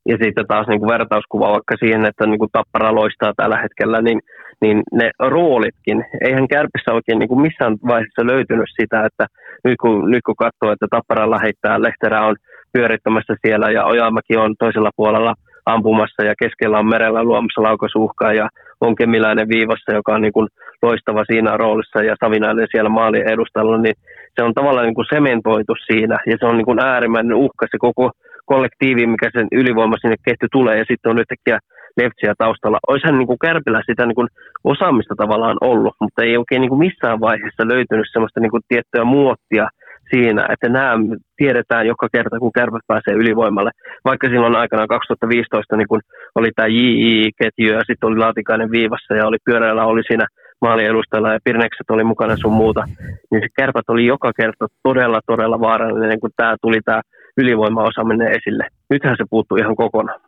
Ja 0.10 0.18
sitten 0.24 0.48
taas 0.48 0.68
niin 0.68 0.80
kuin 0.80 0.94
vertauskuva 0.96 1.52
vaikka 1.52 1.76
siihen, 1.80 2.06
että 2.06 2.26
niin 2.26 2.40
kuin 2.40 2.50
Tappara 2.52 2.96
loistaa 2.96 3.34
tällä 3.38 3.58
hetkellä, 3.62 4.02
niin, 4.02 4.20
niin 4.62 4.84
ne 4.94 5.12
roolitkin, 5.20 6.06
eihän 6.22 6.48
Kärpissä 6.48 6.94
oikein 6.94 7.20
niin 7.20 7.30
kuin 7.30 7.42
missään 7.42 7.76
vaiheessa 7.88 8.26
löytynyt 8.26 8.70
sitä, 8.82 9.06
että 9.06 9.26
nyt 9.64 9.76
kun, 9.82 10.12
nyt 10.12 10.24
kun 10.26 10.36
katsoo, 10.36 10.72
että 10.72 10.88
Tapparalla 10.90 11.40
heittää, 11.40 11.82
Lehterä 11.82 12.26
on 12.26 12.36
pyörittämässä 12.74 13.34
siellä 13.46 13.72
ja 13.72 13.86
Ojamäki 13.86 14.38
on 14.38 14.56
toisella 14.60 14.92
puolella 14.96 15.34
ampumassa 15.66 16.24
ja 16.24 16.34
keskellä 16.42 16.80
on 16.80 16.90
merellä 16.90 17.24
luomassa 17.24 17.64
laukasuhkaa 17.64 18.34
ja 18.34 18.50
on 18.82 18.96
Kemiläinen 18.96 19.50
viivassa, 19.50 19.94
joka 19.94 20.14
on 20.16 20.22
niin 20.22 20.34
kuin 20.34 20.48
loistava 20.82 21.24
siinä 21.26 21.58
roolissa 21.58 22.04
ja 22.04 22.16
Savinainen 22.20 22.68
siellä 22.72 22.90
maalin 22.90 23.30
edustalla, 23.30 23.78
niin 23.78 23.96
se 24.36 24.44
on 24.44 24.54
tavallaan 24.54 24.86
niin 24.86 24.96
kuin 24.96 25.14
sementoitu 25.14 25.74
siinä 25.88 26.18
ja 26.26 26.38
se 26.40 26.46
on 26.46 26.58
niin 26.58 26.66
kuin 26.66 26.80
äärimmäinen 26.80 27.34
uhka 27.34 27.66
se 27.72 27.78
koko 27.78 28.12
kollektiivi, 28.46 29.08
mikä 29.08 29.30
sen 29.34 29.48
ylivoima 29.52 29.96
sinne 29.98 30.16
ketju 30.26 30.48
tulee 30.52 30.78
ja 30.78 30.86
sitten 30.88 31.10
on 31.10 31.20
yhtäkkiä 31.20 31.60
Leftsiä 31.98 32.34
taustalla. 32.38 32.80
Olisihan 32.88 33.18
niin 33.18 33.28
kuin 33.28 33.40
Kärpillä 33.40 33.82
sitä 33.86 34.06
niin 34.06 34.16
kuin 34.16 34.28
osaamista 34.64 35.16
tavallaan 35.18 35.58
ollut, 35.62 35.96
mutta 36.02 36.24
ei 36.24 36.38
oikein 36.38 36.62
niin 36.62 36.70
kuin 36.70 36.86
missään 36.88 37.20
vaiheessa 37.20 37.68
löytynyt 37.68 38.06
sellaista 38.12 38.40
niin 38.40 38.52
kuin 38.52 38.64
tiettyä 38.68 39.04
muottia 39.04 39.68
siinä, 40.10 40.48
että 40.54 40.70
nämä 40.70 40.94
tiedetään 41.38 41.88
joka 41.88 42.08
kerta, 42.12 42.40
kun 42.40 42.52
kärpät 42.56 42.82
pääsee 42.88 43.14
ylivoimalle. 43.14 43.72
Vaikka 44.06 44.30
silloin 44.30 44.56
aikana 44.56 44.88
2015 44.88 45.78
niin 45.78 45.88
kun 45.88 46.02
oli 46.36 46.50
tämä 46.56 46.68
JI-ketju 46.68 47.74
ja 47.74 47.82
sitten 47.88 48.08
oli 48.08 48.18
Laatikainen 48.18 48.72
viivassa 48.72 49.16
ja 49.16 49.28
oli 49.28 49.38
pyöräillä 49.46 49.86
oli 49.86 50.04
siinä 50.08 50.26
maaliedustalla 50.62 51.34
ja 51.34 51.40
Pirnekset 51.44 51.90
oli 51.90 52.04
mukana 52.04 52.38
sun 52.38 52.54
muuta, 52.54 52.84
niin 53.32 53.42
se 53.42 53.48
kärpät 53.58 53.90
oli 53.90 54.06
joka 54.06 54.32
kerta 54.42 54.68
todella, 54.84 55.20
todella 55.28 55.60
vaarallinen, 55.60 56.20
kun 56.20 56.32
tämä 56.36 56.56
tuli 56.62 56.80
tämä 56.86 57.02
ylivoimaosaaminen 57.38 58.32
esille. 58.32 58.68
Nythän 58.90 59.16
se 59.18 59.24
puuttuu 59.30 59.58
ihan 59.58 59.76
kokonaan. 59.76 60.22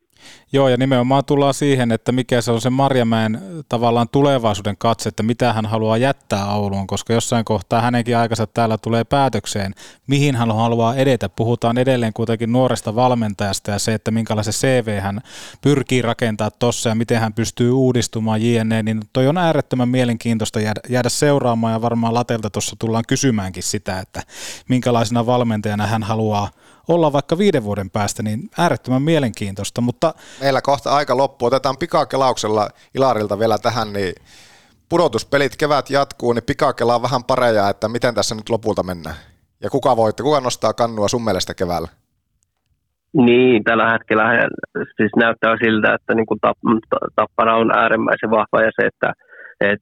Joo, 0.52 0.70
ja 0.70 0.78
nimenomaan 0.78 1.26
tullaan 1.26 1.54
siihen, 1.54 1.92
että 1.92 2.12
mikä 2.12 2.42
se 2.42 2.52
on 2.52 2.62
se 2.62 2.70
Marjamäen 2.70 3.40
tavallaan 3.70 4.10
tulevaisuuden 4.10 4.78
katse, 4.78 5.10
että 5.10 5.24
mitä 5.24 5.54
hän 5.54 5.66
haluaa 5.66 5.98
jättää 5.98 6.54
Ouluun, 6.54 6.88
koska 6.88 7.14
jossain 7.14 7.46
kohtaa 7.46 7.82
hänenkin 7.82 8.18
aikansa 8.18 8.48
täällä 8.48 8.78
tulee 8.78 9.04
päätökseen, 9.04 9.74
mihin 10.08 10.36
hän 10.36 10.56
haluaa 10.56 10.96
edetä. 10.96 11.30
Puhutaan 11.30 11.78
edelleen 11.78 12.14
kuitenkin 12.14 12.52
nuoresta 12.52 12.96
valmentajasta 12.96 13.72
ja 13.72 13.80
se, 13.80 13.94
että 13.94 14.12
minkälaisen 14.12 14.54
CV 14.54 15.00
hän 15.00 15.22
pyrkii 15.62 16.02
rakentaa 16.02 16.52
tuossa 16.52 16.90
ja 16.90 16.96
miten 16.96 17.20
hän 17.20 17.34
pystyy 17.34 17.72
uudistumaan 17.72 18.42
JNE, 18.42 18.84
niin 18.84 19.02
toi 19.14 19.28
on 19.28 19.38
äärettömän 19.38 19.90
mielenkiintoista 19.90 20.60
jäädä, 20.60 20.82
jäädä 20.90 21.10
seuraamaan 21.10 21.74
ja 21.74 21.82
varmaan 21.82 22.14
Latelta 22.14 22.50
tuossa 22.50 22.76
tullaan 22.80 23.04
kysymäänkin 23.08 23.64
sitä, 23.64 24.00
että 24.00 24.22
minkälaisena 24.70 25.26
valmentajana 25.26 25.88
hän 25.88 26.04
haluaa 26.04 26.50
olla 26.88 27.14
vaikka 27.14 27.38
viiden 27.38 27.64
vuoden 27.64 27.90
päästä, 27.90 28.24
niin 28.24 28.40
äärettömän 28.58 29.02
mielenkiintoista. 29.02 29.82
Mutta... 29.82 30.14
Meillä 30.42 30.62
kohta 30.62 30.96
aika 30.96 31.18
loppu. 31.18 31.46
Otetaan 31.46 31.78
pikakelauksella 31.78 32.70
Ilarilta 32.96 33.40
vielä 33.40 33.58
tähän, 33.58 33.94
niin 33.94 34.14
pudotuspelit 34.90 35.58
kevät 35.58 35.90
jatkuu, 35.90 36.34
niin 36.34 36.44
pikakelaa 36.44 37.02
vähän 37.02 37.24
pareja, 37.24 37.70
että 37.70 37.90
miten 37.90 38.16
tässä 38.16 38.36
nyt 38.36 38.50
lopulta 38.50 38.84
mennään. 38.84 39.16
Ja 39.64 39.70
kuka 39.70 39.98
voitte, 39.98 40.24
kuka 40.24 40.40
nostaa 40.40 40.74
kannua 40.74 41.08
sun 41.08 41.24
mielestä 41.24 41.54
keväällä? 41.54 41.88
Niin, 43.14 43.64
tällä 43.64 43.92
hetkellä 43.92 44.24
siis 44.98 45.12
näyttää 45.16 45.56
siltä, 45.64 45.94
että 45.94 46.14
niin 46.16 46.26
kuin 46.26 46.40
tappara 47.16 47.58
on 47.58 47.78
äärimmäisen 47.78 48.32
vahva 48.32 48.62
ja 48.62 48.72
se, 48.82 48.88
että 48.88 49.14
et, 49.60 49.80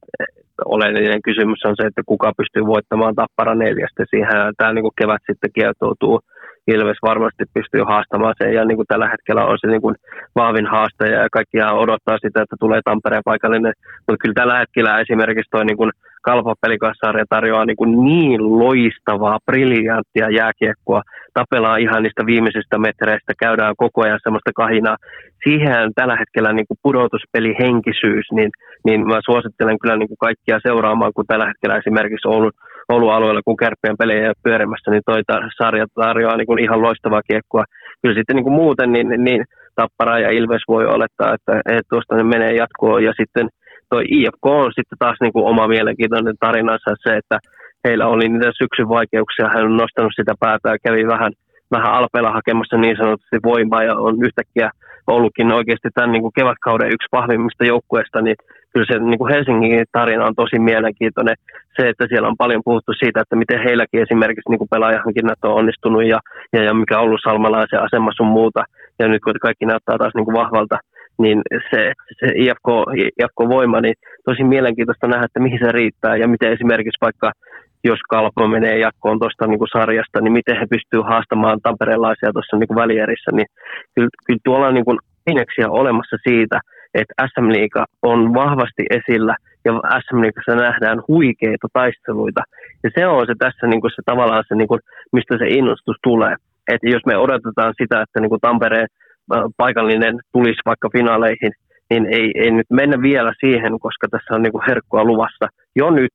oleellinen 0.64 1.22
kysymys 1.22 1.60
on 1.64 1.74
se, 1.76 1.86
että 1.86 2.02
kuka 2.06 2.32
pystyy 2.36 2.66
voittamaan 2.66 3.14
tappara 3.14 3.54
neljästä. 3.54 4.04
Siihen 4.10 4.36
tämä 4.56 4.72
niin 4.72 4.82
kuin 4.82 4.98
kevät 5.00 5.22
sitten 5.26 5.50
kietoutuu 5.54 6.20
Ilves 6.66 6.98
varmasti 7.02 7.44
pystyy 7.54 7.82
haastamaan 7.82 8.34
sen 8.38 8.54
ja 8.54 8.64
niin 8.64 8.76
kuin 8.76 8.86
tällä 8.86 9.08
hetkellä 9.08 9.44
on 9.44 9.58
se 9.60 9.66
niin 9.66 9.80
kuin 9.80 9.94
vahvin 10.34 10.66
haastaja 10.66 11.22
ja 11.22 11.28
kaikki 11.32 11.58
odottaa 11.62 12.18
sitä, 12.18 12.42
että 12.42 12.56
tulee 12.60 12.80
Tampereen 12.84 13.22
paikallinen. 13.24 13.72
Mutta 14.06 14.20
kyllä 14.22 14.34
tällä 14.34 14.58
hetkellä 14.58 15.00
esimerkiksi 15.00 15.50
tuo 15.50 15.62
niin 15.64 15.76
kuin 15.76 15.90
Kalpa 16.28 16.54
pelikassarja 16.60 17.24
tarjoaa 17.28 17.64
niin, 17.64 17.76
kuin 17.76 18.04
niin 18.04 18.58
loistavaa, 18.58 19.38
briljanttia 19.46 20.30
jääkiekkoa. 20.30 21.02
Tapellaan 21.34 21.80
ihan 21.80 22.02
niistä 22.02 22.26
viimeisistä 22.26 22.78
metreistä, 22.78 23.32
käydään 23.44 23.74
koko 23.76 23.98
ajan 24.04 24.20
semmoista 24.22 24.50
kahinaa. 24.54 24.96
Siihen 25.44 25.92
tällä 25.94 26.16
hetkellä 26.16 26.52
niin 26.52 26.66
kuin 26.68 26.78
pudotuspelihenkisyys, 26.82 28.26
niin, 28.32 28.50
niin 28.86 29.06
mä 29.06 29.18
suosittelen 29.24 29.78
kyllä 29.78 29.96
niin 29.96 30.08
kuin 30.08 30.24
kaikkia 30.26 30.58
seuraamaan, 30.62 31.12
kun 31.14 31.26
tällä 31.26 31.46
hetkellä 31.46 31.76
esimerkiksi 31.76 32.28
Oulun, 32.28 32.52
Oulun 32.88 33.14
alueella, 33.14 33.40
kun 33.44 33.56
kärppien 33.56 33.96
pelejä 33.98 34.32
pyörimässä, 34.44 34.90
niin 34.90 35.02
toi 35.06 35.22
sarja 35.58 35.86
tarjoaa 35.94 36.36
niin 36.36 36.46
kuin 36.46 36.62
ihan 36.64 36.82
loistavaa 36.82 37.22
kiekkoa. 37.30 37.64
Kyllä 38.02 38.14
sitten 38.14 38.36
niin 38.36 38.44
kuin 38.44 38.54
muuten, 38.62 38.92
niin, 38.92 39.08
niin 39.24 39.44
Tappara 39.74 40.18
ja 40.18 40.30
Ilves 40.30 40.62
voi 40.68 40.86
olettaa, 40.86 41.34
että, 41.34 41.52
että 41.58 41.88
tuosta 41.90 42.16
ne 42.16 42.22
menee 42.22 42.54
jatkoon. 42.54 43.04
Ja 43.04 43.12
sitten– 43.20 43.48
toi 43.90 44.04
IFK 44.10 44.46
on 44.46 44.72
sitten 44.74 44.98
taas 44.98 45.16
niin 45.20 45.32
kuin 45.32 45.46
oma 45.46 45.68
mielenkiintoinen 45.68 46.34
tarinansa 46.40 46.90
se, 47.04 47.16
että 47.16 47.38
heillä 47.84 48.06
oli 48.06 48.28
niitä 48.28 48.58
syksyn 48.62 48.88
vaikeuksia, 48.88 49.52
hän 49.54 49.64
on 49.64 49.76
nostanut 49.76 50.12
sitä 50.16 50.34
päätä 50.40 50.68
ja 50.70 50.78
kävi 50.84 51.06
vähän, 51.06 51.32
vähän 51.70 51.92
alpeella 51.92 52.32
hakemassa 52.32 52.76
niin 52.76 52.96
sanotusti 52.96 53.38
voimaa. 53.44 53.82
Ja 53.82 53.94
on 53.96 54.14
yhtäkkiä 54.26 54.70
ollutkin 55.06 55.52
oikeasti 55.52 55.88
tämän 55.94 56.12
niin 56.12 56.22
kuin 56.22 56.36
kevätkauden 56.38 56.92
yksi 56.94 57.12
vahvimmista 57.12 57.64
joukkueista, 57.64 58.20
niin 58.20 58.36
kyllä 58.76 58.92
se 58.92 58.98
niin 58.98 59.18
kuin 59.18 59.32
Helsingin 59.34 59.84
tarina 59.92 60.24
on 60.24 60.34
tosi 60.34 60.58
mielenkiintoinen. 60.58 61.36
Se, 61.76 61.88
että 61.88 62.04
siellä 62.08 62.28
on 62.28 62.36
paljon 62.36 62.62
puhuttu 62.64 62.92
siitä, 62.92 63.20
että 63.20 63.36
miten 63.36 63.64
heilläkin 63.66 64.02
esimerkiksi 64.02 64.50
niin 64.50 64.58
kuin 64.58 64.72
pelaajahankinnat 64.74 65.44
on 65.44 65.58
onnistunut 65.60 66.04
ja, 66.04 66.18
ja, 66.52 66.62
ja 66.62 66.74
mikä 66.74 66.98
on 66.98 67.04
ollut 67.04 67.20
salmalaisen 67.24 67.82
asema 67.82 68.10
sun 68.16 68.36
muuta. 68.38 68.62
Ja 68.98 69.08
nyt 69.08 69.22
kun 69.24 69.46
kaikki 69.46 69.66
näyttää 69.66 69.98
taas 69.98 70.14
niin 70.14 70.24
kuin 70.24 70.40
vahvalta, 70.42 70.76
niin 71.18 71.38
se, 71.70 71.92
se 72.18 72.26
IFK, 72.42 72.68
IFK-voima, 73.20 73.80
niin 73.80 73.94
tosi 74.24 74.44
mielenkiintoista 74.44 75.06
nähdä, 75.06 75.24
että 75.24 75.40
mihin 75.40 75.58
se 75.64 75.72
riittää 75.72 76.16
ja 76.16 76.28
miten 76.28 76.52
esimerkiksi 76.52 77.04
vaikka 77.06 77.32
jos 77.84 78.00
Kalpo 78.10 78.48
menee 78.48 78.78
jatkoon 78.78 79.18
tuosta 79.18 79.46
niin 79.46 79.72
sarjasta, 79.72 80.20
niin 80.20 80.32
miten 80.32 80.56
he 80.60 80.66
pystyvät 80.70 81.08
haastamaan 81.12 81.58
tamperelaisia 81.62 82.32
tuossa 82.32 82.56
niin 82.56 82.80
välierissä, 82.82 83.30
niin 83.32 83.46
kyllä, 83.94 84.08
kyllä 84.26 84.40
tuolla 84.44 84.66
on 84.66 84.74
niin 84.74 84.84
kuin 84.84 84.98
olemassa 85.68 86.16
siitä, 86.28 86.60
että 86.94 87.14
SM 87.26 87.48
Liiga 87.48 87.84
on 88.02 88.34
vahvasti 88.34 88.82
esillä 88.90 89.36
ja 89.64 89.72
SM 90.04 90.20
Liigassa 90.20 90.54
nähdään 90.54 91.02
huikeita 91.08 91.68
taisteluita. 91.72 92.42
Ja 92.84 92.90
se 92.98 93.06
on 93.06 93.26
se 93.26 93.34
tässä 93.38 93.66
niin 93.66 93.80
kuin 93.80 93.90
se 93.90 94.02
tavallaan 94.04 94.44
se, 94.48 94.54
niin 94.54 94.68
kuin, 94.68 94.80
mistä 95.12 95.38
se 95.38 95.46
innostus 95.48 95.96
tulee. 96.02 96.34
Että 96.72 96.88
jos 96.88 97.02
me 97.06 97.16
odotetaan 97.16 97.74
sitä, 97.80 98.00
että 98.02 98.20
niin 98.20 98.28
kuin 98.30 98.40
Tampereen 98.40 98.88
paikallinen 99.56 100.14
tulisi 100.32 100.60
vaikka 100.66 100.88
finaaleihin, 100.92 101.52
niin 101.90 102.06
ei, 102.06 102.30
ei 102.34 102.50
nyt 102.50 102.66
mennä 102.70 103.02
vielä 103.02 103.32
siihen, 103.40 103.80
koska 103.80 104.06
tässä 104.10 104.34
on 104.34 104.42
niin 104.42 104.66
herkkua 104.68 105.04
luvassa 105.04 105.46
jo 105.76 105.90
nyt. 105.90 106.12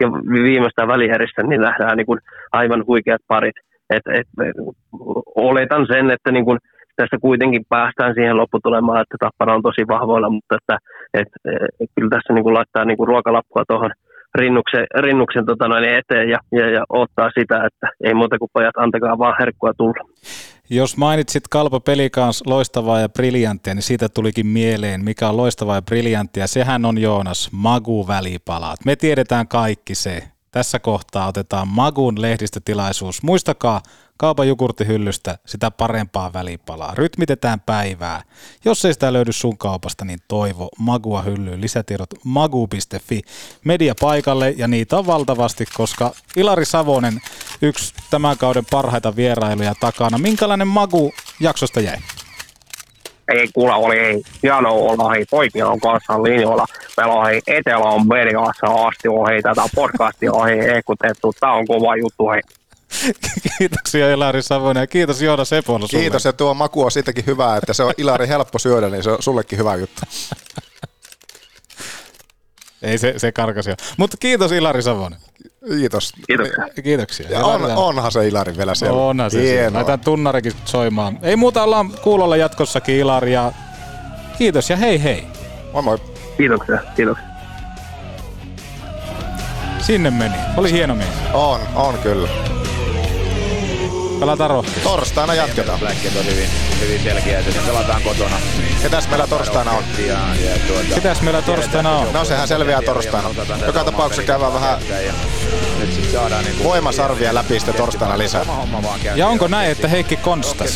Ja 0.00 0.08
viimeistään 0.48 0.88
välierissä 0.88 1.42
niin 1.42 1.60
nähdään 1.60 1.96
niin 1.96 2.06
kuin 2.06 2.20
aivan 2.52 2.84
huikeat 2.86 3.20
parit. 3.28 3.54
Et, 3.90 4.02
et, 4.18 4.26
oletan 5.34 5.86
sen, 5.86 6.10
että 6.10 6.32
niin 6.32 6.44
kuin 6.44 6.58
tässä 6.96 7.16
kuitenkin 7.20 7.64
päästään 7.68 8.14
siihen 8.14 8.36
lopputulemaan, 8.36 9.00
että 9.00 9.16
Tappara 9.20 9.54
on 9.54 9.62
tosi 9.62 9.82
vahvoilla, 9.88 10.30
mutta 10.30 10.56
että, 10.60 10.78
et, 11.14 11.28
et, 11.80 11.90
kyllä 11.94 12.10
tässä 12.10 12.32
niin 12.32 12.44
kuin 12.44 12.54
laittaa 12.54 12.84
niin 12.84 12.96
kuin 12.96 13.08
ruokalappua 13.08 13.64
tuohon 13.68 13.90
rinnuksen, 14.34 14.86
rinnuksen 14.98 15.46
tota 15.46 15.68
noin 15.68 15.84
eteen 15.84 16.28
ja, 16.28 16.38
ja, 16.52 16.70
ja 16.70 16.84
ottaa 16.88 17.30
sitä, 17.38 17.66
että 17.66 17.86
ei 18.04 18.14
muuta 18.14 18.38
kuin 18.38 18.50
pojat, 18.52 18.76
antakaa 18.76 19.18
vaan 19.18 19.36
herkkua 19.40 19.72
tulla. 19.76 20.04
Jos 20.70 20.96
mainitsit 20.96 21.48
Kalpa 21.50 21.80
Pelikans 21.80 22.42
loistavaa 22.46 23.00
ja 23.00 23.08
briljanttia, 23.08 23.74
niin 23.74 23.82
siitä 23.82 24.08
tulikin 24.08 24.46
mieleen, 24.46 25.04
mikä 25.04 25.28
on 25.28 25.36
loistavaa 25.36 25.74
ja 25.74 25.82
briljanttia. 25.82 26.46
Sehän 26.46 26.84
on 26.84 26.98
Joonas, 26.98 27.50
Magu-välipalaat. 27.52 28.84
Me 28.84 28.96
tiedetään 28.96 29.48
kaikki 29.48 29.94
se. 29.94 30.22
Tässä 30.50 30.78
kohtaa 30.78 31.26
otetaan 31.26 31.68
Magun 31.68 32.22
lehdistötilaisuus. 32.22 33.22
Muistakaa, 33.22 33.80
kaupan 34.16 34.48
jukurttihyllystä 34.48 35.38
sitä 35.46 35.70
parempaa 35.70 36.32
välipalaa. 36.32 36.94
Rytmitetään 36.94 37.60
päivää. 37.60 38.22
Jos 38.64 38.84
ei 38.84 38.92
sitä 38.92 39.12
löydy 39.12 39.32
sun 39.32 39.58
kaupasta, 39.58 40.04
niin 40.04 40.18
toivo 40.28 40.68
Magua 40.78 41.22
hyllyyn. 41.22 41.60
Lisätiedot 41.60 42.10
magu.fi. 42.24 43.22
Media 43.64 43.94
paikalle 44.00 44.54
ja 44.56 44.68
niitä 44.68 44.96
on 44.96 45.06
valtavasti, 45.06 45.64
koska 45.74 46.12
Ilari 46.36 46.64
Savonen, 46.64 47.20
yksi 47.62 47.94
tämän 48.10 48.38
kauden 48.38 48.64
parhaita 48.70 49.16
vierailuja 49.16 49.74
takana. 49.80 50.18
Minkälainen 50.18 50.68
Magu 50.68 51.12
jaksosta 51.40 51.80
jäi? 51.80 51.96
ei 53.28 53.48
kuule, 53.54 53.74
oli 53.74 53.98
ei, 53.98 54.22
hieno 54.42 54.74
olla 54.74 55.10
hei, 55.10 55.24
poikien 55.30 55.66
on 55.66 55.80
kanssa 55.80 56.22
linjoilla. 56.22 56.66
Meillä 56.96 57.14
on 57.14 57.26
hei, 57.26 57.40
Etelä-Amerikassa 57.46 58.66
asti 58.66 59.08
on 59.08 59.28
hei, 59.28 59.42
tätä 59.42 59.62
podcastia 59.74 60.32
on 60.32 60.46
hei, 60.46 60.58
ehkutettu. 60.58 61.32
Tää 61.40 61.52
on 61.52 61.66
kova 61.66 61.96
juttu 61.96 62.28
hei. 62.28 62.42
Kiitoksia 63.58 64.10
Ilari 64.12 64.42
Savonen 64.42 64.80
ja 64.80 64.86
kiitos 64.86 65.22
Joona 65.22 65.44
Sepola 65.44 65.86
sulle. 65.86 66.02
Kiitos 66.02 66.24
ja 66.24 66.32
tuo 66.32 66.54
maku 66.54 66.84
on 66.84 66.90
siitäkin 66.90 67.26
hyvää, 67.26 67.56
että 67.56 67.72
se 67.72 67.82
on 67.82 67.92
Ilari 67.98 68.28
helppo 68.28 68.58
syödä, 68.58 68.88
niin 68.88 69.02
se 69.02 69.10
on 69.10 69.22
sullekin 69.22 69.58
hyvä 69.58 69.74
juttu. 69.74 70.02
Ei 72.82 72.98
se, 72.98 73.14
se 73.16 73.32
karkasi 73.32 73.70
jo. 73.70 73.76
Mutta 73.96 74.16
kiitos 74.20 74.52
Ilari 74.52 74.82
Savonen. 74.82 75.18
Kiitos. 75.68 76.12
Kiitoksia. 76.26 76.66
Kiitoksia. 76.82 77.26
Ja 77.30 77.44
on, 77.44 77.62
onhan 77.62 78.12
se 78.12 78.28
Ilari 78.28 78.56
vielä 78.56 78.74
siellä. 78.74 79.00
Onhan 79.02 79.30
se 79.30 79.40
siellä. 79.40 79.60
Hienoa. 79.60 79.78
Laitan 79.78 80.00
tunnarikin 80.00 80.52
soimaan. 80.64 81.18
Ei 81.22 81.36
muuta, 81.36 81.62
ollaan 81.62 81.90
kuulolla 82.02 82.36
jatkossakin 82.36 82.96
Ilari 82.96 83.32
ja 83.32 83.52
kiitos 84.38 84.70
ja 84.70 84.76
hei 84.76 85.02
hei. 85.02 85.26
Moi 85.72 85.82
moi. 85.82 85.98
Kiitoksia, 86.36 86.78
kiitoksia. 86.96 87.26
Sinne 89.78 90.10
meni. 90.10 90.34
Oli 90.56 90.72
hieno 90.72 90.94
mies. 90.94 91.08
On, 91.32 91.60
on 91.74 91.98
kyllä. 91.98 92.28
Pelataan 94.20 94.50
rohkeasti. 94.50 94.80
Torstaina 94.80 95.34
jatketaan. 95.34 95.78
Blackit 95.80 96.16
on 96.16 96.26
hyvin, 96.26 96.48
hyvin 96.80 97.02
selkeä, 97.02 97.38
että 97.38 97.60
pelataan 97.66 98.02
kotona. 98.02 98.36
Ketäs 98.82 99.08
meillä 99.08 99.26
torstaina 99.26 99.70
on? 99.70 99.84
Ja, 99.98 100.04
ja 100.14 100.58
tuota, 100.68 100.94
Ketäs 100.94 101.20
meillä 101.20 101.42
torstaina 101.42 101.98
on? 101.98 102.12
No 102.12 102.24
sehän 102.24 102.48
selviää 102.48 102.82
torstaina. 102.82 103.30
Joka 103.66 103.84
tapauksessa 103.84 104.22
käydään 104.22 104.54
vähän 104.54 104.78
niinku 106.44 106.64
voimasarvia 106.64 107.34
läpi 107.34 107.60
sitten 107.60 107.74
torstaina 107.74 108.18
lisää. 108.18 108.44
Ja 109.14 109.28
onko 109.28 109.48
näin, 109.48 109.70
että 109.70 109.88
Heikki 109.88 110.16
konstas? 110.16 110.70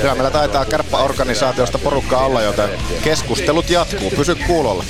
Kyllä 0.00 0.14
meillä 0.14 0.30
taitaa 0.30 0.64
kärppäorganisaatiosta 0.64 1.78
porukkaa 1.78 2.26
olla, 2.26 2.42
joten 2.42 2.70
keskustelut 3.02 3.70
jatkuu. 3.70 4.10
Pysy 4.10 4.34
kuulolla. 4.34 4.84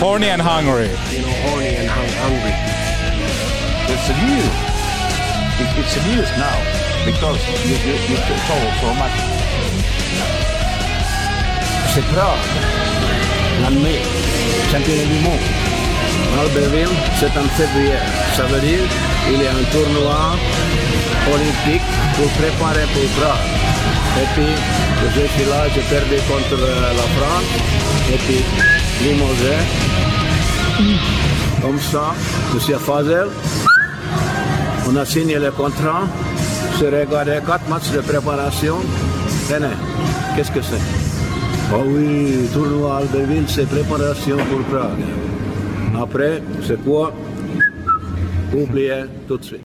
Horny 0.00 0.30
and 0.30 0.42
hungry. 0.42 0.90
horny 1.50 1.76
and 1.76 1.88
hung- 1.88 2.22
hungry. 2.24 2.52
It's 3.88 4.10
a 4.10 4.26
news. 4.26 4.69
It, 5.60 5.68
it's 5.76 5.94
a 5.96 6.00
news 6.08 6.30
now 6.40 6.56
because 7.04 7.36
you, 7.68 7.76
you, 7.84 7.94
you 8.08 8.16
so 8.80 8.88
much. 8.96 9.16
C'est 11.92 12.06
Prague, 12.12 12.46
l'année, 13.62 14.00
championnat 14.70 15.04
du 15.04 15.18
monde. 15.26 15.46
Albertville, 16.40 16.96
c'est 17.18 17.36
en 17.38 17.48
février. 17.58 17.98
Ça 18.36 18.44
veut 18.44 18.60
dire 18.60 18.86
qu'il 19.26 19.42
y 19.42 19.46
a 19.46 19.50
un 19.50 19.64
tournoi 19.70 20.36
olympique 21.34 21.88
pour 22.16 22.28
préparer 22.40 22.86
pour 22.94 23.06
Prague. 23.18 23.46
Et 24.22 24.28
puis, 24.34 24.52
je 25.14 25.26
suis 25.32 25.50
là, 25.50 25.68
j'ai 25.74 25.82
perdu 25.94 26.16
contre 26.30 26.58
euh, 26.58 26.92
la 27.00 27.06
France. 27.16 27.50
Et 28.14 28.18
puis, 28.24 28.42
limogé. 29.02 29.56
Comme 31.60 31.80
ça, 31.80 32.14
Monsieur 32.54 32.78
Fazel, 32.78 33.28
on 34.88 34.96
a 34.96 35.04
signé 35.04 35.38
le 35.38 35.50
contrat. 35.50 36.02
Je 36.78 36.86
regardé 36.86 37.38
quatre 37.46 37.68
matchs 37.68 37.90
de 37.92 38.00
préparation. 38.00 38.76
Tenez, 39.48 39.76
qu'est-ce 40.34 40.50
que 40.50 40.62
c'est? 40.62 40.84
Oh 41.72 41.82
oui, 41.86 42.48
tournoi 42.52 42.98
Albertville, 42.98 43.44
c'est 43.48 43.68
préparation 43.68 44.36
pour 44.48 44.60
Prague. 44.70 45.04
Après, 46.00 46.42
c'est 46.66 46.82
quoi? 46.82 47.12
Oubliez 48.52 49.04
tout 49.28 49.38
de 49.38 49.44
suite. 49.44 49.69